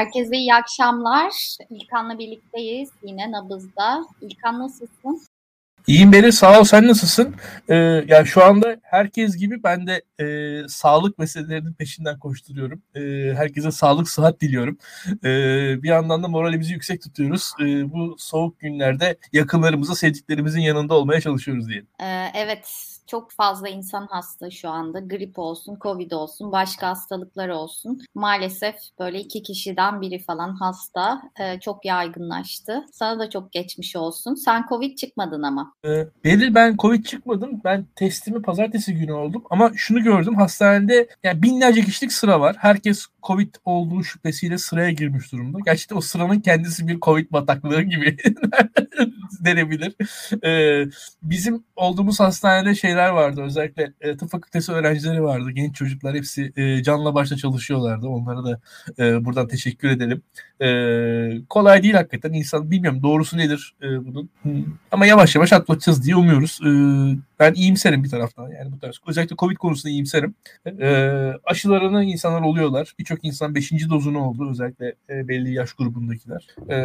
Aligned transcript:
Herkese 0.00 0.36
iyi 0.36 0.54
akşamlar. 0.54 1.56
İlkan'la 1.70 2.18
birlikteyiz 2.18 2.90
yine 3.02 3.32
Nabız'da. 3.32 4.04
İlkan 4.20 4.58
nasılsın? 4.58 5.20
İyiyim 5.86 6.12
Beri 6.12 6.32
sağ 6.32 6.60
ol 6.60 6.64
sen 6.64 6.88
nasılsın? 6.88 7.34
Ee, 7.68 7.74
yani 8.08 8.26
şu 8.26 8.44
anda 8.44 8.76
herkes 8.82 9.36
gibi 9.36 9.62
ben 9.62 9.86
de 9.86 10.02
e, 10.20 10.68
sağlık 10.68 11.18
meselelerinin 11.18 11.72
peşinden 11.72 12.18
koşturuyorum. 12.18 12.82
E, 12.94 13.00
herkese 13.34 13.70
sağlık 13.70 14.08
sıhhat 14.08 14.40
diliyorum. 14.40 14.78
E, 15.24 15.28
bir 15.82 15.88
yandan 15.88 16.22
da 16.22 16.28
moralimizi 16.28 16.72
yüksek 16.72 17.02
tutuyoruz. 17.02 17.52
E, 17.60 17.92
bu 17.92 18.16
soğuk 18.18 18.60
günlerde 18.60 19.16
yakınlarımıza 19.32 19.94
sevdiklerimizin 19.94 20.60
yanında 20.60 20.94
olmaya 20.94 21.20
çalışıyoruz 21.20 21.68
diyelim. 21.68 21.86
Ee, 22.00 22.26
evet 22.34 22.89
çok 23.10 23.32
fazla 23.32 23.68
insan 23.68 24.06
hasta 24.10 24.50
şu 24.50 24.68
anda. 24.68 25.00
Grip 25.00 25.38
olsun, 25.38 25.78
Covid 25.82 26.10
olsun, 26.10 26.52
başka 26.52 26.88
hastalıklar 26.88 27.48
olsun. 27.48 28.00
Maalesef 28.14 28.74
böyle 28.98 29.20
iki 29.20 29.42
kişiden 29.42 30.00
biri 30.00 30.18
falan 30.18 30.54
hasta. 30.54 31.22
Ee, 31.40 31.60
çok 31.60 31.84
yaygınlaştı. 31.84 32.84
Sana 32.92 33.18
da 33.18 33.30
çok 33.30 33.52
geçmiş 33.52 33.96
olsun. 33.96 34.34
Sen 34.34 34.64
Covid 34.68 34.96
çıkmadın 34.96 35.42
ama. 35.42 35.74
Ee, 35.84 36.06
Belli 36.24 36.54
ben 36.54 36.76
Covid 36.76 37.04
çıkmadım. 37.04 37.60
Ben 37.64 37.86
testimi 37.96 38.42
pazartesi 38.42 38.94
günü 38.94 39.12
oldum. 39.12 39.44
Ama 39.50 39.70
şunu 39.76 40.02
gördüm. 40.02 40.34
Hastanede 40.34 41.08
yani 41.22 41.42
binlerce 41.42 41.80
kişilik 41.80 42.12
sıra 42.12 42.40
var. 42.40 42.56
Herkes 42.58 43.06
Covid 43.22 43.54
olduğu 43.64 44.04
şüphesiyle 44.04 44.58
sıraya 44.58 44.90
girmiş 44.90 45.32
durumda. 45.32 45.58
Gerçekten 45.64 45.96
o 45.96 46.00
sıranın 46.00 46.40
kendisi 46.40 46.88
bir 46.88 47.00
Covid 47.00 47.32
bataklığı 47.32 47.82
gibi 47.82 48.16
denebilir. 49.44 49.94
Ee, 50.44 50.86
bizim 51.22 51.64
olduğumuz 51.76 52.20
hastanede 52.20 52.74
şeyler 52.74 52.99
vardı. 53.08 53.42
Özellikle 53.42 53.92
e, 54.00 54.16
tıp 54.16 54.30
fakültesi 54.30 54.72
öğrencileri 54.72 55.22
vardı. 55.22 55.50
Genç 55.50 55.74
çocuklar 55.74 56.14
hepsi 56.14 56.52
e, 56.56 56.82
canla 56.82 57.14
başla 57.14 57.36
çalışıyorlardı. 57.36 58.06
Onlara 58.06 58.44
da 58.44 58.60
e, 58.98 59.24
buradan 59.24 59.48
teşekkür 59.48 59.88
edelim. 59.88 60.22
E, 60.62 61.46
kolay 61.48 61.82
değil 61.82 61.94
hakikaten. 61.94 62.32
İnsan 62.32 62.70
bilmiyorum 62.70 63.02
doğrusu 63.02 63.38
nedir 63.38 63.74
e, 63.82 64.06
bunun. 64.06 64.30
Ama 64.90 65.06
yavaş 65.06 65.34
yavaş 65.34 65.52
atlatacağız 65.52 66.04
diye 66.04 66.16
umuyoruz. 66.16 66.60
E, 66.62 66.70
ben 67.38 67.54
iyimserim 67.54 68.04
bir 68.04 68.08
taraftan. 68.08 68.50
Yani 68.50 68.72
bu 68.72 68.78
tarz. 68.78 69.00
Özellikle 69.06 69.36
Covid 69.36 69.56
konusunda 69.56 69.90
iyimserim. 69.90 70.34
E, 70.80 70.88
aşılarını 71.44 72.04
insanlar 72.04 72.40
oluyorlar. 72.40 72.94
Birçok 72.98 73.24
insan 73.24 73.54
5. 73.54 73.72
dozunu 73.90 74.18
oldu. 74.18 74.50
Özellikle 74.50 74.94
e, 75.10 75.28
belli 75.28 75.52
yaş 75.52 75.72
grubundakiler. 75.72 76.46
E, 76.68 76.76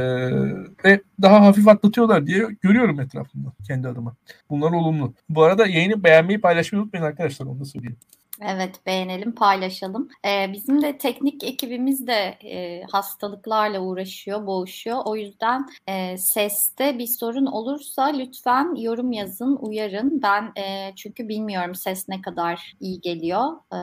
ve 0.85 1.01
daha 1.21 1.45
hafif 1.45 1.67
atlatıyorlar 1.67 2.27
diye 2.27 2.47
görüyorum 2.61 2.99
etrafımda 2.99 3.53
kendi 3.67 3.87
adıma. 3.87 4.15
Bunlar 4.49 4.71
olumlu. 4.71 5.13
Bu 5.29 5.43
arada 5.43 5.67
yayını 5.67 6.03
beğenmeyi 6.05 6.41
paylaşmayı 6.41 6.83
unutmayın 6.83 7.05
arkadaşlar 7.05 7.45
onu 7.45 7.59
da 7.59 7.65
söyleyeyim. 7.65 7.97
Evet 8.41 8.85
beğenelim 8.85 9.35
paylaşalım. 9.35 10.09
Ee, 10.25 10.53
bizim 10.53 10.81
de 10.81 10.97
teknik 10.97 11.43
ekibimiz 11.43 12.07
de 12.07 12.37
e, 12.43 12.83
hastalıklarla 12.83 13.79
uğraşıyor, 13.79 14.45
boğuşuyor. 14.45 14.97
O 15.05 15.15
yüzden 15.15 15.67
e, 15.87 16.17
seste 16.17 16.99
bir 16.99 17.07
sorun 17.07 17.45
olursa 17.45 18.05
lütfen 18.05 18.75
yorum 18.75 19.11
yazın, 19.11 19.55
uyarın. 19.55 20.21
Ben 20.21 20.51
e, 20.61 20.95
çünkü 20.95 21.29
bilmiyorum 21.29 21.75
ses 21.75 22.09
ne 22.09 22.21
kadar 22.21 22.73
iyi 22.79 23.01
geliyor, 23.01 23.43
e, 23.73 23.77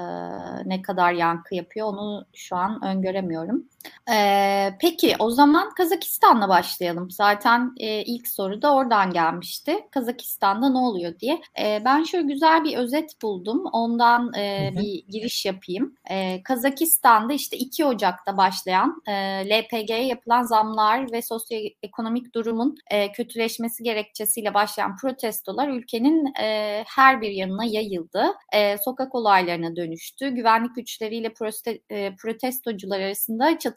ne 0.69 0.83
kadar 0.83 1.12
yankı 1.12 1.55
yapıyor 1.55 1.86
onu 1.86 2.27
şu 2.34 2.57
an 2.57 2.84
öngöremiyorum. 2.84 3.64
Ee, 4.11 4.75
peki 4.80 5.16
o 5.19 5.30
zaman 5.30 5.70
Kazakistan'la 5.75 6.48
başlayalım. 6.48 7.11
Zaten 7.11 7.72
e, 7.77 8.02
ilk 8.02 8.28
soru 8.28 8.62
da 8.62 8.74
oradan 8.74 9.12
gelmişti. 9.12 9.77
Kazakistan'da 9.91 10.69
ne 10.70 10.78
oluyor 10.78 11.19
diye. 11.19 11.41
E, 11.61 11.83
ben 11.84 12.02
şöyle 12.02 12.27
güzel 12.33 12.64
bir 12.64 12.77
özet 12.77 13.22
buldum. 13.22 13.64
Ondan 13.72 14.33
e, 14.34 14.70
bir 14.80 15.05
giriş 15.08 15.44
yapayım. 15.44 15.94
E, 16.11 16.42
Kazakistan'da 16.42 17.33
işte 17.33 17.57
2 17.57 17.84
Ocak'ta 17.84 18.36
başlayan 18.36 19.02
e, 19.08 19.12
LPG'ye 19.51 20.07
yapılan 20.07 20.42
zamlar 20.42 21.12
ve 21.12 21.23
sosyoekonomik 21.23 22.34
durumun 22.34 22.77
e, 22.90 23.12
kötüleşmesi 23.12 23.83
gerekçesiyle 23.83 24.55
başlayan 24.55 24.96
protestolar 24.96 25.68
ülkenin 25.68 26.34
e, 26.40 26.84
her 26.86 27.20
bir 27.20 27.30
yanına 27.30 27.64
yayıldı. 27.64 28.24
E, 28.52 28.78
sokak 28.78 29.14
olaylarına 29.14 29.77
dönüştü. 29.77 30.28
Güvenlik 30.28 30.74
güçleriyle 30.74 31.33
proste, 31.33 31.80
e, 31.90 32.17
protestocular 32.17 33.01
arasında 33.01 33.58
çatışmalar 33.58 33.71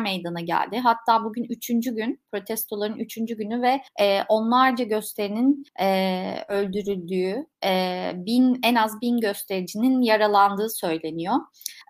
meydana 0.00 0.40
geldi. 0.40 0.78
Hatta 0.78 1.24
bugün 1.24 1.44
üçüncü 1.44 1.94
gün, 1.94 2.20
protestoların 2.32 2.98
üçüncü 2.98 3.36
günü 3.36 3.62
ve 3.62 3.80
e, 4.00 4.22
onlarca 4.28 4.84
gösterinin 4.84 5.64
e, 5.80 6.44
öldürüldüğü, 6.48 7.46
e, 7.64 8.12
bin 8.16 8.58
en 8.62 8.74
az 8.74 9.00
bin 9.00 9.20
göstericinin 9.20 10.02
yaralandığı 10.02 10.70
söyleniyor. 10.70 11.34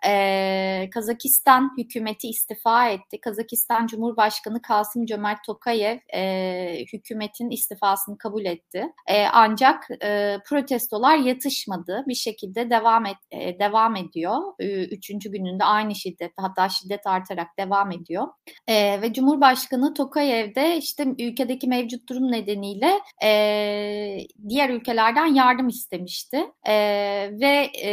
E, 0.07 0.89
Kazakistan 0.93 1.71
hükümeti 1.77 2.27
istifa 2.27 2.89
etti. 2.89 3.21
Kazakistan 3.21 3.87
Cumhurbaşkanı 3.87 4.61
Kasım 4.61 5.05
Cömert 5.05 5.43
Tokayev 5.45 5.97
e, 6.13 6.85
hükümetin 6.93 7.49
istifasını 7.49 8.17
kabul 8.17 8.45
etti. 8.45 8.93
E, 9.07 9.25
ancak 9.25 9.87
e, 10.03 10.37
protestolar 10.49 11.17
yatışmadı. 11.17 12.03
Bir 12.07 12.15
şekilde 12.15 12.69
devam 12.69 13.05
et, 13.05 13.17
e, 13.31 13.59
devam 13.59 13.95
ediyor. 13.95 14.37
E, 14.59 14.83
üçüncü 14.83 15.31
gününde 15.31 15.63
aynı 15.63 15.95
şiddet 15.95 16.31
hatta 16.37 16.69
şiddet 16.69 17.07
artarak 17.07 17.47
devam 17.59 17.91
ediyor. 17.91 18.27
E, 18.67 19.01
ve 19.01 19.13
Cumhurbaşkanı 19.13 19.93
Tokayev 19.93 20.55
de 20.55 20.77
işte 20.77 21.05
ülkedeki 21.19 21.67
mevcut 21.67 22.09
durum 22.09 22.31
nedeniyle 22.31 22.91
e, 23.23 23.29
diğer 24.49 24.69
ülkelerden 24.69 25.25
yardım 25.25 25.62
istemişti. 25.69 26.51
E, 26.67 26.73
ve 27.41 27.71
e, 27.83 27.91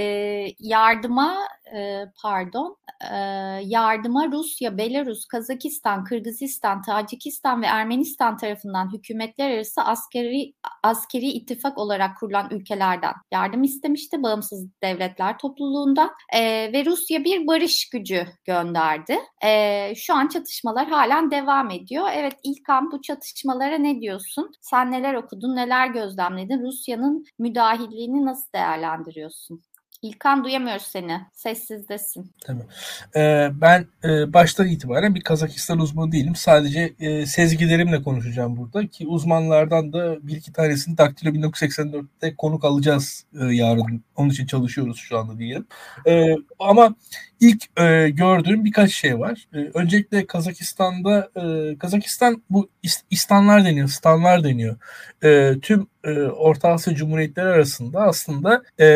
yardıma 0.58 1.36
e, 1.76 2.04
pardon 2.22 2.76
e, 3.10 3.16
yardıma 3.64 4.26
Rusya, 4.32 4.78
Belarus, 4.78 5.26
Kazakistan, 5.26 6.04
Kırgızistan, 6.04 6.82
Tacikistan 6.82 7.62
ve 7.62 7.66
Ermenistan 7.66 8.36
tarafından 8.36 8.92
hükümetler 8.92 9.50
arası 9.50 9.82
askeri 9.82 10.54
askeri 10.82 11.26
ittifak 11.26 11.78
olarak 11.78 12.16
kurulan 12.18 12.48
ülkelerden 12.50 13.12
yardım 13.32 13.62
istemişti 13.62 14.22
bağımsız 14.22 14.66
devletler 14.82 15.38
topluluğunda 15.38 16.10
e, 16.32 16.72
ve 16.72 16.84
Rusya 16.84 17.24
bir 17.24 17.46
barış 17.46 17.88
gücü 17.88 18.26
gönderdi. 18.44 19.18
E, 19.44 19.94
şu 19.94 20.14
an 20.14 20.28
çatışmalar 20.28 20.88
halen 20.88 21.30
devam 21.30 21.70
ediyor. 21.70 22.08
Evet 22.14 22.32
İlkan 22.42 22.92
bu 22.92 23.02
çatışmalara 23.02 23.78
ne 23.78 24.00
diyorsun? 24.00 24.52
Sen 24.60 24.90
neler 24.90 25.14
okudun, 25.14 25.56
neler 25.56 25.86
gözlemledin? 25.86 26.62
Rusya'nın 26.62 27.24
müdahilliğini 27.60 28.24
nasıl 28.24 28.52
değerlendiriyorsun? 28.54 29.62
İlkan 30.02 30.44
duyamıyoruz 30.44 30.82
seni. 30.82 31.20
Sessizdesin. 31.32 32.32
Tamam. 32.44 32.66
Ee, 33.16 33.50
ben 33.54 33.86
e, 34.04 34.32
baştan 34.32 34.68
itibaren 34.68 35.14
bir 35.14 35.20
Kazakistan 35.20 35.78
uzmanı 35.78 36.12
değilim. 36.12 36.34
Sadece 36.36 36.94
e, 37.00 37.26
sezgilerimle 37.26 38.02
konuşacağım 38.02 38.56
burada 38.56 38.86
ki 38.86 39.06
uzmanlardan 39.06 39.92
da 39.92 40.26
bir 40.26 40.36
iki 40.36 40.52
tanesini 40.52 40.98
Daktilo 40.98 41.30
1984'te 41.30 42.34
konuk 42.36 42.64
alacağız 42.64 43.24
e, 43.40 43.44
yarın. 43.44 44.04
Onun 44.16 44.30
için 44.30 44.46
çalışıyoruz 44.46 44.96
şu 44.96 45.18
anda 45.18 45.38
diyelim. 45.38 45.66
E, 46.06 46.36
ama 46.58 46.94
ilk 47.40 47.80
e, 47.80 48.10
gördüğüm 48.10 48.64
birkaç 48.64 48.92
şey 48.92 49.18
var. 49.18 49.48
E, 49.54 49.58
öncelikle 49.58 50.26
Kazakistan'da 50.26 51.30
e, 51.36 51.78
Kazakistan 51.78 52.42
bu 52.50 52.68
İstanlar 53.10 53.64
deniyor, 53.64 53.88
Stanlar 53.88 54.44
deniyor. 54.44 54.76
E, 55.24 55.54
tüm 55.62 55.86
e, 56.04 56.22
Orta 56.22 56.68
Asya 56.68 56.94
Cumhuriyetleri 56.94 57.48
arasında 57.48 58.00
aslında 58.00 58.62
e, 58.80 58.86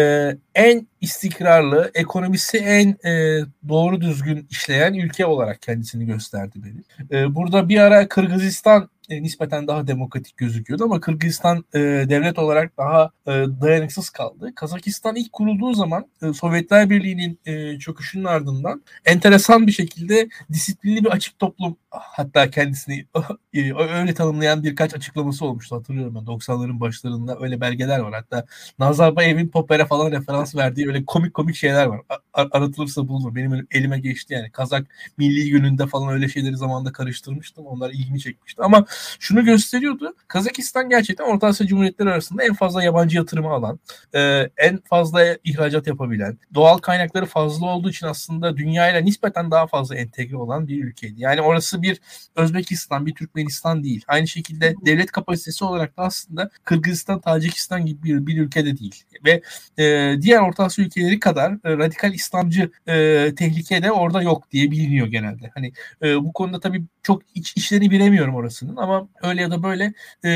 en 0.55 0.87
istikrarlı, 1.01 1.91
ekonomisi 1.95 2.59
en 2.59 3.09
e, 3.11 3.41
doğru 3.69 4.01
düzgün 4.01 4.47
işleyen 4.51 4.95
ülke 4.95 5.27
olarak 5.27 5.63
kendisini 5.63 6.07
gösterdi 6.07 6.59
beni. 6.65 7.19
E, 7.21 7.35
burada 7.35 7.69
bir 7.69 7.79
ara 7.79 8.09
Kırgızistan 8.09 8.89
e, 9.09 9.23
nispeten 9.23 9.67
daha 9.67 9.87
demokratik 9.87 10.37
gözüküyordu 10.37 10.85
ama 10.85 11.01
Kırgızistan 11.01 11.65
e, 11.75 11.79
devlet 11.81 12.39
olarak 12.39 12.79
daha 12.79 13.11
e, 13.27 13.31
dayanıksız 13.61 14.11
kaldı. 14.11 14.53
Kazakistan 14.57 15.17
ilk 15.17 15.33
kurulduğu 15.33 15.75
zaman 15.75 16.07
e, 16.23 16.33
Sovyetler 16.33 16.91
Birliği'nin 16.91 17.41
e, 17.47 17.79
çöküşünün 17.79 18.25
ardından 18.25 18.83
enteresan 19.05 19.67
bir 19.67 19.73
şekilde 19.73 20.29
disiplinli 20.53 21.05
bir 21.05 21.11
açık 21.11 21.39
toplum 21.39 21.77
hatta 21.91 22.51
kendisini 22.51 23.07
e, 23.55 23.75
öyle 23.75 24.15
tanımlayan 24.15 24.63
birkaç 24.63 24.95
açıklaması 24.95 25.45
olmuştu 25.45 25.77
hatırlıyorum 25.77 26.15
ben 26.15 26.21
90'ların 26.21 26.81
başlarında 26.81 27.39
öyle 27.41 27.61
belgeler 27.61 27.99
var. 27.99 28.15
Hatta 28.15 28.47
Nazarbayev'in 28.79 29.49
Popper'e 29.49 29.87
falan 29.87 30.11
referans 30.13 30.57
verdiği 30.57 30.89
öyle 30.89 31.05
komik 31.05 31.35
komik 31.35 31.57
şeyler 31.57 31.87
var. 31.87 32.01
A- 32.35 32.47
aratılırsa 32.53 33.09
bulunur. 33.09 33.35
Benim 33.35 33.67
elime 33.71 34.01
geçti 34.01 34.35
yani. 34.35 34.51
Kazak 34.51 34.87
Milli 35.19 35.51
Günü'nde 35.51 35.87
falan 35.87 36.15
öyle 36.15 36.29
şeyleri 36.29 36.57
zamanında 36.57 36.93
karıştırmıştım. 36.93 37.67
Onlar 37.67 37.91
ilgimi 37.91 38.21
çekmişti. 38.21 38.63
Ama 38.63 38.85
şunu 39.19 39.45
gösteriyordu. 39.45 40.15
Kazakistan 40.29 40.89
gerçekten 40.89 41.25
Orta 41.25 41.47
Asya 41.47 41.67
Cumhuriyetleri 41.67 42.11
arasında 42.11 42.45
en 42.45 42.55
fazla 42.55 42.83
yabancı 42.83 43.17
yatırımı 43.17 43.49
alan, 43.49 43.81
e, 44.15 44.51
en 44.57 44.81
fazla 44.85 45.37
ihracat 45.45 45.87
yapabilen, 45.87 46.39
doğal 46.55 46.79
kaynakları 46.79 47.27
fazla 47.27 47.67
olduğu 47.67 47.91
için 47.91 48.07
aslında 48.07 48.57
dünyayla 48.57 49.01
nispeten 49.01 49.51
daha 49.51 49.67
fazla 49.67 49.97
entegre 49.97 50.37
olan 50.37 50.69
bir 50.69 50.85
ülkeydi. 50.85 51.15
Yani 51.21 51.41
orası 51.41 51.83
bir 51.83 52.01
Özbekistan, 52.37 53.07
bir 53.07 53.15
Türkmenistan 53.15 53.85
değil. 53.85 54.05
Aynı 54.09 54.29
şekilde 54.29 54.75
devlet 54.87 55.13
kapasitesi 55.13 55.65
olarak 55.65 55.97
da 55.97 56.03
aslında 56.03 56.51
Kırgızistan, 56.65 57.21
Tacikistan 57.21 57.87
gibi 57.87 58.03
bir, 58.03 58.27
bir 58.27 58.41
ülkede 58.41 58.79
değil. 58.79 59.05
Ve 59.25 59.43
e, 59.79 60.17
diğer 60.21 60.41
Orta 60.41 60.65
Asya 60.65 60.85
ülkeleri 60.85 61.21
kadar 61.21 61.53
e, 61.53 61.79
radikal 61.79 62.15
İslamcı 62.15 62.71
e, 62.89 63.33
tehlike 63.37 63.83
de 63.83 63.93
orada 63.93 64.23
yok 64.23 64.51
diye 64.51 64.71
biliniyor 64.71 65.07
genelde. 65.07 65.51
Hani 65.55 65.73
e, 66.03 66.25
bu 66.25 66.33
konuda 66.33 66.61
tabii 66.61 66.85
çok 67.05 67.23
iç, 67.35 67.57
işlerini 67.57 67.91
bilemiyorum 67.91 68.35
orasının 68.35 68.77
ama 68.77 69.09
öyle 69.23 69.43
ya 69.43 69.51
da 69.51 69.63
böyle 69.63 69.93
e, 70.25 70.31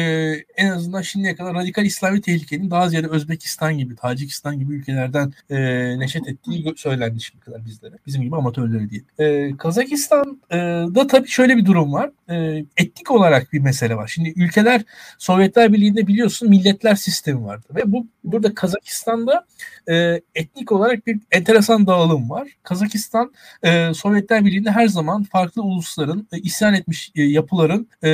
en 0.56 0.70
azından 0.70 1.02
şimdiye 1.02 1.36
kadar 1.36 1.54
radikal 1.54 1.84
İslami 1.84 2.20
tehlikenin 2.20 2.70
daha 2.70 2.88
ziyade 2.88 3.08
Özbekistan 3.08 3.78
gibi, 3.78 3.96
Tacikistan 3.96 4.58
gibi 4.58 4.74
ülkelerden 4.74 5.32
e, 5.50 5.58
neşet 5.98 6.28
ettiği 6.28 6.74
söylendi 6.76 7.20
şimdi 7.20 7.44
kadar 7.44 7.66
bizlere. 7.66 7.94
Bizim 8.06 8.22
gibi 8.22 8.36
amatörleri 8.36 8.90
değil. 8.90 9.04
E, 9.18 9.56
Kazakistan'da 9.56 11.06
tabii 11.06 11.28
şöyle 11.28 11.56
bir 11.56 11.64
durum 11.64 11.92
var. 11.92 12.10
E, 12.30 12.64
etnik 12.76 13.10
olarak 13.10 13.52
bir 13.52 13.60
mesele 13.60 13.96
var. 13.96 14.08
Şimdi 14.08 14.32
ülkeler 14.36 14.82
Sovyetler 15.18 15.72
Birliği'nde 15.72 16.06
biliyorsun 16.06 16.48
milletler 16.48 16.94
sistemi 16.94 17.44
vardı 17.44 17.66
ve 17.74 17.92
bu 17.92 18.06
burada 18.24 18.54
Kazakistan'da 18.54 19.46
e, 19.88 20.20
etnik 20.34 20.72
olarak 20.72 21.06
bir 21.06 21.20
enteresan 21.30 21.86
dağılım 21.86 22.30
var. 22.30 22.48
Kazakistan 22.62 23.32
e, 23.62 23.94
Sovyetler 23.94 24.44
Birliği'nde 24.44 24.70
her 24.70 24.88
zaman 24.88 25.22
farklı 25.22 25.62
ulusların 25.62 26.28
e, 26.32 26.38
isyan 26.58 26.74
etmiş 26.74 27.12
e, 27.14 27.22
yapıların 27.22 27.88
e, 28.04 28.10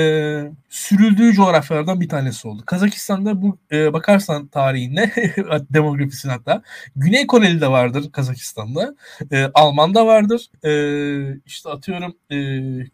sürüldüğü 0.69 1.32
coğrafyalardan 1.32 2.00
bir 2.00 2.08
tanesi 2.08 2.49
oldu. 2.49 2.62
Kazakistan'da 2.67 3.43
bu 3.43 3.58
e, 3.73 3.93
bakarsan 3.93 4.46
tarihine 4.46 5.12
demografisine 5.70 6.32
hatta 6.32 6.62
Güney 6.96 7.26
Koreli 7.26 7.61
de 7.61 7.69
vardır 7.70 8.12
Kazakistan'da. 8.12 8.94
E, 9.32 9.50
Alman 9.55 9.94
da 9.94 10.06
vardır. 10.06 10.50
E, 10.64 11.41
işte 11.46 11.70
atıyorum 11.70 12.17
e, 12.31 12.37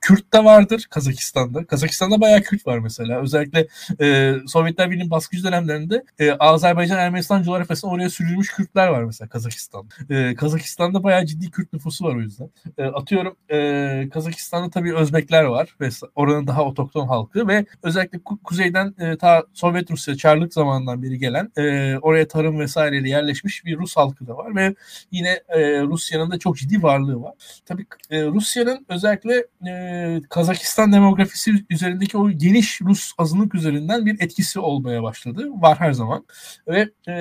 Kürt 0.00 0.32
de 0.32 0.44
vardır 0.44 0.86
Kazakistan'da. 0.90 1.66
Kazakistan'da 1.66 2.20
bayağı 2.20 2.40
Kürt 2.40 2.66
var 2.66 2.78
mesela. 2.78 3.20
Özellikle 3.20 3.66
e, 4.00 4.34
Sovyetler 4.46 4.90
Birliği'nin 4.90 5.10
baskıcı 5.10 5.44
dönemlerinde 5.44 6.04
e, 6.18 6.32
Azerbaycan 6.32 6.98
Ermenistan 6.98 7.42
coğrafyasında 7.42 7.90
oraya 7.90 8.10
sürülmüş 8.10 8.48
Kürtler 8.52 8.88
var 8.88 9.04
mesela 9.04 9.28
Kazakistan. 9.28 9.88
E, 10.10 10.34
Kazakistan'da 10.34 11.02
bayağı 11.02 11.26
ciddi 11.26 11.50
Kürt 11.50 11.72
nüfusu 11.72 12.04
var 12.04 12.16
o 12.16 12.20
yüzden. 12.20 12.50
E, 12.78 12.84
atıyorum 12.84 13.36
e, 13.52 14.08
Kazakistan'da 14.12 14.70
tabii 14.70 14.94
Özbekler 14.96 15.39
var 15.44 15.76
ve 15.80 15.88
oranın 16.14 16.46
daha 16.46 16.64
otokton 16.64 17.06
halkı 17.06 17.48
ve 17.48 17.66
özellikle 17.82 18.18
ku- 18.18 18.42
kuzeyden 18.42 18.94
e, 18.98 19.16
ta 19.16 19.44
Sovyet 19.54 19.90
Rusya 19.90 20.16
Çarlık 20.16 20.54
zamanından 20.54 21.02
beri 21.02 21.18
gelen 21.18 21.52
e, 21.56 21.96
oraya 21.98 22.28
tarım 22.28 22.58
vesaireyle 22.58 23.08
yerleşmiş 23.08 23.64
bir 23.64 23.78
Rus 23.78 23.96
halkı 23.96 24.26
da 24.26 24.36
var 24.36 24.54
ve 24.54 24.74
yine 25.10 25.40
e, 25.48 25.82
Rusya'nın 25.82 26.30
da 26.30 26.38
çok 26.38 26.56
ciddi 26.56 26.82
varlığı 26.82 27.22
var. 27.22 27.34
Tabii 27.66 27.86
e, 28.10 28.24
Rusya'nın 28.24 28.86
özellikle 28.88 29.46
e, 29.66 30.20
Kazakistan 30.30 30.92
demografisi 30.92 31.52
üzerindeki 31.70 32.18
o 32.18 32.30
geniş 32.30 32.80
Rus 32.80 33.12
azınlık 33.18 33.54
üzerinden 33.54 34.06
bir 34.06 34.20
etkisi 34.20 34.60
olmaya 34.60 35.02
başladı. 35.02 35.48
Var 35.50 35.78
her 35.80 35.92
zaman. 35.92 36.26
Ve 36.68 36.90
e, 37.08 37.14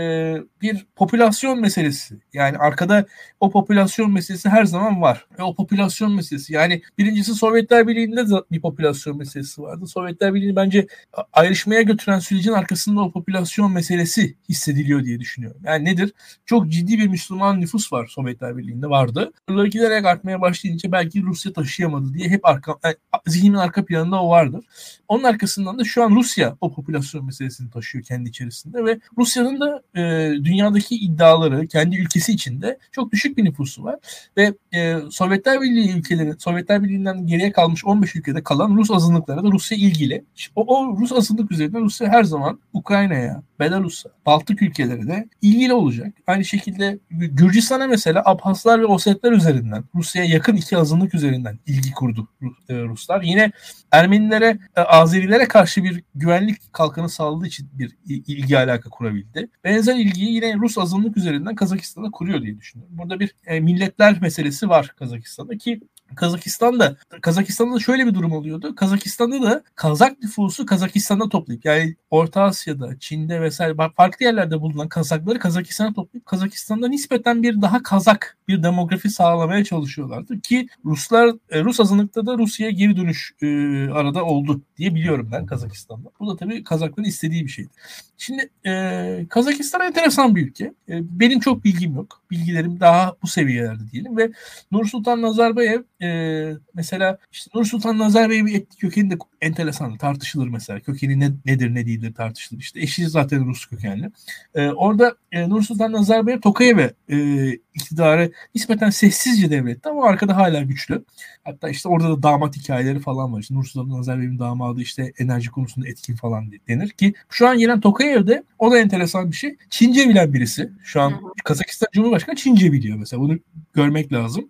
bir 0.61 0.87
popülasyon 0.95 1.61
meselesi. 1.61 2.15
Yani 2.33 2.57
arkada 2.57 3.05
o 3.39 3.51
popülasyon 3.51 4.11
meselesi 4.11 4.49
her 4.49 4.65
zaman 4.65 5.01
var. 5.01 5.27
Ve 5.39 5.43
o 5.43 5.55
popülasyon 5.55 6.15
meselesi 6.15 6.53
yani 6.53 6.81
birincisi 6.97 7.33
Sovyetler 7.33 7.87
Birliği'nde 8.11 8.35
de 8.35 8.43
bir 8.51 8.61
popülasyon 8.61 9.17
meselesi 9.17 9.61
vardı. 9.61 9.87
Sovyetler 9.87 10.33
Birliği 10.33 10.55
bence 10.55 10.87
ayrışmaya 11.33 11.81
götüren 11.81 12.19
sürecin 12.19 12.51
arkasında 12.51 13.01
o 13.01 13.11
popülasyon 13.11 13.71
meselesi 13.71 14.35
hissediliyor 14.49 15.03
diye 15.03 15.19
düşünüyorum. 15.19 15.61
Yani 15.65 15.85
nedir? 15.85 16.13
Çok 16.45 16.69
ciddi 16.69 16.99
bir 16.99 17.07
Müslüman 17.07 17.61
nüfus 17.61 17.93
var 17.93 18.07
Sovyetler 18.07 18.57
Birliği'nde 18.57 18.89
vardı. 18.89 19.31
Bunlar 19.49 19.65
giderek 19.65 20.05
artmaya 20.05 20.41
başlayınca 20.41 20.91
belki 20.91 21.21
Rusya 21.23 21.53
taşıyamadı 21.53 22.13
diye 22.13 22.29
hep 22.29 22.45
arka, 22.45 22.75
yani 22.83 22.95
zihnimin 23.27 23.57
arka 23.57 23.85
planında 23.85 24.23
o 24.23 24.29
vardır. 24.29 24.65
Onun 25.07 25.23
arkasından 25.23 25.79
da 25.79 25.83
şu 25.83 26.03
an 26.03 26.15
Rusya 26.15 26.57
o 26.61 26.73
popülasyon 26.73 27.25
meselesini 27.25 27.69
taşıyor 27.69 28.03
kendi 28.03 28.29
içerisinde 28.29 28.85
ve 28.85 28.99
Rusya'nın 29.17 29.59
da 29.59 29.81
e, 29.95 30.31
dünyadaki 30.43 30.95
iddiaları 30.95 31.67
kendi 31.67 31.97
ülkesi 31.97 32.31
içinde 32.31 32.77
çok 32.91 33.11
düşük 33.11 33.37
bir 33.37 33.45
nüfusu 33.45 33.83
var 33.83 33.99
ve 34.37 34.53
e, 34.73 34.95
Sovyetler 35.11 35.61
Birliği 35.61 35.97
ülkeleri 35.97 36.33
Sovyetler 36.39 36.83
Birliği'nden 36.83 37.27
geriye 37.27 37.51
kalmış 37.51 37.85
15 37.99 38.15
ülkede 38.15 38.43
kalan 38.43 38.75
Rus 38.75 38.91
azınlıklara 38.91 39.43
da 39.43 39.51
Rusya 39.51 39.77
ilgili. 39.77 40.25
O, 40.55 40.77
o 40.77 40.97
Rus 40.97 41.11
azınlık 41.11 41.51
üzerinden 41.51 41.81
Rusya 41.81 42.07
her 42.07 42.23
zaman 42.23 42.59
Ukrayna'ya, 42.73 43.43
Belarus'a, 43.59 44.09
Baltık 44.25 44.61
ülkelerine 44.61 45.27
ilgili 45.41 45.73
olacak. 45.73 46.13
Aynı 46.27 46.45
şekilde 46.45 46.99
Gürcistan'a 47.11 47.87
mesela 47.87 48.21
Abhazlar 48.25 48.79
ve 48.79 48.85
Osetler 48.85 49.31
üzerinden 49.31 49.83
Rusya'ya 49.95 50.29
yakın 50.29 50.55
iki 50.55 50.77
azınlık 50.77 51.15
üzerinden 51.15 51.59
ilgi 51.65 51.91
kurdu 51.91 52.27
e, 52.69 52.75
Ruslar. 52.83 53.21
Yine 53.21 53.51
Ermenilere, 53.91 54.59
e, 54.75 54.81
Azerilere 54.81 55.47
karşı 55.47 55.83
bir 55.83 56.03
güvenlik 56.15 56.73
kalkanı 56.73 57.09
sağladığı 57.09 57.47
için 57.47 57.69
bir 57.73 57.97
ilgi 58.05 58.57
alaka 58.57 58.89
kurabildi. 58.89 59.49
Benzer 59.63 59.95
ilgiyi 59.95 60.33
yine 60.33 60.55
Rus 60.55 60.77
azınlık 60.77 61.17
üzerinden 61.17 61.55
Kazakistan'da 61.55 62.11
kuruyor 62.11 62.41
diye 62.41 62.57
düşünüyorum. 62.57 62.97
Burada 62.97 63.19
bir 63.19 63.35
e, 63.45 63.59
milletler 63.59 64.21
meselesi 64.21 64.69
var 64.69 64.93
Kazakistan'da 64.99 65.57
ki 65.57 65.81
Kazakistan'da 66.15 66.95
Kazakistan'da 67.21 67.79
şöyle 67.79 68.07
bir 68.07 68.13
durum 68.13 68.31
oluyordu. 68.31 68.75
Kazakistan'da 68.75 69.41
da 69.41 69.63
Kazak 69.75 70.19
nüfusu 70.23 70.65
Kazakistan'da 70.65 71.29
toplayıp 71.29 71.65
yani 71.65 71.95
Orta 72.09 72.41
Asya'da, 72.41 72.99
Çin'de 72.99 73.41
vesaire 73.41 73.75
farklı 73.97 74.25
yerlerde 74.25 74.61
bulunan 74.61 74.89
Kazakları 74.89 75.39
Kazakistan'a 75.39 75.93
toplayıp 75.93 76.25
Kazakistan'da 76.25 76.87
nispeten 76.87 77.43
bir 77.43 77.61
daha 77.61 77.83
Kazak 77.83 78.37
bir 78.47 78.63
demografi 78.63 79.09
sağlamaya 79.09 79.63
çalışıyorlardı 79.63 80.41
ki 80.41 80.67
Ruslar 80.85 81.35
e, 81.49 81.63
Rus 81.63 81.79
azınlıkta 81.79 82.25
da 82.25 82.37
Rusya'ya 82.37 82.71
geri 82.71 82.97
dönüş 82.97 83.33
e, 83.41 83.47
arada 83.89 84.25
oldu 84.25 84.61
diye 84.77 84.95
biliyorum 84.95 85.29
ben 85.31 85.45
Kazakistan'da. 85.45 86.09
Bu 86.19 86.31
da 86.31 86.35
tabii 86.35 86.63
Kazakların 86.63 87.07
istediği 87.07 87.43
bir 87.43 87.49
şeydi. 87.49 87.69
Şimdi 88.17 88.49
e, 88.65 89.25
Kazakistan 89.29 89.81
enteresan 89.81 90.35
bir 90.35 90.47
ülke. 90.47 90.73
E, 90.89 91.19
benim 91.19 91.39
çok 91.39 91.63
bilgim 91.63 91.95
yok. 91.95 92.21
Bilgilerim 92.31 92.79
daha 92.79 93.15
bu 93.23 93.27
seviyelerde 93.27 93.91
diyelim 93.91 94.17
ve 94.17 94.31
Nursultan 94.71 95.21
Nazarbayev 95.21 95.81
e, 96.01 96.51
mesela 96.73 97.17
işte 97.31 97.51
Nursultan 97.55 97.97
Nazarbayev'in 97.97 98.47
etnik 98.47 98.79
kökeni 98.79 99.11
de 99.11 99.17
enteresan 99.41 99.97
tartışılır 99.97 100.47
mesela. 100.47 100.79
Kökeni 100.79 101.19
ne, 101.19 101.31
nedir 101.45 101.75
ne 101.75 101.85
değildir 101.85 102.13
tartışılır. 102.13 102.61
İşte 102.61 102.81
eşi 102.81 103.09
zaten 103.09 103.45
Rus 103.45 103.65
kökenli. 103.65 104.11
E, 104.55 104.69
orada 104.69 105.15
e, 105.31 105.49
Nursultan 105.49 105.91
Nazarbayev 105.91 106.41
Tokayev'e 106.41 106.93
e, 107.09 107.51
iktidarı 107.73 108.31
nispeten 108.55 108.89
sessizce 108.89 109.51
devretti 109.51 109.89
ama 109.89 110.05
arkada 110.05 110.37
hala 110.37 110.61
güçlü. 110.61 111.05
Hatta 111.43 111.69
işte 111.69 111.89
orada 111.89 112.09
da 112.09 112.23
damat 112.23 112.57
hikayeleri 112.57 112.99
falan 112.99 113.33
var. 113.33 113.39
İşte 113.39 113.55
Nursultan 113.55 113.99
Nazarbayev'in 113.99 114.39
damadı 114.39 114.81
işte 114.81 115.13
enerji 115.17 115.51
konusunda 115.51 115.87
etkin 115.87 116.15
falan 116.15 116.51
denir 116.67 116.89
ki 116.89 117.13
şu 117.29 117.47
an 117.47 117.57
gelen 117.57 117.81
Tokayev'de 117.81 118.43
o 118.59 118.71
da 118.71 118.79
enteresan 118.79 119.31
bir 119.31 119.35
şey. 119.35 119.55
Çince 119.69 120.09
bilen 120.09 120.33
birisi. 120.33 120.71
Şu 120.83 121.01
an 121.01 121.13
Kazakistan 121.43 121.87
Cumhurbaşkanı 121.93 122.35
Çince 122.35 122.71
biliyor 122.71 122.97
mesela. 122.97 123.21
Bunu 123.21 123.39
görmek 123.73 124.13
lazım. 124.13 124.49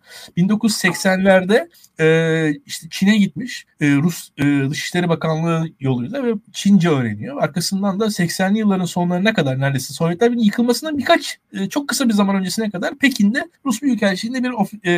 1980'lerde 1.39 1.69
e, 1.99 2.59
işte 2.65 2.87
Çin'e 2.89 3.17
gitmiş. 3.17 3.65
E, 3.81 3.95
Rus 3.95 4.29
e, 4.37 4.69
Dışişleri 4.69 5.09
Bakanlığı 5.09 5.67
yoluyla 5.79 6.23
ve 6.23 6.33
Çince 6.53 6.89
öğreniyor. 6.89 7.43
Arkasından 7.43 7.99
da 7.99 8.05
80'li 8.05 8.57
yılların 8.57 8.85
sonlarına 8.85 9.33
kadar 9.33 9.59
neredeyse 9.59 9.93
Sovyetler 9.93 10.31
Birliği 10.31 10.45
yıkılmasından 10.45 10.97
birkaç 10.97 11.39
e, 11.53 11.69
çok 11.69 11.87
kısa 11.87 12.09
bir 12.09 12.13
zaman 12.13 12.35
öncesine 12.35 12.69
kadar 12.69 12.97
Pekin'de 12.97 13.49
Rus 13.65 13.81
Büyükelçiliğinde 13.81 14.43
bir 14.43 14.49
of, 14.49 14.73
e, 14.73 14.89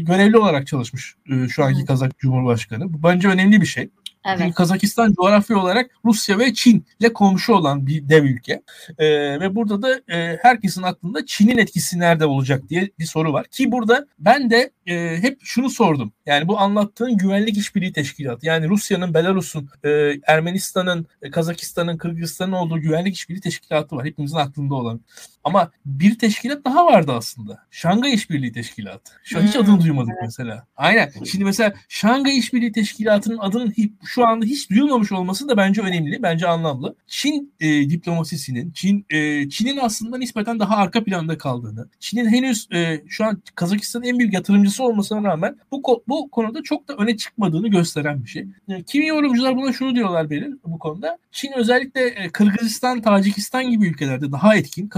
görevli 0.00 0.38
olarak 0.38 0.66
çalışmış 0.66 1.14
e, 1.30 1.48
şu 1.48 1.64
anki 1.64 1.84
Kazak 1.84 2.18
Cumhurbaşkanı. 2.18 2.92
Bu 2.92 3.02
bence 3.02 3.28
önemli 3.28 3.60
bir 3.60 3.66
şey. 3.66 3.90
Evet. 4.26 4.54
Kazakistan 4.54 5.12
coğrafya 5.12 5.58
olarak 5.58 5.90
Rusya 6.04 6.38
ve 6.38 6.54
Çin 6.54 6.86
ile 7.00 7.12
komşu 7.12 7.54
olan 7.54 7.86
bir 7.86 8.08
dev 8.08 8.24
ülke. 8.24 8.62
Ee, 8.98 9.40
ve 9.40 9.54
burada 9.54 9.82
da 9.82 10.14
e, 10.14 10.38
herkesin 10.42 10.82
aklında 10.82 11.26
Çin'in 11.26 11.58
etkisi 11.58 11.98
nerede 11.98 12.26
olacak 12.26 12.68
diye 12.68 12.90
bir 12.98 13.04
soru 13.04 13.32
var. 13.32 13.46
Ki 13.46 13.72
burada 13.72 14.06
ben 14.18 14.50
de 14.50 14.70
e, 14.86 15.18
hep 15.22 15.38
şunu 15.42 15.70
sordum. 15.70 16.12
Yani 16.26 16.48
bu 16.48 16.58
anlattığın 16.58 17.16
güvenlik 17.16 17.56
işbirliği 17.56 17.92
teşkilatı. 17.92 18.46
Yani 18.46 18.68
Rusya'nın, 18.68 19.14
Belarus'un, 19.14 19.68
e, 19.84 20.14
Ermenistan'ın, 20.26 21.06
e, 21.22 21.30
Kazakistan'ın, 21.30 21.98
Kırgızistan'ın 21.98 22.52
olduğu 22.52 22.80
güvenlik 22.80 23.14
işbirliği 23.14 23.40
teşkilatı 23.40 23.96
var. 23.96 24.06
Hepimizin 24.06 24.36
aklında 24.36 24.74
olan. 24.74 25.00
Ama 25.44 25.70
bir 25.86 26.18
teşkilat 26.18 26.64
daha 26.64 26.86
vardı 26.86 27.12
aslında. 27.12 27.58
Şangay 27.70 28.14
İşbirliği 28.14 28.52
Teşkilatı. 28.52 29.12
Şu 29.24 29.38
an 29.38 29.42
hiç 29.42 29.56
adını 29.56 29.80
duymadık 29.80 30.14
mesela. 30.22 30.66
Aynen. 30.76 31.12
Şimdi 31.30 31.44
mesela 31.44 31.74
Şangay 31.88 32.38
İşbirliği 32.38 32.72
Teşkilatı'nın 32.72 33.38
adının 33.38 33.74
şu 34.04 34.26
anda 34.26 34.44
hiç 34.44 34.70
duyulmamış 34.70 35.12
olması 35.12 35.48
da 35.48 35.56
bence 35.56 35.80
önemli. 35.82 36.22
Bence 36.22 36.48
anlamlı. 36.48 36.96
Çin 37.06 37.54
e, 37.60 37.90
diplomasisinin, 37.90 38.70
Çin 38.70 39.06
e, 39.10 39.48
Çin'in 39.48 39.76
aslında 39.76 40.18
nispeten 40.18 40.60
daha 40.60 40.76
arka 40.76 41.04
planda 41.04 41.38
kaldığını, 41.38 41.88
Çin'in 42.00 42.28
henüz 42.28 42.68
e, 42.72 43.02
şu 43.08 43.24
an 43.24 43.42
Kazakistan'ın 43.54 44.04
en 44.04 44.18
büyük 44.18 44.34
yatırımcısı 44.34 44.84
olmasına 44.84 45.28
rağmen 45.28 45.56
bu 45.72 46.02
bu 46.08 46.30
konuda 46.30 46.62
çok 46.62 46.88
da 46.88 46.94
öne 46.94 47.16
çıkmadığını 47.16 47.68
gösteren 47.68 48.24
bir 48.24 48.28
şey. 48.28 48.46
E, 48.68 48.82
kimi 48.82 49.06
yorumcular 49.06 49.56
buna 49.56 49.72
şunu 49.72 49.94
diyorlar 49.94 50.30
benim 50.30 50.60
bu 50.64 50.78
konuda. 50.78 51.18
Çin 51.32 51.52
özellikle 51.52 52.06
e, 52.06 52.30
Kırgızistan, 52.30 53.00
Tacikistan 53.00 53.70
gibi 53.70 53.88
ülkelerde 53.88 54.32
daha 54.32 54.56
etkin. 54.56 54.88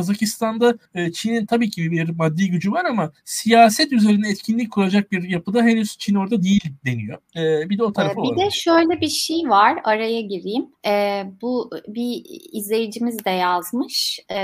Kazakistan'da 0.40 0.74
e, 0.94 1.12
Çin'in 1.12 1.46
tabii 1.46 1.70
ki 1.70 1.90
bir 1.90 2.08
maddi 2.08 2.50
gücü 2.50 2.72
var 2.72 2.84
ama 2.84 3.12
siyaset 3.24 3.92
üzerine 3.92 4.30
etkinlik 4.30 4.72
kuracak 4.72 5.12
bir 5.12 5.22
yapıda 5.28 5.62
henüz 5.62 5.98
Çin 5.98 6.14
orada 6.14 6.42
değil 6.42 6.64
deniyor. 6.84 7.18
E, 7.36 7.70
bir 7.70 7.78
de 7.78 7.84
o 7.84 7.92
tarafı 7.92 8.20
ee, 8.20 8.22
bir 8.22 8.28
var. 8.28 8.36
Bir 8.36 8.42
de 8.42 8.50
şöyle 8.50 9.00
bir 9.00 9.08
şey 9.08 9.48
var 9.48 9.78
araya 9.84 10.20
gireyim. 10.20 10.66
E, 10.86 11.24
bu 11.42 11.70
bir 11.88 12.22
izleyicimiz 12.52 13.24
de 13.24 13.30
yazmış. 13.30 14.20
E, 14.30 14.36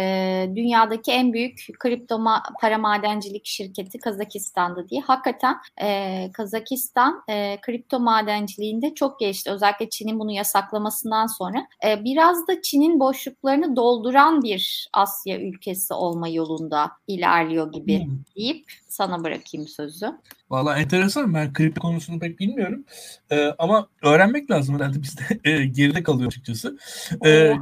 dünyadaki 0.56 1.12
en 1.12 1.32
büyük 1.32 1.66
kripto 1.78 2.14
ma- 2.14 2.42
para 2.60 2.78
madencilik 2.78 3.46
şirketi 3.46 3.98
Kazakistan'da 3.98 4.88
diye. 4.88 5.00
Hakikaten 5.00 5.56
e, 5.82 6.30
Kazakistan 6.32 7.22
e, 7.28 7.58
kripto 7.60 8.00
madenciliğinde 8.00 8.94
çok 8.94 9.20
gelişti. 9.20 9.50
Özellikle 9.50 9.88
Çin'in 9.90 10.18
bunu 10.18 10.32
yasaklamasından 10.32 11.26
sonra. 11.26 11.66
E, 11.84 12.04
biraz 12.04 12.48
da 12.48 12.62
Çin'in 12.62 13.00
boşluklarını 13.00 13.76
dolduran 13.76 14.42
bir 14.42 14.88
Asya 14.92 15.40
ülkesi 15.40 15.75
olma 15.94 16.28
yolunda 16.28 16.90
ilerliyor 17.06 17.72
gibi 17.72 18.04
hmm. 18.04 18.18
deyip 18.36 18.72
sana 18.88 19.24
bırakayım 19.24 19.68
sözü. 19.68 20.12
Valla 20.50 20.78
enteresan. 20.78 21.34
Ben 21.34 21.52
kripto 21.52 21.80
konusunu 21.80 22.18
pek 22.18 22.38
bilmiyorum. 22.40 22.84
Ee, 23.30 23.54
ama 23.58 23.88
öğrenmek 24.02 24.50
lazım 24.50 24.74
herhalde. 24.74 25.02
Biz 25.02 25.18
de 25.18 25.22
e, 25.50 25.66
geride 25.66 26.02
kalıyor 26.02 26.26
açıkçası. 26.26 26.78
Ee, 27.24 27.30
ee 27.30 27.54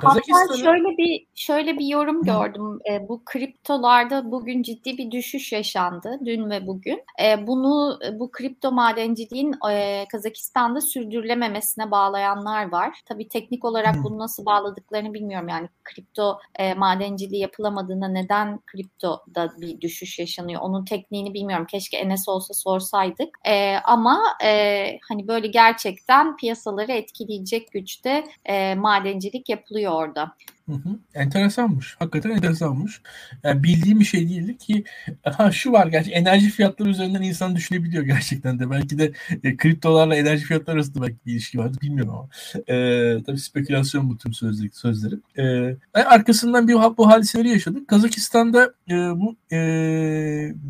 şöyle 0.62 0.98
bir 0.98 1.26
şöyle 1.34 1.78
bir 1.78 1.86
yorum 1.86 2.22
gördüm. 2.22 2.78
Ee, 2.90 3.08
bu 3.08 3.22
kriptolarda 3.24 4.30
bugün 4.30 4.62
ciddi 4.62 4.98
bir 4.98 5.10
düşüş 5.10 5.52
yaşandı. 5.52 6.18
Dün 6.24 6.50
ve 6.50 6.66
bugün. 6.66 7.02
Ee, 7.22 7.46
bunu 7.46 7.98
bu 8.12 8.30
kripto 8.30 8.72
madenciliğin 8.72 9.54
e, 9.70 10.04
Kazakistan'da 10.12 10.80
sürdürülememesine 10.80 11.90
bağlayanlar 11.90 12.72
var. 12.72 13.00
Tabii 13.06 13.28
teknik 13.28 13.64
olarak 13.64 13.94
bunu 14.04 14.18
nasıl 14.18 14.46
bağladıklarını 14.46 15.14
bilmiyorum. 15.14 15.48
Yani 15.48 15.68
kripto 15.84 16.38
e, 16.58 16.74
madenciliği 16.74 17.42
yapılamadığında 17.42 18.08
neden 18.08 18.60
kriptoda 18.66 19.52
bir 19.60 19.80
düşüş 19.80 20.18
yaşanıyor? 20.18 20.60
Onun 20.60 20.84
tekniğini 20.84 21.34
bilmiyorum. 21.34 21.66
Keşke 21.70 21.96
Enes 21.96 22.28
olsa 22.28 22.54
sor 22.54 22.73
sorsaydık. 22.74 23.38
E, 23.46 23.76
ama 23.84 24.22
e, 24.44 24.98
hani 25.08 25.28
böyle 25.28 25.46
gerçekten 25.46 26.36
piyasaları 26.36 26.92
etkileyecek 26.92 27.72
güçte 27.72 28.24
e, 28.44 28.74
madencilik 28.74 29.48
yapılıyor 29.48 29.92
orada. 29.92 30.34
Hı 30.68 30.72
hı. 30.72 30.98
Enteresanmış. 31.14 31.96
Hakikaten 31.98 32.30
enteresanmış. 32.30 33.00
Yani 33.42 33.62
bildiğim 33.62 34.00
bir 34.00 34.04
şey 34.04 34.28
değildi 34.28 34.58
ki 34.58 34.84
ha 35.22 35.52
şu 35.52 35.72
var 35.72 35.86
gerçi 35.86 36.10
enerji 36.10 36.50
fiyatları 36.50 36.88
üzerinden 36.88 37.22
insan 37.22 37.56
düşünebiliyor 37.56 38.04
gerçekten 38.04 38.58
de. 38.58 38.70
Belki 38.70 38.98
de 38.98 39.12
e, 39.44 39.56
kriptolarla 39.56 40.16
enerji 40.16 40.44
fiyatları 40.44 40.76
arasında 40.76 41.02
belki 41.02 41.16
bir 41.26 41.32
ilişki 41.32 41.58
vardı 41.58 41.78
bilmiyorum 41.82 42.14
ama. 42.14 42.28
E, 42.66 43.22
tabii 43.26 43.38
spekülasyon 43.38 44.10
bu 44.10 44.18
tüm 44.18 44.32
sözleri. 44.32 44.70
sözleri. 44.72 45.14
E, 45.38 45.76
arkasından 45.94 46.68
bir 46.68 46.74
bu 46.74 47.08
hadiseleri 47.08 47.48
yaşadık. 47.48 47.88
Kazakistan'da 47.88 48.74
e, 48.90 48.94
bu 48.94 49.36
e, 49.52 49.58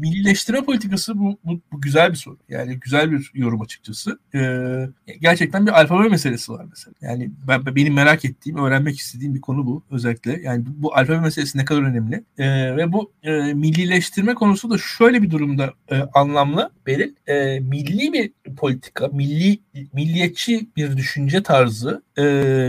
millileştirme 0.00 0.64
politikası 0.64 1.18
bu, 1.18 1.38
bu, 1.44 1.60
bu 1.72 1.80
güzel 1.80 2.10
bir 2.10 2.16
soru. 2.16 2.38
Yani 2.48 2.80
güzel 2.80 3.12
bir 3.12 3.30
yorum 3.34 3.60
açıkçası. 3.60 4.18
E, 4.34 4.40
gerçekten 5.20 5.66
bir 5.66 5.80
alfabe 5.80 6.08
meselesi 6.08 6.52
var 6.52 6.66
mesela. 6.70 6.94
Yani 7.00 7.30
ben, 7.48 7.76
benim 7.76 7.94
merak 7.94 8.24
ettiğim, 8.24 8.56
öğrenmek 8.56 8.98
istediğim 8.98 9.34
bir 9.34 9.40
konu 9.40 9.66
bu 9.66 9.83
özellikle. 9.90 10.40
Yani 10.42 10.64
bu 10.66 10.96
alfabe 10.96 11.20
meselesi 11.20 11.58
ne 11.58 11.64
kadar 11.64 11.82
önemli. 11.82 12.24
E, 12.38 12.76
ve 12.76 12.92
bu 12.92 13.12
e, 13.22 13.30
millileştirme 13.54 14.34
konusu 14.34 14.70
da 14.70 14.78
şöyle 14.78 15.22
bir 15.22 15.30
durumda 15.30 15.72
e, 15.90 15.96
anlamlı 16.14 16.70
Beril. 16.86 17.12
E, 17.26 17.60
milli 17.60 18.12
bir 18.12 18.32
politika, 18.56 19.08
milli 19.08 19.58
milliyetçi 19.92 20.68
bir 20.76 20.96
düşünce 20.96 21.42
tarzı 21.42 22.02
e, 22.18 22.22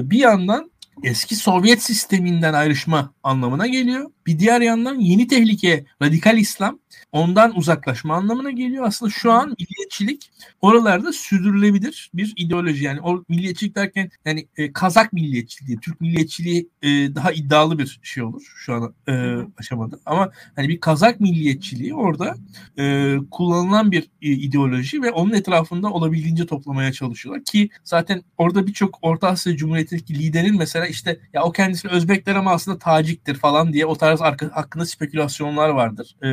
bir 0.04 0.20
yandan 0.20 0.72
eski 1.04 1.36
Sovyet 1.36 1.84
sisteminden 1.84 2.54
ayrışma 2.54 3.14
anlamına 3.24 3.68
geliyor. 3.68 4.12
Bir 4.28 4.40
diğer 4.40 4.62
yandan 4.62 5.00
yeni 5.00 5.28
tehlike 5.28 5.86
radikal 6.02 6.38
İslam 6.38 6.80
ondan 7.12 7.58
uzaklaşma 7.58 8.16
anlamına 8.16 8.52
geliyor. 8.52 8.86
Aslında 8.88 9.12
şu 9.12 9.32
an 9.32 9.56
milliyetçilik 9.60 10.32
oralarda 10.62 11.14
sürdürülebilir 11.14 12.12
bir 12.14 12.34
ideoloji. 12.38 12.84
Yani 12.84 13.02
o 13.02 13.24
milliyetçilik 13.30 13.76
derken 13.76 14.10
yani 14.26 14.48
e, 14.58 14.74
Kazak 14.74 15.14
milliyetçiliği, 15.14 15.80
Türk 15.80 16.02
milliyetçiliği 16.02 16.70
e, 16.82 16.90
daha 17.16 17.32
iddialı 17.32 17.80
bir 17.80 18.00
şey 18.04 18.24
olur 18.24 18.54
şu 18.56 18.74
an 18.74 18.94
e, 19.08 19.14
aşamada. 19.58 20.00
Ama 20.06 20.32
hani 20.56 20.70
bir 20.70 20.80
Kazak 20.80 21.20
milliyetçiliği 21.20 21.94
orada 21.94 22.36
e, 22.80 23.16
kullanılan 23.32 23.92
bir 23.92 24.04
e, 24.22 24.32
ideoloji 24.32 25.02
ve 25.02 25.12
onun 25.12 25.34
etrafında 25.34 25.90
olabildiğince 25.90 26.46
toplamaya 26.46 26.92
çalışıyorlar 26.92 27.44
ki 27.44 27.70
zaten 27.84 28.24
orada 28.38 28.68
birçok 28.68 29.00
Orta 29.02 29.28
Asya 29.28 29.58
Cumhuriyeti'ndeki 29.58 30.20
liderin 30.20 30.58
mesela 30.58 30.88
işte 30.88 31.20
ya 31.34 31.44
o 31.44 31.52
kendisini 31.52 31.92
Özbekler 31.92 32.36
ama 32.36 32.52
aslında 32.52 32.80
Taciktir 32.80 33.36
falan 33.36 33.74
diye 33.74 33.86
o 33.86 33.96
tarz 33.96 34.15
arka, 34.22 34.50
hakkında 34.54 34.86
spekülasyonlar 34.86 35.70
vardır. 35.70 36.16
E, 36.22 36.30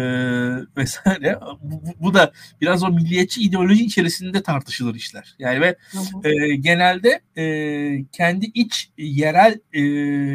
vesaire. 0.77 1.39
Bu, 1.62 1.83
bu 2.01 2.15
da 2.15 2.33
biraz 2.61 2.83
o 2.83 2.89
milliyetçi 2.91 3.43
ideoloji 3.43 3.85
içerisinde 3.85 4.43
tartışılır 4.43 4.95
işler. 4.95 5.35
Yani 5.39 5.61
ve 5.61 5.77
e, 6.25 6.57
genelde 6.57 7.21
e, 7.37 8.05
kendi 8.12 8.47
iç 8.55 8.91
yerel 8.99 9.61
e, 9.73 9.81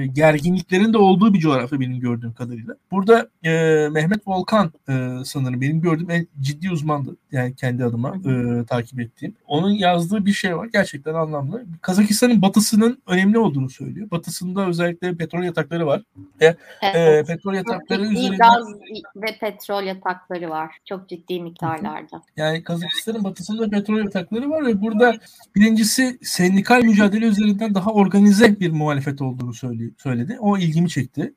gerginliklerin 0.08 0.94
de 0.94 0.98
olduğu 0.98 1.34
bir 1.34 1.39
coğrafya 1.39 1.80
benim 1.80 2.00
gördüğüm 2.00 2.34
kadarıyla. 2.34 2.75
Burada 2.92 3.30
e, 3.44 3.51
Mehmet 3.89 4.27
Volkan 4.27 4.72
e, 4.89 5.10
sanırım 5.25 5.62
benim 5.62 5.82
gördüğüm 5.82 6.12
en 6.12 6.27
ciddi 6.42 6.72
uzmandı. 6.72 7.18
Yani 7.32 7.56
kendi 7.56 7.84
adıma 7.84 8.16
e, 8.16 8.66
takip 8.66 9.00
ettiğim. 9.00 9.36
Onun 9.48 9.72
yazdığı 9.72 10.25
bir 10.25 10.34
şey 10.34 10.58
var. 10.58 10.70
Gerçekten 10.74 11.13
anlamlı. 11.13 11.66
Kazakistan'ın 11.82 12.42
batısının 12.42 13.01
önemli 13.08 13.38
olduğunu 13.38 13.70
söylüyor. 13.70 14.12
Batısında 14.12 14.68
özellikle 14.68 15.16
petrol 15.16 15.44
yatakları 15.44 15.88
var. 15.88 16.04
Ve 16.42 16.46
e, 16.46 16.56
evet. 16.82 17.30
e, 17.30 17.34
petrol 17.38 17.53
yatakları 17.53 18.01
üzerinden... 18.01 18.38
Gaz 18.38 18.67
ve 19.15 19.38
petrol 19.39 19.84
yatakları 19.84 20.50
var. 20.50 20.77
Çok 20.86 21.10
ciddi 21.10 21.41
miktarlarda. 21.41 22.22
Yani 22.38 22.63
Kazakistan'ın 22.63 23.24
batısında 23.24 23.70
petrol 23.70 23.98
yatakları 23.98 24.50
var 24.50 24.65
ve 24.65 24.82
burada 24.82 25.15
birincisi 25.56 26.20
sendikal 26.22 26.84
mücadele 26.84 27.25
üzerinden 27.25 27.75
daha 27.75 27.91
organize 27.91 28.60
bir 28.60 28.72
muhalefet 28.72 29.22
olduğunu 29.22 29.53
söyledi. 29.98 30.38
O 30.39 30.58
ilgimi 30.58 30.89
çekti. 30.89 31.34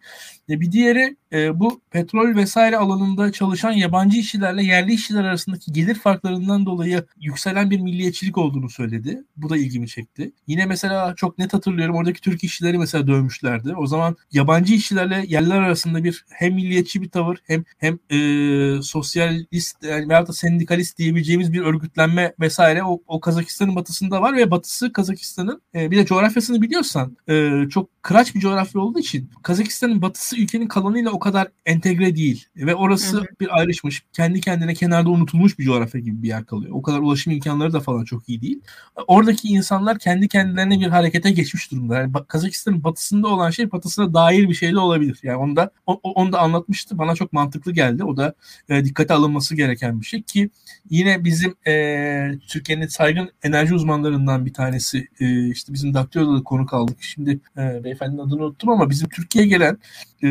E, 0.50 0.60
bir 0.60 0.72
diğeri 0.72 1.16
e, 1.32 1.60
bu 1.60 1.80
petrol 1.90 2.36
vesaire 2.36 2.76
alanında 2.76 3.32
çalışan 3.32 3.72
yabancı 3.72 4.18
işçilerle 4.18 4.62
yerli 4.62 4.92
işçiler 4.92 5.24
arasındaki 5.24 5.72
gelir 5.72 5.94
farklarından 5.94 6.66
dolayı 6.66 7.04
yükselen 7.20 7.70
bir 7.70 7.80
milliyetçilik 7.80 8.38
olduğunu 8.38 8.70
söyledi. 8.70 9.24
Bu 9.36 9.48
da 9.48 9.56
ilgimi 9.56 9.88
çekti. 9.88 10.32
Yine 10.46 10.66
mesela 10.66 11.14
çok 11.14 11.38
net 11.38 11.54
hatırlıyorum 11.54 11.96
oradaki 11.96 12.20
Türk 12.20 12.44
işçileri 12.44 12.78
mesela 12.78 13.06
dövmüşlerdi. 13.06 13.74
O 13.76 13.86
zaman 13.86 14.16
yabancı 14.32 14.74
işçilerle 14.74 15.24
yerliler 15.28 15.62
arasında 15.62 15.89
bir 16.04 16.24
hem 16.30 16.54
milliyetçi 16.54 17.02
bir 17.02 17.08
tavır 17.08 17.38
hem 17.44 17.64
hem 17.78 17.98
e, 18.10 18.82
sosyalist 18.82 19.84
yani 19.84 20.08
veya 20.08 20.26
da 20.26 20.32
sendikalist 20.32 20.98
diyebileceğimiz 20.98 21.52
bir 21.52 21.60
örgütlenme 21.60 22.34
vesaire 22.40 22.84
o, 22.84 23.02
o 23.06 23.20
Kazakistan'ın 23.20 23.76
batısında 23.76 24.22
var 24.22 24.36
ve 24.36 24.50
batısı 24.50 24.92
Kazakistan'ın 24.92 25.62
e, 25.74 25.90
bir 25.90 25.96
de 25.96 26.06
coğrafyasını 26.06 26.62
biliyorsan 26.62 27.16
e, 27.28 27.52
çok 27.70 28.02
kıraç 28.02 28.34
bir 28.34 28.40
coğrafya 28.40 28.80
olduğu 28.80 28.98
için 28.98 29.30
Kazakistan'ın 29.42 30.02
batısı 30.02 30.36
ülkenin 30.40 30.68
kalanıyla 30.68 31.10
o 31.10 31.18
kadar 31.18 31.48
entegre 31.66 32.16
değil 32.16 32.46
ve 32.56 32.74
orası 32.74 33.16
hı 33.16 33.20
hı. 33.20 33.26
bir 33.40 33.58
ayrışmış 33.58 34.02
kendi 34.12 34.40
kendine 34.40 34.74
kenarda 34.74 35.10
unutulmuş 35.10 35.58
bir 35.58 35.64
coğrafya 35.64 36.00
gibi 36.00 36.22
bir 36.22 36.28
yer 36.28 36.46
kalıyor. 36.46 36.72
O 36.74 36.82
kadar 36.82 36.98
ulaşım 36.98 37.32
imkanları 37.32 37.72
da 37.72 37.80
falan 37.80 38.04
çok 38.04 38.28
iyi 38.28 38.42
değil. 38.42 38.60
Oradaki 39.06 39.48
insanlar 39.48 39.98
kendi 39.98 40.28
kendilerine 40.28 40.80
bir 40.80 40.86
harekete 40.86 41.30
geçmiş 41.30 41.72
durumda. 41.72 41.96
Yani 41.96 42.12
Kazakistan'ın 42.28 42.84
batısında 42.84 43.28
olan 43.28 43.50
şey 43.50 43.72
batısına 43.72 44.14
dair 44.14 44.48
bir 44.48 44.54
şey 44.54 44.72
de 44.72 44.78
olabilir. 44.78 45.18
Yani 45.22 45.36
onu 45.36 45.56
da 45.56 45.70
o, 45.86 46.00
onu 46.02 46.32
da 46.32 46.40
anlatmıştı. 46.40 46.98
Bana 46.98 47.14
çok 47.14 47.32
mantıklı 47.32 47.72
geldi. 47.72 48.04
O 48.04 48.16
da 48.16 48.34
e, 48.68 48.84
dikkate 48.84 49.14
alınması 49.14 49.56
gereken 49.56 50.00
bir 50.00 50.06
şey 50.06 50.22
ki 50.22 50.50
yine 50.90 51.24
bizim 51.24 51.54
e, 51.66 52.38
Türkiye'nin 52.48 52.86
saygın 52.86 53.30
enerji 53.42 53.74
uzmanlarından 53.74 54.46
bir 54.46 54.52
tanesi 54.52 55.08
e, 55.20 55.48
işte 55.48 55.72
bizim 55.72 55.94
Daktio'da 55.94 56.38
da 56.38 56.42
konu 56.42 56.66
kaldık. 56.66 56.96
Şimdi 57.00 57.40
e, 57.56 57.84
beyefendinin 57.84 58.22
adını 58.22 58.44
unuttum 58.44 58.70
ama 58.70 58.90
bizim 58.90 59.08
Türkiye'ye 59.08 59.50
gelen 59.50 59.78
e, 60.22 60.28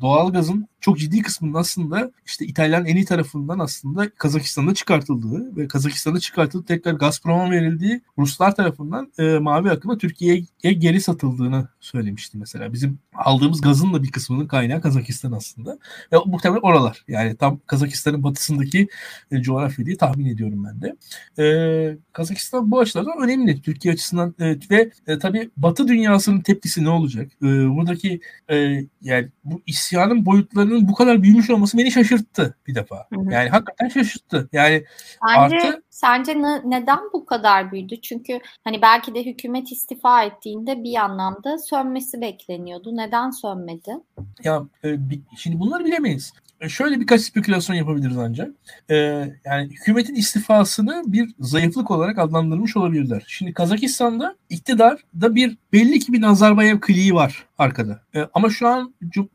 doğalgazın 0.00 0.68
çok 0.84 0.98
ciddi 0.98 1.22
kısmının 1.22 1.54
aslında 1.54 2.12
işte 2.26 2.46
İtalyan 2.46 2.86
eni 2.86 3.04
tarafından 3.04 3.58
aslında 3.58 4.10
Kazakistan'da 4.10 4.74
çıkartıldığı 4.74 5.56
ve 5.56 5.68
Kazakistan'da 5.68 6.20
çıkartılıp 6.20 6.68
tekrar 6.68 6.92
Gazprom'a 6.92 7.50
verildiği 7.50 8.00
Ruslar 8.18 8.56
tarafından 8.56 9.12
e, 9.18 9.38
mavi 9.38 9.70
akıma 9.70 9.98
Türkiye'ye 9.98 10.72
geri 10.72 11.00
satıldığını 11.00 11.68
söylemişti 11.80 12.38
mesela. 12.38 12.72
Bizim 12.72 12.98
aldığımız 13.14 13.60
gazın 13.60 13.92
da 13.94 14.02
bir 14.02 14.10
kısmının 14.10 14.46
kaynağı 14.46 14.80
Kazakistan 14.80 15.32
aslında. 15.32 15.78
Ve 16.12 16.16
muhtemelen 16.26 16.60
oralar. 16.60 17.04
Yani 17.08 17.36
tam 17.36 17.60
Kazakistan'ın 17.66 18.22
batısındaki 18.22 18.88
e, 19.30 19.42
coğrafya 19.42 19.86
diye 19.86 19.96
tahmin 19.96 20.26
ediyorum 20.26 20.64
ben 20.64 20.82
de. 20.82 20.96
E, 21.42 21.98
Kazakistan 22.12 22.70
bu 22.70 22.80
açılardan 22.80 23.22
önemli 23.24 23.62
Türkiye 23.62 23.94
açısından 23.94 24.34
e, 24.40 24.56
ve 24.70 24.90
e, 25.06 25.18
tabii 25.18 25.50
Batı 25.56 25.88
dünyasının 25.88 26.40
tepkisi 26.40 26.84
ne 26.84 26.88
olacak? 26.88 27.32
E, 27.42 27.46
buradaki 27.46 28.20
e, 28.50 28.56
yani 29.02 29.28
bu 29.44 29.62
isyanın 29.66 30.26
boyutlarının 30.74 30.88
bu 30.88 30.94
kadar 30.94 31.22
büyümüş 31.22 31.50
olması 31.50 31.78
beni 31.78 31.90
şaşırttı 31.90 32.56
bir 32.66 32.74
defa. 32.74 32.96
Hı 32.96 33.20
hı. 33.20 33.32
Yani 33.32 33.48
hakikaten 33.48 33.88
şaşırttı. 33.88 34.48
Yani 34.52 34.84
Bence 35.28 35.56
artı 35.56 35.82
Sence 35.90 36.42
ne, 36.42 36.62
neden 36.64 37.00
bu 37.12 37.26
kadar 37.26 37.72
büyüdü? 37.72 38.00
Çünkü 38.00 38.40
hani 38.64 38.82
belki 38.82 39.14
de 39.14 39.26
hükümet 39.26 39.72
istifa 39.72 40.22
ettiğinde 40.22 40.84
bir 40.84 40.96
anlamda 40.96 41.58
sönmesi 41.58 42.20
bekleniyordu. 42.20 42.96
Neden 42.96 43.30
sönmedi? 43.30 43.96
Ya 44.44 44.62
e, 44.84 44.98
şimdi 45.36 45.58
bunları 45.58 45.84
bilemeyiz. 45.84 46.32
E, 46.64 46.68
şöyle 46.68 47.00
birkaç 47.00 47.20
spekülasyon 47.20 47.76
yapabiliriz 47.76 48.18
ancak. 48.18 48.50
E, 48.90 48.94
yani 49.44 49.70
hükümetin 49.70 50.14
istifasını 50.14 51.02
bir 51.06 51.34
zayıflık 51.40 51.90
olarak 51.90 52.18
adlandırmış 52.18 52.76
olabilirler. 52.76 53.24
Şimdi 53.26 53.52
Kazakistan'da 53.52 54.36
iktidarda 54.50 55.34
bir 55.34 55.58
belli 55.72 55.98
ki 55.98 56.12
bir 56.12 56.20
Nazarbayev 56.20 56.80
kliği 56.80 57.14
var 57.14 57.46
arkada. 57.58 58.02
E, 58.14 58.20
ama 58.34 58.50
şu 58.50 58.68
an 58.68 58.94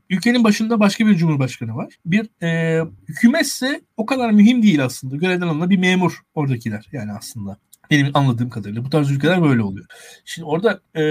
ülkenin 0.09 0.43
başında 0.43 0.79
başka 0.79 1.07
bir 1.07 1.15
cumhurbaşkanı 1.15 1.75
var. 1.75 1.93
Bir 2.05 2.43
e, 2.43 2.81
hükümetse 3.07 3.81
o 3.97 4.05
kadar 4.05 4.31
mühim 4.31 4.63
değil 4.63 4.85
aslında. 4.85 5.15
Görevden 5.15 5.47
alınan 5.47 5.69
bir 5.69 5.77
memur 5.77 6.21
oradakiler 6.33 6.89
yani 6.91 7.11
aslında. 7.11 7.57
Benim 7.89 8.11
anladığım 8.13 8.49
kadarıyla. 8.49 8.85
Bu 8.85 8.89
tarz 8.89 9.11
ülkeler 9.11 9.41
böyle 9.43 9.61
oluyor. 9.61 9.85
Şimdi 10.25 10.45
orada 10.45 10.79
e, 10.95 11.03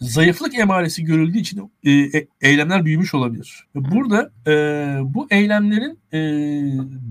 zayıflık 0.00 0.58
emaresi 0.58 1.04
görüldüğü 1.04 1.38
için 1.38 1.72
e, 1.84 1.90
e, 1.90 2.28
eylemler 2.40 2.84
büyümüş 2.84 3.14
olabilir. 3.14 3.66
Burada 3.74 4.30
e, 4.46 4.52
bu 5.02 5.26
eylemlerin 5.30 5.98
e, 6.12 6.20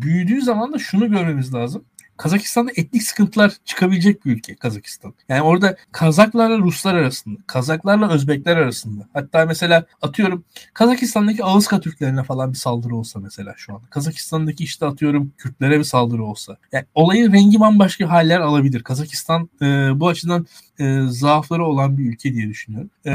büyüdüğü 0.02 0.42
zaman 0.42 0.74
da 0.74 0.80
şunu 0.80 1.12
görmemiz 1.12 1.54
lazım. 1.54 1.86
Kazakistan'da 2.20 2.72
etnik 2.76 3.04
sıkıntılar 3.04 3.54
çıkabilecek 3.66 4.26
bir 4.26 4.32
ülke 4.32 4.56
Kazakistan. 4.56 5.14
Yani 5.30 5.42
orada 5.42 5.78
Kazaklarla 5.92 6.58
Ruslar 6.58 6.96
arasında, 6.96 7.40
Kazaklarla 7.48 8.12
Özbekler 8.12 8.58
arasında. 8.58 9.08
Hatta 9.14 9.46
mesela 9.46 9.86
atıyorum 10.02 10.44
Kazakistan'daki 10.74 11.44
Ağızka 11.44 11.80
Türklerine 11.80 12.24
falan 12.24 12.54
bir 12.54 12.58
saldırı 12.58 12.96
olsa 12.96 13.20
mesela 13.20 13.54
şu 13.58 13.74
an. 13.74 13.82
Kazakistan'daki 13.90 14.64
işte 14.64 14.86
atıyorum 14.86 15.34
Kürtlere 15.38 15.80
bir 15.80 15.84
saldırı 15.84 16.24
olsa. 16.24 16.58
Yani 16.72 16.86
olayın 16.96 17.34
rengi 17.34 17.60
bambaşka 17.60 18.10
haller 18.10 18.40
alabilir. 18.40 18.84
Kazakistan 18.84 19.50
e, 19.62 19.66
bu 20.00 20.08
açıdan 20.08 20.48
e, 20.80 21.02
zaafları 21.08 21.66
olan 21.66 21.98
bir 21.98 22.06
ülke 22.06 22.34
diye 22.34 22.50
düşünüyorum. 22.50 22.90
E, 23.06 23.12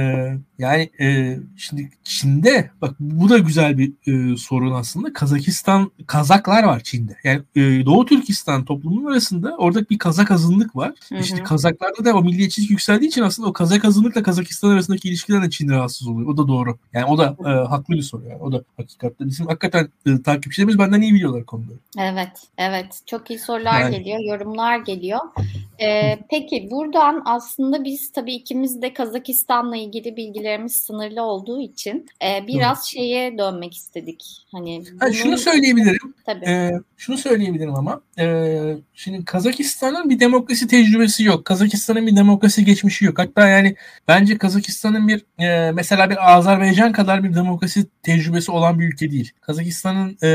yani 0.58 0.90
e, 1.00 1.38
şimdi 1.56 1.90
Çin'de 2.04 2.70
bak 2.80 2.94
bu 3.00 3.28
da 3.28 3.38
güzel 3.38 3.78
bir 3.78 3.92
e, 4.06 4.36
sorun 4.36 4.72
aslında. 4.72 5.12
Kazakistan 5.12 5.90
Kazaklar 6.06 6.62
var 6.62 6.80
Çin'de. 6.80 7.16
Yani 7.24 7.42
e, 7.56 7.86
Doğu 7.86 8.06
Türkistan 8.06 8.64
toplumunun 8.64 9.12
arasında 9.12 9.56
orada 9.56 9.88
bir 9.90 9.98
Kazak 9.98 10.30
azınlık 10.30 10.76
var. 10.76 10.92
Hı 11.08 11.14
hı. 11.14 11.20
İşte 11.20 11.42
Kazaklarda 11.42 12.04
da 12.04 12.14
o 12.14 12.22
milliyetçilik 12.22 12.70
yükseldiği 12.70 13.08
için 13.08 13.22
aslında 13.22 13.48
o 13.48 13.52
Kazak 13.52 13.84
azınlıkla 13.84 14.22
Kazakistan 14.22 14.70
arasındaki 14.70 15.08
ilişkiler 15.08 15.42
de 15.42 15.50
Çin 15.50 15.68
rahatsız 15.68 16.08
oluyor. 16.08 16.28
O 16.28 16.36
da 16.36 16.48
doğru. 16.48 16.78
Yani 16.92 17.04
o 17.04 17.18
da 17.18 17.36
e, 17.40 17.68
haklı 17.68 17.94
bir 17.94 18.02
soru 18.02 18.24
yani. 18.28 18.42
O 18.42 18.52
da 18.52 18.64
hakikaten 18.76 19.28
bizim 19.28 19.46
hakikaten 19.46 19.88
e, 20.06 20.22
takipçilerimiz 20.22 20.78
benden 20.78 21.00
iyi 21.00 21.14
biliyorlar 21.14 21.44
konuları. 21.44 21.78
Evet, 21.98 22.28
evet. 22.58 23.00
Çok 23.06 23.30
iyi 23.30 23.38
sorular 23.38 23.80
yani. 23.80 23.96
geliyor, 23.96 24.18
yorumlar 24.20 24.78
geliyor. 24.78 25.20
E, 25.80 26.18
peki 26.30 26.68
buradan 26.70 27.22
aslında 27.24 27.53
aslında 27.54 27.84
biz 27.84 28.12
tabii 28.12 28.34
ikimiz 28.34 28.82
de 28.82 28.92
Kazakistan'la 28.94 29.76
ilgili 29.76 30.16
bilgilerimiz 30.16 30.72
sınırlı 30.72 31.22
olduğu 31.22 31.60
için 31.60 32.06
e, 32.22 32.46
biraz 32.46 32.82
Hı. 32.82 32.90
şeye 32.90 33.38
dönmek 33.38 33.74
istedik. 33.74 34.46
Hani 34.52 34.84
bunun... 34.90 34.98
ha, 34.98 35.12
şunu 35.12 35.38
söyleyebilirim. 35.38 36.14
Tabii. 36.26 36.44
Ee, 36.46 36.80
şunu 36.96 37.18
söyleyebilirim 37.18 37.74
ama 37.74 38.00
e, 38.18 38.76
şimdi 38.94 39.24
Kazakistan'ın 39.24 40.10
bir 40.10 40.20
demokrasi 40.20 40.68
tecrübesi 40.68 41.24
yok. 41.24 41.44
Kazakistan'ın 41.44 42.06
bir 42.06 42.16
demokrasi 42.16 42.64
geçmişi 42.64 43.04
yok. 43.04 43.18
Hatta 43.18 43.48
yani 43.48 43.76
bence 44.08 44.38
Kazakistan'ın 44.38 45.08
bir 45.08 45.24
e, 45.38 45.72
mesela 45.72 46.10
bir 46.10 46.36
Azerbaycan 46.36 46.92
kadar 46.92 47.24
bir 47.24 47.34
demokrasi 47.34 47.86
tecrübesi 48.02 48.50
olan 48.50 48.78
bir 48.78 48.84
ülke 48.84 49.10
değil. 49.10 49.32
Kazakistan'ın 49.40 50.16
e, 50.22 50.28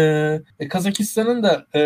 e 0.60 0.68
Kazakistan'ın 0.68 1.44
da 1.44 1.66
e, 1.76 1.82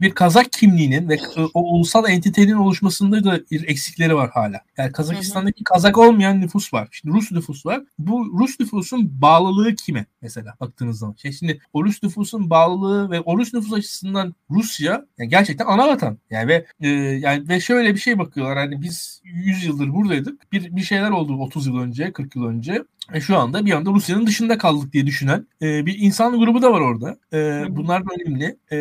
bir 0.00 0.10
Kazak 0.10 0.52
kimliğinin 0.52 1.08
ve 1.08 1.14
e, 1.14 1.40
o 1.54 1.60
ulusal 1.60 2.08
entitenin 2.08 2.56
oluşmasında 2.56 3.24
da 3.24 3.40
bir 3.50 3.68
eksikleri 3.68 4.16
var 4.16 4.30
hala. 4.30 4.45
Yani 4.78 4.92
Kazakistan'daki 4.92 5.64
Kazak 5.64 5.98
olmayan 5.98 6.40
nüfus 6.40 6.74
var. 6.74 6.88
Şimdi 6.90 7.16
Rus 7.16 7.32
nüfus 7.32 7.66
var. 7.66 7.82
Bu 7.98 8.38
Rus 8.38 8.60
nüfusun 8.60 9.22
bağlılığı 9.22 9.74
kime 9.74 10.06
mesela 10.22 10.54
baktığınız 10.60 10.98
zaman? 10.98 11.14
Şey 11.14 11.32
şimdi 11.32 11.60
o 11.72 11.84
Rus 11.84 12.02
nüfusun 12.02 12.50
bağlılığı 12.50 13.10
ve 13.10 13.20
o 13.20 13.38
Rus 13.38 13.54
nüfus 13.54 13.72
açısından 13.72 14.34
Rusya 14.50 15.06
yani 15.18 15.28
gerçekten 15.28 15.66
ana 15.66 15.88
vatan. 15.88 16.18
Yani 16.30 16.48
ve 16.48 16.66
e, 16.80 16.88
yani 16.88 17.48
ve 17.48 17.60
şöyle 17.60 17.94
bir 17.94 18.00
şey 18.00 18.18
bakıyorlar. 18.18 18.58
Hani 18.58 18.82
biz 18.82 19.20
100 19.24 19.64
yıldır 19.64 19.94
buradaydık. 19.94 20.52
Bir 20.52 20.76
bir 20.76 20.82
şeyler 20.82 21.10
oldu 21.10 21.36
30 21.38 21.66
yıl 21.66 21.78
önce, 21.78 22.12
40 22.12 22.36
yıl 22.36 22.44
önce. 22.44 22.84
E 23.12 23.20
şu 23.20 23.38
anda 23.38 23.66
bir 23.66 23.72
anda 23.72 23.90
Rusya'nın 23.90 24.26
dışında 24.26 24.58
kaldık 24.58 24.92
diye 24.92 25.06
düşünen 25.06 25.46
e, 25.62 25.86
bir 25.86 25.98
insan 25.98 26.38
grubu 26.38 26.62
da 26.62 26.72
var 26.72 26.80
orada. 26.80 27.18
E, 27.32 27.64
bunlar 27.76 28.04
da 28.04 28.10
önemli 28.20 28.56
e, 28.70 28.78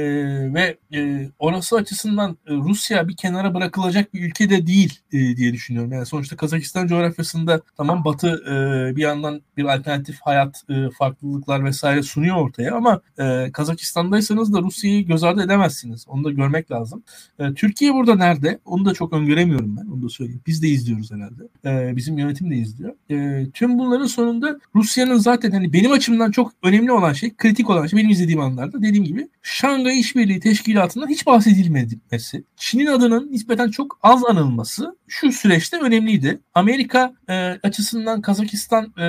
ve 0.54 0.78
e, 0.94 1.30
orası 1.40 1.76
açısından 1.76 2.38
e, 2.48 2.54
Rusya 2.54 3.08
bir 3.08 3.16
kenara 3.16 3.54
bırakılacak 3.54 4.14
bir 4.14 4.24
ülke 4.24 4.50
de 4.50 4.68
değil 4.68 5.00
e, 5.14 5.38
diye 5.38 5.54
düşünüyorum. 5.54 5.92
Yani 5.92 6.06
sonuçta 6.06 6.36
Kazakistan 6.36 6.88
coğrafyasında 6.88 7.62
tamam 7.78 8.06
Batı 8.06 8.28
e, 8.28 8.96
bir 8.96 9.02
yandan 9.02 9.42
bir 9.58 9.66
alternatif 9.66 10.18
hayat 10.22 10.64
e, 10.70 10.90
farklılıklar 10.90 11.66
vesaire 11.66 12.04
sunuyor 12.04 12.36
ortaya 12.36 12.76
ama 12.76 13.02
e, 13.20 13.52
Kazakistan'daysanız 13.52 14.54
da 14.54 14.62
Rusya'yı 14.62 15.08
göz 15.08 15.24
ardı 15.24 15.44
edemezsiniz. 15.44 16.06
Onu 16.08 16.24
da 16.24 16.32
görmek 16.32 16.72
lazım. 16.72 17.04
E, 17.40 17.54
Türkiye 17.54 17.94
burada 17.94 18.16
nerede? 18.16 18.60
Onu 18.66 18.86
da 18.86 18.94
çok 18.94 19.14
öngöremiyorum 19.14 19.78
ben. 19.78 19.86
Onu 19.86 20.04
da 20.04 20.10
söyleyeyim. 20.10 20.42
Biz 20.48 20.64
de 20.64 20.68
izliyoruz 20.68 21.12
herhalde. 21.12 21.44
E, 21.66 21.96
bizim 21.96 22.18
yönetim 22.18 22.52
de 22.52 22.56
izliyor. 22.56 22.94
E, 23.12 23.48
tüm 23.54 23.80
bunların 23.80 24.08
sonunda 24.16 24.60
Rusya'nın 24.76 25.16
zaten 25.16 25.52
hani 25.52 25.74
benim 25.74 25.92
açımdan 25.92 26.32
çok 26.32 26.52
önemli 26.64 26.92
olan 26.92 27.14
şey, 27.14 27.36
kritik 27.36 27.70
olan 27.70 27.88
şey 27.88 28.00
benim 28.00 28.10
izlediğim 28.10 28.42
anlarda 28.42 28.82
dediğim 28.82 29.04
gibi 29.04 29.28
Şangay 29.42 30.00
İşbirliği 30.00 30.40
Teşkilatı'ndan 30.40 31.08
hiç 31.08 31.26
bahsedilmemesi, 31.26 32.44
Çin'in 32.58 32.86
adının 32.86 33.32
nispeten 33.32 33.70
çok 33.70 34.00
az 34.04 34.26
anılması 34.26 34.98
şu 35.08 35.32
süreçte 35.32 35.80
önemliydi. 35.80 36.40
Amerika 36.54 37.14
e, 37.30 37.34
açısından 37.64 38.22
Kazakistan 38.22 38.94
e, 38.98 39.06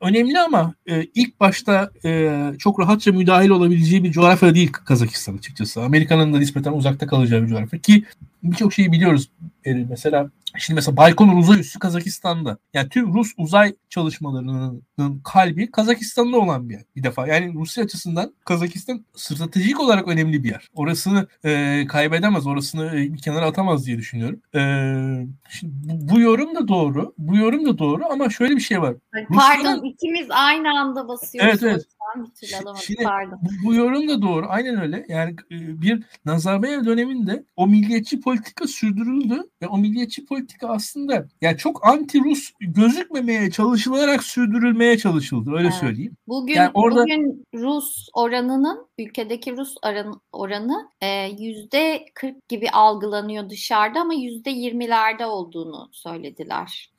önemli 0.00 0.40
ama 0.40 0.74
e, 0.86 1.04
ilk 1.14 1.40
başta 1.40 1.90
e, 2.04 2.40
çok 2.58 2.80
rahatça 2.80 3.12
müdahil 3.12 3.48
olabileceği 3.48 4.04
bir 4.04 4.12
coğrafya 4.12 4.54
değil 4.54 4.72
Kazakistan 4.72 5.36
açıkçası. 5.36 5.82
Amerika'nın 5.82 6.34
da 6.34 6.38
nispeten 6.38 6.72
uzakta 6.72 7.06
kalacağı 7.06 7.42
bir 7.42 7.48
coğrafya 7.48 7.78
ki 7.78 8.04
birçok 8.42 8.72
şeyi 8.72 8.92
biliyoruz. 8.92 9.28
E, 9.64 9.74
mesela 9.74 10.30
Şimdi 10.58 10.78
mesela 10.78 10.96
Baykonur 10.96 11.36
uzay 11.36 11.60
üssü 11.60 11.78
Kazakistan'da. 11.78 12.58
Yani 12.74 12.88
tüm 12.88 13.14
Rus 13.14 13.32
uzay 13.38 13.74
çalışmalarının 13.88 15.20
kalbi 15.24 15.70
Kazakistan'da 15.70 16.36
olan 16.36 16.68
bir 16.68 16.74
yer. 16.74 16.82
Bir 16.96 17.02
defa 17.02 17.26
yani 17.26 17.54
Rusya 17.54 17.84
açısından 17.84 18.34
Kazakistan 18.44 19.04
stratejik 19.14 19.80
olarak 19.80 20.08
önemli 20.08 20.44
bir 20.44 20.50
yer. 20.50 20.68
Orasını 20.74 21.26
e, 21.44 21.84
kaybedemez, 21.88 22.46
orasını 22.46 22.86
e, 22.86 23.14
bir 23.14 23.18
kenara 23.18 23.46
atamaz 23.46 23.86
diye 23.86 23.98
düşünüyorum. 23.98 24.40
E, 24.54 24.60
şimdi 25.50 25.72
bu, 25.74 26.14
bu 26.14 26.20
yorum 26.20 26.54
da 26.54 26.68
doğru. 26.68 27.14
Bu 27.18 27.36
yorum 27.36 27.66
da 27.66 27.78
doğru 27.78 28.04
ama 28.10 28.30
şöyle 28.30 28.56
bir 28.56 28.60
şey 28.60 28.82
var. 28.82 28.94
Pardon 29.34 29.84
ikimiz 29.84 30.26
aynı 30.30 30.80
anda 30.80 31.08
basıyoruz. 31.08 31.50
Evet 31.50 31.62
evet. 31.62 31.86
Şimdi, 32.80 33.04
Bu, 33.42 33.66
bu 33.66 33.74
yorum 33.74 34.08
da 34.08 34.22
doğru. 34.22 34.46
Aynen 34.48 34.80
öyle. 34.80 35.06
Yani 35.08 35.30
e, 35.50 35.82
bir 35.82 36.02
Nazarbayev 36.24 36.84
döneminde 36.84 37.44
o 37.56 37.66
milliyetçi 37.66 38.20
politika 38.20 38.66
sürdürüldü 38.66 39.42
ve 39.62 39.66
o 39.66 39.78
milliyetçi 39.78 40.26
politika 40.26 40.68
aslında 40.68 41.26
yani 41.40 41.56
çok 41.56 41.84
anti-Rus 41.86 42.52
gözükmemeye 42.60 43.50
çalışılarak 43.50 44.24
sürdürülmeye 44.24 44.98
çalışıldı. 44.98 45.50
Öyle 45.50 45.68
evet. 45.68 45.74
söyleyeyim. 45.74 46.16
Bugün 46.28 46.54
yani 46.54 46.70
orada, 46.74 47.02
bugün 47.02 47.44
Rus 47.54 48.08
oranının 48.14 48.86
ülkedeki 48.98 49.56
Rus 49.56 49.74
oranı, 49.82 50.20
oranı 50.32 50.88
yüzde 51.38 52.04
40 52.14 52.48
gibi 52.48 52.70
algılanıyor 52.70 53.50
dışarıda 53.50 54.00
ama 54.00 54.14
yüzde 54.14 54.50
20'lerde 54.50 55.24
olduğunu 55.24 55.88
söylediler. 55.92 56.90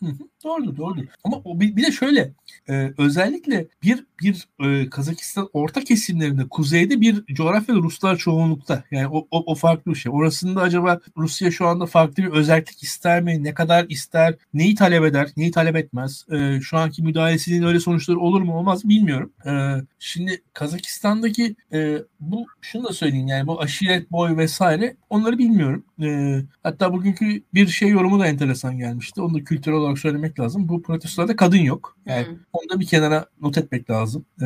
Doğru 0.44 0.78
doğru. 0.78 1.00
Ama 1.24 1.42
bir, 1.46 1.76
bir 1.76 1.86
de 1.86 1.92
şöyle 1.92 2.34
e, 2.70 2.94
özellikle 2.98 3.68
bir 3.84 4.06
bir 4.22 4.48
e, 4.60 4.90
Kazakistan 4.90 5.50
orta 5.54 5.84
kesimlerinde 5.84 6.50
kuzeyde 6.50 7.02
bir 7.02 7.26
coğrafyada 7.26 7.80
Ruslar 7.80 8.18
çoğunlukta. 8.18 8.84
Yani 8.92 9.08
o, 9.08 9.28
o, 9.32 9.44
o 9.52 9.56
farklı 9.56 9.92
bir 9.92 9.98
şey. 9.98 10.12
Orasında 10.16 10.62
acaba 10.62 11.00
Rusya 11.18 11.52
şu 11.52 11.68
anda 11.68 11.86
farklı 11.86 12.24
bir 12.24 12.32
özellik 12.32 12.84
ister 12.84 13.22
mi? 13.22 13.44
Ne 13.44 13.54
kadar 13.54 13.86
ister? 13.90 14.36
Neyi 14.54 14.76
talep 14.76 15.04
eder? 15.04 15.30
Neyi 15.38 15.52
talep 15.52 15.76
etmez? 15.76 16.26
E, 16.32 16.62
şu 16.62 16.78
anki 16.78 17.04
müdahalesinin 17.04 17.64
öyle 17.68 17.80
sonuçları 17.80 18.20
olur 18.20 18.42
mu 18.42 18.58
olmaz 18.58 18.90
bilmiyorum. 18.90 19.34
E, 19.46 19.52
şimdi 20.00 20.42
Kazakistan'daki 20.54 21.56
e, 21.72 21.85
bu 22.20 22.46
şunu 22.62 22.84
da 22.84 22.94
söyleyeyim 22.94 23.28
yani 23.28 23.48
bu 23.48 23.62
aşiret 23.62 24.12
boy 24.12 24.38
vesaire 24.38 24.96
onları 25.10 25.38
bilmiyorum. 25.38 25.84
E, 26.04 26.40
hatta 26.64 26.94
bugünkü 26.94 27.44
bir 27.54 27.68
şey 27.68 27.90
yorumu 27.90 28.20
da 28.20 28.28
enteresan 28.28 28.78
gelmişti. 28.78 29.22
Onu 29.22 29.34
da 29.34 29.44
kültürel 29.44 29.78
olarak 29.78 30.00
söylemek 30.00 30.40
lazım. 30.40 30.70
Bu 30.70 30.82
protestolarda 30.82 31.36
kadın 31.36 31.58
yok. 31.58 31.98
Yani 32.06 32.28
hmm. 32.28 32.36
onu 32.54 32.70
da 32.70 32.80
bir 32.80 32.86
kenara 32.86 33.26
not 33.42 33.58
etmek 33.58 33.90
lazım. 33.90 34.26
E, 34.42 34.46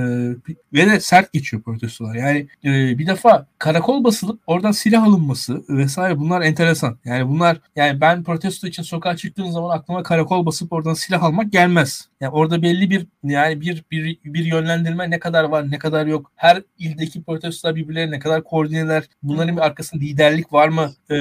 ve 0.74 0.86
de 0.86 1.00
sert 1.00 1.34
geçiyor 1.34 1.64
protestolar. 1.64 2.16
Yani 2.16 2.48
e, 2.64 2.98
bir 2.98 3.08
defa 3.08 3.48
karakol 3.60 4.04
basılıp 4.04 4.42
oradan 4.48 4.72
silah 4.72 5.04
alınması 5.04 5.64
vesaire 5.70 6.20
bunlar 6.20 6.42
enteresan. 6.42 6.98
Yani 7.06 7.30
bunlar 7.30 7.58
yani 7.76 8.02
ben 8.02 8.24
protesto 8.24 8.68
için 8.68 8.84
sokağa 8.84 9.16
çıktığım 9.16 9.52
zaman 9.52 9.78
aklıma 9.78 10.04
karakol 10.04 10.46
basıp 10.46 10.74
oradan 10.74 10.94
silah 10.94 11.24
almak 11.24 11.52
gelmez. 11.52 12.10
Yani 12.22 12.32
orada 12.32 12.62
belli 12.62 12.90
bir 12.90 13.08
yani 13.24 13.62
bir 13.62 13.84
bir 13.92 14.20
bir 14.26 14.46
yönlendirme 14.46 15.10
ne 15.10 15.20
kadar 15.20 15.44
var 15.44 15.72
ne 15.72 15.78
kadar 15.78 16.06
yok. 16.06 16.32
Her 16.36 16.64
ildeki 16.80 17.24
protestolar 17.30 17.76
birbirlerine 17.76 18.16
ne 18.16 18.20
kadar 18.20 18.44
koordineler. 18.44 19.04
Bunların 19.24 19.58
bir 19.58 19.62
arkasında 19.62 20.04
liderlik 20.04 20.54
var 20.54 20.68
mı? 20.68 20.92
Ee, 21.10 21.16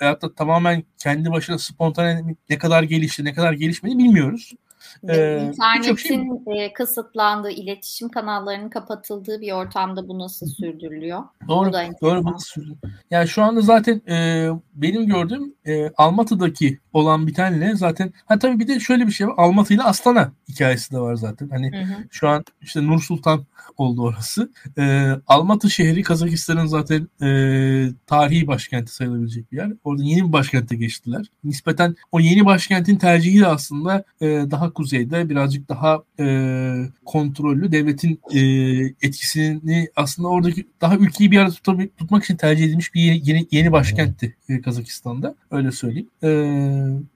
veyahut 0.00 0.22
da 0.22 0.34
tamamen 0.34 0.82
kendi 0.98 1.30
başına 1.30 1.58
spontane 1.58 2.36
ne 2.50 2.58
kadar 2.58 2.82
gelişti 2.82 3.24
ne 3.24 3.34
kadar 3.34 3.52
gelişmedi 3.52 3.98
bilmiyoruz. 3.98 4.52
Ee, 5.08 5.42
İnternetin 5.48 6.44
şey... 6.44 6.72
kısıtlandığı, 6.72 7.50
iletişim 7.50 8.08
kanallarının 8.08 8.68
kapatıldığı 8.68 9.40
bir 9.40 9.52
ortamda 9.52 10.08
bu 10.08 10.18
nasıl 10.18 10.46
sürdürülüyor? 10.46 11.22
Doğru, 11.48 11.72
doğru 12.02 12.24
bu 12.24 12.32
nasıl 12.32 12.46
sürdürülüyor? 12.46 12.78
Yani 13.10 13.28
şu 13.28 13.42
anda 13.42 13.60
zaten 13.60 14.02
e, 14.08 14.48
benim 14.74 15.06
gördüğüm 15.06 15.54
e, 15.66 15.88
Almatı'daki 15.88 16.78
olan 16.92 17.26
bir 17.26 17.34
tane 17.34 17.76
zaten 17.76 18.12
ha 18.26 18.38
tabii 18.38 18.58
bir 18.58 18.68
de 18.68 18.80
şöyle 18.80 19.06
bir 19.06 19.12
şey 19.12 19.26
var. 19.26 19.34
Almatı 19.36 19.74
ile 19.74 19.82
Astana 19.82 20.32
hikayesi 20.48 20.92
de 20.92 20.98
var 20.98 21.14
zaten. 21.14 21.48
Hani 21.48 21.70
hı 21.72 21.82
hı. 21.82 22.04
şu 22.10 22.28
an 22.28 22.44
işte 22.62 22.86
Nur 22.86 23.00
Sultan 23.00 23.44
oldu 23.76 24.02
orası. 24.02 24.50
E, 24.78 25.10
Almatı 25.26 25.70
şehri 25.70 26.02
Kazakistan'ın 26.02 26.66
zaten 26.66 27.08
e, 27.22 27.28
tarihi 28.06 28.46
başkenti 28.46 28.94
sayılabilecek 28.94 29.52
bir 29.52 29.56
yer. 29.56 29.72
Orada 29.84 30.02
yeni 30.02 30.28
bir 30.28 30.32
başkente 30.32 30.76
geçtiler. 30.76 31.26
Nispeten 31.44 31.96
o 32.12 32.20
yeni 32.20 32.46
başkentin 32.46 32.96
tercihi 32.96 33.40
de 33.40 33.46
aslında 33.46 34.04
e, 34.20 34.26
daha 34.26 34.72
kuzeyde 34.80 35.28
birazcık 35.28 35.68
daha 35.68 36.02
e, 36.20 36.24
kontrollü 37.04 37.72
devletin 37.72 38.20
e, 38.34 38.40
etkisini 39.02 39.88
aslında 39.96 40.28
oradaki 40.28 40.66
daha 40.80 40.96
ülkeyi 40.96 41.30
bir 41.30 41.38
arada 41.38 41.52
tut- 41.52 41.96
tutmak 41.98 42.24
için 42.24 42.36
tercih 42.36 42.64
edilmiş 42.64 42.94
bir 42.94 43.00
yeni, 43.00 43.46
yeni 43.50 43.72
başkentti 43.72 44.36
e, 44.48 44.60
Kazakistan'da. 44.60 45.34
Öyle 45.50 45.72
söyleyeyim. 45.72 46.08
E, 46.22 46.28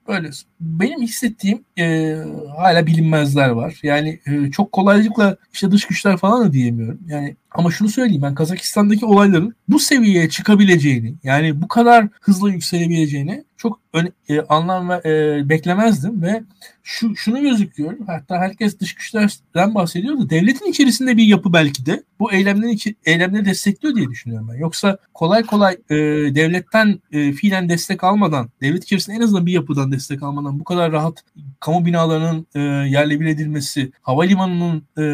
böyle. 0.09 0.31
Benim 0.61 1.03
hissettiğim 1.03 1.65
e, 1.79 2.17
hala 2.57 2.87
bilinmezler 2.87 3.49
var. 3.49 3.81
Yani 3.83 4.21
e, 4.27 4.51
çok 4.51 4.73
kolaylıkla 4.73 5.37
işte 5.53 5.71
dış 5.71 5.85
güçler 5.85 6.17
falan 6.17 6.49
da 6.49 6.53
diyemiyorum. 6.53 7.01
Yani 7.09 7.37
ama 7.51 7.71
şunu 7.71 7.89
söyleyeyim 7.89 8.23
ben 8.23 8.35
Kazakistan'daki 8.35 9.07
olayların 9.07 9.55
bu 9.69 9.79
seviyeye 9.79 10.29
çıkabileceğini 10.29 11.15
yani 11.23 11.63
bu 11.63 11.69
kadar 11.69 12.09
hızlı 12.21 12.51
yükselebileceğini 12.51 13.45
çok 13.57 13.84
öne, 13.95 14.13
e, 14.29 14.41
anlam 14.41 14.89
ve 14.89 15.01
e, 15.05 15.49
beklemezdim 15.49 16.23
ve 16.23 16.43
şu 16.83 17.17
şunu 17.17 17.41
gözüküyor 17.41 17.95
hatta 18.07 18.39
herkes 18.39 18.81
dış 18.81 18.95
güçlerden 18.95 19.75
bahsediyor 19.75 20.19
da 20.19 20.31
devletin 20.31 20.71
içerisinde 20.71 21.17
bir 21.17 21.25
yapı 21.25 21.53
belki 21.53 21.87
de 21.87 22.03
bu 22.21 22.33
eylemlerin 22.33 22.73
içi, 22.73 22.97
eylemleri 23.05 23.45
destekliyor 23.45 23.95
diye 23.95 24.09
düşünüyorum 24.09 24.49
ben. 24.53 24.59
Yoksa 24.59 24.99
kolay 25.15 25.43
kolay 25.43 25.75
e, 25.91 25.97
devletten 26.35 27.01
e, 27.13 27.33
fiilen 27.33 27.69
destek 27.69 28.05
almadan 28.05 28.51
devlet 28.61 28.85
içerisinde 28.85 29.17
en 29.17 29.21
azından 29.21 29.47
bir 29.47 29.53
yapıdan 29.53 29.93
destek 29.93 30.23
almadan 30.23 30.61
bu 30.61 30.65
kadar 30.65 30.93
rahat 30.93 31.25
kamu 31.61 31.87
binalarının 31.87 32.47
e, 32.55 32.61
yerle 32.89 33.21
bir 33.21 33.27
edilmesi, 33.27 33.93
havalimanının 34.03 34.83
e, 34.99 35.05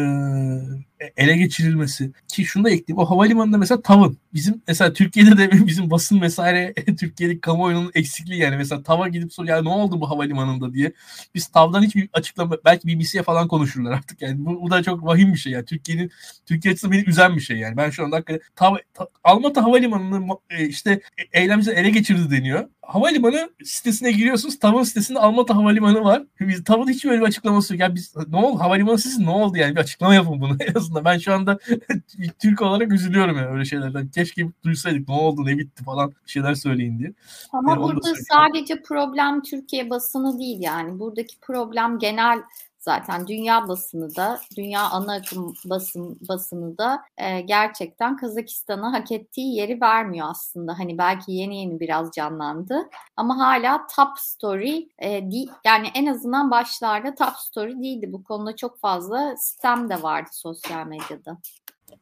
ele 1.17 1.37
geçirilmesi 1.37 2.11
ki 2.27 2.45
şunu 2.45 2.63
da 2.63 2.69
ekleyeyim 2.69 3.01
o 3.01 3.05
havalimanında 3.05 3.57
mesela 3.57 3.81
tavın 3.81 4.17
bizim 4.33 4.61
mesela 4.67 4.93
Türkiye'de 4.93 5.37
de 5.37 5.51
bizim 5.67 5.91
basın 5.91 6.21
vesaire 6.21 6.73
Türkiye'deki 6.99 7.41
kamuoyunun 7.41 7.91
eksikliği 7.95 8.41
yani 8.41 8.57
mesela 8.57 8.70
tava 8.83 9.07
gidip 9.07 9.33
soruyor 9.33 9.57
ya 9.57 9.63
ne 9.63 9.69
oldu 9.69 10.01
bu 10.01 10.09
havalimanında? 10.09 10.71
diye. 10.73 10.93
Biz 11.35 11.47
tavdan 11.47 11.83
hiçbir 11.83 12.09
açıklama 12.13 12.57
belki 12.65 12.87
BBC'ye 12.87 13.23
falan 13.23 13.47
konuşurlar 13.47 13.91
artık 13.91 14.21
yani. 14.21 14.45
Bu, 14.45 14.61
bu 14.61 14.71
da 14.71 14.83
çok 14.83 15.05
vahim 15.05 15.33
bir 15.33 15.37
şey 15.37 15.53
yani. 15.53 15.65
Türkiye'nin 15.65 16.11
Türkiye 16.45 16.71
açısından 16.71 16.97
beni 16.97 17.09
üzen 17.09 17.35
bir 17.35 17.41
şey 17.41 17.57
yani. 17.57 17.77
Ben 17.77 17.89
şu 17.89 18.03
anda 18.03 18.15
hakikaten 18.15 18.41
tav, 18.55 18.75
ta, 18.93 19.07
Almatı 19.23 19.59
havalimanını 19.59 20.37
e, 20.49 20.65
işte 20.67 21.01
eylemciler 21.33 21.77
ele 21.77 21.89
geçirdi 21.89 22.31
deniyor 22.31 22.69
havalimanı 22.81 23.49
sitesine 23.63 24.11
giriyorsunuz. 24.11 24.59
TAV'ın 24.59 24.83
sitesinde 24.83 25.19
Almatı 25.19 25.53
Havalimanı 25.53 26.03
var. 26.03 26.23
Biz 26.39 26.63
TAV'ın 26.63 26.87
hiç 26.87 27.05
böyle 27.05 27.21
bir 27.21 27.25
açıklaması 27.25 27.73
yok. 27.73 27.81
Ya 27.81 27.95
biz 27.95 28.15
ne 28.27 28.37
oldu? 28.37 28.59
Havalimanı 28.59 28.97
siz 28.97 29.19
ne 29.19 29.29
oldu 29.29 29.57
yani? 29.57 29.75
Bir 29.75 29.79
açıklama 29.79 30.15
yapın 30.15 30.41
bunu 30.41 30.57
en 30.59 30.73
azından. 30.73 31.05
Ben 31.05 31.17
şu 31.17 31.33
anda 31.33 31.59
Türk 32.39 32.61
olarak 32.61 32.91
üzülüyorum 32.91 33.37
yani 33.37 33.47
öyle 33.47 33.65
şeylerden. 33.65 34.07
Keşke 34.07 34.47
duysaydık 34.63 35.09
ne 35.09 35.15
oldu 35.15 35.45
ne 35.45 35.57
bitti 35.57 35.83
falan 35.83 36.13
bir 36.25 36.31
şeyler 36.31 36.53
söyleyin 36.53 36.99
diye. 36.99 37.13
Ama 37.51 37.71
yani 37.71 37.81
burada 37.83 38.13
sadece 38.29 38.81
problem 38.81 39.41
Türkiye 39.41 39.89
basını 39.89 40.39
değil 40.39 40.57
yani. 40.61 40.99
Buradaki 40.99 41.39
problem 41.39 41.99
genel 41.99 42.39
zaten 42.81 43.27
dünya 43.27 43.67
basını 43.67 44.15
da 44.15 44.41
dünya 44.57 44.81
ana 44.81 45.13
akım 45.13 45.53
basın 45.65 46.19
basını 46.29 46.77
da 46.77 47.03
e, 47.17 47.41
gerçekten 47.41 48.17
Kazakistan'a 48.17 48.93
hak 48.93 49.11
ettiği 49.11 49.55
yeri 49.55 49.81
vermiyor 49.81 50.27
aslında. 50.29 50.79
Hani 50.79 50.97
belki 50.97 51.31
yeni 51.31 51.57
yeni 51.61 51.79
biraz 51.79 52.11
canlandı 52.11 52.89
ama 53.15 53.37
hala 53.37 53.87
top 53.95 54.19
story 54.19 54.89
e, 54.99 55.31
değil 55.31 55.51
yani 55.65 55.87
en 55.95 56.05
azından 56.05 56.51
başlarda 56.51 57.15
top 57.15 57.35
story 57.37 57.79
değildi. 57.81 58.13
Bu 58.13 58.23
konuda 58.23 58.55
çok 58.55 58.79
fazla 58.79 59.37
sistem 59.37 59.89
de 59.89 60.03
vardı 60.03 60.29
sosyal 60.33 60.87
medyada. 60.87 61.37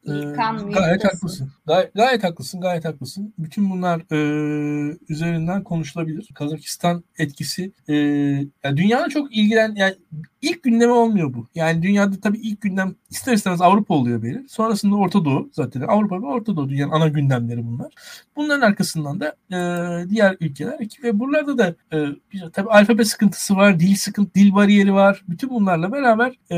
Ee, 0.07 0.11
gayet 0.73 1.03
haklısın. 1.03 1.51
Gay- 1.67 1.89
gayet 1.95 2.23
haklısın, 2.23 2.61
gayet 2.61 2.85
haklısın. 2.85 3.33
Bütün 3.37 3.69
bunlar 3.69 4.01
e, 4.11 4.97
üzerinden 5.09 5.63
konuşulabilir. 5.63 6.29
Kazakistan 6.35 7.03
etkisi 7.17 7.71
e, 7.87 7.93
yani 8.63 8.77
dünyada 8.77 9.09
çok 9.09 9.35
ilgilen 9.35 9.75
yani 9.75 9.95
ilk 10.41 10.63
gündeme 10.63 10.91
olmuyor 10.91 11.33
bu. 11.33 11.47
Yani 11.55 11.81
dünyada 11.83 12.19
tabii 12.21 12.37
ilk 12.37 12.61
gündem 12.61 12.95
ister 13.09 13.33
istemez 13.33 13.61
Avrupa 13.61 13.93
oluyor 13.93 14.23
benim. 14.23 14.49
Sonrasında 14.49 14.95
Orta 14.95 15.25
Doğu 15.25 15.49
zaten. 15.53 15.81
Avrupa 15.81 16.21
ve 16.21 16.25
Orta 16.25 16.55
Doğu 16.55 16.69
dünyanın 16.69 16.91
ana 16.91 17.07
gündemleri 17.07 17.67
bunlar. 17.67 17.93
Bunların 18.35 18.61
arkasından 18.61 19.19
da 19.19 19.35
e, 19.51 20.09
diğer 20.09 20.37
ülkeler 20.39 20.79
ve 21.03 21.19
buralarda 21.19 21.57
da 21.57 21.75
e, 21.93 21.97
bir, 22.33 22.49
tabii 22.53 22.69
alfabe 22.69 23.05
sıkıntısı 23.05 23.55
var, 23.55 23.79
dil 23.79 23.95
sıkıntı, 23.95 24.33
dil 24.35 24.53
bariyeri 24.53 24.93
var. 24.93 25.23
Bütün 25.29 25.49
bunlarla 25.49 25.91
beraber 25.91 26.35
e, 26.51 26.57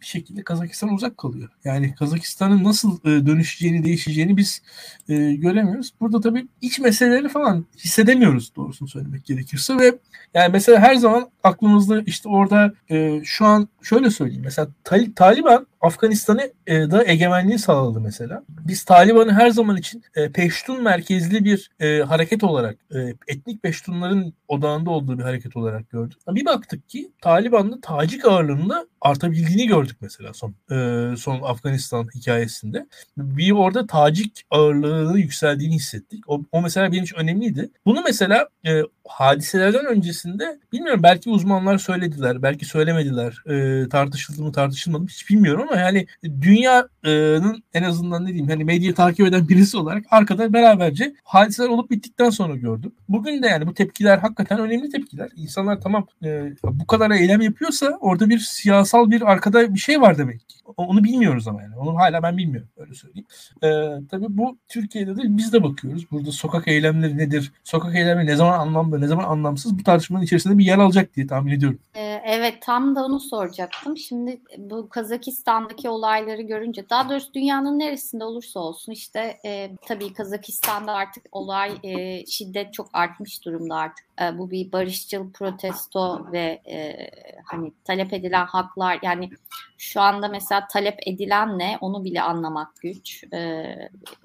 bir 0.00 0.06
şekilde 0.06 0.42
Kazakistan 0.42 0.94
uzak 0.94 1.18
kalıyor. 1.18 1.48
Yani 1.64 1.94
Kazakistan'ın 2.06 2.64
nasıl 2.64 2.98
e, 3.04 3.26
dönüşeceğini, 3.26 3.84
değişeceğini 3.84 4.36
biz 4.36 4.62
e, 5.08 5.14
göremiyoruz. 5.32 5.92
Burada 6.00 6.20
tabii 6.20 6.46
iç 6.60 6.78
meseleleri 6.78 7.28
falan 7.28 7.64
hissedemiyoruz 7.78 8.52
doğrusunu 8.56 8.88
söylemek 8.88 9.24
gerekirse 9.24 9.78
ve 9.78 9.98
yani 10.34 10.52
mesela 10.52 10.78
her 10.78 10.94
zaman 10.94 11.30
aklımızda 11.42 12.02
işte 12.06 12.28
orada 12.28 12.74
e, 12.90 13.20
şu 13.24 13.46
an 13.46 13.68
şöyle 13.82 14.10
söyleyeyim. 14.10 14.42
Mesela 14.44 14.68
Taliban 15.14 15.66
Afganistan'ı 15.86 16.52
e, 16.66 16.90
da 16.90 17.04
egemenliği 17.06 17.58
sağladı 17.58 18.00
mesela. 18.00 18.42
Biz 18.48 18.84
Taliban'ı 18.84 19.32
her 19.32 19.50
zaman 19.50 19.76
için 19.76 20.02
e, 20.14 20.32
Peştun 20.32 20.82
merkezli 20.82 21.44
bir 21.44 21.70
e, 21.80 22.02
hareket 22.02 22.44
olarak, 22.44 22.78
e, 22.94 22.98
etnik 23.28 23.62
Peştunların 23.62 24.34
odağında 24.48 24.90
olduğu 24.90 25.18
bir 25.18 25.22
hareket 25.22 25.56
olarak 25.56 25.90
gördük. 25.90 26.18
Bir 26.28 26.44
baktık 26.44 26.88
ki 26.88 27.10
Taliban'da 27.20 27.80
Tacik 27.80 28.24
ağırlığında 28.24 28.86
artabildiğini 29.00 29.66
gördük 29.66 29.96
mesela 30.00 30.32
son 30.32 30.54
e, 30.70 31.16
son 31.16 31.40
Afganistan 31.42 32.08
hikayesinde. 32.14 32.86
Bir 33.16 33.50
orada 33.50 33.86
Tacik 33.86 34.46
ağırlığının 34.50 35.18
yükseldiğini 35.18 35.74
hissettik. 35.74 36.30
O, 36.30 36.42
o 36.52 36.62
mesela 36.62 36.92
benim 36.92 37.04
için 37.04 37.16
önemliydi. 37.16 37.70
Bunu 37.86 38.02
mesela 38.02 38.48
e, 38.66 38.82
hadiselerden 39.08 39.86
öncesinde 39.86 40.58
bilmiyorum 40.72 41.02
belki 41.02 41.30
uzmanlar 41.30 41.78
söylediler, 41.78 42.42
belki 42.42 42.64
söylemediler. 42.64 43.42
E, 43.46 43.88
tartışıldı 43.88 44.42
mı 44.42 44.52
tartışılmadı 44.52 45.02
mı 45.02 45.08
hiç 45.08 45.30
bilmiyorum 45.30 45.66
ama 45.70 45.80
yani 45.80 46.06
dünyanın 46.24 47.62
en 47.74 47.82
azından 47.82 48.24
ne 48.24 48.28
diyeyim 48.28 48.48
hani 48.48 48.64
medya 48.64 48.94
takip 48.94 49.26
eden 49.26 49.48
birisi 49.48 49.76
olarak 49.76 50.04
arkada 50.10 50.52
beraberce 50.52 51.14
hadiseler 51.24 51.68
olup 51.68 51.90
bittikten 51.90 52.30
sonra 52.30 52.56
gördüm. 52.56 52.92
Bugün 53.08 53.42
de 53.42 53.46
yani 53.46 53.66
bu 53.66 53.74
tepkiler 53.74 54.18
hakikaten 54.18 54.60
önemli 54.60 54.90
tepkiler. 54.90 55.28
İnsanlar 55.36 55.80
tamam 55.80 56.06
e, 56.24 56.52
bu 56.64 56.86
kadar 56.86 57.10
eylem 57.10 57.40
yapıyorsa 57.40 57.98
orada 58.00 58.28
bir 58.28 58.38
siyasal 58.38 59.10
bir 59.10 59.32
arkada 59.32 59.74
bir 59.74 59.78
şey 59.78 60.00
var 60.00 60.18
demek 60.18 60.48
ki. 60.48 60.56
Onu 60.76 61.04
bilmiyoruz 61.04 61.48
ama 61.48 61.62
yani. 61.62 61.76
Onu 61.76 61.96
hala 61.96 62.22
ben 62.22 62.36
bilmiyorum 62.36 62.68
öyle 62.76 62.94
söyleyeyim. 62.94 63.26
E, 63.62 63.68
tabii 64.10 64.26
bu 64.28 64.58
Türkiye'de 64.68 65.16
de 65.16 65.20
biz 65.24 65.52
de 65.52 65.62
bakıyoruz. 65.62 66.10
Burada 66.10 66.32
sokak 66.32 66.68
eylemleri 66.68 67.18
nedir? 67.18 67.52
Sokak 67.64 67.96
eylemleri 67.96 68.26
ne 68.26 68.36
zaman 68.36 68.58
anlamlı, 68.96 69.04
ne 69.04 69.08
zaman 69.08 69.24
anlamsız 69.24 69.78
bu 69.78 69.82
tartışmanın 69.82 70.24
içerisinde 70.24 70.58
bir 70.58 70.64
yer 70.64 70.78
alacak 70.78 71.16
diye 71.16 71.26
tahmin 71.26 71.52
ediyorum. 71.52 71.78
Ee, 71.94 72.22
evet 72.24 72.62
tam 72.62 72.96
da 72.96 73.04
onu 73.04 73.20
soracaktım. 73.20 73.96
Şimdi 73.96 74.40
bu 74.58 74.88
Kazakistan'daki 74.88 75.88
olayları 75.88 76.42
görünce 76.42 76.90
daha 76.90 77.08
doğrusu 77.08 77.34
dünyanın 77.34 77.78
neresinde 77.78 78.24
olursa 78.24 78.60
olsun 78.60 78.92
işte 78.92 79.38
e, 79.44 79.70
tabii 79.86 80.12
Kazakistan'da 80.12 80.92
artık 80.92 81.24
olay 81.32 81.72
e, 81.82 82.26
şiddet 82.26 82.74
çok 82.74 82.90
artmış 82.92 83.44
durumda 83.44 83.74
artık. 83.76 84.05
E, 84.22 84.38
bu 84.38 84.50
bir 84.50 84.72
barışçıl 84.72 85.32
protesto 85.32 86.32
ve 86.32 86.62
e, 86.70 87.10
hani 87.44 87.72
talep 87.84 88.12
edilen 88.12 88.46
haklar 88.46 88.98
yani 89.02 89.30
şu 89.78 90.00
anda 90.00 90.28
mesela 90.28 90.66
talep 90.66 90.98
edilen 91.06 91.58
ne 91.58 91.78
onu 91.80 92.04
bile 92.04 92.22
anlamak 92.22 92.76
güç. 92.80 93.24
E, 93.32 93.64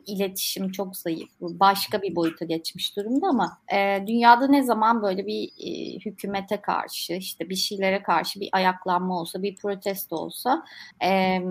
iletişim 0.06 0.72
çok 0.72 0.98
zayıf. 0.98 1.30
Başka 1.42 2.02
bir 2.02 2.16
boyuta 2.16 2.46
geçmiş 2.46 2.98
durumda 2.98 3.28
ama 3.28 3.58
e, 3.74 4.04
dünyada 4.08 4.48
ne 4.48 4.64
zaman 4.64 5.04
böyle 5.04 5.26
bir 5.28 5.50
e, 5.60 6.00
hükümete 6.00 6.62
karşı 6.62 7.14
işte 7.14 7.50
bir 7.50 7.56
şeylere 7.56 8.04
karşı 8.04 8.40
bir 8.40 8.50
ayaklanma 8.52 9.20
olsa 9.20 9.44
bir 9.44 9.56
protesto 9.56 10.16
olsa 10.16 10.64
e, 11.04 11.42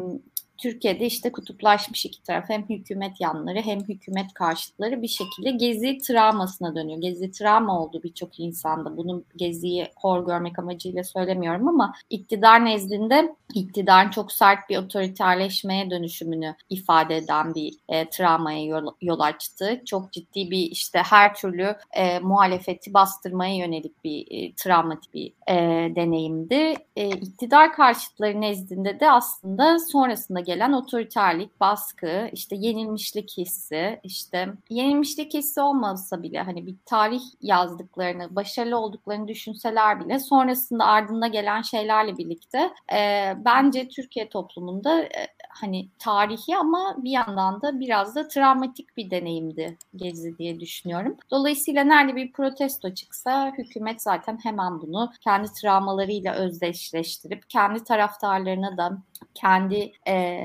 Türkiye'de 0.63 1.07
işte 1.07 1.33
kutuplaşmış 1.33 2.07
iki 2.07 2.23
taraf 2.23 2.45
hem 2.49 2.69
hükümet 2.69 3.21
yanları 3.21 3.59
hem 3.59 3.81
hükümet 3.81 4.35
karşıtları 4.35 5.03
bir 5.03 5.09
şekilde 5.09 5.51
gezi 5.51 5.99
travmasına 5.99 6.75
dönüyor. 6.75 7.01
Gezi 7.01 7.31
travma 7.31 7.81
oldu 7.81 8.01
birçok 8.05 8.41
insanda. 8.41 8.97
Bunu 8.97 9.23
geziyi 9.37 9.89
hor 9.97 10.27
görmek 10.27 10.59
amacıyla 10.59 11.05
söylemiyorum 11.05 11.69
ama 11.69 11.95
iktidar 12.11 12.65
nezdinde 12.65 13.35
iktidarın 13.55 14.11
çok 14.11 14.33
sert 14.33 14.69
bir 14.69 14.77
otoriterleşmeye 14.77 15.91
dönüşümünü 15.91 16.55
ifade 16.71 17.17
eden 17.17 17.55
bir 17.55 17.75
e, 17.89 18.11
travmaya 18.11 18.65
yol, 18.65 18.95
yol 19.03 19.21
açtı. 19.21 19.83
Çok 19.87 20.13
ciddi 20.13 20.51
bir 20.51 20.71
işte 20.71 20.99
her 20.99 21.35
türlü 21.35 21.77
e, 21.93 22.19
muhalefeti 22.19 22.95
bastırmaya 22.95 23.57
yönelik 23.57 24.05
bir 24.05 24.27
e, 24.31 24.55
travmatik 24.55 25.15
bir 25.15 25.33
e, 25.49 25.55
deneyimdi. 25.95 26.75
E, 26.97 27.09
iktidar 27.09 27.73
karşıtları 27.73 28.41
nezdinde 28.41 29.01
de 29.01 29.11
aslında 29.11 29.79
sonrasında 29.79 30.41
gelen 30.51 30.73
otoriterlik, 30.73 31.61
baskı, 31.61 32.29
işte 32.33 32.57
yenilmişlik 32.59 33.39
hissi, 33.39 34.01
işte 34.05 34.49
yenilmişlik 34.71 35.35
hissi 35.35 35.61
olmasa 35.61 36.23
bile 36.23 36.43
hani 36.43 36.67
bir 36.67 36.77
tarih 36.87 37.23
yazdıklarını, 37.41 38.37
başarılı 38.37 38.79
olduklarını 38.79 39.29
düşünseler 39.29 40.05
bile 40.05 40.19
sonrasında 40.19 40.85
ardında 40.85 41.27
gelen 41.27 41.63
şeylerle 41.63 42.19
birlikte 42.19 42.71
e, 42.93 43.33
bence 43.45 43.89
Türkiye 43.89 44.29
toplumunda 44.29 45.03
e, 45.03 45.27
hani 45.49 45.89
tarihi 45.99 46.57
ama 46.57 46.97
bir 46.99 47.11
yandan 47.11 47.63
da 47.63 47.81
biraz 47.81 48.15
da 48.15 48.29
travmatik 48.29 48.97
bir 48.97 49.11
deneyimdi 49.11 49.79
Gezi 49.97 50.39
diye 50.39 50.61
düşünüyorum. 50.61 51.17
Dolayısıyla 51.31 51.85
nerede 51.85 52.17
bir 52.17 52.33
protesto 52.33 52.95
çıksa 52.95 53.53
hükümet 53.59 54.03
zaten 54.03 54.39
hemen 54.43 54.81
bunu 54.81 55.13
kendi 55.21 55.53
travmalarıyla 55.53 56.35
özdeşleştirip 56.35 57.51
kendi 57.51 57.85
taraftarlarına 57.85 58.77
da 58.77 58.99
kendi 59.35 59.93
e, 60.09 60.40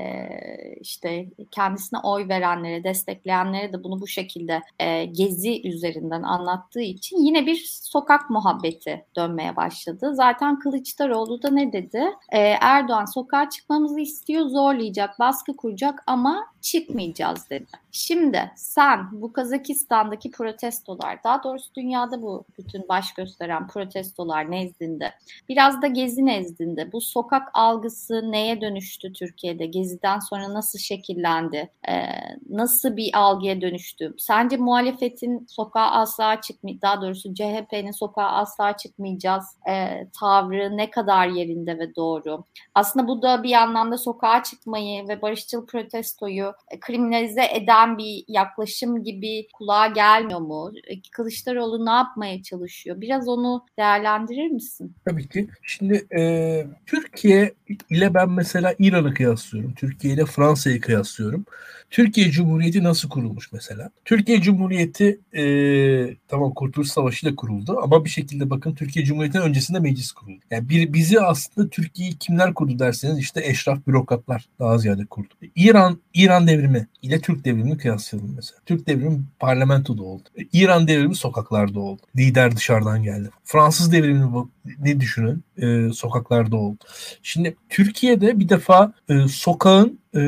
işte 0.80 1.26
kendisine 1.50 2.00
oy 2.02 2.28
verenlere, 2.28 2.84
destekleyenlere 2.84 3.72
de 3.72 3.84
bunu 3.84 4.00
bu 4.00 4.06
şekilde 4.06 4.62
e, 4.78 5.04
gezi 5.04 5.68
üzerinden 5.68 6.22
anlattığı 6.22 6.80
için 6.80 7.16
yine 7.16 7.46
bir 7.46 7.80
sokak 7.82 8.30
muhabbeti 8.30 9.04
dönmeye 9.16 9.56
başladı. 9.56 10.10
Zaten 10.14 10.58
Kılıçdaroğlu 10.58 11.42
da 11.42 11.50
ne 11.50 11.72
dedi? 11.72 12.04
E, 12.32 12.38
Erdoğan 12.60 13.04
sokağa 13.04 13.50
çıkmamızı 13.50 14.00
istiyor, 14.00 14.46
zorlayacak, 14.46 15.18
baskı 15.18 15.56
kuracak 15.56 16.02
ama 16.06 16.46
çıkmayacağız 16.66 17.50
dedi. 17.50 17.66
Şimdi 17.92 18.50
sen 18.56 19.08
bu 19.12 19.32
Kazakistan'daki 19.32 20.30
protestolar, 20.30 21.24
daha 21.24 21.42
doğrusu 21.42 21.74
dünyada 21.74 22.22
bu 22.22 22.44
bütün 22.58 22.88
baş 22.88 23.14
gösteren 23.14 23.66
protestolar 23.66 24.50
nezdinde, 24.50 25.12
biraz 25.48 25.82
da 25.82 25.86
gezi 25.86 26.26
nezdinde 26.26 26.92
bu 26.92 27.00
sokak 27.00 27.48
algısı 27.54 28.32
neye 28.32 28.60
dönüştü 28.60 29.12
Türkiye'de? 29.12 29.66
Geziden 29.66 30.18
sonra 30.18 30.54
nasıl 30.54 30.78
şekillendi? 30.78 31.70
Ee, 31.88 32.02
nasıl 32.50 32.96
bir 32.96 33.10
algıya 33.14 33.60
dönüştü? 33.60 34.14
Sence 34.18 34.56
muhalefetin 34.56 35.46
sokağa 35.48 35.90
asla 35.90 36.40
çıkmay, 36.40 36.82
daha 36.82 37.02
doğrusu 37.02 37.34
CHP'nin 37.34 37.98
sokağa 37.98 38.28
asla 38.28 38.76
çıkmayacağız 38.76 39.44
e, 39.68 40.06
tavrı 40.20 40.76
ne 40.76 40.90
kadar 40.90 41.26
yerinde 41.26 41.78
ve 41.78 41.94
doğru? 41.96 42.44
Aslında 42.74 43.08
bu 43.08 43.22
da 43.22 43.42
bir 43.42 43.52
anlamda 43.52 43.98
sokağa 43.98 44.42
çıkmayı 44.42 45.08
ve 45.08 45.22
barışçıl 45.22 45.66
protestoyu 45.66 46.55
kriminalize 46.80 47.42
eden 47.54 47.98
bir 47.98 48.24
yaklaşım 48.28 49.02
gibi 49.04 49.48
kulağa 49.52 49.86
gelmiyor 49.86 50.40
mu? 50.40 50.72
E, 50.86 51.00
Kılıçdaroğlu 51.12 51.86
ne 51.86 51.90
yapmaya 51.90 52.42
çalışıyor? 52.42 53.00
Biraz 53.00 53.28
onu 53.28 53.64
değerlendirir 53.78 54.50
misin? 54.50 54.94
Tabii 55.04 55.28
ki. 55.28 55.48
Şimdi 55.62 56.06
e, 56.18 56.22
Türkiye 56.86 57.54
ile 57.90 58.14
ben 58.14 58.30
mesela 58.30 58.74
İran'ı 58.78 59.14
kıyaslıyorum. 59.14 59.74
Türkiye 59.74 60.14
ile 60.14 60.24
Fransa'yı 60.24 60.80
kıyaslıyorum. 60.80 61.44
Türkiye 61.90 62.30
Cumhuriyeti 62.30 62.84
nasıl 62.84 63.08
kurulmuş 63.08 63.52
mesela? 63.52 63.90
Türkiye 64.04 64.40
Cumhuriyeti 64.40 65.20
e, 65.36 65.44
tamam 66.28 66.54
Kurtuluş 66.54 66.88
Savaşı 66.88 67.26
ile 67.26 67.36
kuruldu 67.36 67.78
ama 67.82 68.04
bir 68.04 68.10
şekilde 68.10 68.50
bakın 68.50 68.74
Türkiye 68.74 69.04
Cumhuriyeti'nin 69.04 69.42
öncesinde 69.42 69.80
meclis 69.80 70.12
kuruldu. 70.12 70.40
Yani 70.50 70.68
bir, 70.68 70.92
bizi 70.92 71.20
aslında 71.20 71.68
Türkiye'yi 71.68 72.18
kimler 72.18 72.54
kurdu 72.54 72.78
derseniz 72.78 73.18
işte 73.18 73.40
eşraf 73.44 73.86
bürokratlar 73.86 74.48
daha 74.58 74.78
ziyade 74.78 75.06
kurdu. 75.06 75.34
İran 75.56 76.00
İran 76.14 76.45
devrimi 76.46 76.86
ile 77.02 77.20
Türk 77.20 77.44
devrimini 77.44 77.78
kıyaslayalım 77.78 78.32
mesela. 78.36 78.60
Türk 78.66 78.86
devrimi 78.86 79.20
parlamentoda 79.38 80.02
oldu. 80.02 80.28
İran 80.52 80.88
devrimi 80.88 81.14
sokaklarda 81.14 81.80
oldu. 81.80 82.02
Lider 82.16 82.56
dışarıdan 82.56 83.02
geldi. 83.02 83.30
Fransız 83.44 83.92
devrimini 83.92 84.46
ne 84.78 85.00
düşünün? 85.00 85.44
E, 85.56 85.92
sokaklarda 85.92 86.56
oldu. 86.56 86.78
Şimdi 87.22 87.56
Türkiye'de 87.68 88.40
bir 88.40 88.48
defa 88.48 88.92
e, 89.08 89.28
sokağın 89.28 89.98
e, 90.16 90.20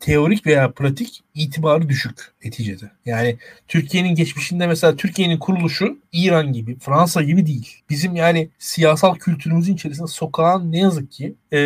teorik 0.00 0.46
veya 0.46 0.72
pratik 0.72 1.24
itibarı 1.34 1.88
düşük 1.88 2.32
neticede. 2.44 2.90
Yani 3.06 3.36
Türkiye'nin 3.68 4.14
geçmişinde 4.14 4.66
mesela 4.66 4.96
Türkiye'nin 4.96 5.38
kuruluşu 5.38 5.98
İran 6.12 6.52
gibi, 6.52 6.78
Fransa 6.78 7.22
gibi 7.22 7.46
değil. 7.46 7.68
Bizim 7.90 8.16
yani 8.16 8.48
siyasal 8.58 9.14
kültürümüzün 9.14 9.74
içerisinde 9.74 10.06
sokağın 10.06 10.72
ne 10.72 10.78
yazık 10.78 11.12
ki 11.12 11.34
e, 11.52 11.58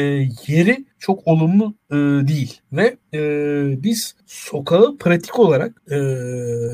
yeri 0.47 0.85
çok 0.99 1.29
olumlu 1.29 1.75
e, 1.91 1.95
değil 2.29 2.61
ve 2.73 2.97
e, 3.15 3.21
biz 3.83 4.15
sokağı 4.27 4.97
pratik 4.97 5.39
olarak 5.39 5.83
e, 5.91 5.99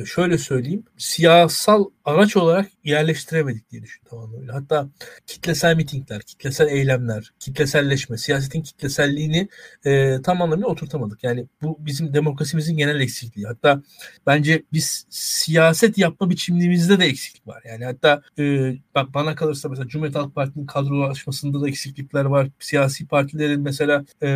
şöyle 0.07 0.38
söyleyeyim 0.38 0.83
siyasal 0.98 1.85
araç 2.05 2.37
olarak 2.37 2.71
yerleştiremedik 2.85 3.71
diye 3.71 3.83
tamamıyla. 4.11 4.55
Hatta 4.55 4.88
kitlesel 5.27 5.77
mitingler, 5.77 6.23
kitlesel 6.23 6.69
eylemler, 6.69 7.33
kitleselleşme, 7.38 8.19
siyasetin 8.19 8.62
kitleselliğini 8.62 9.49
e, 9.85 10.23
tam 10.23 10.43
anlamıyla 10.43 10.69
oturtamadık. 10.69 11.25
Yani 11.25 11.47
bu 11.62 11.77
bizim 11.81 12.14
demokrasimizin 12.14 12.77
genel 12.77 13.01
eksikliği. 13.01 13.47
Hatta 13.47 13.83
bence 14.27 14.62
biz 14.73 15.07
siyaset 15.11 15.99
yapma 15.99 16.31
biçimimizde 16.31 17.01
de 17.01 17.05
eksiklik 17.05 17.47
var. 17.47 17.62
Yani 17.69 17.85
hatta 17.85 18.23
e, 18.38 18.73
bak 18.95 19.14
bana 19.14 19.35
kalırsa 19.35 19.69
mesela 19.69 19.88
Cumhuriyet 19.88 20.17
Halk 20.17 20.35
Partisi'nin 20.35 20.67
kadrolaşmasında 20.67 21.61
da 21.61 21.69
eksiklikler 21.69 22.25
var. 22.25 22.49
Siyasi 22.59 23.07
partilerin 23.07 23.61
mesela 23.61 24.05
e, 24.23 24.29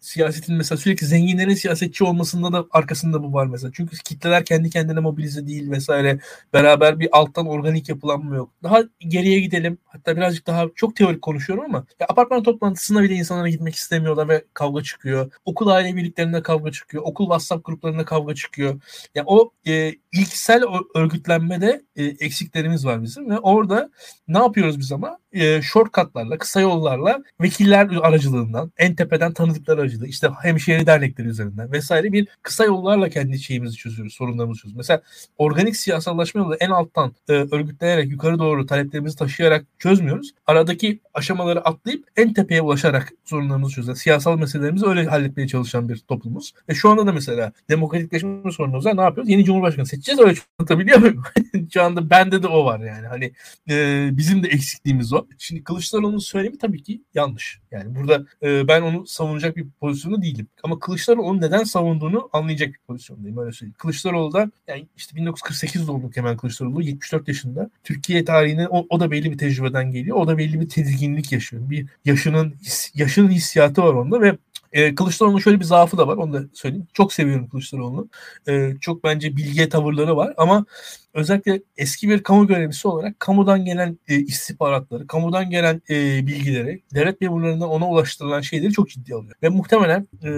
siyasetin 0.00 0.56
mesela 0.56 0.78
sürekli 0.78 1.06
zenginlerin 1.06 1.54
siyasetçi 1.54 2.04
olmasında 2.04 2.52
da 2.52 2.66
arkasında 2.70 3.22
bu 3.22 3.32
var 3.32 3.46
mesela. 3.46 3.70
Çünkü 3.74 3.96
kitleler 3.96 4.44
kendi 4.44 4.70
kendine 4.70 5.00
mobilize 5.00 5.46
değil 5.46 5.70
vesaire. 5.70 6.18
Beraber 6.52 6.95
bir 7.00 7.08
alttan 7.12 7.46
organik 7.46 7.88
yapılanma 7.88 8.36
yok. 8.36 8.50
Daha 8.62 8.82
geriye 8.98 9.40
gidelim. 9.40 9.78
Hatta 9.84 10.16
birazcık 10.16 10.46
daha 10.46 10.66
çok 10.74 10.96
teorik 10.96 11.22
konuşuyorum 11.22 11.64
ama 11.64 11.86
ya 12.00 12.06
apartman 12.10 12.42
toplantısına 12.42 13.02
bile 13.02 13.14
insanlara 13.14 13.48
gitmek 13.48 13.74
istemiyorlar 13.74 14.28
ve 14.28 14.44
kavga 14.54 14.82
çıkıyor. 14.82 15.32
Okul 15.44 15.66
aile 15.68 15.96
birliklerinde 15.96 16.42
kavga 16.42 16.72
çıkıyor. 16.72 17.02
Okul 17.06 17.24
WhatsApp 17.24 17.64
gruplarında 17.66 18.04
kavga 18.04 18.34
çıkıyor. 18.34 18.74
Ya 18.74 18.80
yani 19.14 19.26
o 19.28 19.52
e, 19.66 19.94
ilksel 20.12 20.62
örgütlenmede 20.94 21.82
e, 21.96 22.04
eksiklerimiz 22.04 22.86
var 22.86 23.02
bizim 23.02 23.30
ve 23.30 23.38
orada 23.38 23.90
ne 24.28 24.38
yapıyoruz 24.38 24.78
biz 24.78 24.92
ama? 24.92 25.18
E, 25.36 25.62
shortcutlarla, 25.62 26.38
kısa 26.38 26.60
yollarla 26.60 27.22
vekiller 27.40 27.88
aracılığından, 28.02 28.72
en 28.78 28.94
tepeden 28.94 29.32
tanıdıklar 29.32 29.78
aracılığı, 29.78 30.06
işte 30.06 30.28
hemşehri 30.42 30.86
dernekleri 30.86 31.28
üzerinden 31.28 31.72
vesaire 31.72 32.12
bir 32.12 32.28
kısa 32.42 32.64
yollarla 32.64 33.08
kendi 33.08 33.38
şeyimizi 33.38 33.76
çözüyoruz, 33.76 34.14
sorunlarımızı 34.14 34.60
çözüyoruz. 34.60 34.76
Mesela 34.76 35.02
organik 35.38 35.76
siyasallaşma 35.76 36.40
yolu 36.40 36.54
en 36.54 36.70
alttan 36.70 37.14
e, 37.28 37.32
örgütleyerek 37.32 38.10
yukarı 38.10 38.38
doğru 38.38 38.66
taleplerimizi 38.66 39.16
taşıyarak 39.16 39.66
çözmüyoruz. 39.78 40.32
Aradaki 40.46 41.00
aşamaları 41.14 41.60
atlayıp 41.60 42.04
en 42.16 42.32
tepeye 42.32 42.62
ulaşarak 42.62 43.12
sorunlarımızı 43.24 43.74
çözüyoruz. 43.74 44.02
Siyasal 44.02 44.38
meselelerimizi 44.38 44.86
öyle 44.86 45.04
halletmeye 45.04 45.48
çalışan 45.48 45.88
bir 45.88 45.98
toplumuz. 45.98 46.52
Ve 46.68 46.74
şu 46.74 46.90
anda 46.90 47.06
da 47.06 47.12
mesela 47.12 47.52
demokratikleşme 47.70 48.52
sorunumuz 48.52 48.86
var. 48.86 48.96
Ne 48.96 49.00
yapıyoruz? 49.00 49.30
Yeni 49.30 49.44
cumhurbaşkanı 49.44 49.86
seçeceğiz 49.86 50.20
öyle 50.20 50.34
anlatabiliyor 50.58 50.98
muyum? 50.98 51.22
şu 51.72 51.82
anda 51.82 52.10
bende 52.10 52.42
de 52.42 52.48
o 52.48 52.64
var 52.64 52.80
yani. 52.80 53.06
Hani 53.06 53.32
e, 53.70 54.08
bizim 54.12 54.42
de 54.42 54.48
eksikliğimiz 54.48 55.12
o. 55.12 55.25
Şimdi 55.38 55.64
Kılıçdaroğlu'nun 55.64 56.18
söylemi 56.18 56.58
tabii 56.58 56.82
ki 56.82 57.02
yanlış. 57.14 57.60
Yani 57.70 57.94
burada 57.94 58.26
e, 58.42 58.68
ben 58.68 58.82
onu 58.82 59.06
savunacak 59.06 59.56
bir 59.56 59.66
pozisyonda 59.80 60.22
değilim. 60.22 60.48
Ama 60.62 60.78
Kılıçdaroğlu 60.78 61.22
onu 61.22 61.40
neden 61.40 61.64
savunduğunu 61.64 62.28
anlayacak 62.32 62.68
bir 62.68 62.78
pozisyondayım 62.78 63.38
öyle 63.38 63.52
söyleyeyim. 63.52 63.74
Kılıçdaroğlu 63.78 64.32
da 64.32 64.50
yani 64.68 64.86
işte 64.96 65.16
1948 65.16 65.88
doğumlu 65.88 66.10
Kemal 66.10 66.36
Kılıçdaroğlu 66.36 66.82
74 66.82 67.28
yaşında. 67.28 67.70
Türkiye 67.84 68.24
tarihine 68.24 68.68
o, 68.68 68.86
o 68.90 69.00
da 69.00 69.10
belli 69.10 69.32
bir 69.32 69.38
tecrübeden 69.38 69.90
geliyor. 69.90 70.16
O 70.16 70.26
da 70.26 70.38
belli 70.38 70.60
bir 70.60 70.68
tedirginlik 70.68 71.32
yaşıyor. 71.32 71.70
Bir 71.70 71.86
yaşının 72.04 72.54
yaşının 72.94 73.28
hissiyatı 73.28 73.82
var 73.82 73.94
onda 73.94 74.20
ve 74.20 74.38
e, 74.72 74.94
Kılıçdaroğlu'nun 74.94 75.38
şöyle 75.38 75.60
bir 75.60 75.64
zaafı 75.64 75.98
da 75.98 76.08
var. 76.08 76.16
Onu 76.16 76.32
da 76.32 76.42
söyleyeyim. 76.54 76.86
Çok 76.92 77.12
seviyorum 77.12 77.48
Kılıçdaroğlu'nu. 77.48 78.08
E, 78.48 78.74
çok 78.80 79.04
bence 79.04 79.36
bilgiye 79.36 79.68
tavırları 79.68 80.16
var 80.16 80.34
ama 80.36 80.66
özellikle 81.16 81.62
eski 81.76 82.08
bir 82.08 82.22
kamu 82.22 82.46
görevlisi 82.46 82.88
olarak 82.88 83.20
kamudan 83.20 83.64
gelen 83.64 83.98
e, 84.08 84.16
istihbaratları, 84.16 85.06
kamudan 85.06 85.50
gelen 85.50 85.82
e, 85.90 86.26
bilgileri, 86.26 86.82
devlet 86.94 87.20
memurlarından 87.20 87.68
ona 87.68 87.88
ulaştırılan 87.88 88.40
şeyleri 88.40 88.72
çok 88.72 88.88
ciddi 88.88 89.14
alıyor. 89.14 89.34
Ve 89.42 89.48
muhtemelen 89.48 90.08
e, 90.24 90.30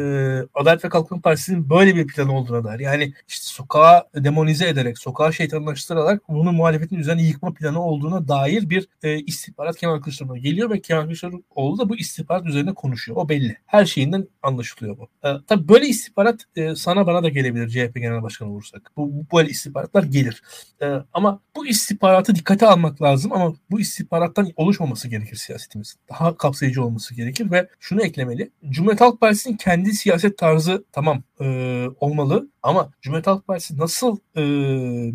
Adalet 0.55 0.85
ve 0.85 0.89
Kalkınma 0.89 1.23
Partisi'nin 1.23 1.71
böyle 1.71 1.97
bir 1.97 2.07
planı 2.07 2.37
olduğuna 2.37 2.65
dair. 2.65 2.81
Yani 2.81 3.13
işte 3.29 3.47
sokağa 3.47 4.05
demonize 4.15 4.69
ederek, 4.69 4.99
sokağa 4.99 5.33
şeytanlaştırarak 5.33 6.29
bunu 6.29 6.53
muhalefetin 6.53 6.97
üzerine 6.97 7.23
yıkma 7.23 7.55
planı 7.55 7.83
olduğuna 7.83 8.29
dair 8.29 8.71
bir 8.71 8.89
e, 9.03 9.19
istihbarat 9.19 9.77
Kemal 9.77 10.01
Kılıçdaroğlu'na 10.01 10.39
geliyor 10.39 10.71
ve 10.71 10.81
Kemal 10.81 11.03
Kılıçdaroğlu 11.03 11.79
da 11.79 11.89
bu 11.89 11.97
istihbarat 11.97 12.47
üzerine 12.47 12.75
konuşuyor. 12.75 13.19
O 13.19 13.29
belli. 13.29 13.57
Her 13.67 13.85
şeyinden 13.85 14.29
anlaşılıyor 14.43 14.99
bu. 14.99 15.29
E, 15.29 15.29
tabii 15.47 15.69
böyle 15.69 15.87
istihbarat 15.87 16.41
e, 16.57 16.75
sana 16.75 17.07
bana 17.07 17.23
da 17.23 17.29
gelebilir 17.29 17.69
CHP 17.69 17.95
Genel 17.95 18.23
Başkanı 18.23 18.53
olursak. 18.53 18.93
Bu, 18.97 19.13
bu 19.13 19.37
böyle 19.37 19.51
istihbaratlar 19.51 20.03
gelir. 20.03 20.43
E, 20.83 20.87
ama 21.13 21.41
bu 21.57 21.67
istihbaratı 21.67 22.35
dikkate 22.35 22.67
almak 22.67 23.03
lazım 23.03 23.33
ama 23.33 23.55
bu 23.71 23.81
istihbarattan 23.81 24.53
oluşmaması 24.57 25.09
gerekir 25.09 25.37
siyasetimiz. 25.37 25.97
Daha 26.11 26.37
kapsayıcı 26.37 26.85
olması 26.85 27.15
gerekir 27.15 27.51
ve 27.51 27.69
şunu 27.81 28.03
eklemeli. 28.03 28.51
Cumhuriyet 28.71 29.01
Halk 29.01 29.21
Partisi'nin 29.21 29.57
kendi 29.57 29.93
siyaset 29.93 30.39
tarzı 30.39 30.85
tamam 30.93 31.23
e, 31.41 31.87
olmalı 32.01 32.49
ama 32.63 32.91
Cumhuriyet 33.03 33.27
Halk 33.27 33.47
Partisi 33.47 33.79
nasıl 33.79 34.17
e, 34.37 34.43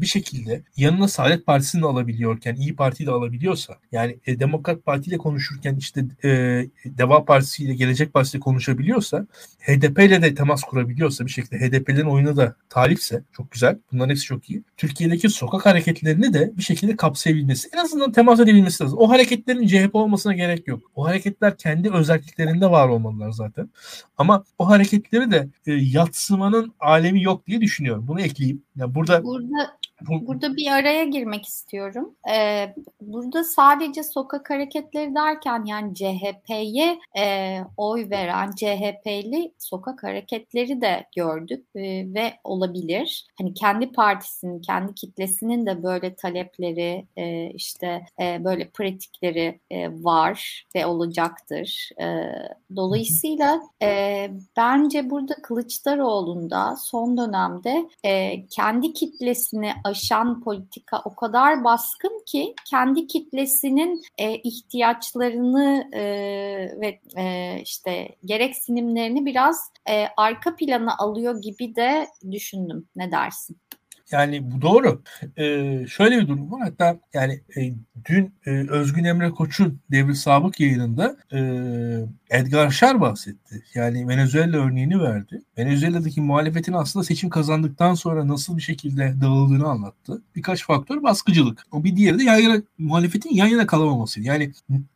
bir 0.01 0.05
şekilde 0.05 0.63
yanına 0.77 1.07
Saadet 1.07 1.45
Partisi'ni 1.45 1.85
alabiliyorken, 1.85 2.55
İyi 2.55 2.75
Parti'yi 2.75 3.07
de 3.07 3.11
alabiliyorsa 3.11 3.77
yani 3.91 4.19
e, 4.27 4.39
Demokrat 4.39 4.85
Parti 4.85 5.09
ile 5.09 5.17
konuşurken 5.17 5.75
işte 5.75 6.05
e, 6.23 6.29
Deva 6.85 7.25
Partisi 7.25 7.63
ile 7.63 7.73
Gelecek 7.73 8.13
Partisi 8.13 8.37
ile 8.37 8.41
konuşabiliyorsa 8.41 9.27
HDP 9.59 9.99
ile 9.99 10.21
de 10.21 10.35
temas 10.35 10.63
kurabiliyorsa 10.63 11.25
bir 11.25 11.31
şekilde 11.31 11.59
HDP'lerin 11.59 12.07
oyuna 12.07 12.35
da 12.35 12.55
talipse 12.69 13.23
çok 13.31 13.51
güzel. 13.51 13.79
Bunların 13.91 14.09
hepsi 14.09 14.25
çok 14.25 14.49
iyi. 14.49 14.63
Türkiye'deki 14.77 15.29
sokak 15.43 15.65
hareketlerini 15.65 16.33
de 16.33 16.51
bir 16.57 16.63
şekilde 16.63 16.95
kapsayabilmesi, 16.95 17.69
en 17.73 17.77
azından 17.77 18.11
temas 18.11 18.39
edebilmesi 18.39 18.83
lazım. 18.83 18.99
O 18.99 19.09
hareketlerin 19.09 19.67
CHP 19.67 19.95
olmasına 19.95 20.33
gerek 20.33 20.67
yok. 20.67 20.91
O 20.95 21.05
hareketler 21.05 21.57
kendi 21.57 21.91
özelliklerinde 21.91 22.71
var 22.71 22.89
olmalılar 22.89 23.31
zaten. 23.31 23.69
Ama 24.17 24.43
o 24.59 24.69
hareketleri 24.69 25.31
de 25.31 25.47
e, 25.67 25.73
yatsımanın 25.73 26.73
alemi 26.79 27.23
yok 27.23 27.47
diye 27.47 27.61
düşünüyorum. 27.61 28.07
Bunu 28.07 28.21
ekleyeyim. 28.21 28.63
Yani 28.75 28.95
burada 28.95 29.23
burada 29.23 29.77
Burada 30.01 30.55
bir 30.55 30.71
araya 30.71 31.03
girmek 31.03 31.45
istiyorum. 31.45 32.15
Ee, 32.31 32.75
burada 33.01 33.43
sadece 33.43 34.03
sokak 34.03 34.49
hareketleri 34.49 35.15
derken 35.15 35.65
yani 35.65 35.95
CHP'ye 35.95 36.99
e, 37.17 37.59
oy 37.77 38.09
veren 38.09 38.51
CHP'li 38.51 39.53
sokak 39.57 40.03
hareketleri 40.03 40.81
de 40.81 41.05
gördük 41.15 41.65
e, 41.75 41.81
ve 42.13 42.33
olabilir. 42.43 43.27
Hani 43.37 43.53
kendi 43.53 43.91
partisinin, 43.91 44.61
kendi 44.61 44.93
kitlesinin 44.93 45.65
de 45.65 45.83
böyle 45.83 46.15
talepleri, 46.15 47.05
e, 47.17 47.49
işte 47.49 48.05
e, 48.21 48.43
böyle 48.43 48.69
pratikleri 48.69 49.59
e, 49.71 49.89
var 49.89 50.65
ve 50.75 50.85
olacaktır. 50.85 51.89
E, 52.01 52.31
dolayısıyla 52.75 53.61
e, 53.81 54.29
bence 54.57 55.09
burada 55.09 55.33
Kılıçdaroğlu'nda 55.33 56.75
son 56.75 57.17
dönemde 57.17 57.89
e, 58.03 58.45
kendi 58.47 58.93
kitlesini 58.93 59.71
aşan 59.83 60.43
politika 60.43 61.01
o 61.05 61.15
kadar 61.15 61.63
baskın 61.63 62.23
ki 62.25 62.55
kendi 62.69 63.07
kitlesinin 63.07 64.01
e, 64.17 64.35
ihtiyaçlarını 64.35 65.89
e, 65.93 66.03
ve 66.81 66.99
e, 67.17 67.57
işte 67.61 68.15
gereksinimlerini 68.25 69.25
biraz 69.25 69.71
e, 69.89 70.07
arka 70.17 70.55
plana 70.55 70.97
alıyor 70.97 71.41
gibi 71.41 71.75
de 71.75 72.07
düşündüm. 72.31 72.87
Ne 72.95 73.11
dersin? 73.11 73.57
Yani 74.11 74.51
bu 74.51 74.61
doğru. 74.61 75.01
Ee, 75.37 75.85
şöyle 75.89 76.19
bir 76.19 76.27
durum 76.27 76.51
var. 76.51 76.61
Hatta 76.63 76.99
yani 77.13 77.41
e, 77.57 77.73
dün 78.05 78.33
e, 78.45 78.51
Özgün 78.51 79.03
Emre 79.03 79.29
Koç'un 79.29 79.79
devri 79.91 80.15
sabık 80.15 80.59
yayınında 80.59 81.17
e, 81.33 81.39
Edgar 82.29 82.71
Şar 82.71 83.01
bahsetti. 83.01 83.63
Yani 83.73 84.07
Venezuela 84.07 84.57
örneğini 84.57 85.01
verdi. 85.01 85.41
Venezuela'daki 85.57 86.21
muhalefetin 86.21 86.73
aslında 86.73 87.05
seçim 87.05 87.29
kazandıktan 87.29 87.93
sonra 87.93 88.27
nasıl 88.27 88.57
bir 88.57 88.61
şekilde 88.61 89.13
dağıldığını 89.21 89.67
anlattı. 89.67 90.21
Birkaç 90.35 90.65
faktör 90.65 91.03
baskıcılık. 91.03 91.63
O 91.71 91.83
bir 91.83 91.95
diğeri 91.95 92.19
de 92.19 92.23
yan 92.23 92.39
yana, 92.39 92.61
muhalefetin 92.77 93.35
yan 93.35 93.47
yana 93.47 93.67
kalamaması. 93.67 94.21
Yani 94.21 94.51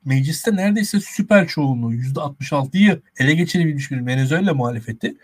mecliste 0.05 0.55
neredeyse 0.55 0.99
süper 0.99 1.47
çoğunluğu 1.47 1.93
%66'yı 1.93 3.01
ele 3.19 3.33
geçirebilmiş 3.33 3.91
bir 3.91 4.05
Venezuela 4.05 4.53
muhalefeti 4.53 5.15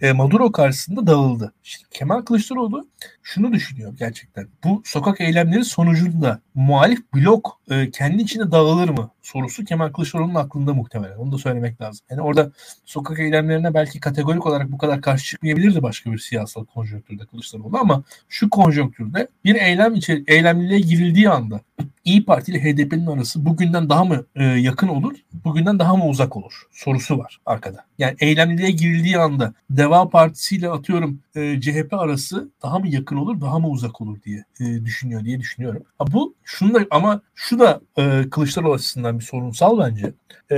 e, 0.00 0.12
Maduro 0.12 0.52
karşısında 0.52 1.06
dağıldı. 1.06 1.52
Şimdi 1.62 1.90
Kemal 1.90 2.22
Kılıçdaroğlu 2.22 2.88
şunu 3.22 3.52
düşünüyor 3.52 3.94
gerçekten. 3.98 4.48
Bu 4.64 4.82
sokak 4.84 5.20
eylemleri 5.20 5.64
sonucunda 5.64 6.40
muhalif 6.56 6.98
blok 7.14 7.60
e, 7.70 7.90
kendi 7.90 8.22
içinde 8.22 8.50
dağılır 8.50 8.88
mı 8.88 9.10
sorusu 9.22 9.64
Kemal 9.64 9.92
Kılıçdaroğlu'nun 9.92 10.34
aklında 10.34 10.74
muhtemelen. 10.74 11.16
Onu 11.16 11.32
da 11.32 11.38
söylemek 11.38 11.80
lazım. 11.80 12.06
Yani 12.10 12.20
orada 12.20 12.52
sokak 12.84 13.18
eylemlerine 13.18 13.74
belki 13.74 14.00
kategorik 14.00 14.46
olarak 14.46 14.72
bu 14.72 14.78
kadar 14.78 15.00
karşı 15.00 15.24
çıkmayabilirdi 15.24 15.82
başka 15.82 16.12
bir 16.12 16.18
siyasal 16.18 16.64
konjonktürde 16.64 17.26
Kılıçdaroğlu 17.26 17.78
ama 17.78 18.02
şu 18.28 18.50
konjonktürde 18.50 19.28
bir 19.44 19.54
eylem 19.54 19.94
içeri, 19.94 20.24
eylemliliğe 20.26 20.80
girildiği 20.80 21.30
anda 21.30 21.60
İyi 22.06 22.24
Parti 22.24 22.52
ile 22.52 22.60
HDP'nin 22.64 23.06
arası 23.06 23.46
bugünden 23.46 23.88
daha 23.88 24.04
mı 24.04 24.26
e, 24.34 24.44
yakın 24.44 24.88
olur, 24.88 25.14
bugünden 25.44 25.78
daha 25.78 25.96
mı 25.96 26.06
uzak 26.06 26.36
olur 26.36 26.62
sorusu 26.72 27.18
var 27.18 27.40
arkada. 27.46 27.84
Yani 27.98 28.16
eylemliliğe 28.20 28.70
girildiği 28.70 29.18
anda 29.18 29.54
Deva 29.70 30.08
Partisi 30.08 30.56
ile 30.56 30.70
atıyorum 30.70 31.20
e, 31.34 31.60
CHP 31.60 31.94
arası 31.94 32.50
daha 32.62 32.78
mı 32.78 32.88
yakın 32.88 33.16
olur, 33.16 33.40
daha 33.40 33.58
mı 33.58 33.68
uzak 33.68 34.00
olur 34.00 34.22
diye 34.22 34.44
e, 34.60 34.84
düşünüyor 34.84 35.24
diye 35.24 35.40
düşünüyorum. 35.40 35.82
Ha, 35.98 36.04
bu 36.12 36.34
şunu 36.46 36.74
da 36.74 36.86
ama 36.90 37.20
şu 37.34 37.58
da 37.58 37.80
e, 37.98 38.30
Kılıçdaroğlu 38.30 38.74
açısından 38.74 39.18
bir 39.18 39.24
sorunsal 39.24 39.78
bence. 39.78 40.12
E, 40.50 40.56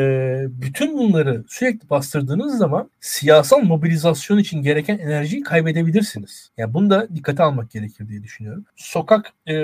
bütün 0.49 0.99
bunları 0.99 1.45
sürekli 1.49 1.91
bastırdığınız 1.91 2.59
zaman 2.59 2.91
siyasal 3.01 3.61
mobilizasyon 3.61 4.39
için 4.39 4.63
gereken 4.63 4.99
enerjiyi 4.99 5.43
kaybedebilirsiniz. 5.43 6.51
Yani 6.57 6.75
bunu 6.75 6.91
da 6.91 7.09
dikkate 7.15 7.43
almak 7.43 7.71
gerekir 7.71 8.09
diye 8.09 8.23
düşünüyorum. 8.23 8.65
Sokak 8.77 9.33
e, 9.49 9.55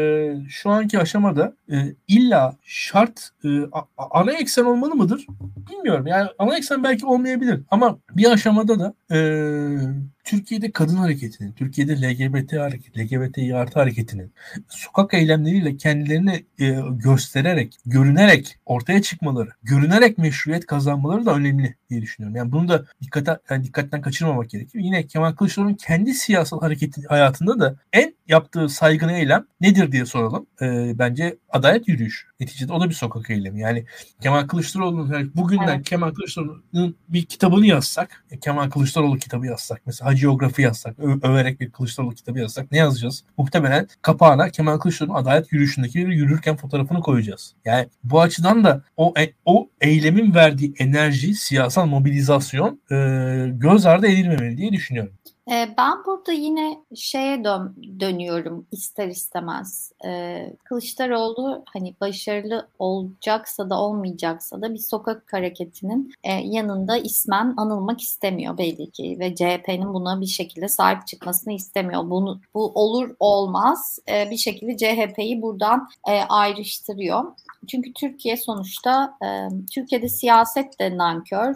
şu 0.48 0.70
anki 0.70 0.98
aşamada 0.98 1.56
e, 1.72 1.76
illa 2.08 2.56
şart 2.62 3.30
e, 3.44 3.48
ana 3.96 4.32
eksen 4.32 4.64
olmalı 4.64 4.94
mıdır? 4.94 5.26
Bilmiyorum. 5.70 6.06
Yani 6.06 6.28
ana 6.38 6.56
eksen 6.56 6.84
belki 6.84 7.06
olmayabilir 7.06 7.60
ama 7.70 7.98
bir 8.10 8.32
aşamada 8.32 8.78
da 8.78 8.94
e, 9.14 9.18
Türkiye'de 10.24 10.70
kadın 10.70 10.96
hareketinin, 10.96 11.52
Türkiye'de 11.52 11.96
LGBT 11.96 12.52
hareket, 12.52 12.98
LGBT 12.98 13.38
artı 13.54 13.78
hareketinin 13.78 14.32
sokak 14.68 15.14
eylemleriyle 15.14 15.76
kendilerini 15.76 16.44
e, 16.58 16.80
göstererek, 16.90 17.78
görünerek 17.86 18.58
ortaya 18.66 19.02
çıkmaları, 19.02 19.50
görünerek 19.62 20.18
meşruiyet 20.18 20.66
kazanmaları 20.66 21.26
da 21.26 21.34
önemli 21.34 21.74
diye 21.94 22.02
düşünüyorum. 22.02 22.36
Yani 22.36 22.52
bunu 22.52 22.68
da 22.68 22.84
dikkate, 23.02 23.38
yani 23.50 23.64
dikkatten 23.64 24.00
kaçırmamak 24.00 24.50
gerekiyor. 24.50 24.84
Yine 24.84 25.06
Kemal 25.06 25.32
Kılıçdaroğlu'nun 25.32 25.74
kendi 25.74 26.14
siyasal 26.14 26.60
hareketi 26.60 27.02
hayatında 27.08 27.60
da 27.60 27.76
en 27.92 28.14
yaptığı 28.28 28.68
saygın 28.68 29.08
eylem 29.08 29.46
nedir 29.60 29.92
diye 29.92 30.06
soralım. 30.06 30.46
E, 30.62 30.98
bence 30.98 31.36
adalet 31.48 31.88
yürüyüş. 31.88 32.26
Neticede 32.40 32.72
o 32.72 32.80
da 32.80 32.88
bir 32.88 32.94
sokak 32.94 33.30
eylemi. 33.30 33.60
Yani 33.60 33.84
Kemal 34.20 34.46
Kılıçdaroğlu'nun 34.46 35.12
yani 35.12 35.28
bugünden 35.34 35.76
evet. 35.76 35.88
Kemal 35.88 36.10
Kılıçdaroğlu'nun 36.14 36.96
bir 37.08 37.24
kitabını 37.24 37.66
yazsak, 37.66 38.24
e, 38.30 38.38
Kemal 38.38 38.70
Kılıçdaroğlu 38.70 39.18
kitabı 39.18 39.46
yazsak, 39.46 39.80
mesela 39.86 40.10
hagiyografi 40.10 40.62
yazsak, 40.62 40.98
ö- 40.98 41.20
överek 41.22 41.60
bir 41.60 41.70
Kılıçdaroğlu 41.70 42.14
kitabı 42.14 42.38
yazsak 42.38 42.72
ne 42.72 42.78
yazacağız? 42.78 43.24
Muhtemelen 43.38 43.88
kapağına 44.02 44.50
Kemal 44.50 44.78
Kılıçdaroğlu'nun 44.78 45.18
adalet 45.18 45.52
yürüyüşündeki 45.52 45.98
yürürken 45.98 46.56
fotoğrafını 46.56 47.00
koyacağız. 47.00 47.54
Yani 47.64 47.88
bu 48.04 48.20
açıdan 48.20 48.64
da 48.64 48.82
o 48.96 49.14
e- 49.18 49.32
o 49.44 49.68
eylemin 49.80 50.34
verdiği 50.34 50.74
enerji, 50.78 51.34
siyasal 51.34 51.83
mobilizasyon 51.86 52.80
e, 52.90 52.96
göz 53.48 53.86
ardı 53.86 54.06
edilmemeli 54.06 54.56
diye 54.56 54.72
düşünüyorum. 54.72 55.12
Ben 55.48 56.04
burada 56.06 56.32
yine 56.32 56.78
şeye 56.94 57.44
dön, 57.44 57.76
dönüyorum 58.00 58.66
ister 58.72 59.08
istemez. 59.08 59.92
Kılıçdaroğlu 60.64 61.64
hani 61.72 61.94
başarılı 62.00 62.68
olacaksa 62.78 63.70
da 63.70 63.80
olmayacaksa 63.80 64.62
da 64.62 64.74
bir 64.74 64.78
sokak 64.78 65.32
hareketinin 65.32 66.12
yanında 66.42 66.96
ismen 66.96 67.54
anılmak 67.56 68.00
istemiyor 68.00 68.58
belli 68.58 68.90
ki 68.90 69.16
ve 69.20 69.34
CHP'nin 69.34 69.94
buna 69.94 70.20
bir 70.20 70.26
şekilde 70.26 70.68
sahip 70.68 71.06
çıkmasını 71.06 71.52
istemiyor. 71.52 72.10
Bunu 72.10 72.40
bu 72.54 72.72
olur 72.74 73.16
olmaz 73.20 73.98
bir 74.08 74.36
şekilde 74.36 74.76
CHP'yi 74.76 75.42
buradan 75.42 75.88
ayrıştırıyor. 76.28 77.24
Çünkü 77.68 77.92
Türkiye 77.92 78.36
sonuçta 78.36 79.18
Türkiye'de 79.72 80.08
siyaset 80.08 80.80
de 80.80 80.96
nankör. 80.96 81.54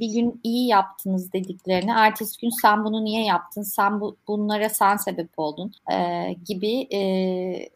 Bir 0.00 0.12
gün 0.12 0.40
iyi 0.42 0.66
yaptınız 0.66 1.32
dediklerini 1.32 1.90
ertesi 1.90 2.40
gün 2.40 2.50
sen 2.62 2.84
bunu 2.84 3.04
niye 3.12 3.24
yaptın, 3.24 3.62
sen 3.62 4.00
bu, 4.00 4.16
bunlara 4.28 4.68
sen 4.68 4.96
sebep 4.96 5.28
oldun 5.36 5.72
e, 5.92 6.28
gibi 6.46 6.94
e, 6.96 7.00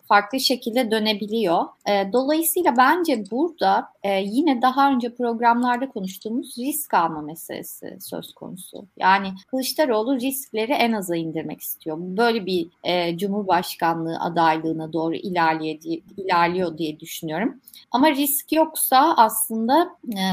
farklı 0.09 0.41
şekilde 0.41 0.91
dönebiliyor. 0.91 1.65
E, 1.89 2.13
dolayısıyla 2.13 2.77
bence 2.77 3.25
burada 3.31 3.89
e, 4.03 4.21
yine 4.21 4.63
daha 4.63 4.91
önce 4.91 5.15
programlarda 5.15 5.89
konuştuğumuz 5.89 6.59
risk 6.59 6.95
alma 6.95 7.21
meselesi 7.21 7.99
söz 8.01 8.35
konusu. 8.35 8.87
Yani 8.97 9.29
Kılıçdaroğlu 9.51 10.21
riskleri 10.21 10.73
en 10.73 10.93
aza 10.93 11.17
indirmek 11.17 11.61
istiyor. 11.61 11.97
Böyle 12.01 12.47
bir 12.47 12.69
e, 12.85 13.19
Cumhurbaşkanlığı 13.19 14.21
adaylığına 14.21 14.93
doğru 14.93 15.15
ilerliyor 15.15 15.81
diye, 15.81 16.01
ilerliyor 16.17 16.79
diye 16.79 17.01
düşünüyorum. 17.01 17.61
Ama 17.91 18.11
risk 18.11 18.53
yoksa 18.53 19.15
aslında 19.17 19.97
e, 20.13 20.25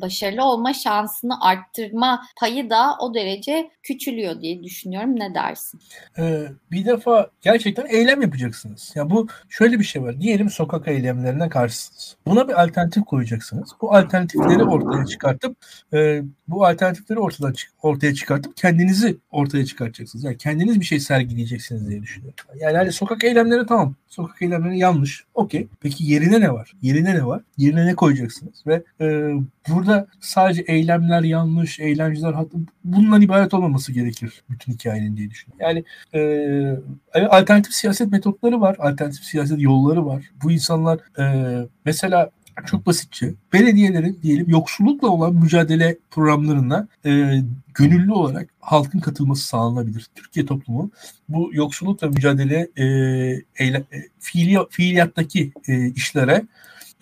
başarılı 0.00 0.44
olma 0.44 0.72
şansını 0.72 1.40
arttırma 1.40 2.22
payı 2.40 2.70
da 2.70 2.96
o 3.00 3.14
derece 3.14 3.70
küçülüyor 3.82 4.35
diye 4.40 4.64
düşünüyorum. 4.64 5.20
Ne 5.20 5.34
dersin? 5.34 5.80
Ee, 6.18 6.48
bir 6.70 6.86
defa 6.86 7.30
gerçekten 7.40 7.86
eylem 7.86 8.22
yapacaksınız. 8.22 8.92
Ya 8.94 9.10
bu 9.10 9.28
şöyle 9.48 9.78
bir 9.78 9.84
şey 9.84 10.02
var. 10.02 10.20
Diyelim 10.20 10.50
sokak 10.50 10.88
eylemlerine 10.88 11.48
karşısınız. 11.48 12.16
Buna 12.26 12.48
bir 12.48 12.62
alternatif 12.62 13.04
koyacaksınız. 13.04 13.70
Bu 13.80 13.94
alternatifleri 13.94 14.62
ortaya 14.62 15.06
çıkartıp 15.06 15.56
e, 15.92 16.22
bu 16.48 16.66
alternatifleri 16.66 17.18
ortadan 17.18 17.54
ortaya 17.82 18.14
çıkartıp 18.14 18.56
kendinizi 18.56 19.16
ortaya 19.30 19.64
çıkartacaksınız. 19.64 20.24
Yani 20.24 20.38
kendiniz 20.38 20.80
bir 20.80 20.84
şey 20.84 21.00
sergileyeceksiniz 21.00 21.88
diye 21.88 22.02
düşünüyorum. 22.02 22.36
Yani 22.56 22.76
hani 22.76 22.92
sokak 22.92 23.24
eylemleri 23.24 23.66
tamam. 23.66 23.94
Sokak 24.08 24.42
eylemleri 24.42 24.78
yanlış. 24.78 25.24
Okey. 25.34 25.68
Peki 25.80 26.04
yerine 26.04 26.40
ne 26.40 26.52
var? 26.52 26.72
Yerine 26.82 27.14
ne 27.14 27.26
var? 27.26 27.42
Yerine 27.56 27.86
ne 27.86 27.94
koyacaksınız? 27.94 28.66
Ve 28.66 28.82
e, 29.00 29.34
burada 29.68 30.06
sadece 30.20 30.62
eylemler 30.62 31.22
yanlış, 31.22 31.80
eylemciler 31.80 32.32
hatta 32.32 32.58
bundan 32.84 33.22
ibaret 33.22 33.54
olmaması 33.54 33.92
gerekir 33.92 34.42
bütün 34.50 34.72
hikayenin 34.72 35.16
diye 35.16 35.30
düşünüyorum. 35.30 35.66
Yani 35.66 35.84
e, 37.14 37.28
alternatif 37.28 37.72
siyaset 37.72 38.12
metotları 38.12 38.60
var, 38.60 38.76
alternatif 38.78 39.24
siyaset 39.24 39.60
yolları 39.60 40.06
var. 40.06 40.30
Bu 40.42 40.50
insanlar 40.50 40.98
e, 41.18 41.66
mesela 41.84 42.30
çok 42.66 42.86
basitçe 42.86 43.34
belediyelerin 43.52 44.18
diyelim 44.22 44.48
yoksullukla 44.48 45.08
olan 45.08 45.34
mücadele 45.34 45.98
programlarına 46.10 46.88
e, 47.04 47.42
gönüllü 47.74 48.12
olarak 48.12 48.48
halkın 48.60 48.98
katılması 48.98 49.46
sağlanabilir. 49.46 50.06
Türkiye 50.14 50.46
toplumu 50.46 50.90
bu 51.28 51.50
yoksullukla 51.52 52.08
mücadele 52.08 52.68
e, 52.76 52.84
eyle, 53.58 53.84
e, 53.92 54.02
fiili, 54.18 54.58
fiiliyattaki 54.70 55.52
e, 55.68 55.86
işlere 55.90 56.44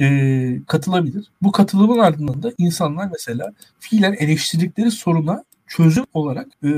e, 0.01 0.61
katılabilir. 0.67 1.27
Bu 1.43 1.53
katılımın 1.53 1.99
ardından 1.99 2.43
da 2.43 2.53
insanlar 2.59 3.09
mesela 3.13 3.53
fiilen 3.81 4.13
eleştirdikleri 4.13 4.91
soruna 4.91 5.45
çözüm 5.67 6.05
olarak 6.15 6.47
e, 6.47 6.69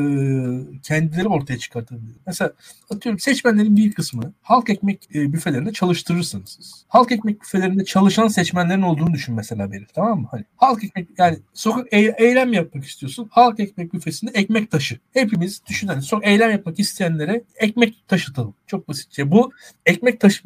kendileri 0.83 1.29
ortaya 1.29 1.59
çıkartabilir. 1.59 2.17
Mesela 2.27 2.53
atıyorum 2.91 3.19
seçmenlerin 3.19 3.77
bir 3.77 3.93
kısmı 3.93 4.33
halk 4.43 4.71
ekmek 4.71 5.09
e, 5.15 5.33
büfelerinde 5.33 5.73
çalıştırırsınız 5.73 6.57
siz. 6.61 6.85
Halk 6.89 7.13
ekmek 7.13 7.41
büfelerinde 7.43 7.85
çalışan 7.85 8.29
seçmenlerin 8.29 8.83
olduğunu 8.83 9.15
düşün 9.15 9.35
mesela 9.35 9.73
benim 9.73 9.87
tamam 9.95 10.21
mı? 10.21 10.29
Hani 10.31 10.45
halk 10.57 10.85
ekmek 10.85 11.09
yani 11.19 11.39
sokak 11.55 11.87
e- 11.93 12.15
eylem 12.19 12.53
yapmak 12.53 12.85
istiyorsun. 12.85 13.29
Halk 13.31 13.61
ekmek 13.61 13.93
büfesinde 13.93 14.31
ekmek 14.35 14.71
taşı. 14.71 14.99
Hepimiz 15.13 15.63
düşün 15.69 15.89
hani 15.89 16.03
sok 16.03 16.27
eylem 16.27 16.51
yapmak 16.51 16.79
isteyenlere 16.79 17.45
ekmek 17.57 18.09
taşıtalım. 18.09 18.55
Çok 18.67 18.89
basitçe. 18.89 19.31
Bu 19.31 19.53
ekmek 19.87 20.21
taşı 20.21 20.43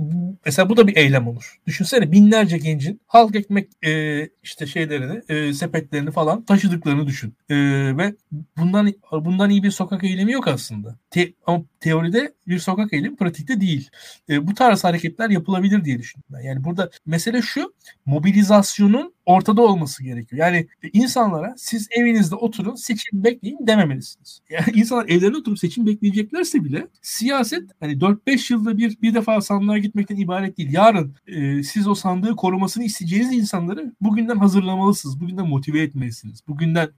mesela 0.47 0.69
bu 0.69 0.77
da 0.77 0.87
bir 0.87 0.97
eylem 0.97 1.29
olur. 1.29 1.61
Düşünsene 1.67 2.13
binlerce 2.13 2.59
gencin 2.59 3.01
halk 3.07 3.37
ekmek 3.37 3.69
e, 3.87 4.29
işte 4.43 4.67
şeylerini, 4.67 5.23
e, 5.29 5.53
sepetlerini 5.53 6.11
falan 6.11 6.43
taşıdıklarını 6.43 7.07
düşün. 7.07 7.35
E, 7.49 7.57
ve 7.97 8.15
bundan 8.33 8.93
bundan 9.13 9.51
iyi 9.51 9.63
bir 9.63 9.71
sokak 9.71 10.05
eylemi 10.05 10.33
yok 10.33 10.49
aslında. 10.49 10.99
Te, 11.11 11.33
ama 11.47 11.63
teoride 11.81 12.35
bir 12.47 12.59
sokak 12.59 12.93
eylemi 12.93 13.17
pratikte 13.17 13.61
değil. 13.61 13.91
E, 14.29 14.47
bu 14.47 14.55
tarz 14.55 14.85
hareketler 14.85 15.31
yapılabilir 15.31 15.85
diye 15.85 15.99
düşünüyorum 15.99 16.37
ben. 16.39 16.49
Yani 16.49 16.65
burada 16.65 16.91
mesele 17.07 17.43
şu 17.43 17.75
mobilizasyonun 18.07 19.15
ortada 19.27 19.63
olması 19.63 20.05
gerekiyor. 20.05 20.41
Yani 20.41 20.67
insanlara 20.93 21.55
siz 21.57 21.89
evinizde 21.91 22.35
oturun 22.35 22.75
seçim 22.75 23.25
bekleyin 23.25 23.67
dememelisiniz. 23.67 24.41
Yani 24.51 24.65
insanlar 24.75 25.09
evlerinde 25.09 25.37
oturup 25.37 25.59
seçim 25.59 25.87
bekleyeceklerse 25.87 26.65
bile 26.65 26.87
siyaset 27.03 27.71
hani 27.81 27.93
4-5 27.93 28.53
yılda 28.53 28.79
bir 28.79 29.03
bir 29.03 29.15
defa 29.15 29.41
sandığa 29.41 29.79
gitmekten 29.79 30.17
ibaret 30.17 30.59
değil. 30.59 30.73
Yarın 30.73 31.15
e, 31.27 31.63
siz 31.63 31.89
o 31.89 31.95
sandığı 31.95 32.37
korumasını 32.37 32.85
isteyeceğiniz 32.85 33.33
insanları 33.33 33.93
bugünden 34.01 34.37
hazırlamalısınız. 34.37 35.21
Bugünden 35.21 35.49
motive 35.49 35.81
etmelisiniz. 35.83 36.41
Bugünden 36.49 36.89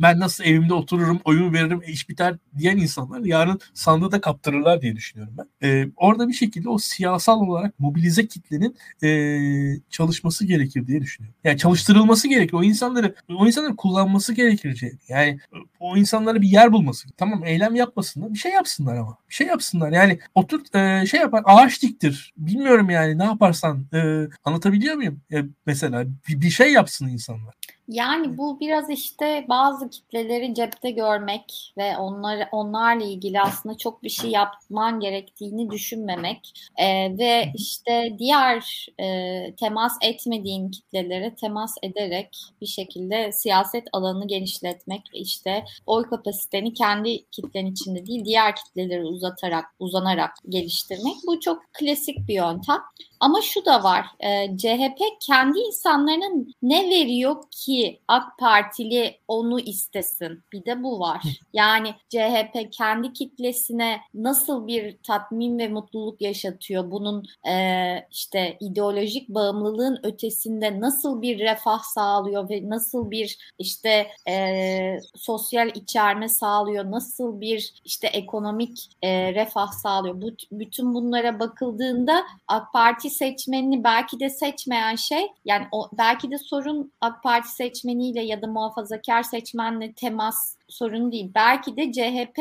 ben 0.00 0.20
nasıl 0.20 0.44
evimde 0.44 0.74
otururum, 0.74 1.20
oyun 1.24 1.52
veririm, 1.52 1.82
iş 1.86 2.08
biter 2.08 2.36
diyen 2.58 2.76
insanlar 2.76 3.20
yarın 3.20 3.60
sandığı 3.74 4.12
da 4.12 4.20
kaptırırlar 4.20 4.82
diye 4.82 4.96
düşünüyorum 4.96 5.34
ben. 5.38 5.68
Ee, 5.68 5.88
orada 5.96 6.28
bir 6.28 6.32
şekilde 6.32 6.68
o 6.68 6.78
siyasal 6.78 7.40
olarak 7.40 7.80
mobilize 7.80 8.26
kitlenin 8.26 8.76
e, 9.02 9.80
çalışması 9.90 10.46
gerekir 10.46 10.86
diye 10.86 11.00
düşünüyorum. 11.00 11.38
Yani 11.44 11.58
çalıştırılması 11.58 12.28
gerekir. 12.28 12.52
O 12.52 12.62
insanları 12.62 13.14
o 13.28 13.46
insanları 13.46 13.76
kullanması 13.76 14.32
gerekir. 14.32 14.92
Yani 15.08 15.38
o 15.80 15.96
insanlara 15.96 16.42
bir 16.42 16.48
yer 16.48 16.72
bulması. 16.72 17.08
Tamam 17.16 17.44
eylem 17.44 17.74
yapmasınlar. 17.74 18.34
Bir 18.34 18.38
şey 18.38 18.52
yapsınlar 18.52 18.96
ama. 18.96 19.18
Bir 19.28 19.34
şey 19.34 19.46
yapsınlar. 19.46 19.92
Yani 19.92 20.18
otur 20.34 20.74
e, 20.74 21.06
şey 21.06 21.20
yapar 21.20 21.42
ağaç 21.44 21.82
diktir. 21.82 22.32
Bilmiyorum 22.36 22.90
yani 22.90 23.18
ne 23.18 23.24
yaparsan 23.24 23.86
e, 23.94 24.28
anlatabiliyor 24.44 24.94
muyum? 24.94 25.20
E, 25.32 25.44
mesela 25.66 26.04
bir, 26.28 26.40
bir 26.40 26.50
şey 26.50 26.72
yapsın 26.72 27.08
insanlar. 27.08 27.54
Yani 27.88 28.38
bu 28.38 28.60
biraz 28.60 28.90
işte 28.90 29.46
bazı 29.48 29.90
kitleleri 29.90 30.54
cepte 30.54 30.90
görmek 30.90 31.74
ve 31.78 31.96
onları 31.96 32.48
onlarla 32.52 33.04
ilgili 33.04 33.40
aslında 33.40 33.78
çok 33.78 34.02
bir 34.02 34.08
şey 34.08 34.30
yapman 34.30 35.00
gerektiğini 35.00 35.70
düşünmemek 35.70 36.52
e, 36.76 37.18
ve 37.18 37.52
işte 37.54 38.16
diğer 38.18 38.86
e, 39.00 39.54
temas 39.54 39.92
etmediğin 40.02 40.70
kitlelere 40.70 41.34
temas 41.34 41.74
ederek 41.82 42.38
bir 42.60 42.66
şekilde 42.66 43.32
siyaset 43.32 43.84
alanını 43.92 44.26
genişletmek 44.26 45.02
işte 45.12 45.64
oy 45.86 46.04
kapasiteni 46.04 46.74
kendi 46.74 47.30
kitlen 47.30 47.66
içinde 47.66 48.06
değil 48.06 48.24
diğer 48.24 48.56
kitleleri 48.56 49.04
uzatarak 49.04 49.64
uzanarak 49.78 50.30
geliştirmek 50.48 51.14
bu 51.26 51.40
çok 51.40 51.62
klasik 51.72 52.28
bir 52.28 52.34
yöntem. 52.34 52.78
Ama 53.20 53.42
şu 53.42 53.64
da 53.64 53.82
var. 53.82 54.06
E, 54.20 54.56
CHP 54.58 55.00
kendi 55.20 55.58
insanlarının 55.58 56.54
ne 56.62 56.90
veriyor 56.90 57.36
ki 57.50 57.77
AK 58.08 58.38
Partili 58.38 59.18
onu 59.28 59.60
istesin? 59.60 60.42
Bir 60.52 60.64
de 60.64 60.82
bu 60.82 61.00
var. 61.00 61.22
Yani 61.52 61.94
CHP 62.08 62.72
kendi 62.72 63.12
kitlesine 63.12 64.00
nasıl 64.14 64.66
bir 64.66 64.96
tatmin 65.02 65.58
ve 65.58 65.68
mutluluk 65.68 66.20
yaşatıyor? 66.20 66.90
Bunun 66.90 67.24
e, 67.48 68.06
işte 68.10 68.56
ideolojik 68.60 69.28
bağımlılığın 69.28 70.00
ötesinde 70.02 70.80
nasıl 70.80 71.22
bir 71.22 71.38
refah 71.38 71.82
sağlıyor 71.82 72.50
ve 72.50 72.68
nasıl 72.68 73.10
bir 73.10 73.38
işte 73.58 74.06
e, 74.28 74.98
sosyal 75.16 75.68
içerme 75.68 76.28
sağlıyor, 76.28 76.90
nasıl 76.90 77.40
bir 77.40 77.74
işte 77.84 78.06
ekonomik 78.06 78.90
e, 79.02 79.34
refah 79.34 79.72
sağlıyor. 79.72 80.22
Bu, 80.22 80.30
bütün 80.52 80.94
bunlara 80.94 81.40
bakıldığında 81.40 82.24
AK 82.48 82.72
Parti 82.72 83.10
seçmenini 83.10 83.84
belki 83.84 84.20
de 84.20 84.30
seçmeyen 84.30 84.96
şey 84.96 85.26
yani 85.44 85.66
o, 85.72 85.88
belki 85.92 86.30
de 86.30 86.38
sorun 86.38 86.92
AK 87.00 87.22
Parti 87.22 87.48
seçmeniyle 87.68 88.22
ya 88.22 88.42
da 88.42 88.46
muhafazakar 88.46 89.22
seçmenle 89.22 89.92
temas 89.92 90.56
sorun 90.68 91.12
değil. 91.12 91.30
Belki 91.34 91.76
de 91.76 91.92
CHP 91.92 92.38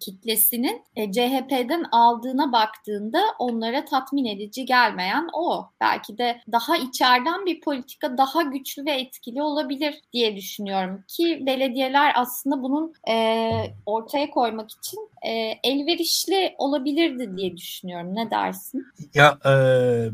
kitlesinin 0.00 0.82
e, 0.96 1.12
CHP'den 1.12 1.84
aldığına 1.92 2.52
baktığında 2.52 3.22
onlara 3.38 3.84
tatmin 3.84 4.24
edici 4.24 4.64
gelmeyen 4.64 5.28
o. 5.32 5.70
Belki 5.80 6.18
de 6.18 6.40
daha 6.52 6.76
içeriden 6.76 7.46
bir 7.46 7.60
politika 7.60 8.18
daha 8.18 8.42
güçlü 8.42 8.84
ve 8.86 8.92
etkili 8.92 9.42
olabilir 9.42 9.94
diye 10.12 10.36
düşünüyorum 10.36 11.04
ki 11.08 11.42
belediyeler 11.46 12.12
aslında 12.16 12.62
bunun 12.62 12.92
e, 13.08 13.50
ortaya 13.86 14.30
koymak 14.30 14.70
için 14.70 15.08
e, 15.22 15.30
elverişli 15.64 16.54
olabilirdi 16.58 17.36
diye 17.36 17.56
düşünüyorum. 17.56 18.14
Ne 18.14 18.30
dersin? 18.30 18.86
Ya 19.14 19.38
e, 19.44 19.50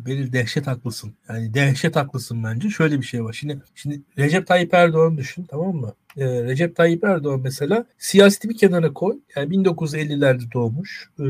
Beril 0.06 0.32
dehşet 0.32 0.66
haklısın. 0.66 1.14
Yani 1.28 1.54
dehşet 1.54 1.96
haklısın 1.96 2.44
bence. 2.44 2.70
Şöyle 2.70 3.00
bir 3.00 3.06
şey 3.06 3.24
var. 3.24 3.32
Şimdi 3.32 3.62
şimdi 3.74 4.02
Recep 4.18 4.46
Tayyip 4.46 4.74
Erdoğan 4.74 5.16
düşün 5.16 5.44
tamam 5.44 5.76
mı? 5.76 5.92
E, 6.16 6.42
Recep 6.42 6.76
Tayyip 6.76 7.04
Erdoğan 7.04 7.40
mesela 7.40 7.84
siyaseti 7.98 8.48
bir 8.48 8.56
kenara 8.56 8.92
koy. 8.92 9.18
Yani 9.36 9.54
1950'lerde 9.54 10.52
doğmuş. 10.52 11.10
E, 11.20 11.24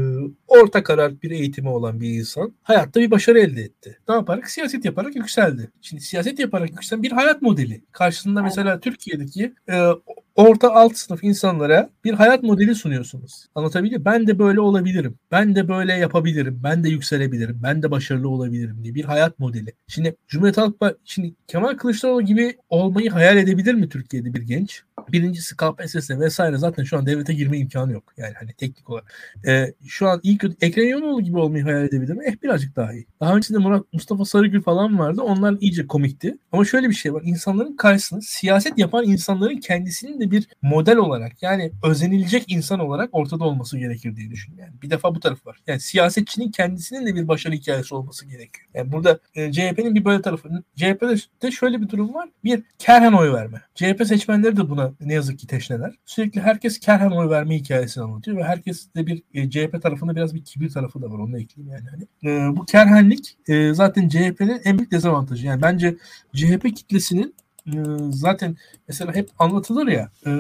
orta 0.49 0.83
karar 0.83 1.23
bir 1.23 1.31
eğitimi 1.31 1.69
olan 1.69 2.01
bir 2.01 2.11
insan. 2.11 2.55
Hayatta 2.63 3.01
bir 3.01 3.11
başarı 3.11 3.39
elde 3.39 3.63
etti. 3.63 3.99
Ne 4.09 4.15
yaparak? 4.15 4.51
Siyaset 4.51 4.85
yaparak 4.85 5.17
yükseldi. 5.17 5.71
Şimdi 5.81 6.03
siyaset 6.03 6.39
yaparak 6.39 6.71
yükselen 6.71 7.03
bir 7.03 7.13
hayat 7.13 7.43
modeli. 7.43 7.85
Karşısında 7.93 8.43
mesela 8.43 8.81
Türkiye'deki 8.81 9.55
e, 9.69 9.91
orta 10.37 10.73
alt 10.73 10.97
sınıf 10.97 11.25
insanlara 11.25 11.91
bir 12.05 12.13
hayat 12.13 12.43
modeli 12.43 12.75
sunuyorsunuz. 12.75 13.47
Anlatabiliyor 13.55 14.05
Ben 14.05 14.27
de 14.27 14.39
böyle 14.39 14.61
olabilirim. 14.61 15.19
Ben 15.31 15.57
de 15.57 15.69
böyle 15.69 15.93
yapabilirim. 15.93 16.61
Ben 16.63 16.85
de 16.85 16.89
yükselebilirim. 16.89 17.61
Ben 17.63 17.83
de 17.83 17.91
başarılı 17.91 18.29
olabilirim 18.29 18.81
diye 18.83 18.95
bir 18.95 19.05
hayat 19.05 19.39
modeli. 19.39 19.73
Şimdi 19.87 20.17
Cumhuriyet 20.29 20.59
Halk 20.59 20.81
Partisi, 20.81 21.03
şimdi 21.05 21.35
Kemal 21.47 21.77
Kılıçdaroğlu 21.77 22.23
gibi 22.23 22.57
olmayı 22.69 23.11
hayal 23.11 23.37
edebilir 23.37 23.75
mi 23.75 23.89
Türkiye'de 23.89 24.35
bir 24.35 24.43
genç? 24.43 24.76
Birincisi 25.13 25.57
KPSS 25.57 26.11
vesaire 26.11 26.59
zaten 26.59 26.85
şu 26.85 26.99
an 26.99 27.07
devlete 27.07 27.35
girme 27.35 27.59
imkanı 27.59 27.93
yok. 27.93 28.13
Yani 28.17 28.35
hani 28.39 28.53
teknik 28.53 28.91
olarak. 28.91 29.15
Ee, 29.47 29.75
şu 29.87 30.09
an 30.09 30.21
ilk 30.23 30.45
Ekrem 30.61 30.89
İmamoğlu 30.89 31.23
gibi 31.23 31.39
olmayı 31.39 31.65
hayal 31.65 31.85
edebilir 31.85 32.15
mi? 32.15 32.25
Eh 32.27 32.43
birazcık 32.43 32.77
daha 32.77 32.93
iyi. 32.93 33.07
Daha 33.21 33.37
öncesinde 33.37 33.59
Murat 33.59 33.85
Mustafa 33.93 34.25
Sarıgül 34.25 34.63
falan 34.63 34.99
vardı. 34.99 35.23
Onlar 35.23 35.57
iyice 35.61 35.87
komikti. 35.87 36.39
Ama 36.53 36.65
şöyle 36.65 36.89
bir 36.89 36.95
şey 36.95 37.15
var. 37.15 37.23
İnsanların 37.25 37.77
karşısında 37.77 38.21
siyaset 38.21 38.79
yapan 38.79 39.05
insanların 39.05 39.57
kendisinin 39.57 40.21
de 40.21 40.31
bir 40.31 40.49
model 40.63 40.97
olarak 40.97 41.43
yani 41.43 41.73
özenilecek 41.83 42.45
insan 42.49 42.81
olarak 42.81 43.09
ortada 43.13 43.45
olması 43.45 43.79
gerekir 43.79 44.17
diye 44.17 44.31
düşünüyorum. 44.31 44.65
Yani 44.69 44.83
bir 44.83 44.91
defa 44.91 45.15
bu 45.15 45.21
taraf 45.21 45.47
var. 45.47 45.59
Yani 45.67 45.81
siyasetçinin 45.81 46.51
kendisinin 46.51 47.07
de 47.07 47.15
bir 47.15 47.29
başarı 47.29 47.55
hikayesi 47.55 47.95
olması 47.95 48.27
gerekiyor. 48.27 48.69
Yani 48.75 48.93
burada 48.93 49.19
e, 49.35 49.53
CHP'nin 49.53 49.95
bir 49.95 50.05
böyle 50.05 50.23
tarafı. 50.23 50.49
CHP'de 50.77 51.17
de 51.43 51.51
şöyle 51.51 51.81
bir 51.81 51.89
durum 51.89 52.15
var. 52.15 52.29
Bir 52.45 52.63
kerhen 52.79 53.13
oy 53.13 53.33
verme. 53.33 53.63
CHP 53.75 54.07
seçmenleri 54.07 54.57
de 54.57 54.66
buna 54.71 54.93
ne 55.01 55.15
yazık 55.15 55.39
ki 55.39 55.47
teşneler. 55.47 55.95
Sürekli 56.07 56.41
herkes 56.41 56.79
kerhen 56.79 57.11
oy 57.11 57.31
verme 57.31 57.57
hikayesini 57.57 58.05
anlatıyor 58.05 58.37
ve 58.37 58.45
herkes 58.45 58.95
de 58.97 59.07
bir 59.07 59.23
e, 59.35 59.51
CHP 59.51 59.83
tarafında 59.83 60.17
biraz 60.17 60.35
bir 60.35 60.45
kibir 60.45 60.71
tarafı 60.71 61.03
da 61.03 61.11
var. 61.11 61.19
Onu 61.19 61.39
ekleyeyim 61.39 61.75
yani. 61.75 61.89
Hani, 61.91 62.33
e, 62.33 62.57
bu 62.57 62.65
kerhenlik 62.65 63.37
e, 63.49 63.75
zaten 63.75 64.09
CHP'nin 64.09 64.61
en 64.65 64.79
büyük 64.79 64.91
dezavantajı. 64.91 65.47
Yani 65.47 65.63
bence 65.63 65.97
CHP 66.35 66.77
kitlesinin 66.77 67.35
e, 67.67 67.79
zaten 68.11 68.57
mesela 68.89 69.15
hep 69.15 69.31
anlatılır 69.39 69.87
ya 69.87 70.11
e, 70.27 70.31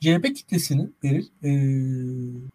CHP 0.00 0.36
kitlesinin 0.36 0.94
verir 1.04 1.26
e, 1.44 1.50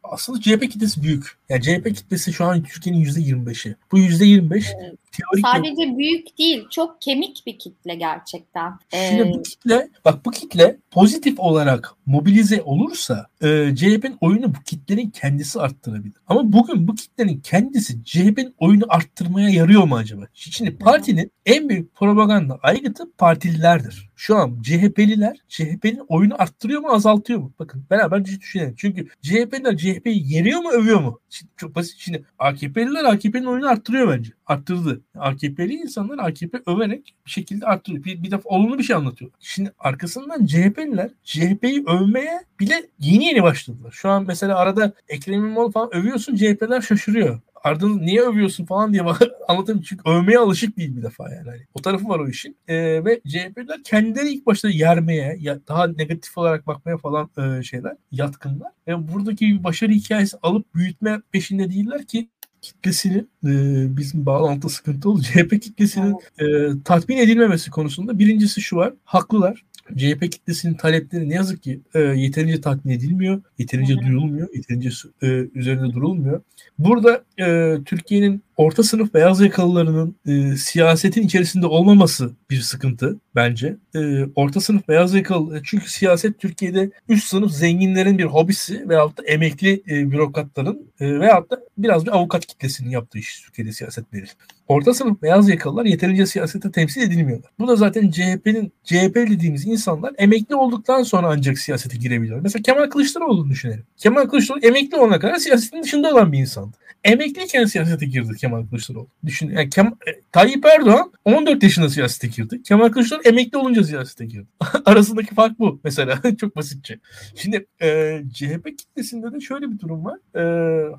aslında 0.04 0.42
CHP 0.42 0.62
kitlesi 0.62 1.04
büyük. 1.04 1.38
Yani 1.50 1.62
CHP 1.62 1.96
kitlesi 1.96 2.34
şu 2.34 2.46
an 2.46 2.64
Türkiye'nin 2.64 3.00
yüzde 3.00 3.22
25'i. 3.22 3.76
Bu 3.92 4.00
yüzde 4.00 4.26
25 4.26 4.74
evet. 4.82 5.00
Teorik 5.12 5.46
Sadece 5.46 5.84
yok. 5.84 5.98
büyük 5.98 6.38
değil, 6.38 6.66
çok 6.70 7.02
kemik 7.02 7.44
bir 7.46 7.60
kitle 7.60 7.96
gerçekten. 7.96 8.74
Şimdi 8.92 9.22
ee... 9.22 9.34
bu 9.34 9.44
kitle, 9.44 9.90
bak 10.06 10.26
bu 10.26 10.32
kitle 10.32 10.78
pozitif 10.92 11.40
olarak 11.40 11.94
mobilize 12.06 12.62
olursa 12.62 13.28
e, 13.42 13.76
CHP'nin 13.76 14.18
oyunu 14.22 14.56
bu 14.56 14.60
kitlenin 14.66 15.10
kendisi 15.10 15.60
arttırabilir. 15.60 16.16
Ama 16.28 16.54
bugün 16.54 16.88
bu 16.88 16.96
kitlenin 16.96 17.40
kendisi 17.40 18.04
CHP'nin 18.04 18.56
oyunu 18.60 18.84
arttırmaya 18.90 19.50
yarıyor 19.50 19.84
mu 19.84 19.96
acaba? 19.96 20.26
Şimdi 20.34 20.78
partinin 20.78 21.32
en 21.46 21.70
büyük 21.70 21.96
propaganda 21.96 22.60
aygıtı 22.64 23.12
partililerdir. 23.18 24.09
Şu 24.20 24.36
an 24.36 24.62
CHP'liler 24.62 25.38
CHP'nin 25.48 26.02
oyunu 26.08 26.42
arttırıyor 26.42 26.82
mu 26.82 26.88
azaltıyor 26.88 27.40
mu? 27.40 27.54
Bakın 27.60 27.86
beraber 27.90 28.26
düşünelim. 28.26 28.76
Çünkü 28.78 29.08
CHP'liler 29.22 29.78
CHP'yi 29.78 30.34
yeniyor 30.34 30.60
mu 30.60 30.70
övüyor 30.70 31.00
mu? 31.02 31.20
Şimdi, 31.30 31.52
çok 31.58 31.76
basit. 31.76 31.98
Şimdi 32.00 32.24
AKP'liler 32.40 33.04
AKP'nin 33.06 33.46
oyunu 33.46 33.70
arttırıyor 33.70 34.08
bence. 34.18 34.32
Arttırdı. 34.46 35.02
AKP'li 35.16 35.74
insanlar 35.74 36.18
AKP 36.18 36.62
överek 36.68 37.16
bir 37.26 37.32
şekilde 37.32 37.66
arttırıyor. 37.66 38.04
Bir, 38.04 38.24
bir 38.24 38.32
defa 38.32 38.50
olumlu 38.50 38.78
bir 38.78 38.84
şey 38.84 38.96
anlatıyor. 38.96 39.32
Şimdi 39.40 39.74
arkasından 39.80 40.46
CHP'liler 40.46 41.10
CHP'yi 41.24 41.84
övmeye 41.88 42.40
bile 42.60 42.90
yeni 43.00 43.26
yeni 43.26 43.44
başladılar. 43.44 43.92
Şu 43.92 44.10
an 44.10 44.26
mesela 44.28 44.58
arada 44.58 44.94
Ekrem 45.08 45.36
İmamoğlu 45.36 45.72
falan 45.72 45.96
övüyorsun 45.96 46.36
CHP'ler 46.36 46.82
şaşırıyor. 46.82 47.40
Ardını 47.64 48.02
niye 48.02 48.22
övüyorsun 48.22 48.66
falan 48.66 48.94
diye 48.94 49.04
anlatayım. 49.48 49.82
Çünkü 49.82 50.10
övmeye 50.10 50.40
alışık 50.40 50.78
değil 50.78 50.98
bir 50.98 51.04
defa 51.04 51.30
yani. 51.30 51.50
Hani 51.50 51.62
o 51.74 51.82
tarafı 51.82 52.10
var 52.10 52.20
o 52.20 52.30
işin. 52.30 52.58
E, 52.68 53.06
ve 53.06 53.22
CHP'ler 53.28 53.84
kendileri 53.84 54.30
ilk 54.30 54.46
başta 54.46 54.70
yermeye, 54.70 55.38
ya, 55.40 55.60
daha 55.68 55.88
negatif 55.88 56.38
olarak 56.38 56.68
bakmaya 56.68 56.98
falan 56.98 57.30
e, 57.38 57.64
şeyler, 57.64 57.96
yatkınlar. 58.12 58.72
Ve 58.88 59.14
buradaki 59.14 59.46
bir 59.46 59.64
başarı 59.64 59.92
hikayesi 59.92 60.38
alıp 60.42 60.76
büyütme 60.76 61.22
peşinde 61.32 61.70
değiller 61.70 62.06
ki 62.06 62.30
kitlesinin 62.62 63.30
e, 63.46 63.52
bizim 63.98 64.26
bağlantı 64.26 64.70
sıkıntı 64.70 65.10
oldu. 65.10 65.22
CHP 65.22 65.62
kitlesinin 65.62 66.16
e, 66.40 66.46
tatmin 66.86 67.18
edilmemesi 67.18 67.72
konusunda 67.72 68.20
birincisi 68.20 68.62
şu 68.62 68.76
var. 68.76 68.94
Haklılar. 69.04 69.66
CHP 69.98 70.32
kitlesinin 70.32 70.74
talepleri 70.74 71.30
ne 71.30 71.34
yazık 71.34 71.64
ki 71.64 71.80
e, 71.94 72.00
yeterince 72.00 72.62
tatmin 72.62 72.94
edilmiyor, 72.94 73.42
yeterince 73.58 73.98
duyulmuyor, 73.98 74.48
yeterince 74.56 74.90
e, 75.22 75.28
üzerinde 75.56 75.94
durulmuyor. 75.94 76.42
Burada 76.80 77.24
e, 77.40 77.78
Türkiye'nin 77.86 78.44
orta 78.58 78.84
sınıf 78.84 79.14
beyaz 79.14 79.42
yakalılarının 79.42 80.16
e, 80.28 80.56
siyasetin 80.56 81.24
içerisinde 81.24 81.66
olmaması 81.66 82.32
bir 82.50 82.62
sıkıntı 82.62 83.20
bence. 83.36 83.76
E, 83.96 84.26
orta 84.36 84.62
sınıf 84.62 84.88
beyaz 84.88 85.14
yakalı 85.14 85.58
e, 85.58 85.62
çünkü 85.64 85.92
siyaset 85.92 86.40
Türkiye'de 86.40 86.92
üst 87.10 87.28
sınıf 87.28 87.52
zenginlerin 87.52 88.18
bir 88.18 88.24
hobisi 88.24 88.90
veyahut 88.90 89.18
da 89.18 89.24
emekli 89.24 89.84
e, 89.90 90.12
bürokratların 90.12 90.92
e, 91.00 91.20
veyahut 91.20 91.52
da 91.52 91.60
biraz 91.78 92.06
bir 92.06 92.16
avukat 92.16 92.46
kitlesinin 92.46 92.90
yaptığı 92.90 93.18
iş 93.18 93.42
Türkiye'de 93.42 93.72
siyaset 93.72 94.14
verir. 94.14 94.36
Orta 94.70 94.94
sınıf 94.94 95.22
beyaz 95.22 95.50
yakalılar 95.50 95.86
yeterince 95.86 96.26
siyasete 96.26 96.72
temsil 96.72 97.02
edilmiyorlar. 97.02 97.52
Bu 97.60 97.68
da 97.68 97.76
zaten 97.76 98.12
CHP'nin 98.12 98.74
CHP 98.84 99.16
dediğimiz 99.16 99.66
insanlar 99.66 100.14
emekli 100.18 100.56
olduktan 100.56 101.04
sonra 101.04 101.28
ancak 101.28 101.60
siyasete 101.60 101.98
girebiliyor. 101.98 102.40
Mesela 102.42 102.64
Kemal 102.64 102.90
Kılıçdaroğlu'nu 102.90 103.50
düşünelim. 103.50 103.84
Kemal 103.98 104.26
Kılıçdaroğlu 104.26 104.66
emekli 104.66 104.98
olana 104.98 105.20
kadar 105.20 105.36
siyasetin 105.36 105.84
dışında 105.84 106.14
olan 106.14 106.32
bir 106.32 106.40
insandı. 106.40 106.78
Emekliyken 107.04 107.66
siyasete 107.66 108.06
girdi 108.06 108.36
Kemal 108.38 108.68
Kılıçdaroğlu. 108.68 109.08
Düşün, 109.26 109.50
yani 109.50 109.70
Kem, 109.70 109.86
e, 109.88 110.12
Tayyip 110.32 110.66
Erdoğan 110.66 111.12
14 111.26 111.64
yaşında 111.64 111.90
siyasete 111.90 112.28
girdi. 112.28 112.64
Kemal 112.64 112.90
Kılıçdaroğlu 112.90 113.24
emekli 113.24 113.58
olunca 113.58 113.84
siyasete 113.84 114.26
girdi. 114.26 114.48
Arasındaki 114.86 115.36
fark 115.36 115.60
bu 115.60 115.80
mesela. 115.84 116.22
Çok 116.40 116.56
basitçe. 116.56 117.00
Şimdi 117.36 117.66
e, 117.82 118.22
CHP 118.34 118.78
kitlesinde 118.78 119.34
de 119.34 119.40
şöyle 119.40 119.72
bir 119.72 119.80
durum 119.80 120.06
var. 120.06 120.20
E, 120.36 120.44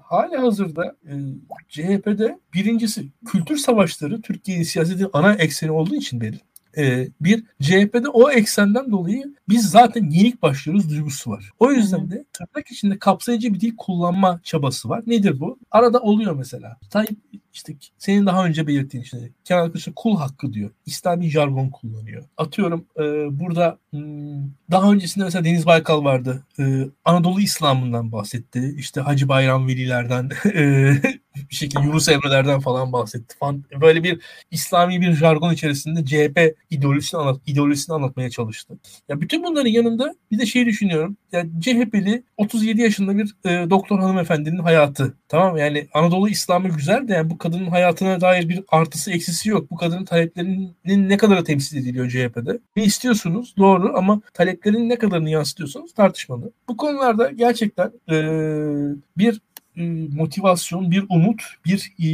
hali 0.05 0.37
hazırda 0.37 0.97
e, 1.07 1.13
CHP'de 1.69 2.39
birincisi 2.55 3.05
kültür 3.27 3.57
savaşları 3.61 4.23
Türkiye'nin 4.23 4.63
siyasetin 4.63 5.09
ana 5.13 5.33
ekseni 5.33 5.71
olduğu 5.71 5.95
için 5.95 6.21
benim 6.21 6.41
e, 6.77 7.09
bir 7.21 7.45
CHP'de 7.63 8.09
o 8.09 8.31
eksenden 8.31 8.93
dolayı 8.93 9.35
biz 9.49 9.71
zaten 9.71 10.11
yenik 10.11 10.43
başlıyoruz 10.43 10.91
duygusu 10.91 11.31
var. 11.31 11.51
O 11.59 11.73
yüzden 11.73 12.11
de 12.11 12.25
tırnak 12.33 12.71
içinde 12.71 12.99
kapsayıcı 12.99 13.55
bir 13.55 13.61
dil 13.61 13.77
kullanma 13.77 14.41
çabası 14.45 14.89
var. 14.89 15.03
Nedir 15.07 15.41
bu? 15.41 15.59
Arada 15.71 16.01
oluyor 16.01 16.35
mesela. 16.37 16.77
Tayyip 16.91 17.19
işte 17.53 17.75
senin 17.99 18.27
daha 18.27 18.47
önce 18.47 18.67
belirttiğin 18.67 19.05
işte 19.05 19.31
Kemal 19.45 19.69
Kılıçdaroğlu 19.69 19.95
kul 19.95 20.17
hakkı 20.17 20.53
diyor. 20.53 20.71
İslami 20.87 21.31
jargon 21.31 21.71
kullanıyor. 21.71 22.25
Atıyorum 22.37 22.87
e, 22.97 23.03
burada 23.41 23.79
hmm, 23.91 24.51
daha 24.71 24.93
öncesinde 24.93 25.25
mesela 25.25 25.45
Deniz 25.45 25.67
Baykal 25.67 26.05
vardı. 26.05 26.43
E, 26.59 26.87
Anadolu 27.05 27.41
İslam'ından 27.41 28.13
bahsetti. 28.13 28.75
İşte 28.79 29.01
Hacı 29.01 29.29
Bayram 29.29 29.69
Velilerden 29.69 30.31
e, 30.55 30.93
bir 31.51 31.55
şekilde 31.55 31.85
Yunus 31.85 32.09
Emre'lerden 32.09 32.61
falan 32.61 32.93
bahsetti. 32.93 33.37
Falan. 33.39 33.65
Böyle 33.81 34.03
bir 34.03 34.21
İslami 34.51 35.01
bir 35.01 35.13
jargon 35.13 35.53
içerisinde 35.53 36.05
CHP 36.05 36.57
ideolojisini, 36.71 37.21
anlat, 37.21 37.41
ideolojisini 37.47 37.95
anlatmaya 37.95 38.31
çalıştı. 38.31 38.79
Ya 39.09 39.21
bütün 39.21 39.45
bunların 39.45 39.71
yanında 39.71 40.15
bir 40.31 40.39
de 40.39 40.47
şey 40.47 40.67
düşünüyorum. 40.67 41.17
Yani 41.33 41.51
CHP'li 41.61 42.23
37 42.37 42.81
yaşında 42.81 43.19
bir 43.19 43.35
e, 43.45 43.71
doktor 43.71 43.99
hanımefendinin 43.99 44.59
hayatı. 44.59 45.15
Tamam 45.29 45.57
yani 45.57 45.89
Anadolu 45.95 46.29
İslamı 46.29 46.69
güzel 46.69 47.09
de 47.09 47.13
yani 47.13 47.31
bu 47.31 47.39
kadının 47.39 47.67
hayatına 47.67 48.21
dair 48.21 48.49
bir 48.49 48.63
artısı 48.69 49.11
eksisi 49.11 49.49
yok. 49.49 49.71
Bu 49.71 49.77
kadının 49.77 50.05
taleplerinin 50.05 51.09
ne 51.09 51.17
kadarı 51.17 51.45
temsil 51.45 51.77
ediliyor 51.77 52.11
CHP'de. 52.11 52.59
Ne 52.77 52.85
istiyorsunuz 52.85 53.55
doğru 53.59 53.93
ama 53.97 54.21
taleplerin 54.35 54.89
ne 54.89 54.97
kadarını 54.97 55.31
yansıtıyorsunuz 55.31 55.95
tartışmalı. 55.95 56.53
Bu 56.69 56.77
konularda 56.77 57.31
gerçekten 57.31 57.93
e, 58.11 58.17
bir 59.19 59.41
e, 59.77 59.83
motivasyon, 60.17 60.91
bir 60.91 61.05
umut, 61.09 61.43
bir 61.67 61.93
e, 61.99 62.09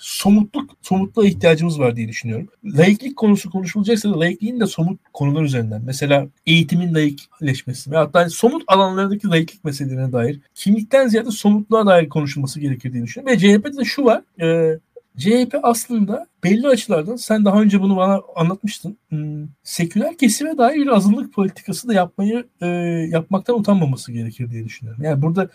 somutluk, 0.00 0.70
somutluğa 0.82 1.26
ihtiyacımız 1.26 1.80
var 1.80 1.96
diye 1.96 2.08
düşünüyorum. 2.08 2.48
Laiklik 2.64 3.16
konusu 3.16 3.50
konuşulacaksa 3.50 4.10
da 4.10 4.20
laikliğin 4.20 4.60
de 4.60 4.66
somut 4.66 5.00
konular 5.12 5.42
üzerinden. 5.42 5.82
Mesela 5.86 6.26
eğitimin 6.46 6.94
laikleşmesi 6.94 7.90
ve 7.90 7.96
hatta 7.96 8.30
somut 8.30 8.62
alanlardaki 8.66 9.28
laiklik 9.28 9.64
meselelerine 9.64 10.12
dair 10.12 10.40
kimlikten 10.54 11.08
ziyade 11.08 11.30
somutluğa 11.30 11.86
dair 11.86 12.08
konuşulması 12.08 12.60
gerekir 12.60 12.92
diye 12.92 13.02
düşünüyorum. 13.02 13.36
Ve 13.36 13.38
CHP'de 13.38 13.78
de 13.78 13.84
şu 13.84 14.04
var. 14.04 14.22
E, 14.40 14.78
CHP 15.18 15.54
aslında 15.62 16.26
belli 16.44 16.68
açılardan 16.68 17.16
sen 17.16 17.44
daha 17.44 17.60
önce 17.62 17.80
bunu 17.80 17.96
bana 17.96 18.20
anlatmıştın. 18.36 18.98
Hmm, 19.08 19.46
seküler 19.62 20.16
kesime 20.16 20.58
dair 20.58 20.76
bir 20.76 20.86
azınlık 20.86 21.34
politikası 21.34 21.88
da 21.88 21.94
yapmayı 21.94 22.44
e, 22.60 22.66
yapmaktan 23.10 23.58
utanmaması 23.58 24.12
gerekir 24.12 24.50
diye 24.50 24.64
düşünüyorum. 24.64 25.04
Yani 25.04 25.22
burada 25.22 25.50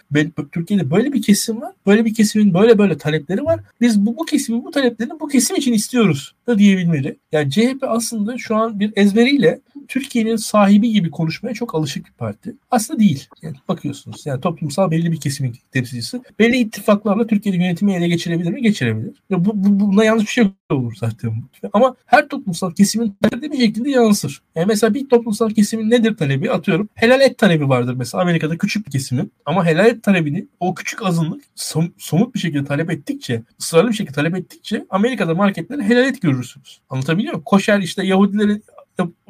Türkiye'de 0.52 0.92
böyle 0.92 1.14
bir 1.14 1.22
kesim 1.22 1.62
var. 1.62 1.74
Böyle 1.86 2.06
bir 2.06 2.14
kesimin 2.14 2.54
böyle 2.54 2.78
böyle 2.78 2.98
talepleri 2.98 3.46
var. 3.46 3.60
Biz 3.82 4.06
bu, 4.06 4.18
bu 4.18 4.26
kesimin 4.26 4.66
bu 4.66 4.72
taleplerini 4.72 5.20
bu 5.20 5.28
kesim 5.28 5.56
için 5.56 5.74
istiyoruz 5.74 6.36
da 6.48 6.60
diyebilmeli. 6.60 7.18
Yani 7.32 7.52
CHP 7.52 7.84
aslında 7.88 8.38
şu 8.38 8.56
an 8.56 8.80
bir 8.80 8.94
ezberiyle 8.96 9.60
Türkiye'nin 9.88 10.36
sahibi 10.36 10.92
gibi 10.92 11.12
konuşmaya 11.12 11.54
çok 11.54 11.76
alışık 11.76 12.06
bir 12.06 12.12
parti. 12.12 12.56
Aslında 12.72 13.00
değil. 13.00 13.28
Yani 13.42 13.56
bakıyorsunuz. 13.68 14.26
Yani 14.26 14.42
toplumsal 14.42 14.92
belli 14.92 15.12
bir 15.12 15.20
kesimin 15.20 15.56
temsilcisi. 15.72 16.22
Belli 16.40 16.58
ittifaklarla 16.58 17.28
Türkiye'de 17.28 17.58
yönetimi 17.58 17.94
ele 17.94 18.08
geçirebilir 18.08 18.52
mi? 18.52 18.62
Geçirebilir. 18.62 19.14
Ya 19.30 19.46
bu, 19.46 19.52
bu, 19.56 19.80
buna 19.80 20.04
yanlış 20.04 20.26
bir 20.26 20.32
şey 20.32 20.48
olur 20.70 20.96
zaten. 21.00 21.44
Ama 21.74 21.96
her 22.06 22.28
toplumsal 22.28 22.72
kesimin 22.72 23.18
talebi 23.22 23.52
bir 23.52 23.58
şekilde 23.58 23.90
yansır. 23.90 24.42
Yani 24.56 24.66
mesela 24.66 24.94
bir 24.94 25.10
toplumsal 25.10 25.50
kesimin 25.50 25.90
nedir 25.90 26.18
talebi? 26.18 26.52
Atıyorum 26.52 26.90
helal 26.96 27.22
et 27.22 27.38
talebi 27.38 27.70
vardır 27.70 27.94
mesela 27.98 28.22
Amerika'da 28.22 28.58
küçük 28.58 28.86
bir 28.86 28.92
kesimin. 28.92 29.32
Ama 29.46 29.66
helal 29.66 29.86
et 29.86 30.04
talebini 30.04 30.48
o 30.60 30.76
küçük 30.76 31.06
azınlık 31.06 31.44
som, 31.56 31.94
somut 31.98 32.36
bir 32.36 32.40
şekilde 32.40 32.66
talep 32.66 32.92
ettikçe, 32.92 33.44
ısrarlı 33.62 33.90
bir 33.90 33.96
şekilde 33.96 34.16
talep 34.16 34.36
ettikçe 34.36 34.86
Amerika'da 34.90 35.36
marketlerde 35.36 35.84
helal 35.84 36.06
et 36.06 36.22
görürsünüz. 36.22 36.80
Anlatabiliyor 36.90 37.34
muyum? 37.34 37.44
Koşer 37.46 37.80
işte 37.80 38.06
Yahudilerin 38.06 38.64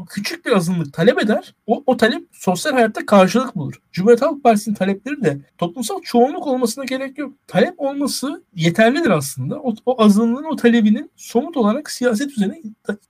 küçük 0.09 0.45
bir 0.45 0.51
azınlık 0.51 0.93
talep 0.93 1.23
eder. 1.23 1.55
O, 1.67 1.83
o 1.85 1.97
talep 1.97 2.27
sosyal 2.31 2.73
hayatta 2.73 3.05
karşılık 3.05 3.55
bulur. 3.55 3.81
Cumhuriyet 3.91 4.21
Halk 4.21 4.43
Partisi'nin 4.43 4.75
talepleri 4.75 5.23
de 5.23 5.37
toplumsal 5.57 6.01
çoğunluk 6.01 6.47
olmasına 6.47 6.85
gerek 6.85 7.17
yok. 7.17 7.33
Talep 7.47 7.73
olması 7.77 8.43
yeterlidir 8.55 9.09
aslında. 9.09 9.59
O, 9.59 9.75
o 9.85 10.03
azınlığın 10.03 10.43
o 10.43 10.55
talebinin 10.55 11.11
somut 11.15 11.57
olarak 11.57 11.91
siyaset 11.91 12.31
üzerine 12.31 12.61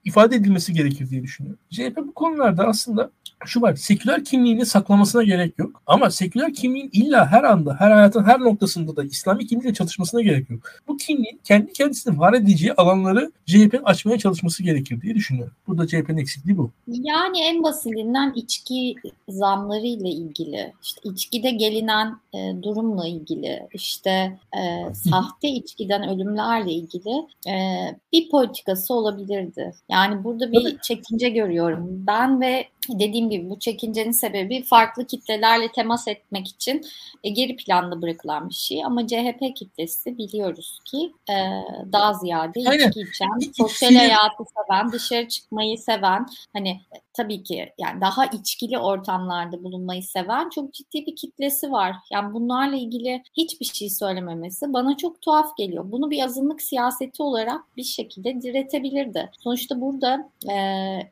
ifade 0.04 0.36
edilmesi 0.36 0.72
gerekir 0.72 1.10
diye 1.10 1.22
düşünüyorum. 1.22 1.60
CHP 1.70 1.96
bu 1.96 2.14
konularda 2.14 2.66
aslında 2.66 3.10
şu 3.44 3.62
var. 3.62 3.76
Seküler 3.76 4.24
kimliğini 4.24 4.66
saklamasına 4.66 5.22
gerek 5.22 5.58
yok. 5.58 5.82
Ama 5.86 6.10
seküler 6.10 6.54
kimliğin 6.54 6.90
illa 6.92 7.26
her 7.26 7.44
anda, 7.44 7.76
her 7.78 7.90
hayatın 7.90 8.24
her 8.24 8.40
noktasında 8.40 8.96
da 8.96 9.04
İslami 9.04 9.46
kimlikle 9.46 9.74
çatışmasına 9.74 10.22
gerek 10.22 10.50
yok. 10.50 10.60
Bu 10.88 10.96
kimliğin 10.96 11.40
kendi 11.44 11.72
kendisini 11.72 12.18
var 12.18 12.32
edeceği 12.32 12.72
alanları 12.72 13.32
CHP'nin 13.46 13.82
açmaya 13.84 14.18
çalışması 14.18 14.62
gerekir 14.62 15.00
diye 15.00 15.14
düşünüyorum. 15.14 15.54
Burada 15.66 15.86
CHP'nin 15.86 16.18
eksikliği 16.18 16.58
bu. 16.58 16.70
Yani 16.88 17.40
en 17.40 17.62
basitinden 17.62 18.32
içki 18.36 18.94
zamları 19.28 19.86
ile 19.86 20.08
ilgili, 20.08 20.72
işte 20.82 21.00
içkide 21.04 21.50
gelinen 21.50 22.16
e, 22.34 22.62
durumla 22.62 23.08
ilgili, 23.08 23.68
işte 23.74 24.38
e, 24.58 24.94
sahte 24.94 25.48
içkiden 25.48 26.08
ölümlerle 26.08 26.72
ilgili 26.72 27.26
e, 27.48 27.54
bir 28.12 28.30
politikası 28.30 28.94
olabilirdi. 28.94 29.74
Yani 29.88 30.24
burada 30.24 30.52
bir 30.52 30.78
çekince 30.78 31.28
görüyorum. 31.28 31.86
Ben 32.06 32.40
ve 32.40 32.68
dediğim 32.88 33.30
gibi 33.30 33.50
bu 33.50 33.58
çekincenin 33.58 34.10
sebebi 34.10 34.62
farklı 34.62 35.06
kitlelerle 35.06 35.72
temas 35.72 36.08
etmek 36.08 36.48
için 36.48 36.84
e, 37.24 37.30
geri 37.30 37.56
planda 37.56 38.02
bırakılan 38.02 38.48
bir 38.48 38.54
şey. 38.54 38.84
Ama 38.84 39.06
CHP 39.06 39.56
kitlesi 39.56 40.18
biliyoruz 40.18 40.78
ki 40.84 41.12
e, 41.30 41.36
daha 41.92 42.14
ziyade 42.14 42.60
Aynen. 42.66 42.88
içki 42.88 43.00
içen, 43.00 43.52
sosyal 43.56 43.94
hayatı 43.94 44.44
seven, 44.56 44.92
dışarı 44.92 45.28
çıkmayı 45.28 45.78
seven, 45.78 46.26
hani 46.52 46.68
e, 46.68 46.96
tabii 47.12 47.42
ki 47.42 47.72
yani 47.78 48.00
daha 48.00 48.26
içkili 48.26 48.78
ortamlarda 48.78 49.64
bulunmayı 49.64 50.02
seven 50.02 50.50
çok 50.50 50.74
ciddi 50.74 51.06
bir 51.06 51.16
kitlesi 51.16 51.72
var. 51.72 51.96
Yani 52.12 52.34
bunlarla 52.34 52.76
ilgili 52.76 53.22
hiçbir 53.36 53.66
şey 53.66 53.90
söylememesi 53.90 54.72
bana 54.72 54.96
çok 54.96 55.22
tuhaf 55.22 55.56
geliyor. 55.56 55.92
Bunu 55.92 56.10
bir 56.10 56.22
azınlık 56.24 56.62
siyaseti 56.62 57.22
olarak 57.22 57.76
bir 57.76 57.84
şekilde 57.84 58.42
diretebilirdi. 58.42 59.30
Sonuçta 59.40 59.80
burada 59.80 60.30
e, 60.50 60.56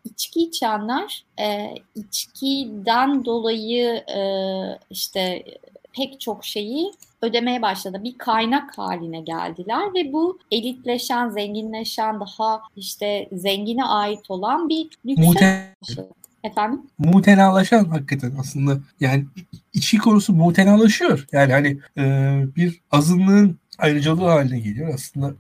içki 0.05 0.41
içenler 0.41 1.25
e, 1.39 1.66
içkiden 1.95 3.25
dolayı 3.25 3.85
e, 3.95 4.21
işte 4.91 5.45
pek 5.97 6.21
çok 6.21 6.45
şeyi 6.45 6.93
ödemeye 7.23 7.63
başladı. 7.63 8.01
Bir 8.05 8.19
kaynak 8.19 8.79
haline 8.79 9.21
geldiler 9.21 9.95
ve 9.95 10.13
bu 10.13 10.39
elitleşen, 10.51 11.29
zenginleşen, 11.29 12.21
daha 12.21 12.63
işte 12.77 13.29
zengine 13.33 13.85
ait 13.85 14.31
olan 14.31 14.69
bir 14.69 14.89
lükse 15.07 15.75
Efendim? 16.45 16.83
Mutenalaşan 16.99 17.85
hakikaten 17.85 18.33
aslında. 18.41 18.79
Yani 19.01 19.25
içki 19.73 19.99
konusu 19.99 20.33
mutenalaşıyor. 20.33 21.27
Yani 21.33 21.53
hani 21.53 21.79
e, 21.99 22.05
bir 22.57 22.81
azınlığın 22.91 23.59
ayrıcalığı 23.79 24.25
haline 24.25 24.61
geliyor 24.61 24.95
aslında. 24.95 25.35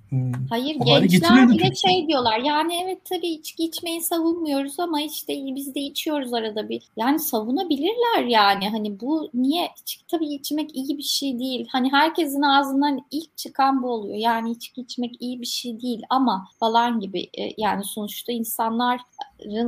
Hayır 0.51 0.76
gençler 0.84 1.49
bile 1.49 1.74
şey 1.74 2.09
diyorlar 2.09 2.39
yani 2.39 2.82
evet 2.84 2.99
tabii 3.05 3.28
içki 3.28 3.64
içmeyi 3.64 4.03
savunmuyoruz 4.03 4.80
ama 4.80 5.01
işte 5.01 5.32
biz 5.55 5.74
de 5.74 5.80
içiyoruz 5.80 6.34
arada 6.34 6.68
bir. 6.68 6.82
Yani 6.97 7.18
savunabilirler 7.18 8.24
yani 8.24 8.68
hani 8.68 9.01
bu 9.01 9.30
niye 9.34 9.68
içki 9.82 10.07
tabii 10.07 10.34
içmek 10.34 10.76
iyi 10.76 10.99
bir 10.99 11.03
şey 11.03 11.39
değil. 11.39 11.66
Hani 11.72 11.93
herkesin 11.93 12.43
ağzından 12.43 13.07
ilk 13.11 13.37
çıkan 13.37 13.82
bu 13.82 13.91
oluyor. 13.91 14.16
Yani 14.16 14.51
içki 14.51 14.80
içmek 14.80 15.16
iyi 15.20 15.41
bir 15.41 15.47
şey 15.47 15.80
değil 15.80 16.03
ama 16.11 16.49
falan 16.61 17.01
gibi 17.01 17.20
e, 17.39 17.53
yani 17.59 17.84
sonuçta 17.84 18.32
insanlar 18.32 19.01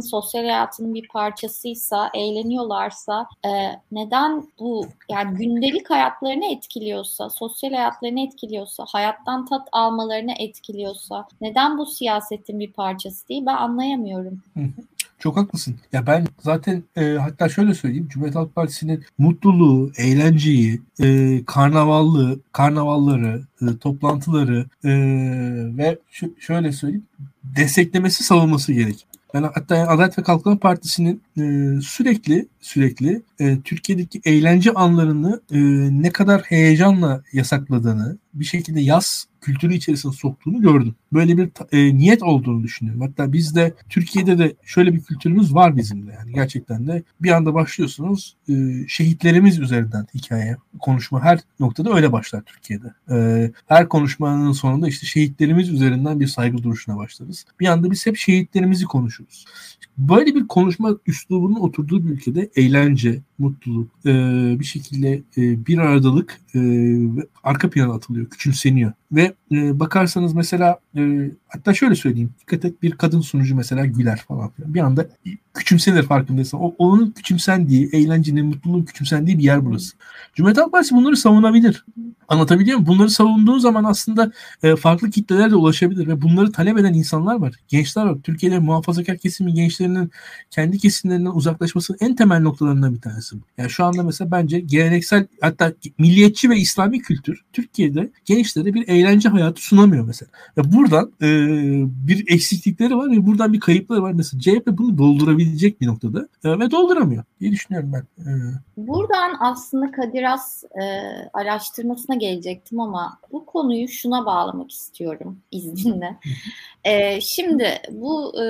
sosyal 0.03 0.43
hayatının 0.43 0.95
bir 0.95 1.09
parçasıysa, 1.09 2.11
eğleniyorlarsa 2.15 3.29
e, 3.45 3.51
neden 3.93 4.49
bu 4.59 4.87
yani 5.11 5.39
gündelik 5.39 5.91
hayatlarını 5.91 6.53
etkiliyorsa, 6.53 7.31
sosyal 7.31 7.71
hayatlarını 7.71 8.21
etkiliyorsa, 8.21 8.85
hayattan 8.89 9.47
tat 9.47 9.69
almalarını 9.73 10.33
etkiliyorsa 10.39 11.29
neden 11.41 11.79
bu 11.79 11.87
siyasetin 11.87 12.61
bir 12.61 12.73
parçası 12.73 13.29
değil 13.29 13.43
ben 13.47 13.57
anlayamıyorum. 13.57 14.43
Çok 15.19 15.37
haklısın. 15.37 15.77
Ya 15.93 16.07
ben 16.07 16.27
zaten 16.41 16.83
e, 16.97 17.05
hatta 17.05 17.49
şöyle 17.49 17.75
söyleyeyim. 17.75 18.09
Cumhuriyet 18.09 18.37
Halk 18.37 18.55
Partisi'nin 18.55 19.05
mutluluğu, 19.19 19.93
eğlenceyi, 19.97 20.81
e, 21.03 21.41
karnavallı, 21.47 22.41
karnavalları, 22.53 23.43
e, 23.63 23.79
toplantıları 23.81 24.67
e, 24.85 24.91
ve 25.77 25.99
şöyle 26.39 26.73
söyleyeyim 26.73 27.07
desteklemesi 27.57 28.25
savunması 28.25 28.73
gerek. 28.73 29.07
Ben 29.35 29.43
hatta 29.43 29.89
Adalet 29.89 30.19
ve 30.19 30.23
Kalkınma 30.23 30.59
Partisi'nin 30.59 31.23
e, 31.37 31.81
sürekli 31.81 32.47
sürekli 32.61 33.23
e, 33.41 33.61
Türkiye'deki 33.61 34.21
eğlence 34.25 34.73
anlarını 34.73 35.41
e, 35.51 35.59
ne 36.03 36.11
kadar 36.11 36.41
heyecanla 36.43 37.23
yasakladığını, 37.33 38.19
bir 38.35 38.45
şekilde 38.45 38.81
yaz 38.81 39.28
kültürü 39.41 39.75
içerisine 39.75 40.13
soktuğunu 40.13 40.61
gördüm. 40.61 40.95
Böyle 41.13 41.37
bir 41.37 41.51
e, 41.73 41.97
niyet 41.97 42.23
olduğunu 42.23 42.63
düşünüyorum. 42.63 43.01
Hatta 43.01 43.33
bizde 43.33 43.75
Türkiye'de 43.89 44.39
de 44.39 44.55
şöyle 44.65 44.95
bir 44.95 45.03
kültürümüz 45.03 45.55
var 45.55 45.77
bizim 45.77 46.07
de. 46.07 46.13
Yani 46.13 46.33
gerçekten 46.33 46.87
de 46.87 47.03
bir 47.21 47.31
anda 47.31 47.55
başlıyorsunuz 47.55 48.37
e, 48.49 48.55
şehitlerimiz 48.89 49.59
üzerinden 49.59 50.07
hikaye, 50.15 50.57
konuşma 50.79 51.23
her 51.23 51.41
noktada 51.61 51.95
öyle 51.95 52.13
başlar 52.13 52.43
Türkiye'de. 52.43 52.95
E, 53.11 53.51
her 53.67 53.89
konuşmanın 53.89 54.53
sonunda 54.53 54.89
işte 54.89 55.07
şehitlerimiz 55.07 55.69
üzerinden 55.69 56.21
bir 56.21 56.27
saygı 56.27 56.63
duruşuna 56.63 56.97
başlarız. 56.97 57.45
Bir 57.61 57.67
anda 57.67 57.91
biz 57.91 58.07
hep 58.07 58.17
şehitlerimizi 58.17 58.85
konuşuruz. 58.85 59.45
Böyle 59.99 60.35
bir 60.35 60.47
konuşma 60.47 60.97
üslubunun 61.07 61.61
oturduğu 61.61 62.05
bir 62.05 62.11
ülkede 62.11 62.51
eğlence, 62.57 63.23
mutluluk, 63.39 63.91
e, 64.07 64.13
bir 64.61 64.65
şekilde 64.65 65.13
e, 65.13 65.67
bir 65.67 65.79
aradalık 65.79 66.41
e, 66.55 66.61
arka 67.43 67.71
plana 67.71 67.95
atılıyor, 67.95 68.27
küçümseniyor. 68.27 68.93
Ve 69.13 69.35
e, 69.53 69.81
bakarsanız 69.81 70.35
mesela 70.35 70.79
e, 70.97 71.31
hatta 71.49 71.75
şöyle 71.75 71.95
söyleyeyim. 71.95 72.31
Dikkat 72.41 72.65
et 72.65 72.83
bir 72.83 72.91
kadın 72.91 73.21
sunucu 73.21 73.57
mesela 73.57 73.87
güler 73.87 74.25
falan 74.29 74.51
filan. 74.51 74.75
Bir 74.75 74.81
anda 74.81 75.09
küçümsenir 75.55 76.03
farkındaysan. 76.03 76.61
O, 76.63 76.75
onun 76.79 77.11
küçümsendiği, 77.11 77.89
eğlencenin, 77.93 78.47
mutluluğun 78.47 78.85
küçümsendiği 78.85 79.39
bir 79.39 79.45
yer 79.45 79.67
burası. 79.67 79.97
Cumhuriyet 80.35 80.59
Halk 80.59 80.73
Partisi 80.73 80.95
bunları 80.95 81.17
savunabilir. 81.17 81.85
Anlatabiliyor 82.29 82.79
muyum? 82.79 82.95
Bunları 82.95 83.11
savunduğu 83.11 83.59
zaman 83.59 83.85
aslında 83.85 84.33
e, 84.63 84.77
farklı 84.77 85.11
kitleler 85.11 85.51
de 85.51 85.55
ulaşabilir 85.55 86.07
ve 86.07 86.23
bunları 86.23 86.53
talep 86.53 86.79
eden 86.79 86.95
insanlar 86.95 87.35
var. 87.35 87.55
Gençler 87.69 88.05
var. 88.05 88.19
Türkiye'de 88.23 88.59
muhafazakar 88.59 89.19
kesimi 89.19 89.55
gençlerinin 89.89 90.11
kendi 90.51 90.79
kesimlerinden 90.79 91.31
uzaklaşmasının 91.31 91.99
en 92.01 92.17
temel 92.17 92.41
noktalarından 92.41 92.95
bir 92.95 93.01
tanesi 93.01 93.37
bu. 93.37 93.41
Yani 93.59 93.71
şu 93.71 93.85
anda 93.85 94.03
mesela 94.03 94.31
bence 94.31 94.61
geleneksel 94.61 95.27
hatta 95.41 95.73
milliyetçi 95.99 96.51
ve 96.51 96.57
İslami 96.57 96.99
kültür 97.03 97.45
Türkiye'de 97.53 98.11
gençlere 98.25 98.75
bir 98.75 98.89
eğlence 98.89 99.29
hayatı 99.29 99.63
sunamıyor 99.63 100.05
mesela. 100.05 100.31
Ve 100.57 100.73
buradan 100.73 101.13
e, 101.23 101.29
bir 102.09 102.33
eksiklikleri 102.33 102.97
var 102.97 103.11
ve 103.11 103.27
buradan 103.27 103.53
bir 103.53 103.61
kayıpları 103.61 104.03
var. 104.03 104.13
Mesela 104.13 104.41
CHP 104.41 104.67
bunu 104.67 104.99
doldurabilecek 104.99 105.81
bir 105.81 105.87
noktada 105.87 106.29
e, 106.45 106.59
ve 106.59 106.71
dolduramıyor 106.71 107.25
diye 107.41 107.53
düşünüyorum 107.53 107.93
ben. 107.93 108.25
E. 108.25 108.31
Buradan 108.77 109.37
aslında 109.41 109.91
Kadir 109.91 110.23
Has 110.23 110.65
e, 110.65 110.85
araştırmasına 111.33 112.17
gelecektim 112.17 112.81
ama 112.81 113.19
bu 113.33 113.47
konuyu 113.47 113.89
şuna 113.89 114.27
bağlamak 114.27 114.71
istiyorum 114.71 115.39
izninle. 115.51 116.19
E, 116.85 117.21
şimdi 117.21 117.69
bu 117.91 118.43
e, 118.43 118.45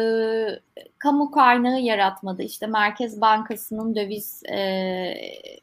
kamu 0.99 1.31
kaynağı 1.31 1.81
yaratmadı. 1.81 2.43
İşte 2.43 2.66
Merkez 2.66 3.20
Bankası'nın 3.20 3.95
döviz 3.95 4.43
e, 4.53 4.59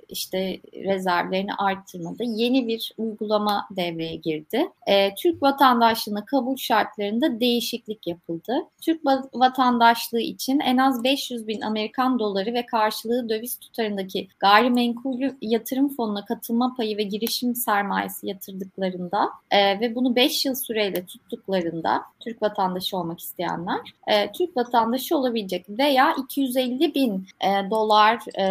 işte 0.10 0.60
rezervlerini 0.74 1.54
arttırmadı. 1.54 2.24
Yeni 2.24 2.68
bir 2.68 2.94
uygulama 2.98 3.68
devreye 3.72 4.16
girdi. 4.16 4.70
E, 4.88 5.16
Türk 5.16 5.44
vatandaşlığına 5.44 6.26
kabul 6.26 6.56
şartlarında 6.56 7.40
değişiklik 7.40 8.08
yapıldı. 8.08 8.54
Türk 8.82 9.02
vatandaşlığı 9.34 10.20
için 10.20 10.60
en 10.60 10.78
az 10.78 11.04
500 11.04 11.48
bin 11.48 11.62
Amerikan 11.62 12.20
doları 12.20 12.54
ve 12.54 12.66
karşılığı 12.66 13.30
döviz 13.30 13.60
tutarındaki 13.60 14.28
gayrimenkul 14.40 15.22
yatırım 15.42 15.96
fonuna 15.96 16.26
katılma 16.26 16.76
payı 16.78 16.98
ve 16.98 17.04
girişim 17.04 17.56
sermayesi 17.56 18.28
yatırdıklarında 18.28 19.30
e, 19.52 19.80
ve 19.80 19.96
bunu 19.96 20.16
5 20.16 20.46
yıl 20.46 20.56
süreyle 20.56 21.06
tuttuklarında 21.06 22.04
Türk 22.20 22.42
vatandaşı 22.42 22.98
olmak 22.98 23.20
isteyenler 23.20 23.80
e, 24.08 24.32
Türk 24.32 24.58
vatandaşı 24.58 25.05
olabilecek 25.12 25.66
veya 25.70 26.16
250 26.16 26.96
bin 26.96 27.28
e, 27.42 27.70
dolar 27.70 28.20
e, 28.38 28.44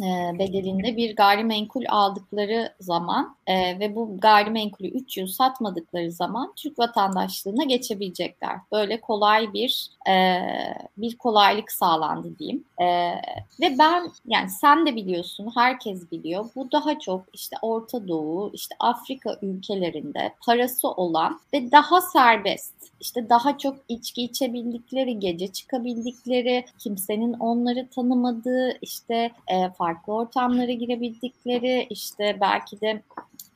e, 0.00 0.38
bedelinde 0.38 0.96
bir 0.96 1.16
gayrimenkul 1.16 1.84
aldıkları 1.88 2.72
zaman 2.80 3.36
e, 3.52 3.80
ve 3.80 3.94
bu 3.94 4.20
gayrimenkulü 4.20 4.88
3 4.88 5.16
yıl 5.16 5.26
satmadıkları 5.26 6.12
zaman 6.12 6.52
Türk 6.56 6.78
vatandaşlığına 6.78 7.64
geçebilecekler. 7.64 8.56
Böyle 8.72 9.00
kolay 9.00 9.52
bir 9.52 9.90
e, 10.08 10.40
bir 10.96 11.16
kolaylık 11.16 11.72
sağlandı 11.72 12.38
diyeyim. 12.38 12.64
E, 12.80 12.86
ve 13.60 13.78
ben 13.78 14.10
yani 14.26 14.50
sen 14.50 14.86
de 14.86 14.96
biliyorsun, 14.96 15.50
herkes 15.54 16.10
biliyor. 16.10 16.44
Bu 16.56 16.72
daha 16.72 16.98
çok 16.98 17.24
işte 17.32 17.56
Orta 17.62 18.08
Doğu, 18.08 18.50
işte 18.54 18.74
Afrika 18.80 19.38
ülkelerinde 19.42 20.34
parası 20.46 20.88
olan 20.88 21.40
ve 21.54 21.72
daha 21.72 22.00
serbest, 22.00 22.74
işte 23.00 23.28
daha 23.28 23.58
çok 23.58 23.76
içki 23.88 24.22
içebildikleri, 24.22 25.18
gece 25.20 25.46
çıkabildikleri, 25.46 26.64
kimsenin 26.78 27.32
onları 27.32 27.88
tanımadığı, 27.88 28.78
işte 28.82 29.30
e, 29.48 29.70
farklı 29.70 30.12
ortamlara 30.12 30.72
girebildikleri, 30.72 31.86
işte 31.90 32.38
belki 32.40 32.80
de 32.80 33.02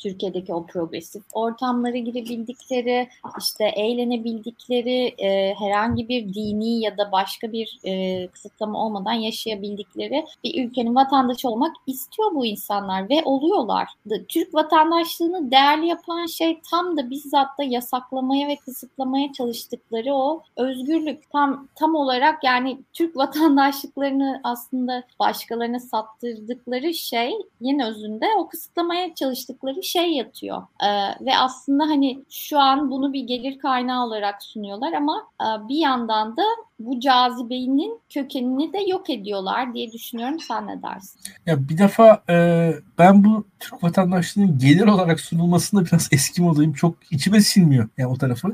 Türkiye'deki 0.07 0.55
o 0.55 0.67
progresif 0.67 1.23
ortamlara 1.33 1.97
girebildikleri, 1.97 3.09
işte 3.39 3.65
eğlenebildikleri, 3.65 5.15
e, 5.19 5.55
herhangi 5.55 6.09
bir 6.09 6.35
dini 6.35 6.81
ya 6.81 6.99
da 6.99 7.13
başka 7.13 7.53
bir 7.53 7.79
e, 7.85 8.27
kısıtlama 8.29 8.87
olmadan 8.87 9.13
yaşayabildikleri 9.13 10.27
bir 10.45 10.65
ülkenin 10.65 10.95
vatandaşı 10.95 11.49
olmak 11.49 11.77
istiyor 11.87 12.35
bu 12.35 12.47
insanlar 12.47 13.11
ve 13.11 13.23
oluyorlar. 13.25 13.89
Türk 14.29 14.55
vatandaşlığını 14.55 15.51
değerli 15.51 15.87
yapan 15.87 16.27
şey 16.27 16.61
tam 16.71 16.97
da 16.97 17.11
bizzat 17.11 17.59
da 17.59 17.63
yasaklamaya 17.63 18.49
ve 18.49 18.57
kısıtlamaya 18.57 19.33
çalıştıkları 19.33 20.15
o 20.15 20.43
özgürlük. 20.57 21.31
Tam 21.31 21.69
tam 21.75 21.95
olarak 21.95 22.45
yani 22.45 22.79
Türk 22.93 23.17
vatandaşlıklarını 23.17 24.41
aslında 24.45 25.03
başkalarına 25.21 25.81
sattırdıkları 25.81 26.95
şey 26.95 27.33
yine 27.61 27.87
özünde 27.87 28.27
o 28.39 28.49
kısıtlamaya 28.49 29.15
çalıştıkları 29.15 29.83
şey 29.83 29.96
yatıyor. 30.01 30.63
Ee, 30.83 31.25
ve 31.27 31.37
aslında 31.39 31.85
hani 31.85 32.25
şu 32.31 32.59
an 32.59 32.91
bunu 32.91 33.13
bir 33.13 33.23
gelir 33.25 33.59
kaynağı 33.59 34.07
olarak 34.07 34.43
sunuyorlar 34.43 34.93
ama 34.93 35.23
e, 35.43 35.69
bir 35.69 35.79
yandan 35.79 36.37
da 36.37 36.43
bu 36.79 37.01
cazibenin 37.01 38.01
kökenini 38.11 38.73
de 38.73 38.79
yok 38.91 39.11
ediyorlar 39.11 39.75
diye 39.75 39.93
düşünüyorum. 39.93 40.41
Sen 40.41 40.67
ne 40.67 40.83
dersin? 40.83 41.21
Ya 41.47 41.69
bir 41.69 41.79
defa 41.79 42.23
e, 42.31 42.73
ben 42.99 43.25
bu 43.25 43.47
Türk 43.61 43.85
vatandaşlığının 43.85 44.59
gelir 44.59 44.87
olarak 44.87 45.21
sunulmasında 45.21 45.87
biraz 45.87 46.09
eski 46.13 46.43
modayım. 46.43 46.73
Çok 46.73 46.95
içime 47.11 47.41
sinmiyor 47.41 47.89
yani 47.99 48.09
o 48.09 48.19
tarafı. 48.19 48.49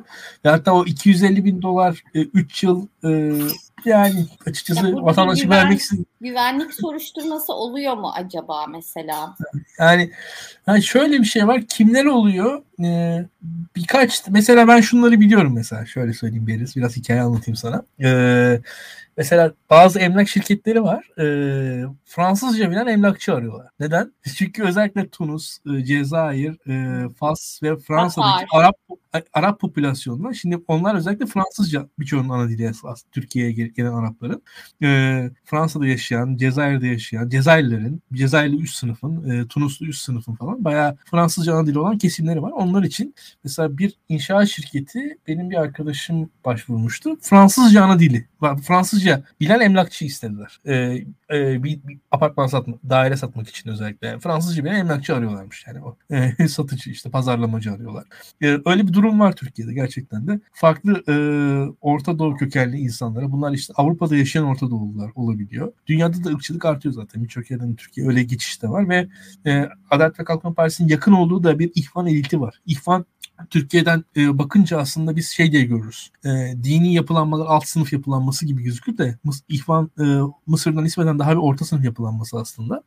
Ve 0.44 0.48
hatta 0.48 0.72
o 0.74 0.84
250 0.84 1.44
bin 1.44 1.62
dolar 1.62 2.04
3 2.14 2.64
e, 2.64 2.66
yıl 2.66 2.86
e, 3.04 3.32
yani 3.86 4.26
açıkçası 4.46 4.86
ya 4.88 4.96
vatandaşı 4.96 5.44
güven, 5.44 5.58
vermek 5.58 5.80
için. 5.80 6.06
Güvenlik 6.20 6.74
soruşturması 6.74 7.52
oluyor 7.52 7.96
mu 7.96 8.12
acaba 8.14 8.66
mesela? 8.66 9.36
Yani, 9.78 10.10
yani 10.66 10.82
şöyle 10.82 11.20
bir 11.20 11.24
şey 11.24 11.46
var. 11.46 11.62
Kimler 11.68 12.04
oluyor? 12.04 12.62
Ee, 12.84 13.26
birkaç 13.76 14.28
mesela 14.28 14.68
ben 14.68 14.80
şunları 14.80 15.20
biliyorum 15.20 15.54
mesela. 15.54 15.86
Şöyle 15.86 16.12
söyleyeyim 16.12 16.46
Beriz. 16.46 16.76
Biraz 16.76 16.96
hikaye 16.96 17.20
anlatayım 17.20 17.56
sana. 17.56 17.82
Ee, 18.02 18.60
Mesela 19.16 19.52
bazı 19.70 19.98
emlak 19.98 20.28
şirketleri 20.28 20.82
var. 20.82 21.08
E, 21.18 21.24
Fransızca 22.04 22.70
bilen 22.70 22.86
emlakçı 22.86 23.34
arıyorlar. 23.34 23.66
Neden? 23.80 24.12
Çünkü 24.36 24.62
özellikle 24.64 25.08
Tunus, 25.08 25.58
e, 25.74 25.84
Cezayir, 25.84 26.68
e, 26.68 27.08
Fas 27.08 27.62
ve 27.62 27.76
Fransa'daki. 27.76 28.46
Arap 28.52 28.76
Arap 29.32 29.60
popülasyonuna 29.60 30.34
şimdi 30.34 30.58
onlar 30.68 30.94
özellikle 30.94 31.26
Fransızca 31.26 31.88
birçoğunun 31.98 32.28
ana 32.28 32.48
dili 32.48 32.64
esas 32.64 33.02
Türkiye'ye 33.12 33.52
gelen 33.52 33.92
Arapların. 33.92 34.42
E, 34.82 35.30
Fransa'da 35.44 35.86
yaşayan, 35.86 36.36
Cezayir'de 36.36 36.86
yaşayan 36.86 37.28
Cezayirlerin, 37.28 38.02
Cezayirli 38.12 38.62
üst 38.62 38.74
sınıfın, 38.74 39.30
e, 39.30 39.48
Tunuslu 39.48 39.86
üst 39.86 40.02
sınıfın 40.02 40.34
falan 40.34 40.64
bayağı 40.64 40.96
Fransızca 41.10 41.54
ana 41.54 41.66
dili 41.66 41.78
olan 41.78 41.98
kesimleri 41.98 42.42
var. 42.42 42.50
Onlar 42.50 42.82
için 42.82 43.14
mesela 43.44 43.78
bir 43.78 43.94
inşaat 44.08 44.48
şirketi 44.48 45.18
benim 45.28 45.50
bir 45.50 45.56
arkadaşım 45.56 46.30
başvurmuştu. 46.44 47.16
Fransızca 47.20 47.84
ana 47.84 47.98
dili. 47.98 48.26
Fransızca 48.62 49.22
bilen 49.40 49.60
emlakçı 49.60 50.04
istediler. 50.04 50.60
E, 50.66 50.74
e, 51.32 51.62
bir, 51.62 51.80
bir 51.88 51.98
apartman 52.10 52.46
satmak, 52.46 52.90
daire 52.90 53.16
satmak 53.16 53.48
için 53.48 53.70
özellikle. 53.70 54.18
Fransızca 54.18 54.64
bilen 54.64 54.74
emlakçı 54.74 55.14
arıyorlarmış 55.16 55.66
yani 55.66 55.80
o. 55.84 55.96
E, 56.10 56.48
satıcı 56.48 56.90
işte 56.90 57.10
pazarlamacı 57.10 57.72
arıyorlar. 57.72 58.04
E, 58.42 58.46
öyle 58.66 58.88
bir 58.88 58.92
durum 58.92 59.01
var 59.08 59.36
Türkiye'de 59.36 59.72
gerçekten 59.72 60.26
de. 60.26 60.40
Farklı 60.52 61.02
e, 61.08 61.14
Orta 61.80 62.18
Doğu 62.18 62.36
kökenli 62.36 62.78
insanlara 62.78 63.32
bunlar 63.32 63.52
işte 63.52 63.72
Avrupa'da 63.76 64.16
yaşayan 64.16 64.44
Orta 64.44 64.70
Doğulular 64.70 65.10
olabiliyor. 65.14 65.72
Dünyada 65.86 66.24
da 66.24 66.28
ırkçılık 66.28 66.64
artıyor 66.64 66.94
zaten. 66.94 67.24
Birçok 67.24 67.50
yerden 67.50 67.74
Türkiye 67.74 68.06
öyle 68.06 68.22
geçişte 68.22 68.68
var 68.68 68.88
ve 68.88 69.08
e, 69.46 69.68
Adalet 69.90 70.20
ve 70.20 70.24
Kalkınma 70.24 70.54
Partisi'nin 70.54 70.88
yakın 70.88 71.12
olduğu 71.12 71.44
da 71.44 71.58
bir 71.58 71.72
ihvan 71.74 72.06
eliti 72.06 72.40
var. 72.40 72.60
İhvan 72.66 73.06
Türkiye'den 73.50 74.04
e, 74.16 74.38
bakınca 74.38 74.78
aslında 74.78 75.16
biz 75.16 75.28
şey 75.28 75.52
diye 75.52 75.64
görürüz. 75.64 76.10
E, 76.24 76.28
dini 76.62 76.94
yapılanmalar 76.94 77.46
alt 77.46 77.66
sınıf 77.66 77.92
yapılanması 77.92 78.46
gibi 78.46 78.62
gözükür 78.62 78.98
de 78.98 79.18
Mıs 79.24 79.40
İhvan 79.48 79.90
e, 80.00 80.04
Mısır'dan 80.46 80.84
nispeten 80.84 81.18
daha 81.18 81.30
bir 81.32 81.36
orta 81.36 81.64
sınıf 81.64 81.84
yapılanması 81.84 82.38
aslında. 82.38 82.82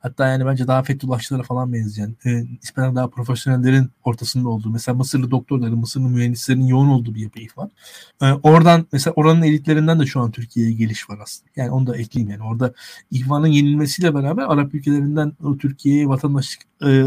Hatta 0.00 0.26
yani 0.26 0.46
bence 0.46 0.66
daha 0.66 0.82
Fethullahçılara 0.82 1.42
falan 1.42 1.72
benzeyen, 1.72 2.16
e, 2.24 2.44
nispeten 2.62 2.96
daha 2.96 3.08
profesyonellerin 3.08 3.90
ortasında 4.04 4.48
olduğu. 4.48 4.70
Mesela 4.70 4.96
Mısırlı 4.96 5.30
doktorların, 5.30 5.78
Mısırlı 5.78 6.08
mühendislerin 6.08 6.66
yoğun 6.66 6.88
olduğu 6.88 7.14
bir 7.14 7.20
yapı 7.20 7.40
İhvan. 7.40 7.70
E, 8.22 8.32
oradan 8.32 8.86
mesela 8.92 9.14
oranın 9.14 9.42
elitlerinden 9.42 10.00
de 10.00 10.06
şu 10.06 10.20
an 10.20 10.30
Türkiye'ye 10.30 10.72
geliş 10.72 11.10
var 11.10 11.18
aslında. 11.22 11.50
Yani 11.56 11.70
onu 11.70 11.86
da 11.86 11.96
ekleyeyim 11.96 12.32
yani. 12.32 12.42
Orada 12.42 12.72
İhvan'ın 13.10 13.46
yenilmesiyle 13.46 14.14
beraber 14.14 14.42
Arap 14.42 14.74
ülkelerinden 14.74 15.32
Türkiye'ye 15.58 16.08
vatandaşlık 16.08 16.62
e, 16.84 17.06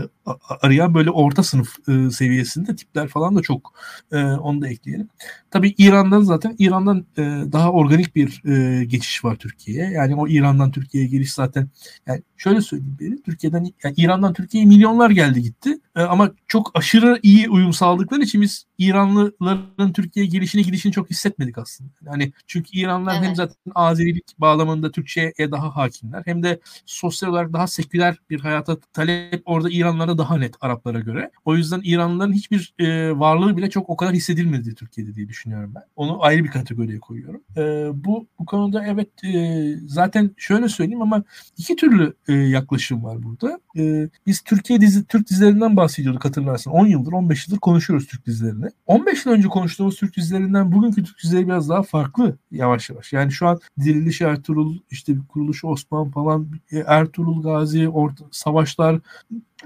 arayan 0.62 0.94
böyle 0.94 1.12
orta 1.12 1.44
sınıf 1.44 1.90
e, 1.90 2.10
seviyesinde 2.12 2.76
tipler 2.76 3.08
falan 3.08 3.36
da 3.36 3.42
çok 3.42 3.74
e, 4.12 4.24
onu 4.24 4.62
da 4.62 4.68
ekleyelim. 4.68 5.10
Tabii 5.52 5.76
İran'dan 5.78 6.22
zaten 6.22 6.56
İran'dan 6.60 7.06
e, 7.18 7.22
daha 7.52 7.72
organik 7.72 8.16
bir 8.16 8.42
e, 8.46 8.86
geçiş 8.86 9.26
var 9.26 9.36
Türkiye'ye. 9.36 9.92
Yani 9.92 10.16
o 10.16 10.28
İran'dan 10.28 10.72
Türkiye'ye 10.72 11.10
geliş 11.10 11.34
zaten 11.34 11.70
yani 12.08 12.22
şöyle 12.38 12.62
söyleyeyim 12.62 12.98
beni 13.00 13.22
Türkiye'den 13.22 13.74
yani 13.84 13.94
İran'dan 13.98 14.34
Türkiye'ye 14.34 14.70
milyonlar 14.70 15.10
geldi 15.10 15.42
gitti. 15.42 15.80
E, 15.96 16.02
ama 16.02 16.32
çok 16.48 16.72
aşırı 16.74 17.20
iyi 17.24 17.50
uyum 17.50 17.74
sağladıkları 17.74 18.22
için 18.22 18.42
biz 18.42 18.66
İranlıların 18.78 19.94
Türkiye'ye 19.94 20.32
gelişini 20.32 20.64
gidişini 20.64 20.92
çok 20.92 21.10
hissetmedik 21.10 21.58
aslında. 21.58 21.90
Yani 22.06 22.34
çünkü 22.48 22.70
İranlılar 22.74 23.16
evet. 23.18 23.28
hem 23.28 23.36
zaten 23.36 23.56
Azerilik 23.76 24.40
bağlamında 24.40 24.92
Türkçe'ye 24.92 25.52
daha 25.52 25.76
hakimler 25.76 26.24
hem 26.26 26.44
de 26.44 26.60
sosyal 26.86 27.30
olarak 27.30 27.54
daha 27.54 27.68
seküler 27.68 28.18
bir 28.30 28.40
hayata 28.40 28.78
talep 28.94 29.42
orada 29.46 29.70
orada 30.13 30.13
İranlara 30.14 30.18
daha 30.18 30.38
net 30.38 30.56
Araplara 30.62 31.00
göre. 31.00 31.32
O 31.46 31.56
yüzden 31.56 31.82
İranlıların 31.84 32.34
hiçbir 32.34 32.74
e, 32.80 33.12
varlığı 33.20 33.58
bile 33.58 33.70
çok 33.70 33.90
o 33.90 33.98
kadar 33.98 34.14
hissedilmedi 34.14 34.76
Türkiye'de 34.76 35.16
diye 35.16 35.28
düşünüyorum 35.28 35.72
ben. 35.76 35.84
Onu 35.96 36.24
ayrı 36.24 36.44
bir 36.44 36.52
kategoriye 36.52 37.00
koyuyorum. 37.00 37.42
E, 37.58 37.62
bu 38.06 38.28
bu 38.40 38.46
konuda 38.46 38.86
evet 38.86 39.24
e, 39.24 39.76
zaten 39.88 40.32
şöyle 40.38 40.70
söyleyeyim 40.70 41.02
ama 41.02 41.24
iki 41.58 41.76
türlü 41.76 42.14
e, 42.28 42.34
yaklaşım 42.34 43.04
var 43.04 43.18
burada. 43.24 43.60
E, 43.78 44.10
biz 44.28 44.42
Türkiye 44.42 44.82
dizi 44.82 45.06
Türk 45.06 45.30
dizilerinden 45.30 45.78
bahsediyorduk 45.78 46.26
hatırlarsın. 46.26 46.72
10 46.72 46.88
yıldır 46.88 47.12
15 47.12 47.48
yıldır 47.48 47.60
konuşuyoruz 47.60 48.08
Türk 48.08 48.26
dizilerini. 48.26 48.66
15 48.86 49.26
yıl 49.26 49.34
önce 49.34 49.48
konuştuğumuz 49.48 49.96
Türk 49.96 50.18
dizilerinden 50.18 50.72
bugünkü 50.72 51.04
Türk 51.04 51.24
dizileri 51.24 51.48
biraz 51.48 51.70
daha 51.70 51.84
farklı 51.84 52.38
yavaş 52.52 52.90
yavaş. 52.90 53.14
Yani 53.14 53.32
şu 53.32 53.48
an 53.48 53.60
Diriliş 53.80 54.22
Ertuğrul, 54.22 54.78
işte 54.92 55.14
Kuruluş 55.30 55.66
Osman 55.66 56.12
falan, 56.12 56.48
e, 56.72 56.78
Ertuğrul 56.88 57.42
Gazi, 57.44 57.90
orta, 57.90 58.26
savaşlar 58.32 59.00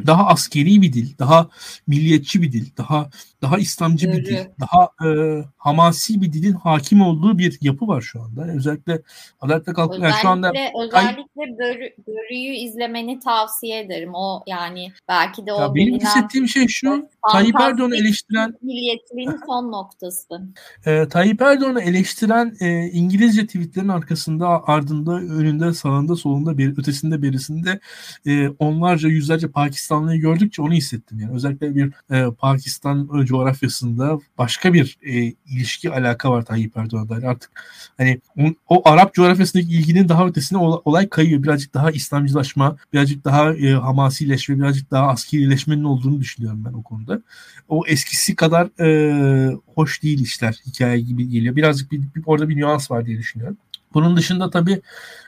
daha 0.05 0.27
askeri 0.27 0.81
bir 0.81 0.93
dil, 0.93 1.17
daha 1.19 1.49
milliyetçi 1.87 2.41
bir 2.41 2.51
dil, 2.51 2.65
daha 2.77 3.09
daha 3.41 3.57
İslamcı 3.57 4.11
bir 4.11 4.25
dil, 4.25 4.37
daha 4.59 5.09
e, 5.09 5.43
hamasi 5.57 6.21
bir 6.21 6.33
dilin 6.33 6.53
hakim 6.53 7.01
olduğu 7.01 7.37
bir 7.37 7.57
yapı 7.61 7.87
var 7.87 8.01
şu 8.01 8.21
anda. 8.21 8.47
Özellikle 8.55 9.01
Adalet 9.41 9.67
ve 9.67 9.73
Kalkınma 9.73 10.05
yani 10.05 10.15
şu 10.21 10.29
anda 10.29 10.51
özellikle 10.85 11.57
börü, 11.59 11.89
Börü'yü 12.07 12.55
izlemeni 12.55 13.19
tavsiye 13.19 13.79
ederim. 13.79 14.11
O 14.13 14.43
yani 14.47 14.91
belki 15.07 15.45
de 15.45 15.53
o 15.53 15.61
ya 15.61 15.75
benim 15.75 15.99
hissettiğim 15.99 16.47
şey 16.47 16.67
şu 16.67 17.09
Tayyip 17.31 17.55
Erdoğan'ı 17.59 17.95
eleştiren 17.95 18.53
milliyetçiliğin 18.61 19.35
son 19.45 19.71
noktası. 19.71 20.41
E, 20.85 21.07
Tayyip 21.07 21.41
Erdoğan'ı 21.41 21.81
eleştiren 21.81 22.55
e, 22.59 22.85
İngilizce 22.85 23.45
tweetlerin 23.45 23.87
arkasında, 23.87 24.67
ardında, 24.67 25.11
önünde, 25.11 25.73
sağında, 25.73 26.15
solunda, 26.15 26.57
bir, 26.57 26.77
ötesinde, 26.77 27.21
berisinde 27.21 27.79
e, 28.25 28.49
onlarca, 28.49 29.09
yüzlerce 29.09 29.51
Pakistanlıyı 29.87 30.21
gördükçe 30.21 30.61
onu 30.61 30.73
hissettim. 30.73 31.19
Yani 31.19 31.33
özellikle 31.33 31.75
bir 31.75 31.93
e, 32.11 32.31
Pakistan 32.31 33.09
coğrafyasında 33.25 34.19
başka 34.37 34.73
bir 34.73 34.97
e, 35.01 35.33
ilişki 35.45 35.91
alaka 35.91 36.31
var 36.31 36.45
Tayyip 36.45 36.77
Erdoğan'da. 36.77 37.13
Yani 37.13 37.27
artık 37.27 37.51
hani 37.97 38.21
o, 38.37 38.53
o 38.67 38.89
Arap 38.89 39.13
coğrafyasındaki 39.13 39.69
ilginin 39.69 40.09
daha 40.09 40.27
ötesine 40.27 40.57
olay 40.59 41.09
kayıyor. 41.09 41.43
Birazcık 41.43 41.73
daha 41.73 41.91
İslamcılaşma, 41.91 42.77
birazcık 42.93 43.25
daha 43.25 43.53
e, 43.53 43.71
hamasileşme, 43.71 44.57
birazcık 44.57 44.91
daha 44.91 45.07
askerileşmenin 45.07 45.83
olduğunu 45.83 46.19
düşünüyorum 46.21 46.65
ben 46.65 46.73
o 46.73 46.83
konuda. 46.83 47.21
O 47.69 47.83
eskisi 47.87 48.35
kadar 48.35 48.81
e, 48.81 49.55
hoş 49.75 50.03
değil 50.03 50.21
işler 50.21 50.61
hikaye 50.65 50.99
gibi 50.99 51.29
geliyor. 51.29 51.55
Birazcık 51.55 51.91
bir, 51.91 52.01
bir, 52.15 52.23
orada 52.25 52.49
bir 52.49 52.57
nüans 52.57 52.91
var 52.91 53.05
diye 53.05 53.17
düşünüyorum. 53.17 53.57
Bunun 53.93 54.17
dışında 54.17 54.49
tabii 54.49 54.81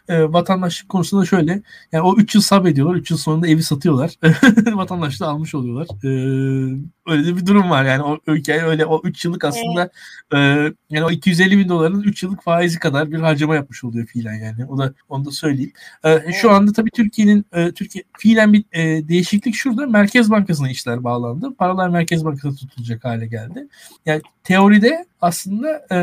e, 0.09 0.33
vatandaşlık 0.33 0.89
konusunda 0.89 1.25
şöyle. 1.25 1.61
Yani 1.91 2.03
o 2.03 2.17
3 2.17 2.35
yıl 2.35 2.41
sabrediyorlar. 2.41 2.95
3 2.95 3.11
yıl 3.11 3.17
sonunda 3.17 3.47
evi 3.47 3.63
satıyorlar. 3.63 4.11
Vatandaşlığı 4.73 5.27
almış 5.27 5.55
oluyorlar. 5.55 5.87
E, 6.03 6.09
öyle 7.07 7.25
de 7.27 7.37
bir 7.37 7.45
durum 7.45 7.69
var. 7.69 7.85
Yani 7.85 8.03
o 8.03 8.35
hikaye 8.35 8.63
öyle 8.63 8.85
o 8.85 9.01
3 9.03 9.25
yıllık 9.25 9.45
aslında 9.45 9.89
e, 10.33 10.37
yani 10.89 11.05
o 11.05 11.11
250 11.11 11.57
bin 11.57 11.69
doların 11.69 12.01
3 12.01 12.23
yıllık 12.23 12.43
faizi 12.43 12.79
kadar 12.79 13.11
bir 13.11 13.19
harcama 13.19 13.55
yapmış 13.55 13.83
oluyor 13.83 14.07
fiilen 14.07 14.33
yani. 14.33 14.65
O 14.65 14.77
da 14.77 14.93
onu 15.09 15.25
da 15.25 15.31
söyleyeyim. 15.31 15.71
E, 16.03 16.33
şu 16.33 16.51
anda 16.51 16.71
tabii 16.71 16.91
Türkiye'nin 16.91 17.45
e, 17.53 17.71
Türkiye 17.71 18.03
fiilen 18.17 18.53
bir 18.53 18.63
e, 18.71 19.07
değişiklik 19.07 19.55
şurada. 19.55 19.87
Merkez 19.87 20.31
Bankası'na 20.31 20.69
işler 20.69 21.03
bağlandı. 21.03 21.55
Paralar 21.57 21.89
Merkez 21.89 22.25
Bankası 22.25 22.57
tutulacak 22.57 23.05
hale 23.05 23.27
geldi. 23.27 23.67
Yani 24.05 24.21
teoride 24.43 25.05
aslında 25.21 25.85
e, 25.91 25.99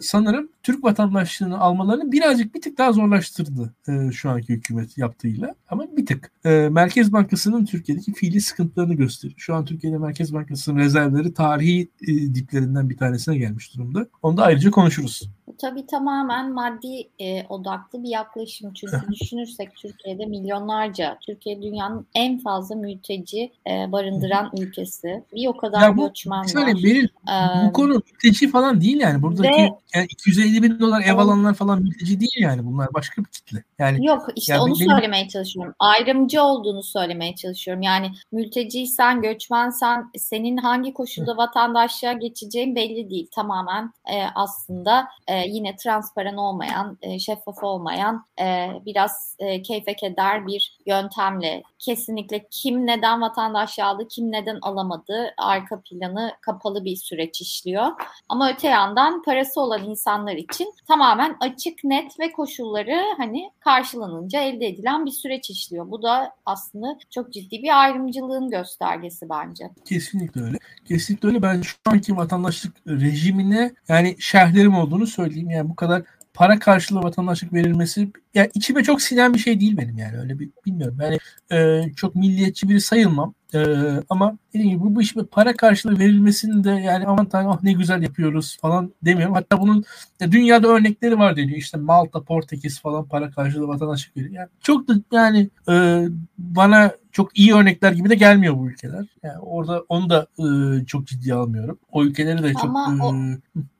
sanırım 0.00 0.48
Türk 0.62 0.84
vatandaşlığını 0.84 1.58
almalarını 1.58 2.12
birazcık 2.12 2.54
bir 2.54 2.62
tık 2.62 2.78
daha 2.78 2.92
zorlaştırdı 2.96 3.74
e, 3.88 4.12
şu 4.12 4.30
anki 4.30 4.52
hükümet 4.52 4.98
yaptığıyla. 4.98 5.54
Ama 5.68 5.84
bir 5.96 6.06
tık. 6.06 6.32
E, 6.44 6.68
Merkez 6.70 7.12
Bankası'nın 7.12 7.64
Türkiye'deki 7.64 8.12
fiili 8.12 8.40
sıkıntılarını 8.40 8.94
gösteriyor. 8.94 9.38
Şu 9.38 9.54
an 9.54 9.64
Türkiye'de 9.64 9.98
Merkez 9.98 10.34
Bankası'nın 10.34 10.78
rezervleri 10.78 11.34
tarihi 11.34 11.88
e, 12.02 12.34
diplerinden 12.34 12.90
bir 12.90 12.96
tanesine 12.96 13.38
gelmiş 13.38 13.74
durumda. 13.74 14.06
Onu 14.22 14.36
da 14.36 14.42
ayrıca 14.42 14.70
konuşuruz. 14.70 15.30
Tabii 15.58 15.86
tamamen 15.86 16.52
maddi 16.52 17.08
e, 17.18 17.46
odaklı 17.48 18.02
bir 18.02 18.08
yaklaşım. 18.08 18.72
Çünkü 18.72 18.96
düşünürsek 19.20 19.74
Türkiye'de 19.74 20.26
milyonlarca, 20.26 21.18
Türkiye 21.20 21.62
dünyanın 21.62 22.06
en 22.14 22.38
fazla 22.38 22.74
mülteci 22.74 23.52
e, 23.70 23.92
barındıran 23.92 24.50
ülkesi. 24.58 25.24
Bir 25.34 25.46
o 25.46 25.56
kadar 25.56 25.82
ya 25.82 25.96
bu, 25.96 26.08
göçmen 26.08 26.40
var. 26.40 26.74
Benim, 26.84 27.04
ee, 27.04 27.66
bu 27.66 27.72
konu 27.72 28.02
mülteci 28.12 28.50
falan 28.50 28.80
değil 28.80 29.00
yani. 29.00 29.22
Buradaki 29.22 29.62
ve, 29.62 29.70
yani 29.94 30.06
250 30.10 30.62
bin 30.62 30.80
dolar 30.80 31.02
ev 31.02 31.18
alanlar 31.18 31.54
falan 31.54 31.82
mülteci 31.82 32.20
değil 32.20 32.36
yani. 32.40 32.66
Bunlar 32.66 32.85
başka 32.94 33.22
bir 33.22 33.28
kitle. 33.28 33.64
Yani 33.78 34.06
Yok 34.06 34.26
işte 34.36 34.52
yani 34.52 34.62
onu 34.62 34.74
benim... 34.74 34.90
söylemeye 34.90 35.28
çalışıyorum. 35.28 35.74
Ayrımcı 35.78 36.42
olduğunu 36.42 36.82
söylemeye 36.82 37.34
çalışıyorum. 37.34 37.82
Yani 37.82 38.10
mülteciysen, 38.32 39.22
göçmensen 39.22 40.10
senin 40.18 40.56
hangi 40.56 40.94
koşulda 40.94 41.36
vatandaşlığa 41.36 42.12
geçeceğin 42.12 42.76
belli 42.76 43.10
değil. 43.10 43.28
Tamamen 43.34 43.92
e, 44.12 44.22
aslında 44.34 45.08
e, 45.28 45.48
yine 45.48 45.76
transparan 45.76 46.36
olmayan, 46.36 46.98
e, 47.02 47.18
şeffaf 47.18 47.62
olmayan 47.62 48.24
e, 48.40 48.68
biraz 48.86 49.36
e, 49.38 49.62
keyfe 49.62 49.96
keder 49.96 50.46
bir 50.46 50.78
yöntemle 50.86 51.62
kesinlikle 51.78 52.46
kim 52.50 52.86
neden 52.86 53.20
vatandaşlığı 53.20 53.84
aldı, 53.84 54.08
kim 54.08 54.32
neden 54.32 54.58
alamadı 54.62 55.34
arka 55.38 55.80
planı 55.80 56.32
kapalı 56.40 56.84
bir 56.84 56.96
süreç 56.96 57.40
işliyor. 57.40 57.86
Ama 58.28 58.50
öte 58.52 58.68
yandan 58.68 59.22
parası 59.22 59.60
olan 59.60 59.84
insanlar 59.84 60.36
için 60.36 60.74
tamamen 60.88 61.36
açık, 61.40 61.84
net 61.84 62.20
ve 62.20 62.32
koşulları 62.32 63.02
hani 63.16 63.50
karşılanınca 63.60 64.40
elde 64.40 64.66
edilen 64.66 65.06
bir 65.06 65.10
süreç 65.10 65.50
işliyor. 65.50 65.90
Bu 65.90 66.02
da 66.02 66.34
aslında 66.46 66.98
çok 67.10 67.32
ciddi 67.32 67.62
bir 67.62 67.82
ayrımcılığın 67.82 68.50
göstergesi 68.50 69.28
bence. 69.28 69.70
Kesinlikle 69.84 70.42
öyle. 70.42 70.58
Kesinlikle 70.88 71.28
öyle. 71.28 71.42
Ben 71.42 71.62
şu 71.62 71.76
anki 71.86 72.16
vatandaşlık 72.16 72.76
rejimine 72.86 73.72
yani 73.88 74.16
şerhlerim 74.18 74.74
olduğunu 74.74 75.06
söyleyeyim. 75.06 75.50
Yani 75.50 75.70
bu 75.70 75.76
kadar 75.76 76.02
para 76.36 76.58
karşılığı 76.58 77.02
vatandaşlık 77.02 77.52
verilmesi 77.52 78.08
yani 78.36 78.50
içime 78.54 78.82
çok 78.82 79.02
sinen 79.02 79.34
bir 79.34 79.38
şey 79.38 79.60
değil 79.60 79.76
benim 79.76 79.98
yani 79.98 80.18
öyle 80.18 80.38
bir 80.38 80.50
bilmiyorum. 80.66 80.98
Yani 81.00 81.18
e, 81.52 81.92
çok 81.96 82.14
milliyetçi 82.14 82.68
biri 82.68 82.80
sayılmam. 82.80 83.34
E, 83.54 83.58
ama 84.08 84.38
dediğim 84.54 84.70
gibi 84.70 84.80
bu, 84.80 84.94
bu 84.94 85.02
iş 85.02 85.14
para 85.30 85.56
karşılığı 85.56 85.98
verilmesini 85.98 86.64
de 86.64 86.70
yani 86.70 87.06
aman 87.06 87.26
tanrım 87.26 87.50
ah 87.50 87.62
ne 87.62 87.72
güzel 87.72 88.02
yapıyoruz 88.02 88.58
falan 88.60 88.92
demiyorum. 89.02 89.34
Hatta 89.34 89.60
bunun 89.60 89.84
ya, 90.20 90.32
dünyada 90.32 90.68
örnekleri 90.68 91.18
var 91.18 91.36
deniyor. 91.36 91.58
İşte 91.58 91.78
Malta, 91.78 92.22
Portekiz 92.22 92.80
falan 92.80 93.08
para 93.08 93.30
karşılığı 93.30 93.68
vatandaşlık 93.68 94.16
veriyor. 94.16 94.32
Yani 94.32 94.48
çok 94.60 94.88
da 94.88 94.94
yani 95.12 95.50
e, 95.68 96.04
bana 96.38 96.92
çok 97.12 97.38
iyi 97.38 97.54
örnekler 97.54 97.92
gibi 97.92 98.10
de 98.10 98.14
gelmiyor 98.14 98.58
bu 98.58 98.68
ülkeler. 98.70 99.06
Yani 99.22 99.38
orada 99.38 99.84
onu 99.88 100.10
da 100.10 100.26
e, 100.38 100.46
çok 100.86 101.06
ciddiye 101.06 101.34
almıyorum. 101.34 101.78
O 101.92 102.04
ülkeleri 102.04 102.42
de 102.42 102.52
çok 102.52 102.64
ama, 102.64 103.06
o, 103.06 103.14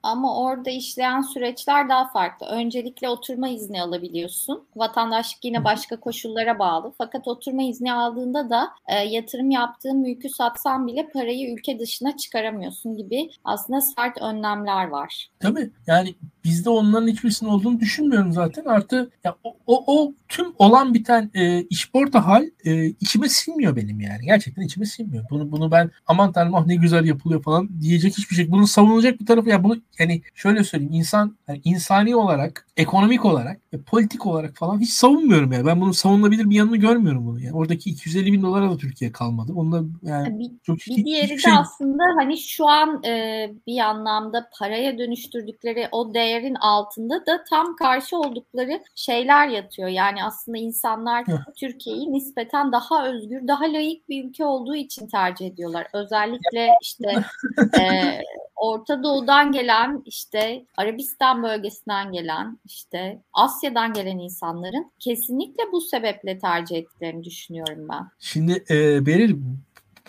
ama 0.03 0.41
orada 0.41 0.71
işleyen 0.71 1.21
süreçler 1.21 1.89
daha 1.89 2.09
farklı. 2.09 2.47
Öncelikle 2.47 3.09
oturma 3.09 3.49
izni 3.49 3.83
alabiliyorsun. 3.83 4.46
Vatandaşlık 4.77 5.45
yine 5.45 5.65
başka 5.65 6.01
koşullara 6.01 6.59
bağlı. 6.59 6.93
Fakat 6.99 7.29
oturma 7.29 7.63
izni 7.63 7.93
aldığında 7.93 8.51
da 8.51 8.69
e, 8.87 8.95
yatırım 8.95 9.51
yaptığın 9.51 9.99
mülkü 9.99 10.29
satsan 10.29 10.87
bile 10.87 11.09
parayı 11.09 11.55
ülke 11.55 11.79
dışına 11.79 12.17
çıkaramıyorsun 12.17 12.97
gibi 12.97 13.31
aslında 13.45 13.81
sert 13.81 14.23
önlemler 14.23 14.89
var. 14.89 15.31
Tabii 15.41 15.71
yani 15.87 16.15
bizde 16.45 16.71
onların 16.71 17.09
hiçbirisinin 17.09 17.51
olduğunu 17.51 17.81
düşünmüyorum 17.81 18.33
zaten. 18.33 18.65
Artı 18.65 19.11
ya, 19.25 19.37
o, 19.45 19.57
o, 19.67 19.85
o 19.87 20.13
tüm 20.29 20.47
olan 20.59 20.95
biten 20.95 21.31
e, 21.35 21.63
işporta 21.63 22.27
hal 22.27 22.45
e, 22.65 22.87
içime 22.87 23.29
sinmiyor 23.29 23.77
benim 23.77 24.01
yani. 24.01 24.25
Gerçekten 24.25 24.63
içime 24.63 24.87
sinmiyor. 24.87 25.25
Bunu 25.31 25.53
bunu 25.53 25.71
ben 25.71 25.91
aman 26.07 26.33
tanrım 26.33 26.55
ah 26.55 26.67
ne 26.67 26.75
güzel 26.75 27.05
yapılıyor 27.05 27.43
falan 27.43 27.81
diyecek 27.81 28.19
hiçbir 28.19 28.37
şey. 28.37 28.51
Bunun 28.51 28.65
savunulacak 28.65 29.21
bir 29.21 29.27
tarafı 29.27 29.49
ya 29.49 29.65
bunu 29.65 29.77
yani 29.99 30.23
şöyle 30.35 30.65
söyleyeyim 30.65 30.93
insan 30.95 31.37
yani 31.49 31.61
insani 31.65 32.17
olarak, 32.17 32.67
ekonomik 32.77 33.25
olarak 33.25 33.61
ve 33.73 33.83
politik 33.83 34.27
olarak 34.27 34.36
falan 34.55 34.81
hiç 34.81 34.91
savunmuyorum 34.91 35.53
yani. 35.53 35.67
Ben 35.67 35.81
bunun 35.81 35.93
savunulabilir 35.93 36.51
bir 36.51 36.57
yanını 36.57 36.77
görmüyorum 36.77 37.27
bunu. 37.27 37.41
Yani 37.41 37.57
oradaki 37.57 37.91
250 37.91 38.33
bin 38.33 38.43
dolara 38.43 38.71
da 38.71 38.77
Türkiye 38.77 39.13
kalmadı. 39.13 39.53
Onda 39.57 39.83
yani 40.03 40.39
bir, 40.39 40.51
çok 40.63 40.77
bir 40.77 41.05
diğeri 41.05 41.31
de 41.31 41.39
şey... 41.39 41.53
aslında 41.53 42.03
hani 42.21 42.39
şu 42.39 42.67
an 42.67 43.05
e, 43.05 43.51
bir 43.67 43.79
anlamda 43.79 44.51
paraya 44.59 44.99
dönüştürdükleri 44.99 45.89
o 45.93 46.15
değerin 46.15 46.55
altında 46.55 47.27
da 47.27 47.45
tam 47.51 47.77
karşı 47.77 48.17
oldukları 48.19 48.81
şeyler 48.95 49.49
yatıyor. 49.49 49.89
Yani 49.89 50.25
aslında 50.25 50.59
insanlar 50.59 51.25
Türkiye'yi 51.57 52.13
nispeten 52.13 52.73
daha 52.73 53.09
özgür, 53.09 53.49
daha 53.49 53.65
layık 53.65 54.09
bir 54.09 54.25
ülke 54.25 54.45
olduğu 54.45 54.77
için 54.77 55.07
tercih 55.07 55.47
ediyorlar. 55.47 55.87
Özellikle 55.93 56.69
işte 56.83 57.13
e, 57.81 58.21
Orta 58.57 59.03
Doğu'dan 59.03 59.53
gelen 59.53 60.03
işte 60.05 60.67
Arabistan 60.77 61.43
bölgesinden 61.43 62.13
gelen 62.13 62.59
işte 62.65 63.23
Asya'dan 63.33 63.93
gelen 63.93 64.19
insanların 64.19 64.93
kesinlikle 64.99 65.63
bu 65.73 65.81
sebeple 65.81 66.39
tercih 66.39 66.77
ettiklerini 66.77 67.25
düşünüyorum 67.25 67.89
ben. 67.93 68.09
Şimdi 68.19 68.65
e, 68.71 69.07
Beril 69.07 69.37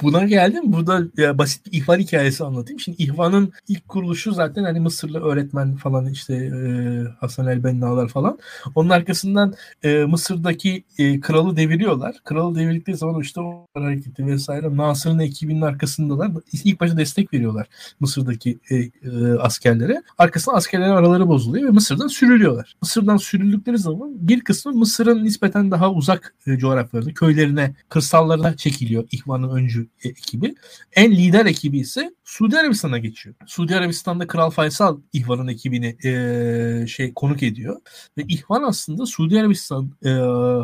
buna 0.02 0.24
geldim. 0.24 0.64
Burada 0.66 1.02
ya, 1.18 1.38
basit 1.38 1.66
bir 1.66 1.72
ihvan 1.72 2.00
hikayesi 2.00 2.44
anlatayım. 2.44 2.80
Şimdi 2.80 3.04
ihvanın 3.04 3.54
ilk 3.68 3.88
kuruluşu 3.88 4.32
zaten 4.32 4.64
hani 4.64 4.80
Mısırlı 4.80 5.20
öğretmen 5.24 5.76
falan 5.76 6.06
işte 6.06 6.36
e, 6.36 6.50
Hasan 7.20 7.48
el 7.48 7.64
Benna'lar 7.64 8.08
falan. 8.08 8.40
Onun 8.76 8.90
arkasından 8.90 9.54
e, 9.84 10.06
Mısır'daki 10.06 10.84
e, 10.98 11.20
kralı 11.20 11.58
deviriyorlar. 11.58 12.16
Kralı 12.24 12.56
devirdikleri 12.56 12.98
zaman 12.98 13.22
işte 13.22 13.42
o 13.42 13.68
hareketi 13.74 14.26
vesaire 14.26 14.78
Nasır'ın 14.78 15.20
ekibinin 15.20 15.62
arkasındalar. 15.62 16.32
İlk 16.64 16.82
başta 16.82 16.98
destek 16.98 17.34
veriyorlar 17.34 17.68
Mısır'daki 18.00 18.60
e, 18.70 18.76
e, 18.76 18.90
askerlere. 19.40 20.02
Arkasından 20.18 20.58
askerlerin 20.58 20.90
araları 20.90 21.28
bozuluyor 21.28 21.68
ve 21.68 21.72
Mısır'dan 21.72 22.08
sürülüyorlar. 22.08 22.76
Mısır'dan 22.82 23.18
sürüldükleri 23.18 23.78
zaman 23.78 24.28
bir 24.28 24.42
kısmı 24.42 24.72
Mısır'ın 24.72 25.24
nispeten 25.24 25.72
daha 25.72 25.92
uzak 25.92 26.36
e, 26.48 26.58
coğrafyalarına, 26.58 27.14
köylerine, 27.14 27.76
kırsallarına 27.90 28.58
çekiliyor 28.58 29.04
İhvan'ın 29.12 29.50
öncü 29.50 29.87
ekibi. 30.04 30.56
En 30.94 31.12
lider 31.12 31.46
ekibi 31.46 31.80
ise 31.80 32.16
Suudi 32.24 32.58
Arabistan'a 32.58 32.98
geçiyor. 32.98 33.36
Suudi 33.46 33.76
Arabistan'da 33.76 34.28
Kral 34.28 34.50
Faysal 34.50 34.98
İhvan'ın 35.14 35.48
ekibini 35.48 35.98
e, 36.04 36.88
şey 36.88 37.14
konuk 37.14 37.44
ediyor 37.44 37.82
ve 38.18 38.24
İhvan 38.28 38.64
aslında 38.64 39.06
Suudi 39.06 39.40
Arabistan 39.40 39.92
e, 40.06 40.10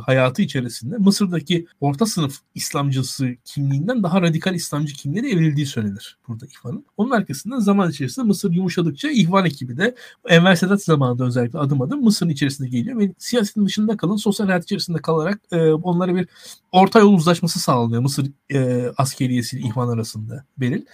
hayatı 0.06 0.42
içerisinde 0.42 0.98
Mısır'daki 0.98 1.66
orta 1.82 2.06
sınıf 2.06 2.40
İslamcısı 2.56 3.30
kimliğinden 3.46 4.04
daha 4.04 4.22
radikal 4.22 4.56
İslamcı 4.56 4.94
kimliğe 4.94 5.24
de 5.24 5.28
evrildiği 5.28 5.66
söylenir 5.66 6.18
burada 6.28 6.46
İhvan'ın. 6.46 6.86
Onun 6.98 7.12
arkasında 7.12 7.60
zaman 7.60 7.90
içerisinde 7.90 8.26
Mısır 8.26 8.52
yumuşadıkça 8.52 9.10
İhvan 9.10 9.46
ekibi 9.46 9.78
de 9.78 9.96
Enver 10.30 10.56
Sedat 10.56 10.84
zamanında 10.84 11.26
özellikle 11.26 11.60
adım 11.60 11.82
adım 11.82 12.04
Mısır'ın 12.04 12.30
içerisinde 12.30 12.70
geliyor 12.70 13.00
ve 13.00 13.14
siyasetin 13.18 13.66
dışında 13.66 13.98
kalın 13.98 14.16
sosyal 14.16 14.48
hayat 14.48 14.64
içerisinde 14.64 14.98
kalarak 14.98 15.40
e, 15.52 15.72
onlara 15.72 16.16
bir 16.16 16.28
orta 16.72 17.00
yol 17.00 17.14
uzlaşması 17.14 17.60
sağlanıyor 17.60 18.02
Mısır 18.02 18.32
e, 18.54 18.92
askeriyesi 19.14 19.60
İhvan 19.60 19.90
arasında 19.90 20.46
Beril. 20.58 20.86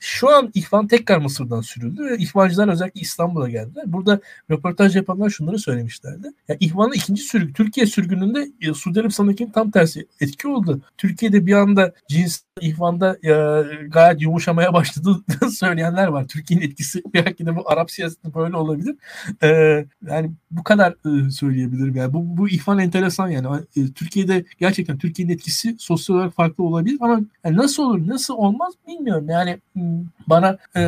Şu 0.00 0.28
an 0.28 0.50
İhvan 0.54 0.86
tekrar 0.86 1.18
Mısır'dan 1.18 1.60
sürüldü 1.60 2.04
ve 2.04 2.18
İhvancılar 2.18 2.68
özellikle 2.68 3.00
İstanbul'a 3.00 3.48
geldiler. 3.48 3.84
Burada 3.86 4.20
röportaj 4.50 4.96
yapanlar 4.96 5.30
şunları 5.30 5.58
söylemişlerdi. 5.58 6.28
Ya 6.48 6.56
İhvan'ın 6.60 6.92
ikinci 6.92 7.22
sürgü, 7.22 7.52
Türkiye 7.52 7.86
sürgününde 7.86 8.48
e, 8.60 8.74
Suudi 8.74 9.00
Arabistan'dakinin 9.00 9.50
tam 9.50 9.70
tersi 9.70 10.06
etki 10.20 10.48
oldu. 10.48 10.80
Türkiye'de 10.98 11.46
bir 11.46 11.52
anda 11.52 11.92
cins 12.08 12.40
İhvan'da 12.60 13.18
e, 13.22 13.32
gayet 13.88 14.22
yumuşamaya 14.22 14.72
başladı 14.72 15.24
söyleyenler 15.50 16.06
var. 16.06 16.28
Türkiye'nin 16.28 16.66
etkisi 16.66 17.02
belki 17.14 17.46
de 17.46 17.56
bu 17.56 17.70
Arap 17.70 17.90
siyasetinde 17.90 18.34
böyle 18.34 18.56
olabilir. 18.56 18.96
E, 19.42 19.48
yani 20.06 20.30
bu 20.50 20.62
kadar 20.62 20.92
e, 20.92 21.30
söyleyebilirim. 21.30 21.96
Yani 21.96 22.14
bu, 22.14 22.36
bu 22.36 22.48
İhvan 22.48 22.78
enteresan 22.78 23.28
yani. 23.28 23.46
E, 23.76 23.92
Türkiye'de 23.92 24.44
gerçekten 24.58 24.98
Türkiye'nin 24.98 25.32
etkisi 25.32 25.76
sosyal 25.78 26.16
olarak 26.16 26.34
farklı 26.34 26.64
olabilir 26.64 26.98
ama 27.00 27.20
yani 27.44 27.56
nasıl 27.60 27.82
olur, 27.82 28.08
nasıl 28.08 28.34
olmaz 28.34 28.74
bilmiyorum. 28.88 29.28
Yani 29.28 29.58
bana 30.26 30.58
e, 30.76 30.82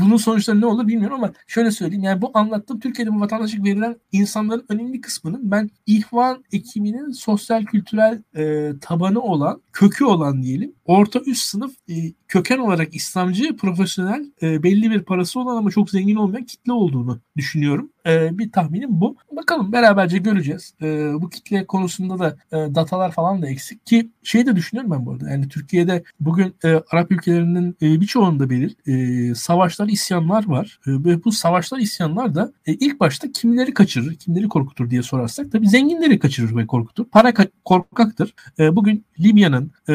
bunun 0.00 0.16
sonuçları 0.16 0.60
ne 0.60 0.66
olur 0.66 0.88
bilmiyorum 0.88 1.16
ama 1.16 1.32
şöyle 1.46 1.70
söyleyeyim. 1.70 2.04
Yani 2.04 2.22
bu 2.22 2.30
anlattığım 2.34 2.80
Türkiye'de 2.80 3.14
bu 3.14 3.20
vatandaşlık 3.20 3.64
verilen 3.64 3.96
insanların 4.12 4.64
önemli 4.68 5.00
kısmının 5.00 5.50
ben 5.50 5.70
ihvan 5.86 6.44
ekiminin 6.52 7.10
sosyal 7.10 7.64
kültürel 7.64 8.22
e, 8.36 8.72
tabanı 8.80 9.20
olan, 9.20 9.62
kökü 9.72 10.04
olan 10.04 10.42
diyelim. 10.42 10.72
Orta 10.84 11.20
üst 11.20 11.46
sınıf 11.46 11.74
e, 11.88 11.94
köken 12.28 12.58
olarak 12.58 12.94
İslamcı, 12.94 13.56
profesyonel, 13.56 14.32
e, 14.42 14.62
belli 14.62 14.90
bir 14.90 15.02
parası 15.02 15.40
olan 15.40 15.56
ama 15.56 15.70
çok 15.70 15.90
zengin 15.90 16.16
olmayan 16.16 16.44
kitle 16.44 16.72
olduğunu 16.72 17.20
düşünüyorum. 17.36 17.90
E, 18.06 18.38
bir 18.38 18.52
tahminim 18.52 19.00
bu. 19.00 19.16
Bakalım 19.32 19.72
beraberce 19.72 20.18
göreceğiz. 20.18 20.74
E, 20.82 21.12
bu 21.14 21.30
kitle 21.30 21.66
konusunda 21.66 22.18
da 22.18 22.36
e, 22.52 22.74
datalar 22.74 23.12
falan 23.12 23.42
da 23.42 23.48
eksik 23.48 23.86
ki 23.86 24.10
şey 24.22 24.46
de 24.46 24.56
düşünüyorum 24.56 24.90
ben 24.90 25.06
bu 25.06 25.12
arada. 25.12 25.30
Yani 25.30 25.48
Türkiye'de 25.48 26.02
bugün 26.20 26.54
e, 26.64 26.68
Arap 26.90 27.12
ülkelerinin 27.12 27.76
e, 27.82 28.00
birçoğunda 28.00 28.50
belir 28.50 28.76
e, 28.86 29.34
savaşlar, 29.34 29.88
isyanlar 29.88 30.48
var. 30.48 30.78
E, 30.86 30.90
ve 30.90 31.24
bu 31.24 31.32
savaşlar, 31.32 31.78
isyanlar 31.78 32.34
da 32.34 32.52
e, 32.66 32.74
ilk 32.74 33.00
başta 33.00 33.32
kimleri 33.32 33.74
kaçırır, 33.74 34.14
kimleri 34.14 34.48
korkutur 34.48 34.90
diye 34.90 35.02
sorarsak 35.02 35.52
tabii 35.52 35.68
zenginleri 35.68 36.18
kaçırır 36.18 36.56
ve 36.56 36.66
korkutur. 36.66 37.04
Para 37.04 37.30
ka- 37.30 37.50
korkaktır. 37.64 38.34
E, 38.58 38.76
bugün 38.76 39.04
Libya'nın, 39.20 39.72
e, 39.88 39.94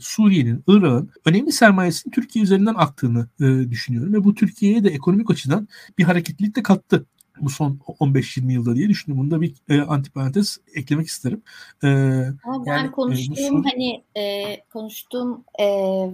Suriye'nin, 0.00 0.64
Irak'ın 0.68 1.10
önemli 1.24 1.52
sermayesinin 1.52 2.12
Türkiye 2.12 2.42
üzerinden 2.42 2.74
aktığını 2.74 3.28
e, 3.40 3.70
düşünüyorum 3.70 4.12
ve 4.12 4.24
bu 4.24 4.34
Türkiye'ye 4.34 4.84
de 4.84 4.88
ekonomik 4.88 5.30
açıdan 5.30 5.68
bir 5.98 6.04
hareketlilik 6.04 6.56
de 6.56 6.62
kattı 6.62 6.99
bu 7.40 7.50
son 7.50 7.78
15-20 8.00 8.52
yılda 8.52 8.76
diye 8.76 8.88
düşünüyorum. 8.88 9.24
Bunda 9.24 9.40
bir 9.40 9.54
e, 9.68 9.80
antiparantez 9.80 10.58
eklemek 10.74 11.06
isterim. 11.06 11.42
E, 11.84 11.88
Ama 12.44 12.66
ben 12.66 12.78
yani, 12.78 12.90
konuştuğum 12.90 13.66
e, 13.66 13.70
hani 13.70 14.02
e, 14.16 14.56
konuştuğum 14.72 15.44
e, 15.58 15.66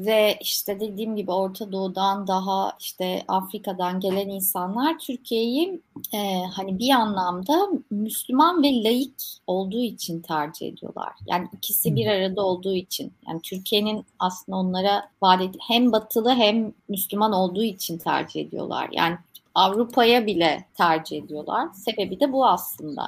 ve 0.07 0.39
işte 0.41 0.81
dediğim 0.81 1.17
gibi 1.17 1.31
Orta 1.31 1.73
Doğu'dan 1.73 2.27
daha 2.27 2.73
işte 2.81 3.23
Afrika'dan 3.29 4.01
gelen 4.01 4.29
insanlar 4.29 4.99
Türkiye'yi 4.99 5.81
e, 6.15 6.43
hani 6.53 6.79
bir 6.79 6.91
anlamda 6.91 7.69
Müslüman 7.91 8.63
ve 8.63 8.83
laik 8.83 9.41
olduğu 9.47 9.83
için 9.83 10.21
tercih 10.21 10.69
ediyorlar. 10.69 11.13
Yani 11.27 11.49
ikisi 11.57 11.97
bir 11.97 12.07
arada 12.07 12.43
olduğu 12.43 12.75
için. 12.75 13.13
Yani 13.29 13.41
Türkiye'nin 13.43 14.05
aslında 14.19 14.59
onlara 14.59 15.11
vaat 15.23 15.43
hem 15.69 15.93
batılı 15.93 16.35
hem 16.35 16.73
Müslüman 16.89 17.33
olduğu 17.33 17.63
için 17.63 17.99
tercih 17.99 18.41
ediyorlar. 18.41 18.89
Yani 18.93 19.17
Avrupa'ya 19.57 20.27
bile 20.27 20.65
tercih 20.75 21.23
ediyorlar. 21.23 21.69
Sebebi 21.73 22.21
de 22.21 22.33
bu 22.33 22.47
aslında. 22.47 23.03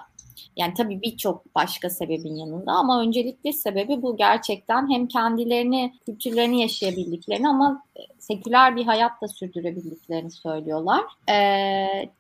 Yani 0.57 0.75
tabii 0.75 1.03
birçok 1.03 1.55
başka 1.55 1.91
sebebin 1.91 2.35
yanında 2.35 2.73
ama 2.73 3.01
öncelikli 3.01 3.53
sebebi 3.53 4.03
bu 4.03 4.17
gerçekten 4.17 4.91
hem 4.91 5.09
kendilerini, 5.09 5.95
kültürlerini 6.07 6.61
yaşayabildiklerini 6.61 7.49
ama 7.49 7.83
seküler 8.31 8.77
bir 8.77 8.85
hayat 8.85 9.23
da 9.23 9.29
sürdürebildiklerini 9.29 10.31
söylüyorlar. 10.31 11.05
E, 11.29 11.37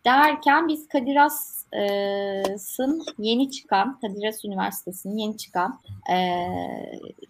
derken 0.05 0.69
biz 0.69 0.89
Kadir 0.89 1.17
Has'ın 1.17 3.05
yeni 3.19 3.51
çıkan, 3.51 4.01
Kadir 4.01 4.25
Has 4.25 4.45
Üniversitesi'nin 4.45 5.17
yeni 5.17 5.37
çıkan 5.37 5.81
e, 6.11 6.19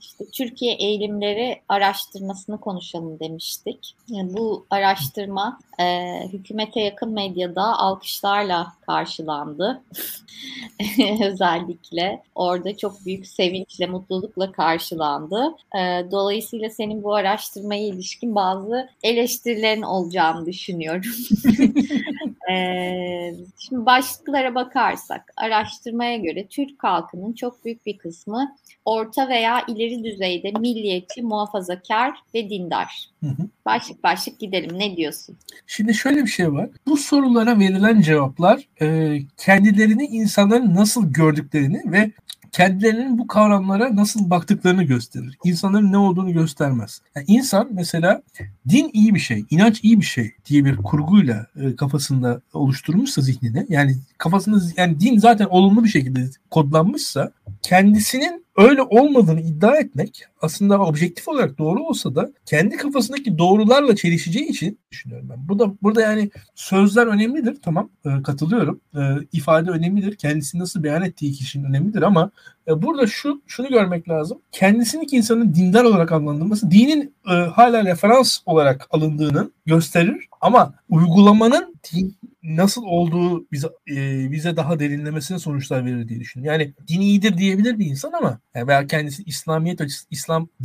işte 0.01 0.25
Türkiye 0.33 0.75
eğilimleri 0.75 1.61
araştırmasını 1.69 2.61
konuşalım 2.61 3.21
demiştik. 3.21 3.95
Yani 4.09 4.37
bu 4.37 4.67
araştırma 4.71 5.59
e, 5.81 6.21
hükümete 6.33 6.81
yakın 6.81 7.13
medyada 7.13 7.79
alkışlarla 7.79 8.73
karşılandı. 8.81 9.83
Özellikle 11.25 12.23
orada 12.35 12.77
çok 12.77 13.07
büyük 13.07 13.27
sevinçle, 13.27 13.87
mutlulukla 13.87 14.53
karşılandı. 14.53 15.55
E, 15.77 16.11
dolayısıyla 16.11 16.71
senin 16.71 17.03
bu 17.03 17.15
araştırmaya 17.15 17.83
ilişkin 17.83 18.35
bazı 18.35 18.68
eleştirilerin 19.03 19.83
olacağını 19.83 20.47
düşünüyorum. 20.47 21.11
ee, 22.51 23.35
şimdi 23.59 23.87
başlıklara 23.87 24.55
bakarsak 24.55 25.33
araştırmaya 25.37 26.17
göre 26.17 26.47
Türk 26.47 26.85
halkının 26.85 27.33
çok 27.33 27.65
büyük 27.65 27.87
bir 27.87 27.99
kısmı 27.99 28.57
orta 28.85 29.29
veya 29.29 29.65
ileri 29.69 30.05
düzeyde 30.05 30.51
milliyetçi, 30.51 31.23
muhafazakar 31.23 32.13
ve 32.35 32.51
dindar. 32.51 33.11
Hı 33.23 33.27
hı. 33.27 33.49
Başlık 33.67 34.05
başlık 34.05 34.41
gidelim. 34.41 34.79
Ne 34.79 34.97
diyorsun? 34.97 35.37
Şimdi 35.67 35.95
şöyle 35.95 36.23
bir 36.23 36.31
şey 36.31 36.53
var. 36.53 36.69
Bu 36.87 36.97
sorulara 36.97 37.59
verilen 37.59 38.01
cevaplar 38.01 38.69
e, 38.81 39.19
kendilerini 39.37 40.05
insanların 40.05 40.75
nasıl 40.75 41.13
gördüklerini 41.13 41.83
ve 41.93 42.11
kendilerinin 42.53 43.19
bu 43.19 43.27
kavramlara 43.27 43.97
nasıl 43.97 44.31
baktıklarını 44.31 44.83
gösterir. 44.83 45.39
İnsanların 45.45 45.93
ne 45.93 45.99
olduğunu 45.99 46.33
göstermez. 46.33 47.01
Yani 47.15 47.25
insan 47.29 47.69
mesela 47.73 48.23
din 48.69 48.91
iyi 48.93 49.15
bir 49.15 49.21
şey, 49.21 49.45
inanç 49.51 49.85
iyi 49.85 50.01
bir 50.01 50.05
şey 50.05 50.33
diye 50.47 50.65
bir 50.65 50.77
kurguyla 50.77 51.47
e, 51.61 51.77
kafasında 51.77 52.41
oluşturmuşsa 52.53 53.23
zihnine 53.23 53.67
yani 53.69 53.97
kafasında 54.19 54.61
yani 54.77 55.01
din 55.01 55.19
zaten 55.19 55.47
olumlu 55.51 55.85
bir 55.85 55.89
şekilde 55.89 56.31
kodlanmışsa 56.51 57.33
kendisinin 57.63 58.45
öyle 58.57 58.83
olmadığını 58.83 59.41
iddia 59.41 59.77
etmek 59.77 60.25
aslında 60.41 60.81
objektif 60.81 61.29
olarak 61.29 61.59
doğru 61.59 61.85
olsa 61.85 62.15
da 62.15 62.31
kendi 62.47 62.77
kafasındaki 62.77 63.39
doğrularla 63.39 63.97
çelişeceği 63.97 64.49
için 64.49 64.79
düşünüyorum 64.91 65.29
ben. 65.31 65.49
Bu 65.49 65.59
da 65.59 65.83
burada 65.83 66.01
yani 66.01 66.31
sözler 66.55 67.07
önemlidir 67.07 67.59
tamam 67.63 67.91
e, 68.05 68.23
katılıyorum. 68.23 68.81
E, 68.95 69.01
ifade 69.33 69.71
önemlidir. 69.71 70.17
Kendisi 70.17 70.59
nasıl 70.59 70.83
beyan 70.83 71.03
ettiği 71.03 71.33
kişinin 71.33 71.65
önemlidir 71.65 72.03
ama 72.03 72.31
e, 72.69 72.83
burada 72.83 73.07
şu 73.07 73.43
şunu 73.47 73.69
görmek 73.69 74.09
lazım. 74.09 74.39
Kendisindeki 74.53 75.17
insanın 75.17 75.55
dindar 75.55 75.85
olarak 75.85 76.13
adlandırması 76.13 76.71
dinin 76.71 77.15
e, 77.31 77.33
hala 77.33 77.85
referans 77.85 78.39
olarak 78.47 78.87
alındığını 78.91 79.51
gösterir 79.67 80.29
ama 80.41 80.75
uygulamanın 80.89 81.75
din, 81.93 82.17
nasıl 82.43 82.83
olduğu 82.83 83.47
bize 83.53 83.69
e, 83.91 84.31
bize 84.33 84.57
daha 84.57 84.81
derinlemesine 84.81 85.39
sonuçlar 85.39 85.85
verir 85.85 86.09
diye 86.09 86.21
düşünüyorum. 86.21 86.61
Yani 86.61 86.75
din 86.89 87.01
iyidir 87.01 87.39
diyebilir 87.39 87.79
bir 87.79 87.87
insan 87.87 88.13
ama 88.13 88.41
yani 88.55 88.69
veya 88.69 88.87
kendisi 88.87 89.23
İslamiyet 89.23 89.81
açısı 89.81 90.07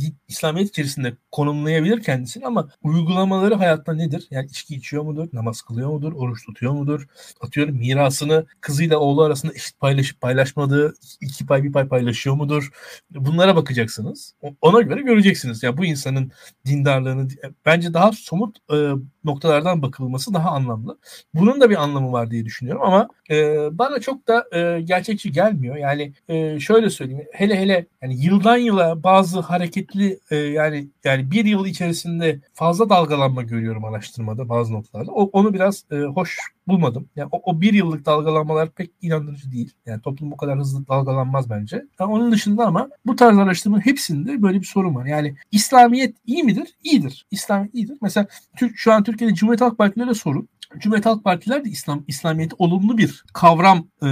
din, 0.00 0.16
İslamiyet 0.28 0.68
içerisinde 0.68 1.16
konumlayabilir 1.32 2.02
kendisini 2.02 2.46
ama 2.46 2.68
uygulamaları 2.82 3.54
hayatta 3.54 3.94
nedir? 3.94 4.26
Yani 4.30 4.46
içki 4.46 4.74
içiyor 4.74 5.02
mudur? 5.02 5.28
Namaz 5.32 5.62
kılıyor 5.62 5.90
mudur? 5.90 6.12
Oruç 6.12 6.46
tutuyor 6.46 6.72
mudur? 6.72 7.06
Atıyorum 7.40 7.76
mirasını 7.76 8.46
kızıyla 8.60 8.98
oğlu 8.98 9.22
arasında 9.22 9.52
eşit 9.54 9.80
paylaşıp 9.80 10.20
paylaşmadığı 10.20 10.94
iki 11.20 11.46
pay 11.46 11.64
bir 11.64 11.72
pay 11.72 11.88
paylaşıyor 11.88 12.36
mudur? 12.36 12.70
Bunlara 13.10 13.56
bakacaksınız. 13.56 14.34
Ona 14.60 14.80
göre 14.80 15.02
göreceksiniz. 15.02 15.62
Ya 15.62 15.68
yani 15.68 15.78
bu 15.78 15.84
insanın 15.84 16.32
dindarlığını 16.66 17.28
bence 17.66 17.94
daha 17.94 18.12
somut 18.12 18.56
e, 18.72 18.76
noktalardan 19.24 19.82
bakılması 19.82 20.34
daha 20.34 20.50
anlamlı. 20.50 20.98
Bunun 21.34 21.60
da 21.60 21.70
bir 21.70 21.82
anlamı 21.82 22.12
var 22.12 22.30
diye 22.30 22.44
düşünüyorum 22.44 22.82
ama 22.82 23.08
e, 23.30 23.68
bana 23.78 24.00
çok 24.00 24.28
da 24.28 24.46
e, 24.52 24.80
gerçekçi 24.80 25.32
gelmiyor. 25.32 25.76
Yani 25.76 26.12
e, 26.28 26.60
şöyle 26.60 26.90
söyleyeyim. 26.90 27.26
Hele 27.32 27.60
hele 27.60 27.86
yani 28.02 28.24
yıldan 28.24 28.56
yıla 28.56 29.02
bazı 29.02 29.40
hareketli 29.40 30.18
e, 30.30 30.36
yani 30.36 30.88
yani 31.04 31.30
bir 31.30 31.44
yıl 31.44 31.66
içerisinde 31.66 32.40
fazla 32.54 32.90
dalgalanma 32.90 33.42
görüyorum 33.42 33.84
araştırmada 33.84 34.48
bazı 34.48 34.72
noktalarda. 34.72 35.12
O, 35.12 35.30
onu 35.32 35.54
biraz 35.54 35.84
e, 35.92 35.96
hoş 35.96 36.38
bulmadım. 36.68 37.08
Yani 37.16 37.28
o, 37.32 37.40
o 37.44 37.60
bir 37.60 37.72
yıllık 37.72 38.06
dalgalanmalar 38.06 38.70
pek 38.70 38.90
inandırıcı 39.02 39.52
değil. 39.52 39.72
Yani 39.86 40.02
toplum 40.02 40.30
bu 40.30 40.36
kadar 40.36 40.58
hızlı 40.58 40.88
dalgalanmaz 40.88 41.50
bence. 41.50 41.84
Yani 42.00 42.12
onun 42.12 42.32
dışında 42.32 42.66
ama 42.66 42.88
bu 43.06 43.16
tarz 43.16 43.38
araştırmanın 43.38 43.86
hepsinde 43.86 44.42
böyle 44.42 44.60
bir 44.60 44.66
sorun 44.66 44.94
var. 44.94 45.06
Yani 45.06 45.34
İslamiyet 45.52 46.16
iyi 46.26 46.42
midir? 46.42 46.74
İyidir. 46.84 47.26
İslamiyet 47.30 47.74
iyidir. 47.74 47.98
Mesela 48.02 48.26
Türk, 48.56 48.76
şu 48.76 48.92
an 48.92 49.02
Türkiye'de 49.02 49.34
Cumhuriyet 49.34 49.60
Halk 49.60 49.78
Partilerine 49.78 50.14
sorun. 50.14 50.48
Cumhuriyet 50.78 51.06
Halk 51.06 51.24
Partiler 51.24 51.64
de 51.64 51.70
İslam 51.70 52.04
İslamiyet'i 52.08 52.54
olumlu 52.58 52.98
bir 52.98 53.24
kavram 53.32 53.88
e, 54.02 54.06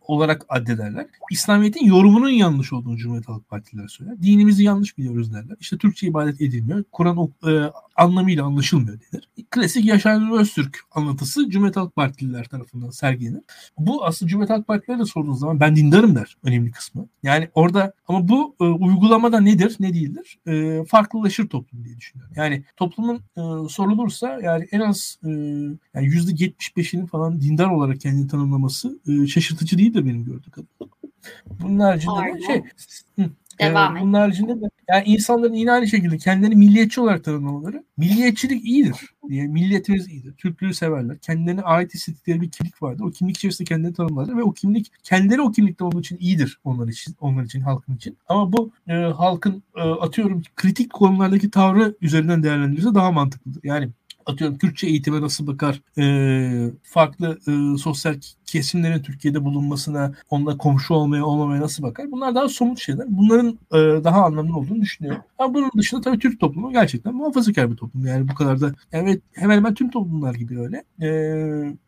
olarak 0.00 0.46
addederler. 0.48 1.06
İslamiyet'in 1.30 1.86
yorumunun 1.86 2.28
yanlış 2.28 2.72
olduğunu 2.72 2.96
Cumhuriyet 2.96 3.28
Halk 3.28 3.48
Partileri 3.48 3.88
söyler. 3.88 4.22
Dinimizi 4.22 4.64
yanlış 4.64 4.98
biliyoruz 4.98 5.32
derler. 5.32 5.56
İşte 5.60 5.78
Türkçe 5.78 6.06
ibadet 6.06 6.40
edilmiyor. 6.40 6.84
Kur'an 6.92 7.32
e, 7.46 7.70
anlamıyla 7.96 8.44
anlaşılmıyor 8.44 8.98
denir. 9.00 9.28
Klasik 9.50 9.84
Yaşar 9.84 10.40
Öztürk 10.40 10.78
anlatısı 10.90 11.50
Cumhuriyet 11.50 11.76
Halk 11.76 11.96
Partililer 11.96 12.44
tarafından 12.44 12.90
sergilenir. 12.90 13.42
Bu 13.78 14.04
aslında 14.04 14.30
Cumhuriyet 14.30 14.50
Halk 14.50 14.66
Partileri 14.66 14.98
de 14.98 15.04
sorduğunuz 15.04 15.40
zaman 15.40 15.60
ben 15.60 15.76
dindarım 15.76 16.14
der 16.14 16.36
önemli 16.42 16.70
kısmı. 16.70 17.08
Yani 17.22 17.48
orada 17.54 17.92
ama 18.08 18.28
bu 18.28 18.56
e, 18.60 18.64
uygulamada 18.64 19.40
nedir 19.40 19.76
ne 19.80 19.94
değildir 19.94 20.38
e, 20.46 20.84
farklılaşır 20.84 21.48
toplum 21.48 21.84
diye 21.84 21.96
düşünüyorum. 21.96 22.34
Yani 22.36 22.64
toplumun 22.76 23.16
e, 23.16 23.68
sorulursa 23.68 24.40
yani 24.42 24.66
en 24.72 24.80
az 24.80 25.18
e, 25.24 25.28
yani 25.94 26.07
%75'inin 26.08 27.06
falan 27.06 27.40
dindar 27.40 27.66
olarak 27.66 28.00
kendini 28.00 28.28
tanımlaması 28.28 28.98
e, 29.08 29.26
şaşırtıcı 29.26 29.78
değildir 29.78 30.04
benim 30.04 30.24
gördüğüm 30.24 30.50
kadarıyla. 30.50 30.88
Bunun 31.60 31.78
haricinde 31.78 32.38
de 32.38 32.46
şey 32.46 32.62
hı, 33.18 33.30
Devam 33.60 33.96
ee, 33.96 34.00
bunun 34.00 34.12
haricinde 34.12 34.60
de 34.60 34.64
yani 34.88 35.04
insanların 35.06 35.54
yine 35.54 35.72
aynı 35.72 35.86
şekilde 35.86 36.18
kendilerini 36.18 36.56
milliyetçi 36.56 37.00
olarak 37.00 37.24
tanımlamaları 37.24 37.84
milliyetçilik 37.96 38.64
iyidir 38.64 38.96
diye 39.28 39.46
milliyetimiz 39.46 40.08
iyidir. 40.08 40.32
Türklüğü 40.32 40.74
severler. 40.74 41.18
Kendilerine 41.18 41.62
ait 41.62 41.94
hissettikleri 41.94 42.40
bir 42.40 42.50
kimlik 42.50 42.82
vardır. 42.82 43.04
O 43.04 43.10
kimlik 43.10 43.36
içerisinde 43.36 43.68
kendini 43.68 43.92
tanımlarlar 43.94 44.36
ve 44.36 44.42
o 44.42 44.52
kimlik 44.52 44.92
kendileri 45.02 45.42
o 45.42 45.52
kimlikte 45.52 45.84
olduğu 45.84 46.00
için 46.00 46.16
iyidir 46.20 46.58
onlar 46.64 46.88
için, 46.88 47.16
onlar 47.20 47.44
için, 47.44 47.60
halkın 47.60 47.96
için. 47.96 48.18
Ama 48.28 48.52
bu 48.52 48.70
e, 48.88 48.92
halkın 48.92 49.62
e, 49.76 49.80
atıyorum 49.80 50.42
kritik 50.56 50.92
konulardaki 50.92 51.50
tavrı 51.50 51.96
üzerinden 52.00 52.42
değerlendirirse 52.42 52.94
daha 52.94 53.12
mantıklıdır. 53.12 53.60
Yani 53.64 53.90
atıyorum 54.28 54.58
Türkçe 54.58 54.86
eğitime 54.86 55.20
nasıl 55.20 55.46
bakar, 55.46 55.80
e, 55.98 56.70
farklı 56.82 57.38
e, 57.48 57.78
sosyal 57.78 58.14
kesimlerin 58.46 59.02
Türkiye'de 59.02 59.44
bulunmasına, 59.44 60.14
onunla 60.30 60.58
komşu 60.58 60.94
olmaya 60.94 61.24
olmamaya 61.24 61.62
nasıl 61.62 61.82
bakar? 61.82 62.12
Bunlar 62.12 62.34
daha 62.34 62.48
somut 62.48 62.78
şeyler. 62.78 63.06
Bunların 63.08 63.58
e, 63.72 64.04
daha 64.04 64.24
anlamlı 64.24 64.56
olduğunu 64.56 64.80
düşünüyorum. 64.80 65.22
Ama 65.38 65.54
bunun 65.54 65.70
dışında 65.76 66.00
tabii 66.00 66.18
Türk 66.18 66.40
toplumu 66.40 66.72
gerçekten 66.72 67.14
muhafazakar 67.14 67.70
bir 67.70 67.76
toplum. 67.76 68.06
Yani 68.06 68.28
bu 68.28 68.34
kadar 68.34 68.60
da 68.60 68.74
evet 68.92 69.22
hemen 69.32 69.56
hemen 69.56 69.74
tüm 69.74 69.90
toplumlar 69.90 70.34
gibi 70.34 70.60
öyle. 70.60 70.84
E, 71.02 71.08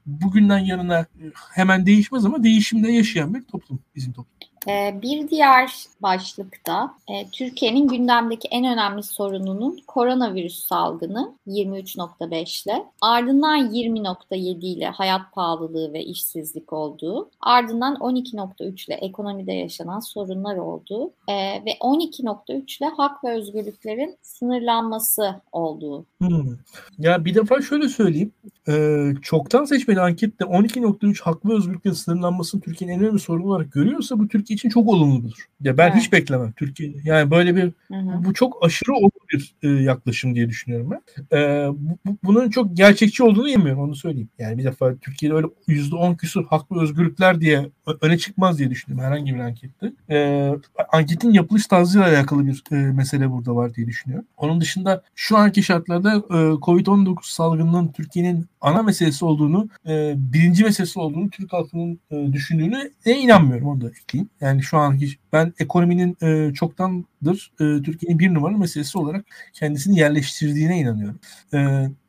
bugünden 0.06 0.58
yarına 0.58 1.06
hemen 1.52 1.86
değişmez 1.86 2.24
ama 2.24 2.42
değişimde 2.42 2.92
yaşayan 2.92 3.34
bir 3.34 3.42
toplum 3.42 3.78
bizim 3.96 4.12
toplum. 4.12 4.49
Ee, 4.68 4.98
bir 5.02 5.28
diğer 5.28 5.72
başlıkta 6.02 6.94
e, 7.08 7.30
Türkiye'nin 7.30 7.88
gündemdeki 7.88 8.48
en 8.48 8.64
önemli 8.64 9.02
sorununun 9.02 9.80
koronavirüs 9.86 10.66
salgını 10.66 11.32
23.5 11.46 12.68
ile 12.68 12.84
ardından 13.00 13.74
20.7 13.74 14.66
ile 14.66 14.86
hayat 14.86 15.32
pahalılığı 15.32 15.92
ve 15.92 16.04
işsizlik 16.04 16.72
olduğu 16.72 17.30
ardından 17.40 17.94
12.3 17.94 18.86
ile 18.86 18.94
ekonomide 18.94 19.52
yaşanan 19.52 20.00
sorunlar 20.00 20.56
olduğu 20.56 21.10
e, 21.28 21.34
ve 21.66 21.70
12.3 21.80 22.78
ile 22.78 22.88
hak 22.96 23.24
ve 23.24 23.36
özgürlüklerin 23.36 24.16
sınırlanması 24.22 25.34
olduğu. 25.52 26.04
Hmm. 26.18 26.56
Ya 26.98 27.24
bir 27.24 27.34
defa 27.34 27.62
şöyle 27.62 27.88
söyleyeyim. 27.88 28.32
Ee, 28.68 29.12
çoktan 29.22 29.64
seçmeli 29.64 30.00
ankette 30.00 30.44
12.3 30.44 31.22
hak 31.22 31.46
ve 31.46 31.54
özgürlüklerin 31.54 31.94
sınırlanmasını 31.94 32.60
Türkiye'nin 32.60 32.94
en 32.94 33.04
önemli 33.04 33.18
sorunu 33.18 33.46
olarak 33.46 33.72
görüyorsa 33.72 34.18
bu 34.18 34.28
Türkiye 34.28 34.49
için 34.50 34.68
çok 34.68 34.88
olumludur. 34.88 35.48
Ya 35.60 35.78
ben 35.78 35.90
evet. 35.90 36.00
hiç 36.00 36.12
beklemem 36.12 36.52
Türkiye. 36.52 36.92
Yani 37.04 37.30
böyle 37.30 37.56
bir 37.56 37.62
Hı-hı. 37.62 38.24
bu 38.24 38.34
çok 38.34 38.64
aşırı 38.64 38.92
bir 39.32 39.54
e, 39.62 39.68
yaklaşım 39.68 40.34
diye 40.34 40.48
düşünüyorum 40.48 40.90
ben. 40.90 41.38
E, 41.38 41.68
bu, 42.06 42.16
bunun 42.24 42.50
çok 42.50 42.76
gerçekçi 42.76 43.22
olduğunu 43.22 43.48
yemiyorum 43.48 43.82
onu 43.82 43.94
söyleyeyim. 43.94 44.28
Yani 44.38 44.58
bir 44.58 44.64
defa 44.64 44.96
Türkiye'de 44.96 45.34
öyle 45.34 45.46
%10 45.68 46.16
küsur 46.16 46.44
hak 46.44 46.72
ve 46.72 46.80
özgürlükler 46.80 47.40
diye 47.40 47.70
öne 48.00 48.18
çıkmaz 48.18 48.58
diye 48.58 48.70
düşünüyorum 48.70 49.06
herhangi 49.06 49.34
bir 49.34 49.40
ankette. 49.40 49.92
E, 50.10 50.50
anketin 50.92 51.32
yapılış 51.32 51.66
tarzıyla 51.66 52.06
alakalı 52.06 52.46
bir 52.46 52.62
e, 52.72 52.76
mesele 52.76 53.30
burada 53.30 53.56
var 53.56 53.74
diye 53.74 53.86
düşünüyorum. 53.86 54.26
Onun 54.36 54.60
dışında 54.60 55.02
şu 55.14 55.36
anki 55.36 55.62
şartlarda 55.62 56.14
e, 56.14 56.36
Covid-19 56.54 57.16
salgınının 57.22 57.88
Türkiye'nin 57.88 58.46
ana 58.60 58.82
meselesi 58.82 59.24
olduğunu, 59.24 59.68
e, 59.88 60.14
birinci 60.16 60.64
meselesi 60.64 60.98
olduğunu 60.98 61.30
Türk 61.30 61.52
halkının 61.52 62.00
e, 62.10 62.32
düşündüğünü 62.32 62.90
e, 63.04 63.12
inanmıyorum. 63.12 63.68
Onu 63.68 63.80
da 63.80 63.88
ekleyeyim. 63.88 64.30
Yani 64.40 64.62
şu 64.62 64.78
anki 64.78 65.16
ben 65.32 65.52
ekonominin 65.58 66.16
e, 66.22 66.54
çoktandır 66.54 67.52
e, 67.54 67.82
Türkiye'nin 67.82 68.18
bir 68.18 68.34
numaralı 68.34 68.58
meselesi 68.58 68.98
olarak 68.98 69.24
kendisini 69.54 69.98
yerleştirdiğine 69.98 70.78
inanıyorum. 70.78 71.20
E, 71.54 71.58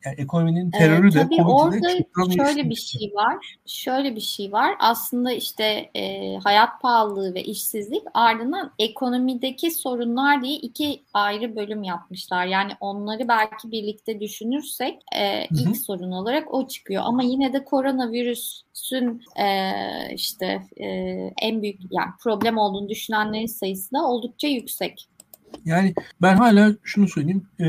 yani 0.04 0.14
ekonominin 0.18 0.70
terörü 0.70 1.08
ee, 1.08 1.12
de 1.12 1.22
tabii 1.22 1.42
orada 1.42 1.88
şöyle 2.36 2.70
bir 2.70 2.74
şey 2.74 3.12
var. 3.14 3.56
Şöyle 3.66 4.16
bir 4.16 4.20
şey 4.20 4.52
var. 4.52 4.74
Aslında 4.80 5.32
işte 5.32 5.90
e, 5.94 6.36
hayat 6.36 6.80
pahalılığı 6.82 7.34
ve 7.34 7.42
işsizlik 7.42 8.02
ardından 8.14 8.72
ekonomideki 8.78 9.70
sorunlar 9.70 10.42
diye 10.42 10.56
iki 10.56 11.02
ayrı 11.14 11.56
bölüm 11.56 11.82
yapmışlar. 11.82 12.46
Yani 12.46 12.72
onları 12.80 13.28
belki 13.28 13.70
birlikte 13.70 14.20
düşünürsek 14.20 15.02
e, 15.16 15.44
ilk 15.44 15.66
Hı-hı. 15.66 15.74
sorun 15.74 16.12
olarak 16.12 16.54
o 16.54 16.68
çıkıyor. 16.68 17.02
Ama 17.06 17.22
yine 17.22 17.52
de 17.52 17.64
koronavirüsün 17.64 19.22
e, 19.36 19.72
işte 20.14 20.62
e, 20.76 20.86
en 21.42 21.62
büyük 21.62 21.80
yani 21.90 22.10
problem 22.20 22.58
olduğunu 22.58 22.88
düşünenlerin 23.12 23.46
sayısı 23.46 23.92
da 23.92 24.06
oldukça 24.06 24.48
yüksek. 24.48 25.08
Yani 25.64 25.94
ben 26.22 26.36
hala 26.36 26.72
şunu 26.82 27.08
söyleyeyim. 27.08 27.46
E, 27.60 27.66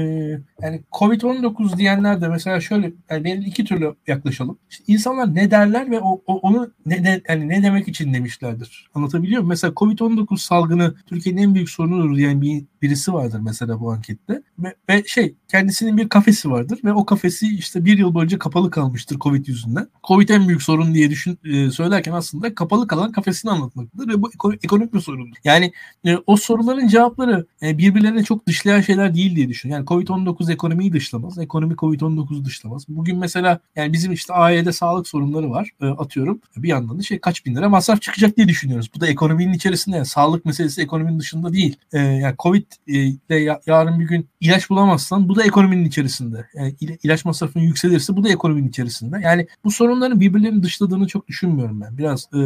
yani 0.61 0.81
Covid-19 0.91 1.77
diyenler 1.77 2.21
de 2.21 2.27
mesela 2.27 2.61
şöyle 2.61 2.93
yani 3.09 3.23
benim 3.23 3.41
iki 3.41 3.65
türlü 3.65 3.95
yaklaşalım. 4.07 4.57
İşte 4.69 4.83
insanlar 4.87 5.35
ne 5.35 5.51
derler 5.51 5.91
ve 5.91 5.99
o, 5.99 6.21
o, 6.27 6.39
onu 6.39 6.71
ne, 6.85 7.03
ne, 7.03 7.21
yani 7.29 7.49
ne 7.49 7.63
demek 7.63 7.87
için 7.87 8.13
demişlerdir. 8.13 8.89
Anlatabiliyor 8.95 9.41
muyum? 9.41 9.49
Mesela 9.49 9.73
Covid-19 9.73 10.37
salgını 10.37 10.95
Türkiye'nin 11.05 11.41
en 11.41 11.55
büyük 11.55 11.69
sorunudur 11.69 12.17
diyen 12.17 12.41
bir 12.41 12.63
birisi 12.83 13.13
vardır 13.13 13.39
mesela 13.43 13.79
bu 13.79 13.91
ankette. 13.91 14.41
Ve, 14.59 14.75
ve 14.89 15.03
şey 15.07 15.35
kendisinin 15.47 15.97
bir 15.97 16.09
kafesi 16.09 16.51
vardır 16.51 16.79
ve 16.83 16.93
o 16.93 17.05
kafesi 17.05 17.55
işte 17.55 17.85
bir 17.85 17.97
yıl 17.97 18.13
boyunca 18.13 18.39
kapalı 18.39 18.71
kalmıştır 18.71 19.19
Covid 19.19 19.47
yüzünden. 19.47 19.87
Covid 20.03 20.29
en 20.29 20.47
büyük 20.47 20.63
sorun 20.63 20.93
diye 20.93 21.09
düşün 21.09 21.39
e, 21.45 21.71
söylerken 21.71 22.11
aslında 22.11 22.55
kapalı 22.55 22.87
kalan 22.87 23.11
kafesini 23.11 23.51
anlatmaktadır 23.51 24.07
ve 24.07 24.21
bu 24.21 24.31
ekonomik 24.63 24.93
bir 24.93 24.99
sorundur. 24.99 25.37
Yani 25.43 25.73
e, 26.05 26.17
o 26.27 26.35
soruların 26.35 26.87
cevapları 26.87 27.45
e, 27.61 27.77
birbirlerine 27.77 28.23
çok 28.23 28.47
dışlayan 28.47 28.81
şeyler 28.81 29.15
değil 29.15 29.35
diye 29.35 29.49
düşün. 29.49 29.69
Yani 29.69 29.85
Covid-19 29.85 30.53
ekonomiyi 30.53 30.93
dışlamaz. 30.93 31.37
Ekonomi 31.37 31.73
Covid-19'u 31.73 32.45
dışlamaz. 32.45 32.85
Bugün 32.89 33.17
mesela 33.17 33.59
yani 33.75 33.93
bizim 33.93 34.11
işte 34.11 34.33
AY'de 34.33 34.71
sağlık 34.71 35.07
sorunları 35.07 35.51
var. 35.51 35.69
E, 35.81 35.85
atıyorum. 35.85 36.41
Bir 36.57 36.67
yandan 36.67 36.99
da 36.99 37.03
şey 37.03 37.19
kaç 37.19 37.45
bin 37.45 37.55
lira 37.55 37.69
masraf 37.69 38.01
çıkacak 38.01 38.37
diye 38.37 38.47
düşünüyoruz. 38.47 38.89
Bu 38.95 39.01
da 39.01 39.07
ekonominin 39.07 39.53
içerisinde. 39.53 39.95
Yani 39.95 40.05
sağlık 40.05 40.45
meselesi 40.45 40.81
ekonominin 40.81 41.19
dışında 41.19 41.53
değil. 41.53 41.77
E, 41.93 41.99
yani 41.99 42.35
Covid 42.39 42.65
ile 42.87 43.59
yarın 43.65 43.99
bir 43.99 44.05
gün 44.05 44.29
ilaç 44.41 44.69
bulamazsan 44.69 45.29
bu 45.29 45.35
da 45.35 45.43
ekonominin 45.43 45.85
içerisinde. 45.85 46.47
Yani 46.53 46.75
ilaç 47.03 47.25
masrafın 47.25 47.59
yükselirse 47.59 48.17
bu 48.17 48.23
da 48.23 48.29
ekonominin 48.29 48.67
içerisinde. 48.67 49.19
Yani 49.23 49.47
bu 49.63 49.71
sorunların 49.71 50.19
birbirlerini 50.19 50.63
dışladığını 50.63 51.07
çok 51.07 51.27
düşünmüyorum 51.27 51.81
ben. 51.81 51.97
Biraz 51.97 52.29
e, 52.33 52.39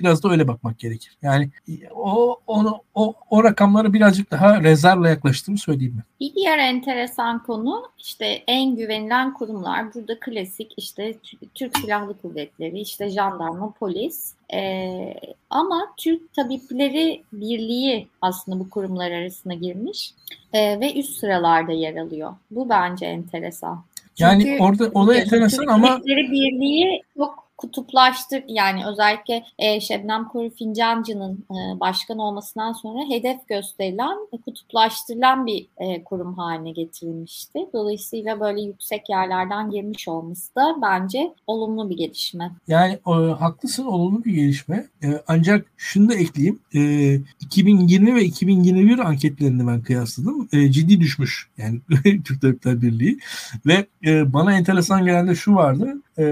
biraz 0.00 0.22
da 0.22 0.28
öyle 0.28 0.48
bakmak 0.48 0.78
gerekir. 0.78 1.18
Yani 1.22 1.50
o 1.94 2.40
onu 2.46 2.80
o, 2.94 3.14
o 3.30 3.44
rakamları 3.44 3.92
birazcık 3.92 4.30
daha 4.30 4.62
rezervle 4.62 5.08
yaklaştığımı 5.08 5.58
söyleyeyim 5.58 5.94
ben. 5.96 6.04
Bir 6.20 6.34
diğer 6.34 6.58
enteresan 6.58 7.42
konu 7.42 7.82
işte 7.98 8.26
en 8.46 8.76
güvenilen 8.76 9.34
kurumlar. 9.34 9.94
Burada 9.94 10.20
klasik 10.20 10.72
işte 10.76 11.14
Türk 11.54 11.78
Silahlı 11.78 12.18
Kuvvetleri, 12.18 12.80
işte 12.80 13.08
jandarma, 13.08 13.70
polis. 13.70 14.34
Ee, 14.52 15.14
ama 15.50 15.92
Türk 15.96 16.34
Tabipleri 16.34 17.22
Birliği 17.32 18.08
aslında 18.20 18.58
bu 18.58 18.70
kurumlar 18.70 19.10
arasına 19.10 19.54
girmiş 19.54 20.14
ee, 20.52 20.80
ve 20.80 20.94
üst 20.94 21.18
sıralarda 21.18 21.72
yer 21.72 21.96
alıyor. 21.96 22.34
Bu 22.50 22.68
bence 22.68 23.06
enteresan. 23.06 23.84
Çünkü 24.14 24.48
yani 24.48 24.62
orada 24.62 24.90
o 24.94 25.06
da 25.06 25.14
enteresan 25.14 25.66
ama 25.66 25.88
Tabipleri 25.88 26.30
Birliği 26.30 27.02
çok 27.16 27.44
kutuplaştır 27.64 28.42
yani 28.48 28.86
özellikle 28.86 29.44
e, 29.58 29.80
Şebnem 29.80 30.28
Korur 30.28 30.50
Fincancı'nın 30.50 31.44
e, 31.50 31.80
başkan 31.80 32.18
olmasından 32.18 32.72
sonra 32.72 32.98
hedef 33.08 33.48
gösterilen 33.48 34.16
e, 34.32 34.36
kutuplaştırılan 34.38 35.46
bir 35.46 35.66
e, 35.78 36.04
kurum 36.04 36.34
haline 36.34 36.70
getirilmişti. 36.70 37.58
Dolayısıyla 37.72 38.40
böyle 38.40 38.60
yüksek 38.60 39.10
yerlerden 39.10 39.70
girmiş 39.70 40.08
olması 40.08 40.54
da 40.54 40.76
bence 40.82 41.34
olumlu 41.46 41.90
bir 41.90 41.96
gelişme. 41.96 42.50
Yani 42.68 42.98
e, 43.06 43.10
haklısın 43.12 43.84
olumlu 43.84 44.24
bir 44.24 44.34
gelişme. 44.34 44.86
E, 45.04 45.22
ancak 45.28 45.66
şunu 45.76 46.08
da 46.08 46.14
ekleyeyim. 46.14 46.60
E, 46.74 47.14
2020 47.40 48.14
ve 48.14 48.24
2021 48.24 48.98
anketlerini 48.98 49.66
ben 49.66 49.82
kıyasladım. 49.82 50.48
E, 50.52 50.70
ciddi 50.72 51.00
düşmüş 51.00 51.48
yani 51.58 51.80
Türk 52.24 52.42
Tabipler 52.42 52.82
Birliği 52.82 53.18
ve 53.66 53.86
e, 54.06 54.32
bana 54.32 54.52
enteresan 54.52 55.04
gelen 55.04 55.28
de 55.28 55.34
şu 55.34 55.54
vardı 55.54 55.94
e, 56.18 56.24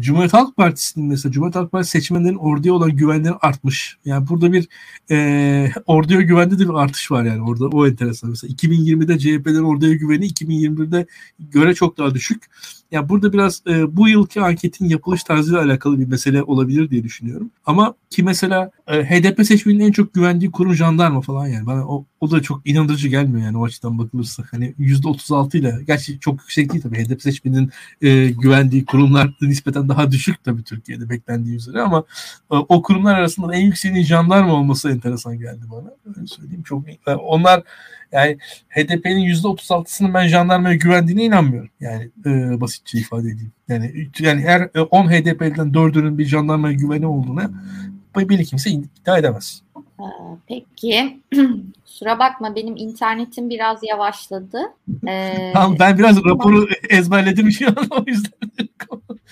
Cumhuriyet 0.00 0.32
Halk 0.32 0.58
Partisi'nin 0.72 1.06
mesela 1.06 1.32
Cumhuriyet 1.32 1.56
Halk 1.56 1.72
Partisi 1.72 1.90
seçmenlerin 1.90 2.36
orduya 2.36 2.74
olan 2.74 2.96
güvenleri 2.96 3.34
artmış. 3.34 3.98
Yani 4.04 4.28
burada 4.28 4.52
bir 4.52 4.68
e, 5.10 5.70
orduya 5.86 6.20
güvende 6.20 6.58
de 6.58 6.68
bir 6.68 6.74
artış 6.74 7.10
var 7.10 7.24
yani 7.24 7.42
orada 7.42 7.66
o 7.66 7.86
enteresan. 7.86 8.30
Mesela 8.30 8.54
2020'de 8.54 9.18
CHP'lerin 9.18 9.64
orduya 9.64 9.94
güveni 9.94 10.26
2021'de 10.26 11.06
göre 11.38 11.74
çok 11.74 11.98
daha 11.98 12.14
düşük. 12.14 12.42
Yani 12.92 13.08
burada 13.08 13.32
biraz 13.32 13.62
e, 13.66 13.96
bu 13.96 14.08
yılki 14.08 14.40
anketin 14.40 14.88
yapılış 14.88 15.24
tarzıyla 15.24 15.62
alakalı 15.62 16.00
bir 16.00 16.06
mesele 16.06 16.42
olabilir 16.42 16.90
diye 16.90 17.04
düşünüyorum. 17.04 17.50
Ama 17.66 17.94
ki 18.10 18.22
mesela 18.22 18.70
e, 18.86 19.04
HDP 19.04 19.46
seçmeninin 19.46 19.84
en 19.84 19.92
çok 19.92 20.14
güvendiği 20.14 20.50
kurum 20.50 20.74
jandarma 20.74 21.20
falan 21.20 21.46
yani. 21.46 21.66
Bana 21.66 21.88
o, 21.88 22.06
o 22.20 22.30
da 22.30 22.42
çok 22.42 22.68
inandırıcı 22.68 23.08
gelmiyor 23.08 23.46
yani 23.46 23.58
o 23.58 23.64
açıdan 23.64 23.98
bakılırsa. 23.98 24.44
Hani 24.50 24.74
%36 24.78 25.56
ile 25.56 25.78
gerçi 25.86 26.20
çok 26.20 26.40
yüksek 26.40 26.72
değil 26.72 26.82
tabii 26.82 27.04
HDP 27.04 27.22
seçmeninin 27.22 27.70
e, 28.02 28.30
güvendiği 28.30 28.84
kurumlar 28.84 29.34
nispeten 29.40 29.88
daha 29.88 30.10
düşük 30.10 30.46
tabii 30.52 30.64
Türkiye'de 30.64 31.10
beklendiği 31.10 31.56
üzere 31.56 31.80
ama 31.80 32.04
e, 32.52 32.56
o 32.56 32.82
kurumlar 32.82 33.14
arasında 33.14 33.54
en 33.54 33.60
yükseğinin 33.60 34.02
jandarma 34.02 34.54
olması 34.54 34.90
enteresan 34.90 35.38
geldi 35.38 35.62
bana. 35.70 35.90
Öyle 36.16 36.26
söyleyeyim 36.26 36.62
çok. 36.62 36.88
E, 36.88 37.14
onlar 37.14 37.62
yani 38.12 38.38
HDP'nin 38.68 39.34
%36'sının 39.34 40.14
ben 40.14 40.28
jandarmaya 40.28 40.74
güvendiğine 40.74 41.24
inanmıyorum. 41.24 41.70
Yani 41.80 42.10
e, 42.26 42.60
basitçe 42.60 42.98
ifade 42.98 43.28
edeyim. 43.28 43.52
Yani 43.68 44.10
yani 44.18 44.40
her 44.42 44.70
10 44.90 45.12
HDP'den 45.12 45.72
4'ünün 45.72 46.18
bir 46.18 46.24
jandarmaya 46.24 46.74
güveni 46.74 47.06
olduğuna 47.06 47.50
bir 48.16 48.44
kimse 48.44 48.70
iddia 48.70 49.18
edemez. 49.18 49.62
Ee, 49.76 50.04
peki. 50.46 51.20
Kusura 51.84 52.18
bakma 52.18 52.56
benim 52.56 52.76
internetim 52.76 53.50
biraz 53.50 53.78
yavaşladı. 53.82 54.62
Ee, 55.08 55.50
tamam 55.54 55.76
ben 55.78 55.98
biraz 55.98 56.24
raporu 56.24 56.68
ezberledim 56.90 57.50
şu 57.50 57.68
an 57.68 57.86
o 57.90 58.04
yüzden. 58.06 58.50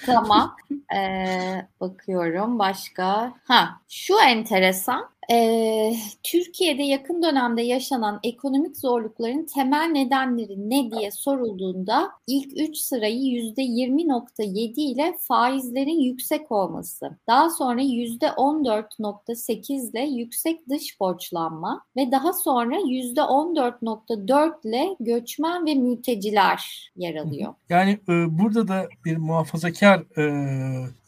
tamam. 0.06 0.56
Ee, 0.96 1.66
bakıyorum 1.80 2.58
başka. 2.58 3.32
Ha 3.44 3.80
şu 3.88 4.14
enteresan. 4.28 5.10
Ee, 5.32 5.92
Türkiye'de 6.22 6.82
yakın 6.82 7.22
dönemde 7.22 7.62
yaşanan 7.62 8.20
ekonomik 8.22 8.76
zorlukların 8.76 9.46
temel 9.54 9.86
nedenleri 9.86 10.70
ne 10.70 10.90
diye 10.90 11.10
sorulduğunda 11.10 12.10
ilk 12.26 12.60
3 12.60 12.76
sırayı 12.76 13.20
%20.7 13.20 14.80
ile 14.80 15.16
faizlerin 15.20 16.00
yüksek 16.00 16.52
olması, 16.52 17.16
daha 17.26 17.50
sonra 17.50 17.82
%14.8 17.82 19.90
ile 19.90 20.00
yüksek 20.30 20.68
dış 20.68 21.00
borçlanma 21.00 21.84
ve 21.96 22.12
daha 22.12 22.32
sonra 22.32 22.76
%14.4 22.76 24.68
ile 24.68 24.96
göçmen 25.00 25.66
ve 25.66 25.74
mülteciler 25.74 26.90
yer 26.96 27.14
alıyor. 27.14 27.54
Yani 27.68 27.98
e, 28.08 28.38
burada 28.38 28.68
da 28.68 28.88
bir 29.04 29.16
muhafazakar 29.16 30.18
e, 30.18 30.24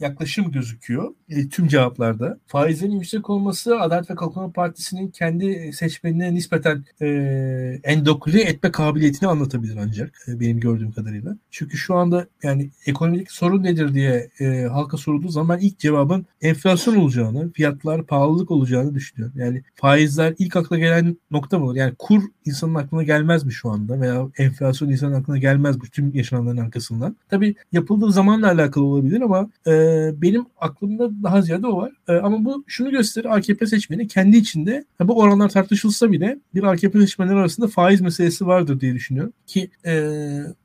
yaklaşım 0.01 0.53
gözüküyor 0.53 1.14
e, 1.29 1.49
tüm 1.49 1.68
cevaplarda. 1.68 2.39
Faizlerin 2.47 2.93
yüksek 2.93 3.31
olması 3.31 3.81
Adalet 3.81 4.11
ve 4.11 4.14
Kalkınma 4.14 4.53
Partisi'nin 4.53 5.09
kendi 5.09 5.73
seçmenine 5.73 6.35
nispeten 6.35 6.85
e, 7.03 7.07
endokline 7.85 8.43
etme 8.43 8.70
kabiliyetini 8.70 9.28
anlatabilir 9.28 9.77
ancak 9.81 10.24
e, 10.28 10.40
benim 10.40 10.61
gördüğüm 10.61 10.93
kadarıyla. 10.93 11.36
Çünkü 11.51 11.77
şu 11.77 11.94
anda 11.94 12.27
yani 12.43 12.70
ekonomik 12.86 13.32
sorun 13.32 13.62
nedir 13.62 13.94
diye 13.94 14.31
e, 14.40 14.62
halka 14.62 14.97
sorulduğu 14.97 15.28
zaman 15.28 15.59
ilk 15.59 15.78
cevabın 15.78 16.27
enflasyon 16.40 16.97
olacağını, 16.97 17.53
fiyatlar 17.53 18.07
pahalılık 18.07 18.51
olacağını 18.51 18.94
düşünüyorum. 18.94 19.11
Yani 19.34 19.62
faizler 19.74 20.34
ilk 20.39 20.56
akla 20.56 20.78
gelen 20.78 21.16
nokta 21.30 21.59
mı 21.59 21.64
olur? 21.64 21.76
Yani 21.76 21.94
kur 21.98 22.22
insanın 22.44 22.74
aklına 22.74 23.02
gelmez 23.02 23.44
mi 23.44 23.52
şu 23.52 23.70
anda 23.70 24.01
veya 24.01 24.28
enflasyon 24.39 24.89
insanın 24.89 25.12
aklına 25.12 25.39
gelmez 25.39 25.76
mi 25.76 25.82
tüm 25.93 26.14
yaşananların 26.14 26.56
arkasından? 26.56 27.16
Tabii 27.30 27.55
yapıldığı 27.72 28.12
zamanla 28.12 28.47
alakalı 28.47 28.84
olabilir 28.84 29.20
ama 29.20 29.51
e, 29.66 29.72
benim 30.22 30.47
aklımda 30.60 31.22
daha 31.22 31.43
ziyade 31.43 31.66
o 31.66 31.76
var. 31.76 31.93
E, 32.09 32.12
ama 32.12 32.44
bu 32.44 32.64
şunu 32.66 32.90
gösterir 32.90 33.36
AKP 33.36 33.66
seçmeni 33.66 34.09
kendi 34.09 34.36
içinde 34.36 34.84
bu 35.01 35.18
oranlar 35.18 35.48
tartışılsa 35.48 36.12
bile 36.12 36.39
bir 36.55 36.62
AKP 36.62 37.01
seçmenler 37.01 37.34
arasında 37.34 37.66
faiz 37.68 38.01
meselesi 38.01 38.47
vardır 38.47 38.80
diye 38.80 38.94
düşünüyorum. 38.94 39.32
Ki 39.47 39.70
e, 39.86 40.09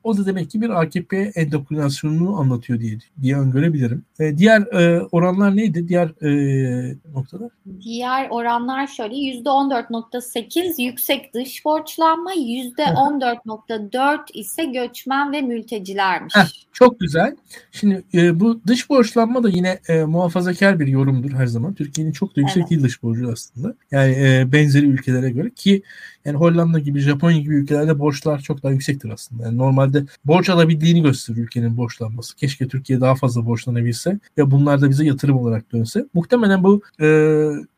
o 0.04 0.16
da 0.16 0.26
demek 0.26 0.50
ki 0.50 0.60
bir 0.60 0.80
AKP 0.80 1.32
endoktrinasyonunu 1.34 2.40
anlatıyor 2.40 2.80
diye 2.80 2.98
diye 3.22 3.36
öngörebilirim. 3.36 4.02
E, 4.20 4.38
diğer 4.38 4.60
e, 4.60 5.02
oranlar 5.12 5.56
neydi? 5.56 5.88
Diğer 5.88 6.08
e, 6.22 6.96
noktalar? 7.14 7.50
Diğer 7.80 8.28
oranlar 8.38 8.86
şöyle 8.86 9.14
%14.8 9.14 10.82
yüksek 10.82 11.34
dış 11.34 11.64
borçlanma, 11.64 12.34
%14.4 12.34 14.32
ise 14.34 14.64
göçmen 14.64 15.32
ve 15.32 15.40
mültecilermiş. 15.40 16.36
Heh, 16.36 16.48
çok 16.72 17.00
güzel. 17.00 17.36
Şimdi 17.72 18.04
e, 18.14 18.40
bu 18.40 18.60
dış 18.66 18.90
borçlanma 18.90 19.42
da 19.42 19.48
yine 19.48 19.78
e, 19.88 20.04
muhafazakar 20.04 20.80
bir 20.80 20.86
yorumdur 20.86 21.32
her 21.32 21.46
zaman. 21.46 21.74
Türkiye'nin 21.74 22.12
çok 22.12 22.36
da 22.36 22.40
yüksek 22.40 22.60
evet. 22.60 22.70
değil 22.70 22.82
dış 22.82 23.02
borcu 23.02 23.30
aslında. 23.32 23.74
Yani 23.90 24.12
e, 24.12 24.52
benzeri 24.52 24.86
ülkelere 24.86 25.30
göre 25.30 25.50
ki 25.50 25.82
yani 26.24 26.36
Hollanda 26.36 26.78
gibi, 26.78 27.00
Japonya 27.00 27.38
gibi 27.38 27.54
ülkelerde 27.54 27.98
borçlar 27.98 28.40
çok 28.40 28.62
daha 28.62 28.72
yüksektir 28.72 29.10
aslında. 29.10 29.44
Yani 29.44 29.58
normalde 29.58 30.04
borç 30.24 30.48
alabildiğini 30.48 31.02
gösterir 31.02 31.38
ülkenin 31.38 31.76
borçlanması. 31.76 32.36
Keşke 32.36 32.68
Türkiye 32.68 33.00
daha 33.00 33.14
fazla 33.14 33.46
borçlanabilse 33.46 34.18
ve 34.38 34.50
bunlar 34.50 34.80
da 34.80 34.90
bize 34.90 35.04
yatırım 35.04 35.36
olarak 35.36 35.72
dönse. 35.72 36.04
Muhtemelen 36.14 36.64
bu 36.64 36.82
e, 37.00 37.06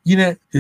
yine 0.05 0.37
e, 0.55 0.59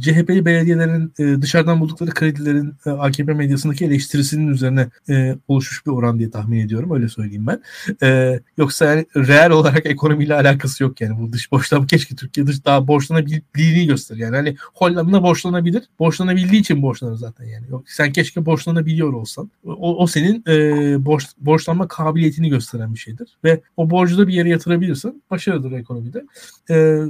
CHP'li 0.00 0.44
belediyelerin 0.44 1.12
e, 1.18 1.42
dışarıdan 1.42 1.80
buldukları 1.80 2.10
kredilerin 2.10 2.74
e, 2.86 2.90
AKP 2.90 3.34
medyasındaki 3.34 3.84
eleştirisinin 3.84 4.48
üzerine 4.48 4.88
e, 5.08 5.36
oluşmuş 5.48 5.86
bir 5.86 5.90
oran 5.90 6.18
diye 6.18 6.30
tahmin 6.30 6.60
ediyorum. 6.60 6.90
Öyle 6.94 7.08
söyleyeyim 7.08 7.46
ben. 7.46 7.62
E, 8.02 8.40
yoksa 8.56 8.84
yani 8.84 9.06
reel 9.16 9.50
olarak 9.50 9.86
ekonomiyle 9.86 10.34
alakası 10.34 10.82
yok 10.82 11.00
yani 11.00 11.20
bu 11.20 11.32
dış 11.32 11.52
borçlanma. 11.52 11.86
Keşke 11.86 12.16
Türkiye 12.16 12.46
dış 12.46 12.64
daha 12.64 12.88
borçlanabildiğini 12.88 13.86
gösterir. 13.86 14.20
Yani 14.20 14.36
hani 14.36 14.56
Hollanda 14.74 15.22
borçlanabilir. 15.22 15.82
Borçlanabildiği 15.98 16.60
için 16.60 16.82
borçlanır 16.82 17.16
zaten 17.16 17.31
yani. 17.40 17.70
Yok, 17.70 17.84
sen 17.86 18.12
keşke 18.12 18.46
borçlanabiliyor 18.46 19.12
olsan. 19.12 19.50
O, 19.64 20.02
o 20.02 20.06
senin 20.06 20.44
e, 20.48 21.04
borç, 21.04 21.24
borçlanma 21.38 21.88
kabiliyetini 21.88 22.48
gösteren 22.48 22.94
bir 22.94 22.98
şeydir. 22.98 23.38
Ve 23.44 23.60
o 23.76 23.90
borcu 23.90 24.18
da 24.18 24.28
bir 24.28 24.34
yere 24.34 24.48
yatırabilirsin. 24.48 25.22
Başarıdır 25.30 25.72
ekonomide. 25.72 26.24
E, 26.70 26.74
e, 26.74 27.08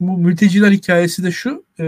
bu 0.00 0.18
mülteciler 0.18 0.70
hikayesi 0.70 1.24
de 1.24 1.30
şu 1.30 1.64
e, 1.80 1.84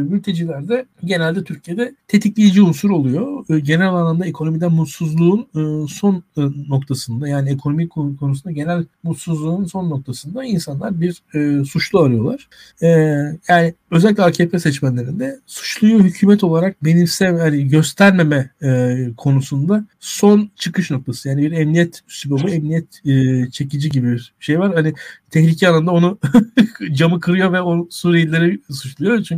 mültecilerde 0.00 0.86
genelde 1.04 1.44
Türkiye'de 1.44 1.94
tetikleyici 2.08 2.62
unsur 2.62 2.90
oluyor. 2.90 3.44
E, 3.50 3.60
genel 3.60 3.88
anlamda 3.88 4.26
ekonomiden 4.26 4.72
mutsuzluğun 4.72 5.40
e, 5.40 5.88
son 5.88 6.22
e, 6.36 6.40
noktasında 6.68 7.28
yani 7.28 7.50
ekonomik 7.50 7.90
konusunda 7.90 8.52
genel 8.52 8.84
mutsuzluğun 9.02 9.64
son 9.64 9.90
noktasında 9.90 10.44
insanlar 10.44 11.00
bir 11.00 11.22
e, 11.34 11.64
suçlu 11.64 12.00
arıyorlar. 12.00 12.48
E, 12.82 12.88
yani 13.48 13.74
özellikle 13.90 14.22
AKP 14.22 14.58
seçmenlerinde 14.58 15.40
suçluyu 15.46 15.98
hükümet 15.98 16.44
olarak 16.44 16.84
benimse 16.84 17.24
yani 17.24 17.68
göstermeme 17.68 18.50
e, 18.62 18.96
konusunda 19.16 19.84
son 20.00 20.50
çıkış 20.56 20.90
noktası. 20.90 21.28
Yani 21.28 21.42
bir 21.42 21.52
emniyet 21.52 22.00
üslubu, 22.08 22.48
emniyet 22.48 23.06
e, 23.06 23.50
çekici 23.50 23.88
gibi 23.90 24.12
bir 24.12 24.32
şey 24.40 24.58
var. 24.58 24.74
Hani 24.74 24.94
tehlike 25.30 25.68
anında 25.68 25.90
onu 25.90 26.18
camı 26.92 27.20
kırıyor 27.20 27.52
ve 27.52 27.62
o 27.62 27.88
Suriyelileri 27.90 28.60
suçluyor. 28.70 29.22
Çünkü 29.22 29.31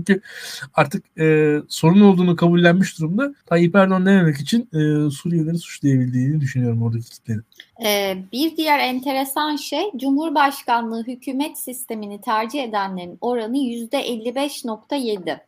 artık 0.75 1.05
e, 1.19 1.57
sorun 1.69 2.01
olduğunu 2.01 2.37
kabullenmiş 2.37 2.99
durumda. 2.99 3.35
Tayyip 3.47 3.75
Erdoğan 3.75 4.07
dememek 4.07 4.37
için 4.37 4.69
e, 4.73 5.11
Suriyelileri 5.11 5.59
suçlayabildiğini 5.59 6.41
düşünüyorum 6.41 6.83
oradaki 6.83 7.11
kitlerin. 7.11 7.45
Ee, 7.85 8.17
bir 8.33 8.57
diğer 8.57 8.79
enteresan 8.79 9.57
şey 9.57 9.83
Cumhurbaşkanlığı 9.97 11.07
hükümet 11.07 11.59
sistemini 11.59 12.21
tercih 12.21 12.63
edenlerin 12.63 13.19
oranı 13.21 13.59
yüzde 13.59 14.09
55.7. 14.09 15.39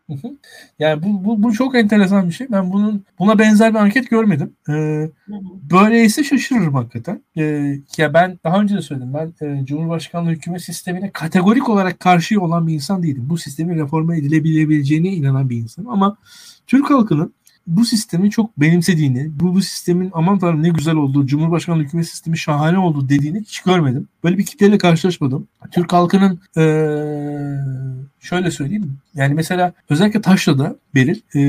Yani 0.79 1.03
bu, 1.03 1.25
bu, 1.25 1.43
bu 1.43 1.53
çok 1.53 1.75
enteresan 1.75 2.29
bir 2.29 2.35
şey. 2.35 2.47
Ben 2.51 2.73
bunun 2.73 3.05
buna 3.19 3.39
benzer 3.39 3.75
bir 3.75 3.79
anket 3.79 4.11
görmedim. 4.11 4.53
Ee, 4.69 5.09
böyleyse 5.71 6.25
şaşırırım 6.25 6.75
hakikaten. 6.75 7.23
Ee, 7.37 7.77
ya 7.97 8.15
ben 8.15 8.39
daha 8.45 8.61
önce 8.61 8.77
de 8.77 8.83
söyledim. 8.83 9.15
Ben 9.15 9.47
e, 9.47 9.67
Cumhurbaşkanlığı 9.67 10.31
hükümet 10.31 10.63
sistemine 10.63 11.11
kategorik 11.11 11.69
olarak 11.69 12.01
karşı 12.01 12.41
olan 12.41 12.67
bir 12.67 12.75
insan 12.75 13.03
değilim. 13.03 13.27
Bu 13.31 13.39
sistemin 13.39 13.79
reforma 13.79 14.17
edilebileceğine 14.17 15.09
inanan 15.09 15.51
bir 15.51 15.57
insanım. 15.57 15.91
Ama 15.91 16.17
Türk 16.67 16.91
halkının 16.91 17.35
bu 17.67 17.85
sistemi 17.85 18.31
çok 18.31 18.61
benimsediğini, 18.61 19.31
bu, 19.41 19.55
bu 19.55 19.63
sistemin 19.63 20.11
aman 20.15 20.39
tanrım 20.39 20.63
ne 20.63 20.69
güzel 20.69 20.95
oldu, 20.95 21.27
Cumhurbaşkanlığı 21.27 21.83
hükümet 21.83 22.09
sistemi 22.09 22.39
şahane 22.39 22.79
oldu 22.79 23.09
dediğini 23.09 23.41
hiç 23.41 23.61
görmedim. 23.61 24.09
Böyle 24.25 24.39
bir 24.39 24.47
kitleyle 24.47 24.79
karşılaşmadım. 24.79 25.49
Türk 25.73 25.93
halkının 25.93 26.41
ee, 26.57 26.97
şöyle 28.21 28.51
söyleyeyim. 28.51 28.99
Yani 29.17 29.35
mesela 29.35 29.73
özellikle 29.91 30.21
Taşra'da 30.21 30.77
Beril 30.95 31.21
e, 31.35 31.41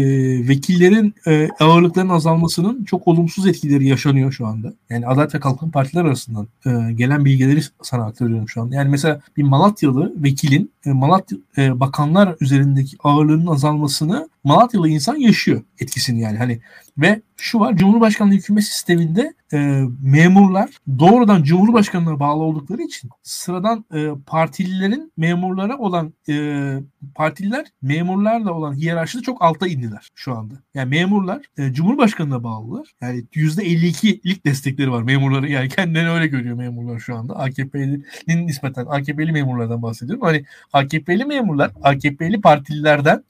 vekillerin 0.48 1.16
e, 1.28 1.50
ağırlıklarının 1.60 2.14
azalmasının 2.14 2.84
çok 2.84 3.08
olumsuz 3.08 3.48
etkileri 3.48 3.88
yaşanıyor 3.88 4.32
şu 4.32 4.48
anda. 4.48 4.74
Yani 4.90 5.08
Adalet 5.08 5.36
ve 5.36 5.40
Kalkınma 5.40 5.72
Partiler 5.72 6.06
arasından 6.06 6.48
e, 6.66 6.94
gelen 6.94 7.26
bilgileri 7.26 7.62
sana 7.82 8.06
aktarıyorum 8.06 8.50
şu 8.50 8.62
anda. 8.62 8.76
Yani 8.76 8.90
mesela 8.90 9.22
bir 9.38 9.44
Malatyalı 9.44 10.14
vekilin 10.24 10.72
e, 10.86 10.92
Malatya 10.92 11.38
e, 11.58 11.80
bakanlar 11.80 12.36
üzerindeki 12.42 12.98
ağırlığının 13.04 13.48
azalmasını 13.48 14.30
Malatyalı 14.44 14.90
insan 14.90 15.16
yaşıyor 15.16 15.62
etkisini 15.80 16.22
yani. 16.22 16.38
Hani 16.38 16.60
ve 16.98 17.22
şu 17.38 17.60
var 17.60 17.76
Cumhurbaşkanlığı 17.76 18.34
hükümet 18.34 18.64
sisteminde 18.64 19.34
e, 19.54 19.58
memurlar 20.02 20.70
doğrudan 21.00 21.44
Cumhurbaşkanlığına 21.44 22.20
bağlı 22.20 22.44
oldukları 22.44 22.82
için 22.82 23.10
sıradan 23.24 23.86
e, 23.94 24.08
partililerin 24.26 25.12
memurlara 25.18 25.78
olan 25.78 26.14
e, 26.30 26.78
partililer 27.16 27.57
memurlarla 27.82 28.54
olan 28.54 28.74
hiyerarşide 28.74 29.22
çok 29.22 29.42
alta 29.42 29.68
indiler 29.68 30.10
şu 30.16 30.34
anda. 30.34 30.54
Yani 30.74 30.90
memurlar 30.90 31.46
e, 31.58 31.74
Cumhurbaşkanına 31.74 32.44
bağlılar. 32.44 32.94
Yani 33.02 33.24
%52'lik 33.34 34.46
destekleri 34.46 34.92
var 34.92 35.02
memurları. 35.02 35.50
Yani 35.50 35.70
kendilerini 35.70 36.10
öyle 36.10 36.28
görüyor 36.28 36.56
memurlar 36.56 37.00
şu 37.00 37.16
anda. 37.16 37.36
AKP'nin 37.36 38.06
nispeten 38.28 38.86
AKP'li 38.86 39.32
memurlardan 39.32 39.82
bahsediyorum. 39.82 40.24
Hani 40.24 40.46
AKP'li 40.74 41.26
memurlar 41.26 41.72
AKP'li 41.84 42.42
partililerden 42.42 43.24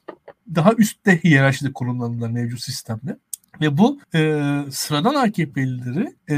daha 0.56 0.74
üstte 0.74 1.24
hiyerarşide 1.24 1.74
konumlandılar 1.74 2.30
mevcut 2.30 2.62
sistemde. 2.62 3.18
Ve 3.61 3.77
bu 3.77 3.99
e, 4.15 4.41
sıradan 4.69 5.15
AKP'lileri 5.15 6.15
e, 6.29 6.38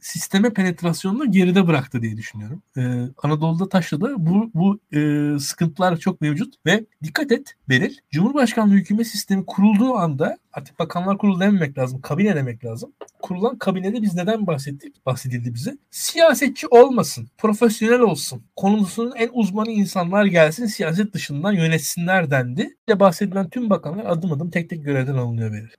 sisteme 0.00 0.50
penetrasyonunu 0.50 1.30
geride 1.32 1.66
bıraktı 1.66 2.02
diye 2.02 2.16
düşünüyorum. 2.16 2.62
E, 2.76 2.82
Anadolu'da 3.22 3.68
Taşra'da 3.68 4.26
bu, 4.26 4.50
bu 4.54 4.80
e, 4.96 5.38
sıkıntılar 5.38 5.96
çok 5.96 6.20
mevcut 6.20 6.54
ve 6.66 6.84
dikkat 7.02 7.32
et 7.32 7.54
Beril, 7.68 7.96
Cumhurbaşkanlığı 8.10 8.74
hükümet 8.74 9.06
sistemi 9.06 9.46
kurulduğu 9.46 9.94
anda 9.94 10.38
artık 10.52 10.78
bakanlar 10.78 11.18
kurulu 11.18 11.40
dememek 11.40 11.78
lazım, 11.78 12.00
kabine 12.00 12.36
demek 12.36 12.64
lazım. 12.64 12.92
Kurulan 13.22 13.58
kabinede 13.58 14.02
biz 14.02 14.14
neden 14.14 14.46
bahsettik? 14.46 15.06
Bahsedildi 15.06 15.54
bize. 15.54 15.76
Siyasetçi 15.90 16.66
olmasın, 16.66 17.28
profesyonel 17.38 18.00
olsun. 18.00 18.42
Konusunun 18.56 19.12
en 19.16 19.30
uzmanı 19.32 19.70
insanlar 19.70 20.24
gelsin, 20.24 20.66
siyaset 20.66 21.14
dışından 21.14 21.52
yönetsinler 21.52 22.30
dendi. 22.30 22.76
Ve 22.88 23.00
bahsedilen 23.00 23.50
tüm 23.50 23.70
bakanlar 23.70 24.04
adım 24.04 24.32
adım 24.32 24.50
tek 24.50 24.70
tek 24.70 24.84
görevden 24.84 25.14
alınıyor 25.14 25.52
verir. 25.52 25.76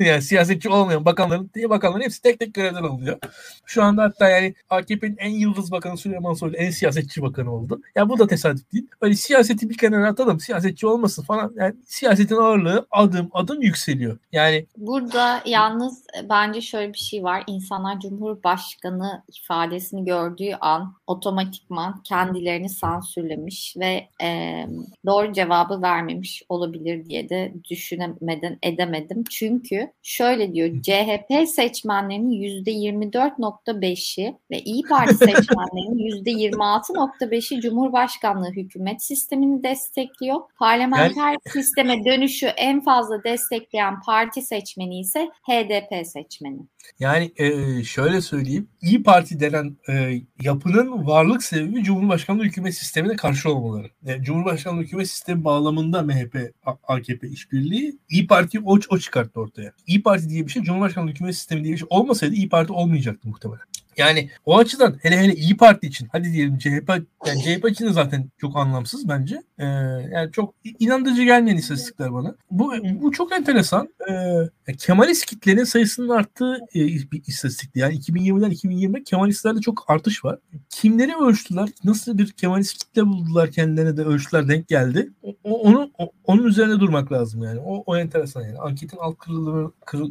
yani 0.06 0.22
siyasetçi 0.22 0.68
olmayan 0.68 1.04
bakanların 1.04 1.50
diye 1.54 1.70
bakanların 1.70 2.02
hepsi 2.02 2.22
tek 2.22 2.40
tek 2.40 2.54
görevden 2.54 2.82
alınıyor. 2.82 3.18
Şu 3.66 3.82
anda 3.82 4.02
hatta 4.02 4.28
yani 4.28 4.54
AKP'nin 4.70 5.16
en 5.16 5.30
yıldız 5.30 5.72
bakanı 5.72 5.98
Süleyman 5.98 6.34
Soylu 6.34 6.56
en 6.56 6.70
siyasetçi 6.70 7.22
bakanı 7.22 7.52
oldu. 7.52 7.80
Ya 7.84 7.90
yani 7.96 8.08
bu 8.08 8.18
da 8.18 8.26
tesadüf 8.26 8.72
değil. 8.72 8.86
Öyle 9.00 9.14
siyaseti 9.14 9.70
bir 9.70 9.78
kenara 9.78 10.08
atalım, 10.08 10.40
siyasetçi 10.40 10.86
olmasın 10.86 11.22
falan. 11.22 11.52
Yani 11.56 11.74
siyasetin 11.86 12.36
ağırlığı 12.36 12.86
adım 12.90 13.28
adım 13.32 13.62
yükseliyor. 13.62 13.93
Yani 14.32 14.66
burada 14.76 15.42
yalnız 15.46 16.04
bence 16.28 16.60
şöyle 16.60 16.92
bir 16.92 16.98
şey 16.98 17.24
var. 17.24 17.44
İnsanlar 17.46 18.00
Cumhurbaşkanı 18.00 19.22
ifadesini 19.28 20.04
gördüğü 20.04 20.54
an 20.60 20.94
otomatikman 21.06 22.02
kendilerini 22.02 22.68
sansürlemiş 22.68 23.76
ve 23.78 24.08
e, 24.22 24.66
doğru 25.06 25.32
cevabı 25.32 25.82
vermemiş 25.82 26.42
olabilir 26.48 27.04
diye 27.08 27.28
de 27.28 27.52
düşünemeden 27.70 28.58
edemedim. 28.62 29.24
Çünkü 29.30 29.92
şöyle 30.02 30.54
diyor 30.54 30.82
CHP 30.82 31.48
seçmenlerinin 31.48 32.64
%24.5'i 32.64 34.36
ve 34.50 34.60
İyi 34.60 34.82
Parti 34.82 35.14
seçmenlerinin 35.14 36.24
%26.5'i 36.24 37.60
Cumhurbaşkanlığı 37.60 38.50
hükümet 38.50 39.02
sistemini 39.02 39.62
destekliyor. 39.62 40.40
Parlamenter 40.58 41.30
yani... 41.30 41.38
sisteme 41.52 42.04
dönüşü 42.04 42.46
en 42.46 42.80
fazla 42.80 43.24
destekleyen 43.24 44.00
parti 44.00 44.42
seçmeni 44.42 45.00
ise 45.00 45.30
HDP 45.42 46.06
seçmeni. 46.06 46.58
Yani 46.98 47.32
e, 47.36 47.84
şöyle 47.84 48.20
söyleyeyim. 48.20 48.68
İyi 48.82 49.02
Parti 49.02 49.40
denen 49.40 49.76
e, 49.88 50.20
yapının 50.42 51.06
varlık 51.06 51.42
sebebi 51.42 51.84
Cumhurbaşkanlığı 51.84 52.44
hükümet 52.44 52.74
sistemine 52.74 53.16
karşı 53.16 53.52
olmaları. 53.52 53.90
E, 54.06 54.22
Cumhurbaşkanlığı 54.22 54.82
hükümet 54.82 55.10
sistemi 55.10 55.44
bağlamında 55.44 56.02
MHP, 56.02 56.52
AKP 56.88 57.28
işbirliği 57.28 57.98
İyi 58.10 58.26
Parti 58.26 58.60
o, 58.64 58.78
o 58.88 58.98
çıkarttı 58.98 59.40
ortaya. 59.40 59.72
İyi 59.86 60.02
Parti 60.02 60.28
diye 60.28 60.46
bir 60.46 60.50
şey 60.50 60.62
Cumhurbaşkanlığı 60.62 61.10
hükümet 61.10 61.34
sistemi 61.34 61.64
diye 61.64 61.72
bir 61.72 61.78
şey 61.78 61.88
olmasaydı 61.90 62.34
İyi 62.34 62.48
Parti 62.48 62.72
olmayacaktı 62.72 63.28
muhtemelen. 63.28 63.64
Yani 63.96 64.30
o 64.46 64.58
açıdan 64.58 64.98
hele 65.02 65.18
hele 65.18 65.34
İyi 65.34 65.56
Parti 65.56 65.86
için 65.86 66.08
hadi 66.12 66.32
diyelim 66.32 66.58
CHP 66.58 66.88
yani 67.26 67.42
CHP 67.42 67.70
için 67.70 67.86
de 67.86 67.92
zaten 67.92 68.30
çok 68.38 68.56
anlamsız 68.56 69.08
bence. 69.08 69.42
Ee, 69.58 69.64
yani 70.12 70.32
çok 70.32 70.54
inandırıcı 70.78 71.22
gelmeyen 71.22 71.56
istatistikler 71.56 72.14
bana. 72.14 72.34
Bu 72.50 72.72
bu 73.02 73.12
çok 73.12 73.32
enteresan. 73.32 73.88
Ee, 74.10 74.74
Kemalist 74.78 75.26
kitlenin 75.26 75.64
sayısının 75.64 76.08
arttığı 76.08 76.54
e, 76.74 76.80
bir 77.12 77.22
istatistikti. 77.26 77.78
Yani 77.78 77.94
2020'den 77.98 78.50
2020'ye 78.50 79.04
Kemalistlerde 79.04 79.60
çok 79.60 79.84
artış 79.88 80.24
var. 80.24 80.38
Kimleri 80.70 81.12
ölçtüler? 81.16 81.68
Nasıl 81.84 82.18
bir 82.18 82.32
Kemalist 82.32 82.78
kitle 82.78 83.06
buldular 83.06 83.50
kendilerine 83.50 83.96
de 83.96 84.02
ölçtüler 84.02 84.48
denk 84.48 84.68
geldi. 84.68 85.10
O, 85.22 85.34
onu 85.44 85.90
o, 85.98 86.10
onun 86.24 86.44
üzerine 86.44 86.80
durmak 86.80 87.12
lazım 87.12 87.42
yani. 87.42 87.60
O, 87.60 87.82
o 87.86 87.96
enteresan 87.96 88.42
yani. 88.42 88.58
Anketin 88.58 88.96
alt 88.96 89.18
kırılımları, 89.18 89.70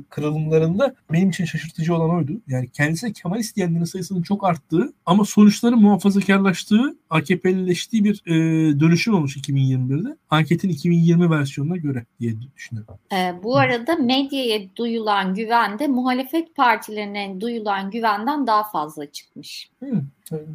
kırılımlarında 0.10 0.96
benim 1.12 1.30
için 1.30 1.46
şaşırtıcı 1.46 1.96
olan 1.96 2.16
oydu. 2.16 2.32
Yani 2.48 2.70
kendisi 2.70 3.14
Kemalist 3.14 3.56
diyen 3.56 3.73
kendilerinin 3.74 3.86
sayısının 3.86 4.22
çok 4.22 4.44
arttığı 4.44 4.94
ama 5.06 5.26
sonuçların 5.26 5.82
muhafazakarlaştığı, 5.82 6.98
AKP'lileştiği 7.10 8.04
bir 8.04 8.22
e, 8.26 8.34
dönüşüm 8.80 9.14
olmuş 9.14 9.38
2021'de. 9.38 10.18
Anketin 10.30 10.70
2020 10.70 11.30
versiyonuna 11.30 11.78
göre 11.78 12.06
diye 12.20 12.34
düşünüyorum. 12.56 12.96
E, 13.14 13.44
bu 13.44 13.58
arada 13.58 13.96
medyaya 13.96 14.76
duyulan 14.76 15.36
güven 15.36 15.80
de 15.80 15.88
muhalefet 15.88 16.56
partilerine 16.56 17.42
duyulan 17.42 17.92
güvenden 17.92 18.48
daha 18.48 18.64
fazla 18.64 19.12
çıkmış. 19.12 19.70
Hmm. 19.80 20.02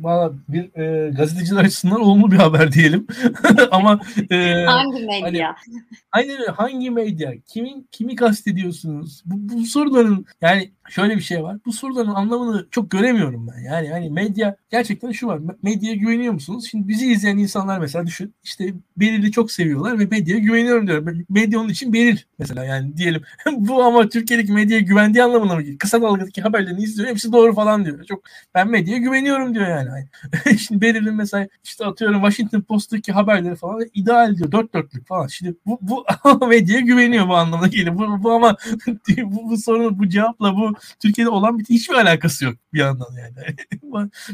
Valla 0.00 0.32
bir 0.48 0.78
e, 0.80 1.10
gazeteciler 1.10 1.64
açısından 1.64 2.00
olumlu 2.00 2.30
bir 2.30 2.36
haber 2.36 2.72
diyelim. 2.72 3.06
Ama 3.70 4.00
e, 4.30 4.64
hangi 4.64 5.06
medya? 5.06 5.56
Hani, 5.56 5.82
aynen 6.12 6.40
öyle. 6.40 6.50
Hangi 6.50 6.90
medya? 6.90 7.34
Kimin 7.46 7.88
kimi 7.92 8.16
kastediyorsunuz? 8.16 9.22
Bu, 9.26 9.56
bu 9.56 9.66
soruların 9.66 10.26
yani 10.40 10.70
şöyle 10.88 11.16
bir 11.16 11.20
şey 11.20 11.42
var. 11.42 11.56
Bu 11.66 11.72
soruların 11.72 12.14
anlamını 12.14 12.66
çok 12.70 12.90
göremiyorum 12.90 13.48
ben. 13.48 13.62
Yani 13.62 13.88
hani 13.88 14.10
medya 14.10 14.56
gerçekten 14.70 15.12
şu 15.12 15.26
var. 15.26 15.40
Medyaya 15.62 15.96
güveniyor 15.96 16.32
musunuz? 16.32 16.68
Şimdi 16.70 16.88
bizi 16.88 17.12
izleyen 17.12 17.38
insanlar 17.38 17.78
mesela 17.78 18.06
düşün. 18.06 18.34
İşte 18.44 18.74
Beril'i 18.96 19.32
çok 19.32 19.52
seviyorlar 19.52 19.98
ve 19.98 20.06
medyaya 20.06 20.40
güveniyorum 20.40 20.86
diyor. 20.86 21.16
Medya 21.28 21.60
onun 21.60 21.68
için 21.68 21.92
Beril 21.92 22.18
mesela 22.38 22.64
yani 22.64 22.96
diyelim. 22.96 23.22
bu 23.52 23.84
ama 23.84 24.08
Türkiye'deki 24.08 24.52
medyaya 24.52 24.80
güvendiği 24.80 25.24
anlamına 25.24 25.54
mı 25.54 25.60
geliyor? 25.60 25.78
Kısa 25.78 26.02
dalgadaki 26.02 26.42
haberlerini 26.42 26.82
izliyor. 26.82 27.08
Hepsi 27.08 27.32
doğru 27.32 27.54
falan 27.54 27.84
diyor. 27.84 28.04
Çok 28.04 28.22
ben 28.54 28.68
medyaya 28.68 28.98
güveniyorum 28.98 29.54
diyor 29.54 29.67
yani. 29.68 29.88
Şimdi 30.58 30.80
Beril'in 30.80 31.14
mesela 31.14 31.48
işte 31.64 31.84
atıyorum 31.84 32.20
Washington 32.20 32.60
Post'taki 32.60 33.12
haberleri 33.12 33.56
falan 33.56 33.80
ideal 33.94 34.36
diyor. 34.36 34.52
Dört 34.52 34.74
dörtlük 34.74 35.06
falan. 35.06 35.26
Şimdi 35.26 35.54
bu, 35.66 35.78
bu 35.80 36.04
medyaya 36.48 36.80
güveniyor 36.80 37.28
bu 37.28 37.34
anlamına 37.34 37.68
geliyor. 37.68 37.98
Bu, 37.98 38.22
bu 38.22 38.32
ama 38.32 38.56
bu, 39.08 39.50
bu 39.50 39.56
sorunun 39.56 39.98
bu 39.98 40.08
cevapla 40.08 40.56
bu 40.56 40.72
Türkiye'de 41.02 41.30
olan 41.30 41.58
bir 41.58 41.64
hiçbir 41.64 41.94
alakası 41.94 42.44
yok 42.44 42.54
bir 42.72 42.78
yandan 42.78 43.08
yani. 43.18 43.56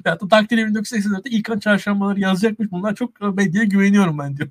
Hatta 0.04 0.28
takdir 0.28 0.58
1984'te 0.58 1.30
İlkan 1.30 1.58
Çarşambaları 1.58 2.20
yazacakmış. 2.20 2.70
Bunlar 2.70 2.94
çok 2.94 3.20
medyaya 3.20 3.64
güveniyorum 3.64 4.18
ben 4.18 4.36
diyor. 4.36 4.48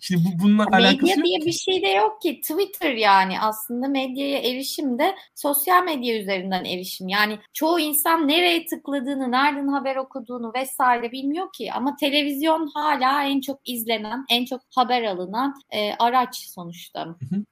Şimdi 0.00 0.24
bu, 0.24 0.42
bununla 0.42 0.64
Medya 0.64 0.78
alakası 0.78 1.18
yok. 1.18 1.26
diye 1.26 1.38
bir 1.46 1.52
şey 1.52 1.82
de 1.82 1.88
yok 1.88 2.22
ki. 2.22 2.40
Twitter 2.40 2.92
yani 2.92 3.40
aslında 3.40 3.88
medyaya 3.88 4.38
erişim 4.38 4.98
de 4.98 5.14
sosyal 5.34 5.84
medya 5.84 6.20
üzerinden 6.20 6.64
erişim. 6.64 7.08
Yani 7.08 7.38
çoğu 7.52 7.80
insan 7.80 8.28
nereye 8.28 8.66
tıkladığını, 8.66 9.30
nereden 9.30 9.68
haber 9.68 9.96
okuduğunu 9.96 10.09
vesaire 10.54 11.12
bilmiyor 11.12 11.52
ki. 11.52 11.72
Ama 11.72 11.96
televizyon 11.96 12.70
hala 12.74 13.24
en 13.24 13.40
çok 13.40 13.68
izlenen, 13.68 14.24
en 14.30 14.44
çok 14.44 14.60
haber 14.74 15.02
alınan 15.02 15.54
e, 15.70 15.94
araç 15.98 16.36
sonuçta. 16.36 17.04
Hı 17.06 17.36
hı. 17.36 17.44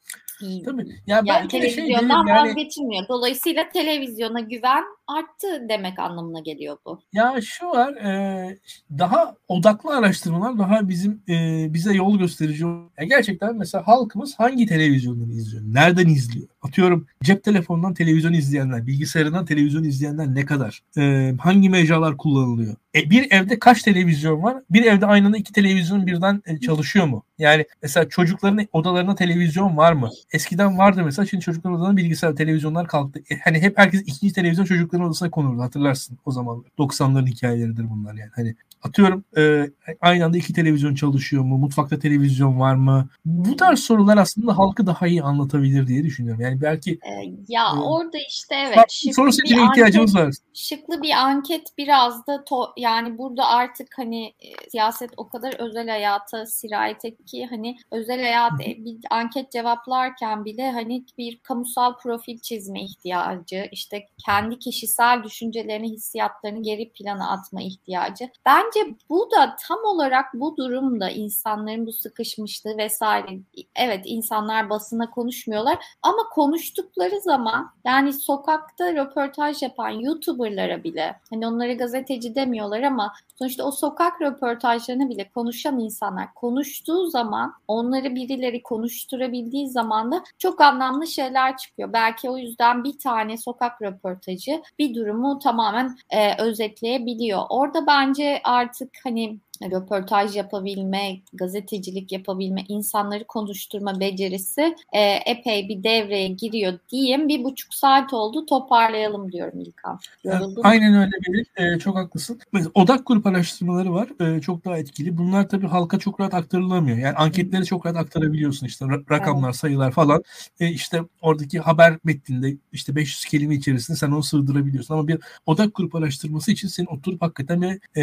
Tabii. 0.65 1.01
Ya 1.07 1.23
yani 1.25 1.51
şey 1.51 1.61
televizyondan 1.61 2.27
şey 2.27 2.35
yani... 2.35 2.49
vazgeçilmiyor. 2.49 3.09
Dolayısıyla 3.09 3.69
televizyona 3.69 4.41
güven 4.41 4.85
arttı 5.07 5.69
demek 5.69 5.99
anlamına 5.99 6.41
geliyor 6.41 6.77
bu. 6.87 7.01
Ya 7.13 7.41
şu 7.41 7.67
var 7.67 7.93
e, 7.93 8.59
daha 8.99 9.35
odaklı 9.49 9.97
araştırmalar 9.97 10.59
daha 10.59 10.89
bizim 10.89 11.23
e, 11.29 11.67
bize 11.75 11.95
yol 11.95 12.19
gösterici. 12.19 12.65
Yani 12.65 13.09
gerçekten 13.09 13.57
mesela 13.57 13.87
halkımız 13.87 14.35
hangi 14.39 14.67
televizyonları 14.67 15.31
izliyor? 15.31 15.63
Nereden 15.67 16.07
izliyor? 16.07 16.49
Atıyorum 16.63 17.07
cep 17.23 17.45
telefonundan 17.45 17.95
televizyon 17.95 18.33
izleyenler, 18.33 18.87
bilgisayarından 18.87 19.45
televizyon 19.45 19.85
izleyenler 19.85 20.35
ne 20.35 20.45
kadar? 20.45 20.83
E, 20.99 21.35
hangi 21.41 21.69
mecralar 21.69 22.17
kullanılıyor? 22.17 22.77
e, 22.99 23.11
bir 23.11 23.27
evde 23.31 23.59
kaç 23.59 23.83
televizyon 23.83 24.43
var? 24.43 24.57
Bir 24.71 24.85
evde 24.85 25.07
aynı 25.07 25.27
anda 25.27 25.37
iki 25.37 25.53
televizyon 25.53 26.07
birden 26.07 26.43
e, 26.47 26.61
çalışıyor 26.61 27.07
mu? 27.07 27.23
Yani 27.39 27.67
mesela 27.83 28.09
çocukların 28.09 28.69
odalarına 28.73 29.15
televizyon 29.15 29.77
var 29.77 29.93
mı? 29.93 30.11
Eskiden 30.33 30.79
vardı 30.79 31.03
mesela 31.05 31.27
şimdi 31.27 31.45
çocukların 31.45 31.79
odalarına 31.79 31.97
bilgisayar, 31.97 32.37
televizyonlar 32.37 32.87
kalktı. 32.87 33.21
E, 33.31 33.39
hani 33.45 33.61
hep 33.61 33.79
herkes 33.79 34.01
ikinci 34.01 34.35
televizyon 34.35 34.65
çocukların 34.65 35.07
odasına 35.07 35.31
konurdu 35.31 35.63
hatırlarsın 35.63 36.19
o 36.25 36.31
zaman. 36.33 36.65
90'ların 36.79 37.27
hikayeleridir 37.27 37.91
bunlar 37.91 38.15
yani. 38.15 38.31
Hani 38.35 38.57
atıyorum 38.83 39.25
e, 39.37 39.71
aynı 40.01 40.25
anda 40.25 40.37
iki 40.37 40.53
televizyon 40.53 40.95
çalışıyor 40.95 41.45
mu? 41.45 41.59
Mutfakta 41.59 41.99
televizyon 41.99 42.61
var 42.61 42.75
mı? 42.75 43.09
Bu 43.25 43.57
tarz 43.57 43.79
sorular 43.79 44.17
aslında 44.17 44.59
halkı 44.59 44.87
daha 44.87 45.07
iyi 45.07 45.23
anlatabilir 45.23 45.87
diye 45.87 46.05
düşünüyorum. 46.05 46.41
Yani 46.41 46.61
belki 46.61 46.93
ee, 46.93 47.35
ya 47.49 47.65
e, 47.77 47.81
orada 47.81 48.19
işte 48.29 48.55
evet 48.55 49.15
soru 49.15 49.33
seçime 49.33 49.63
ihtiyacımız 49.63 50.15
var. 50.15 50.35
Şıklı 50.55 51.03
bir 51.03 51.11
anket 51.11 51.67
biraz 51.79 52.27
da 52.27 52.45
to, 52.45 52.73
yani 52.77 53.19
burada 53.19 53.47
artık 53.47 53.89
hani 53.97 54.27
e, 54.27 54.71
siyaset 54.71 55.11
o 55.17 55.29
kadar 55.29 55.55
özel 55.59 55.89
hayata 55.89 56.47
sirayet 56.47 57.05
etti 57.05 57.25
ki 57.25 57.47
hani 57.51 57.77
özel 57.93 58.21
hayat 58.21 58.53
e, 58.61 58.85
bir 58.85 58.99
anket 59.11 59.53
cevaplarken 59.53 60.45
bile 60.45 60.71
hani 60.71 61.05
bir 61.19 61.39
kamusal 61.39 61.97
profil 61.97 62.39
çizme 62.39 62.83
ihtiyacı, 62.83 63.69
işte 63.73 64.07
kendi 64.27 64.59
kişisel 64.59 65.23
düşüncelerini, 65.25 65.91
hissiyatlarını 65.91 66.63
geri 66.63 66.93
plana 66.93 67.31
atma 67.31 67.63
ihtiyacı. 67.63 68.31
Bence 68.69 68.95
bu 69.09 69.31
da 69.31 69.57
tam 69.69 69.79
olarak 69.85 70.35
bu 70.35 70.57
durumda 70.57 71.11
insanların 71.11 71.87
bu 71.87 71.93
sıkışmışlığı 71.93 72.77
vesaire. 72.79 73.39
Evet 73.77 74.03
insanlar 74.05 74.71
basına 74.71 75.11
konuşmuyorlar 75.11 75.79
ama 76.03 76.29
konuştukları 76.33 77.21
zaman 77.21 77.71
yani 77.87 78.13
sokakta 78.13 78.95
röportaj 78.95 79.63
yapan 79.63 79.91
YouTuber'lara 79.91 80.85
bile 80.85 81.17
hani 81.31 81.47
onları 81.47 81.73
gazeteci 81.73 82.35
demiyorlar 82.35 82.83
ama 82.83 83.13
sonuçta 83.39 83.65
o 83.65 83.71
sokak 83.71 84.23
röportajlarını 84.23 85.09
bile 85.09 85.31
konuşan 85.35 85.79
insanlar 85.79 86.35
konuştuğu 86.35 87.07
zaman 87.07 87.55
onları 87.69 88.15
birileri 88.15 88.63
konuşturabildiği 88.63 89.69
zaman 89.69 90.13
da 90.13 90.25
çok 90.39 90.61
anlamlı 90.61 91.07
şeyler 91.07 91.57
çıkıyor. 91.57 91.93
Belki 91.93 92.31
o 92.31 92.39
yüzden 92.39 92.85
bir 92.85 92.99
tane 92.99 93.37
sokak 93.37 93.83
röportajı 93.83 94.63
bir 94.79 94.95
durumu 94.95 95.39
tamamen 95.39 95.97
e, 96.11 96.43
özetleyebiliyor. 96.43 97.43
Orada 97.49 97.87
bence 97.87 98.41
artık 98.59 98.91
hani 99.05 99.41
röportaj 99.63 100.37
yapabilme, 100.37 101.21
gazetecilik 101.33 102.13
yapabilme, 102.13 102.65
insanları 102.69 103.25
konuşturma 103.25 104.01
becerisi 104.01 104.77
e, 104.93 105.01
epey 105.27 105.69
bir 105.69 105.83
devreye 105.83 106.29
giriyor 106.29 106.79
diyeyim. 106.91 107.29
Bir 107.29 107.45
buçuk 107.45 107.75
saat 107.75 108.13
oldu 108.13 108.47
toparlayalım 108.47 109.33
diyorum 109.33 109.61
İlkan. 109.61 110.01
Yoruldum. 110.25 110.67
Aynen 110.67 110.95
öyle 110.95 111.11
Melih. 111.29 111.45
E, 111.57 111.79
çok 111.79 111.97
haklısın. 111.97 112.41
Odak 112.75 113.07
grup 113.07 113.27
araştırmaları 113.27 113.95
var. 113.95 114.37
E, 114.37 114.41
çok 114.41 114.65
daha 114.65 114.79
etkili. 114.79 115.19
Bunlar 115.19 115.49
tabii 115.49 115.67
halka 115.67 115.99
çok 115.99 116.21
rahat 116.21 116.35
aktarılamıyor. 116.35 116.99
Yani 116.99 117.15
anketleri 117.15 117.65
çok 117.65 117.87
rahat 117.87 117.97
aktarabiliyorsun 117.97 118.67
işte 118.67 118.87
rakamlar, 119.11 119.49
evet. 119.49 119.57
sayılar 119.57 119.93
falan. 119.93 120.23
E, 120.61 120.69
işte 120.69 121.03
oradaki 121.21 121.59
haber 121.59 121.99
metninde 122.05 122.57
işte 122.73 122.97
500 122.97 123.25
kelime 123.25 123.55
içerisinde 123.55 123.97
sen 123.97 124.11
onu 124.11 124.23
sığdırabiliyorsun. 124.23 124.95
Ama 124.95 125.09
bir 125.09 125.19
odak 125.47 125.75
grup 125.75 125.95
araştırması 125.95 126.53
için 126.53 126.69
senin 126.69 126.87
oturup 126.87 127.23
hakikaten 127.23 127.63
bir, 127.63 128.01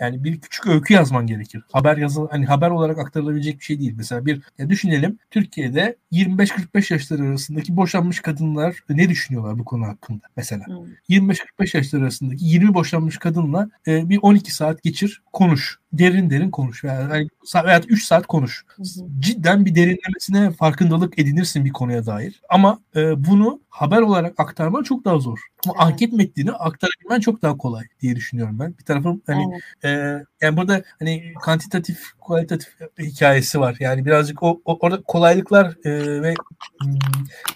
yani 0.00 0.24
bir 0.24 0.40
küçük 0.40 0.66
öykü 0.66 0.89
öykü 0.90 0.94
yazman 0.94 1.26
gerekir. 1.26 1.62
Haber 1.72 1.96
yazı 1.96 2.28
hani 2.30 2.46
haber 2.46 2.70
olarak 2.70 2.98
aktarılabilecek 2.98 3.58
bir 3.58 3.64
şey 3.64 3.78
değil. 3.78 3.94
Mesela 3.96 4.26
bir 4.26 4.42
ya 4.58 4.70
düşünelim 4.70 5.18
Türkiye'de 5.30 5.96
25-45 6.12 6.92
yaşları 6.92 7.22
arasındaki 7.22 7.76
boşanmış 7.76 8.20
kadınlar 8.20 8.76
ne 8.88 9.08
düşünüyorlar 9.08 9.58
bu 9.58 9.64
konu 9.64 9.86
hakkında 9.86 10.26
mesela. 10.36 10.66
Hmm. 10.66 11.30
25-45 11.30 11.76
yaşları 11.76 12.02
arasındaki 12.02 12.44
20 12.44 12.74
boşanmış 12.74 13.18
kadınla 13.18 13.70
e, 13.86 14.08
bir 14.08 14.18
12 14.22 14.54
saat 14.54 14.82
geçir 14.82 15.22
konuş. 15.32 15.78
Derin 15.92 16.30
derin 16.30 16.50
konuş. 16.50 16.84
Yani, 16.84 17.28
veya 17.64 17.80
3 17.88 18.04
saat 18.04 18.26
konuş. 18.26 18.64
Hmm. 18.76 18.84
Cidden 19.20 19.64
bir 19.64 19.74
derinlemesine 19.74 20.50
farkındalık 20.50 21.18
edinirsin 21.18 21.64
bir 21.64 21.72
konuya 21.72 22.06
dair. 22.06 22.40
Ama 22.48 22.78
e, 22.96 23.24
bunu 23.24 23.60
haber 23.70 24.00
olarak 24.00 24.40
aktarman 24.40 24.82
çok 24.82 25.04
daha 25.04 25.18
zor. 25.18 25.38
Ama 25.66 25.74
evet. 25.76 25.92
anket 25.92 26.12
metnini 26.12 26.52
aktarabilmen 26.52 27.20
çok 27.20 27.42
daha 27.42 27.56
kolay 27.56 27.84
diye 28.00 28.16
düşünüyorum 28.16 28.58
ben. 28.58 28.78
Bir 28.78 28.84
tarafım 28.84 29.22
hani 29.26 29.60
evet. 29.82 29.84
e, 29.84 30.24
yani 30.40 30.56
burada 30.56 30.82
hani 30.98 31.32
kantitatif 31.42 32.12
kualitatif 32.20 32.68
hikayesi 32.98 33.60
var. 33.60 33.76
Yani 33.80 34.04
birazcık 34.04 34.42
o, 34.42 34.60
o 34.64 34.78
orada 34.80 35.02
kolaylıklar 35.02 35.66
e, 35.84 36.22
ve 36.22 36.34
hmm, 36.82 36.98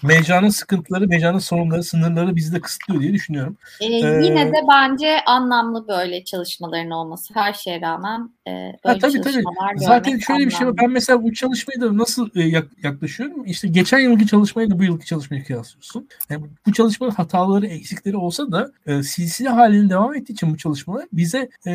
mecranın 0.03 0.49
sıkıntıları, 0.49 1.07
mecranın 1.07 1.39
sorunları, 1.39 1.83
sınırları 1.83 2.35
bizi 2.35 2.53
de 2.53 2.61
kısıtlıyor 2.61 3.01
diye 3.01 3.13
düşünüyorum. 3.13 3.57
Ee, 3.81 3.85
ee, 3.85 4.25
yine 4.25 4.47
de 4.47 4.57
bence 4.71 5.21
anlamlı 5.25 5.87
böyle 5.87 6.23
çalışmaların 6.23 6.91
olması 6.91 7.33
her 7.33 7.53
şeye 7.53 7.81
rağmen 7.81 8.34
e, 8.47 8.71
ha, 8.83 8.97
tabii, 8.97 9.21
tabii. 9.21 9.43
Zaten 9.75 10.19
şöyle 10.19 10.45
bir 10.45 10.51
şey 10.51 10.67
var. 10.67 10.77
Ben 10.77 10.91
mesela 10.91 11.23
bu 11.23 11.33
çalışmayı 11.33 11.81
da 11.81 11.97
nasıl 11.97 12.29
e, 12.35 12.63
yaklaşıyorum? 12.83 13.45
İşte 13.45 13.67
geçen 13.67 13.99
yılki 13.99 14.27
çalışmayı 14.27 14.69
da 14.69 14.79
bu 14.79 14.83
yılki 14.83 15.05
çalışmayı 15.05 15.45
kıyaslıyorsun. 15.45 16.07
Yani 16.29 16.45
bu 16.65 16.73
çalışmanın 16.73 17.11
hataları, 17.11 17.67
eksikleri 17.67 18.17
olsa 18.17 18.51
da 18.51 18.71
e, 18.85 19.03
silsile 19.03 19.49
halinde 19.49 19.89
devam 19.89 20.15
ettiği 20.15 20.33
için 20.33 20.53
bu 20.53 20.57
çalışmalar 20.57 21.05
bize 21.13 21.49
e, 21.67 21.71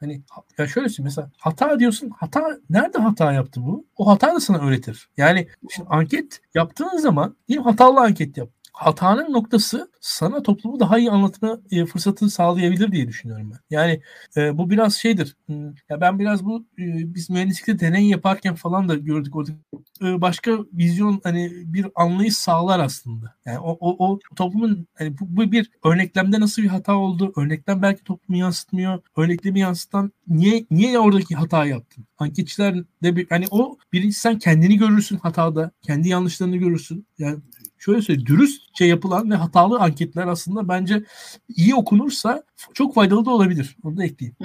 hani 0.00 0.22
ya 0.58 0.66
şöyle 0.66 0.88
söyleyeyim 0.88 1.04
mesela 1.04 1.30
hata 1.38 1.80
diyorsun. 1.80 2.10
Hata 2.16 2.58
nerede 2.70 2.98
hata 2.98 3.32
yaptı 3.32 3.60
bu? 3.66 3.86
O 3.96 4.08
hata 4.10 4.34
da 4.34 4.40
sana 4.40 4.58
öğretir. 4.58 5.08
Yani 5.16 5.48
şimdi 5.74 5.88
anket 5.88 6.40
yaptığın 6.54 6.98
zaman 6.98 7.36
diyelim 7.48 7.64
hatalı 7.64 8.00
anket 8.00 8.36
yap 8.36 8.48
hatanın 8.72 9.32
noktası 9.32 9.90
sana 10.00 10.42
toplumu 10.42 10.80
daha 10.80 10.98
iyi 10.98 11.10
anlatma 11.10 11.60
e, 11.70 11.86
fırsatı 11.86 12.30
sağlayabilir 12.30 12.92
diye 12.92 13.08
düşünüyorum 13.08 13.50
ben. 13.50 13.58
Yani 13.70 14.00
e, 14.36 14.58
bu 14.58 14.70
biraz 14.70 14.94
şeydir. 14.94 15.36
Hmm, 15.46 15.66
ya 15.66 16.00
ben 16.00 16.18
biraz 16.18 16.44
bu 16.44 16.66
e, 16.78 17.14
biz 17.14 17.30
mühendislikte 17.30 17.80
deney 17.80 18.08
yaparken 18.08 18.54
falan 18.54 18.88
da 18.88 18.94
gördük 18.94 19.36
orada 19.36 19.50
e, 20.02 20.20
başka 20.20 20.58
vizyon 20.72 21.20
hani 21.24 21.52
bir 21.54 21.86
anlayış 21.94 22.36
sağlar 22.36 22.80
aslında. 22.80 23.34
Yani 23.46 23.58
o, 23.58 23.76
o, 23.80 24.08
o 24.08 24.18
toplumun 24.36 24.86
hani 24.94 25.18
bu, 25.18 25.36
bu 25.36 25.52
bir 25.52 25.70
örneklemde 25.84 26.40
nasıl 26.40 26.62
bir 26.62 26.68
hata 26.68 26.94
oldu? 26.96 27.32
Örneklem 27.36 27.82
belki 27.82 28.04
toplumu 28.04 28.38
yansıtmıyor. 28.38 29.00
Örneklemi 29.16 29.60
yansıtan 29.60 30.12
niye 30.28 30.66
niye 30.70 30.98
oradaki 30.98 31.34
hata 31.34 31.66
yaptın? 31.66 32.04
Anketçiler 32.18 32.74
de 33.02 33.16
bir 33.16 33.26
hani 33.28 33.46
o 33.50 33.78
birinci 33.92 34.14
sen 34.14 34.38
kendini 34.38 34.76
görürsün 34.78 35.16
hatada, 35.16 35.70
kendi 35.82 36.08
yanlışlarını 36.08 36.56
görürsün. 36.56 37.06
Yani 37.18 37.38
şöyle 37.84 38.02
söyleyeyim 38.02 38.26
dürüstçe 38.26 38.84
yapılan 38.84 39.30
ve 39.30 39.34
hatalı 39.34 39.78
anketler 39.78 40.26
aslında 40.26 40.68
bence 40.68 41.04
iyi 41.56 41.74
okunursa 41.74 42.42
çok 42.74 42.94
faydalı 42.94 43.24
da 43.24 43.30
olabilir. 43.30 43.76
Onu 43.84 43.96
da 43.96 44.04
ekleyeyim. 44.04 44.36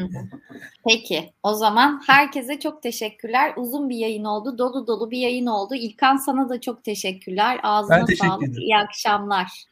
Peki 0.87 1.33
o 1.43 1.53
zaman 1.53 2.01
herkese 2.07 2.59
çok 2.59 2.83
teşekkürler. 2.83 3.53
Uzun 3.57 3.89
bir 3.89 3.97
yayın 3.97 4.23
oldu. 4.23 4.57
Dolu 4.57 4.87
dolu 4.87 5.11
bir 5.11 5.17
yayın 5.19 5.45
oldu. 5.45 5.75
İlkan 5.75 6.17
sana 6.17 6.49
da 6.49 6.61
çok 6.61 6.83
teşekkürler. 6.83 7.59
Ağzına 7.63 7.97
ben 7.97 8.05
teşekkür 8.05 8.27
sağlık. 8.27 8.43
Ederim. 8.43 8.61
İyi 8.61 8.77
akşamlar. 8.77 9.65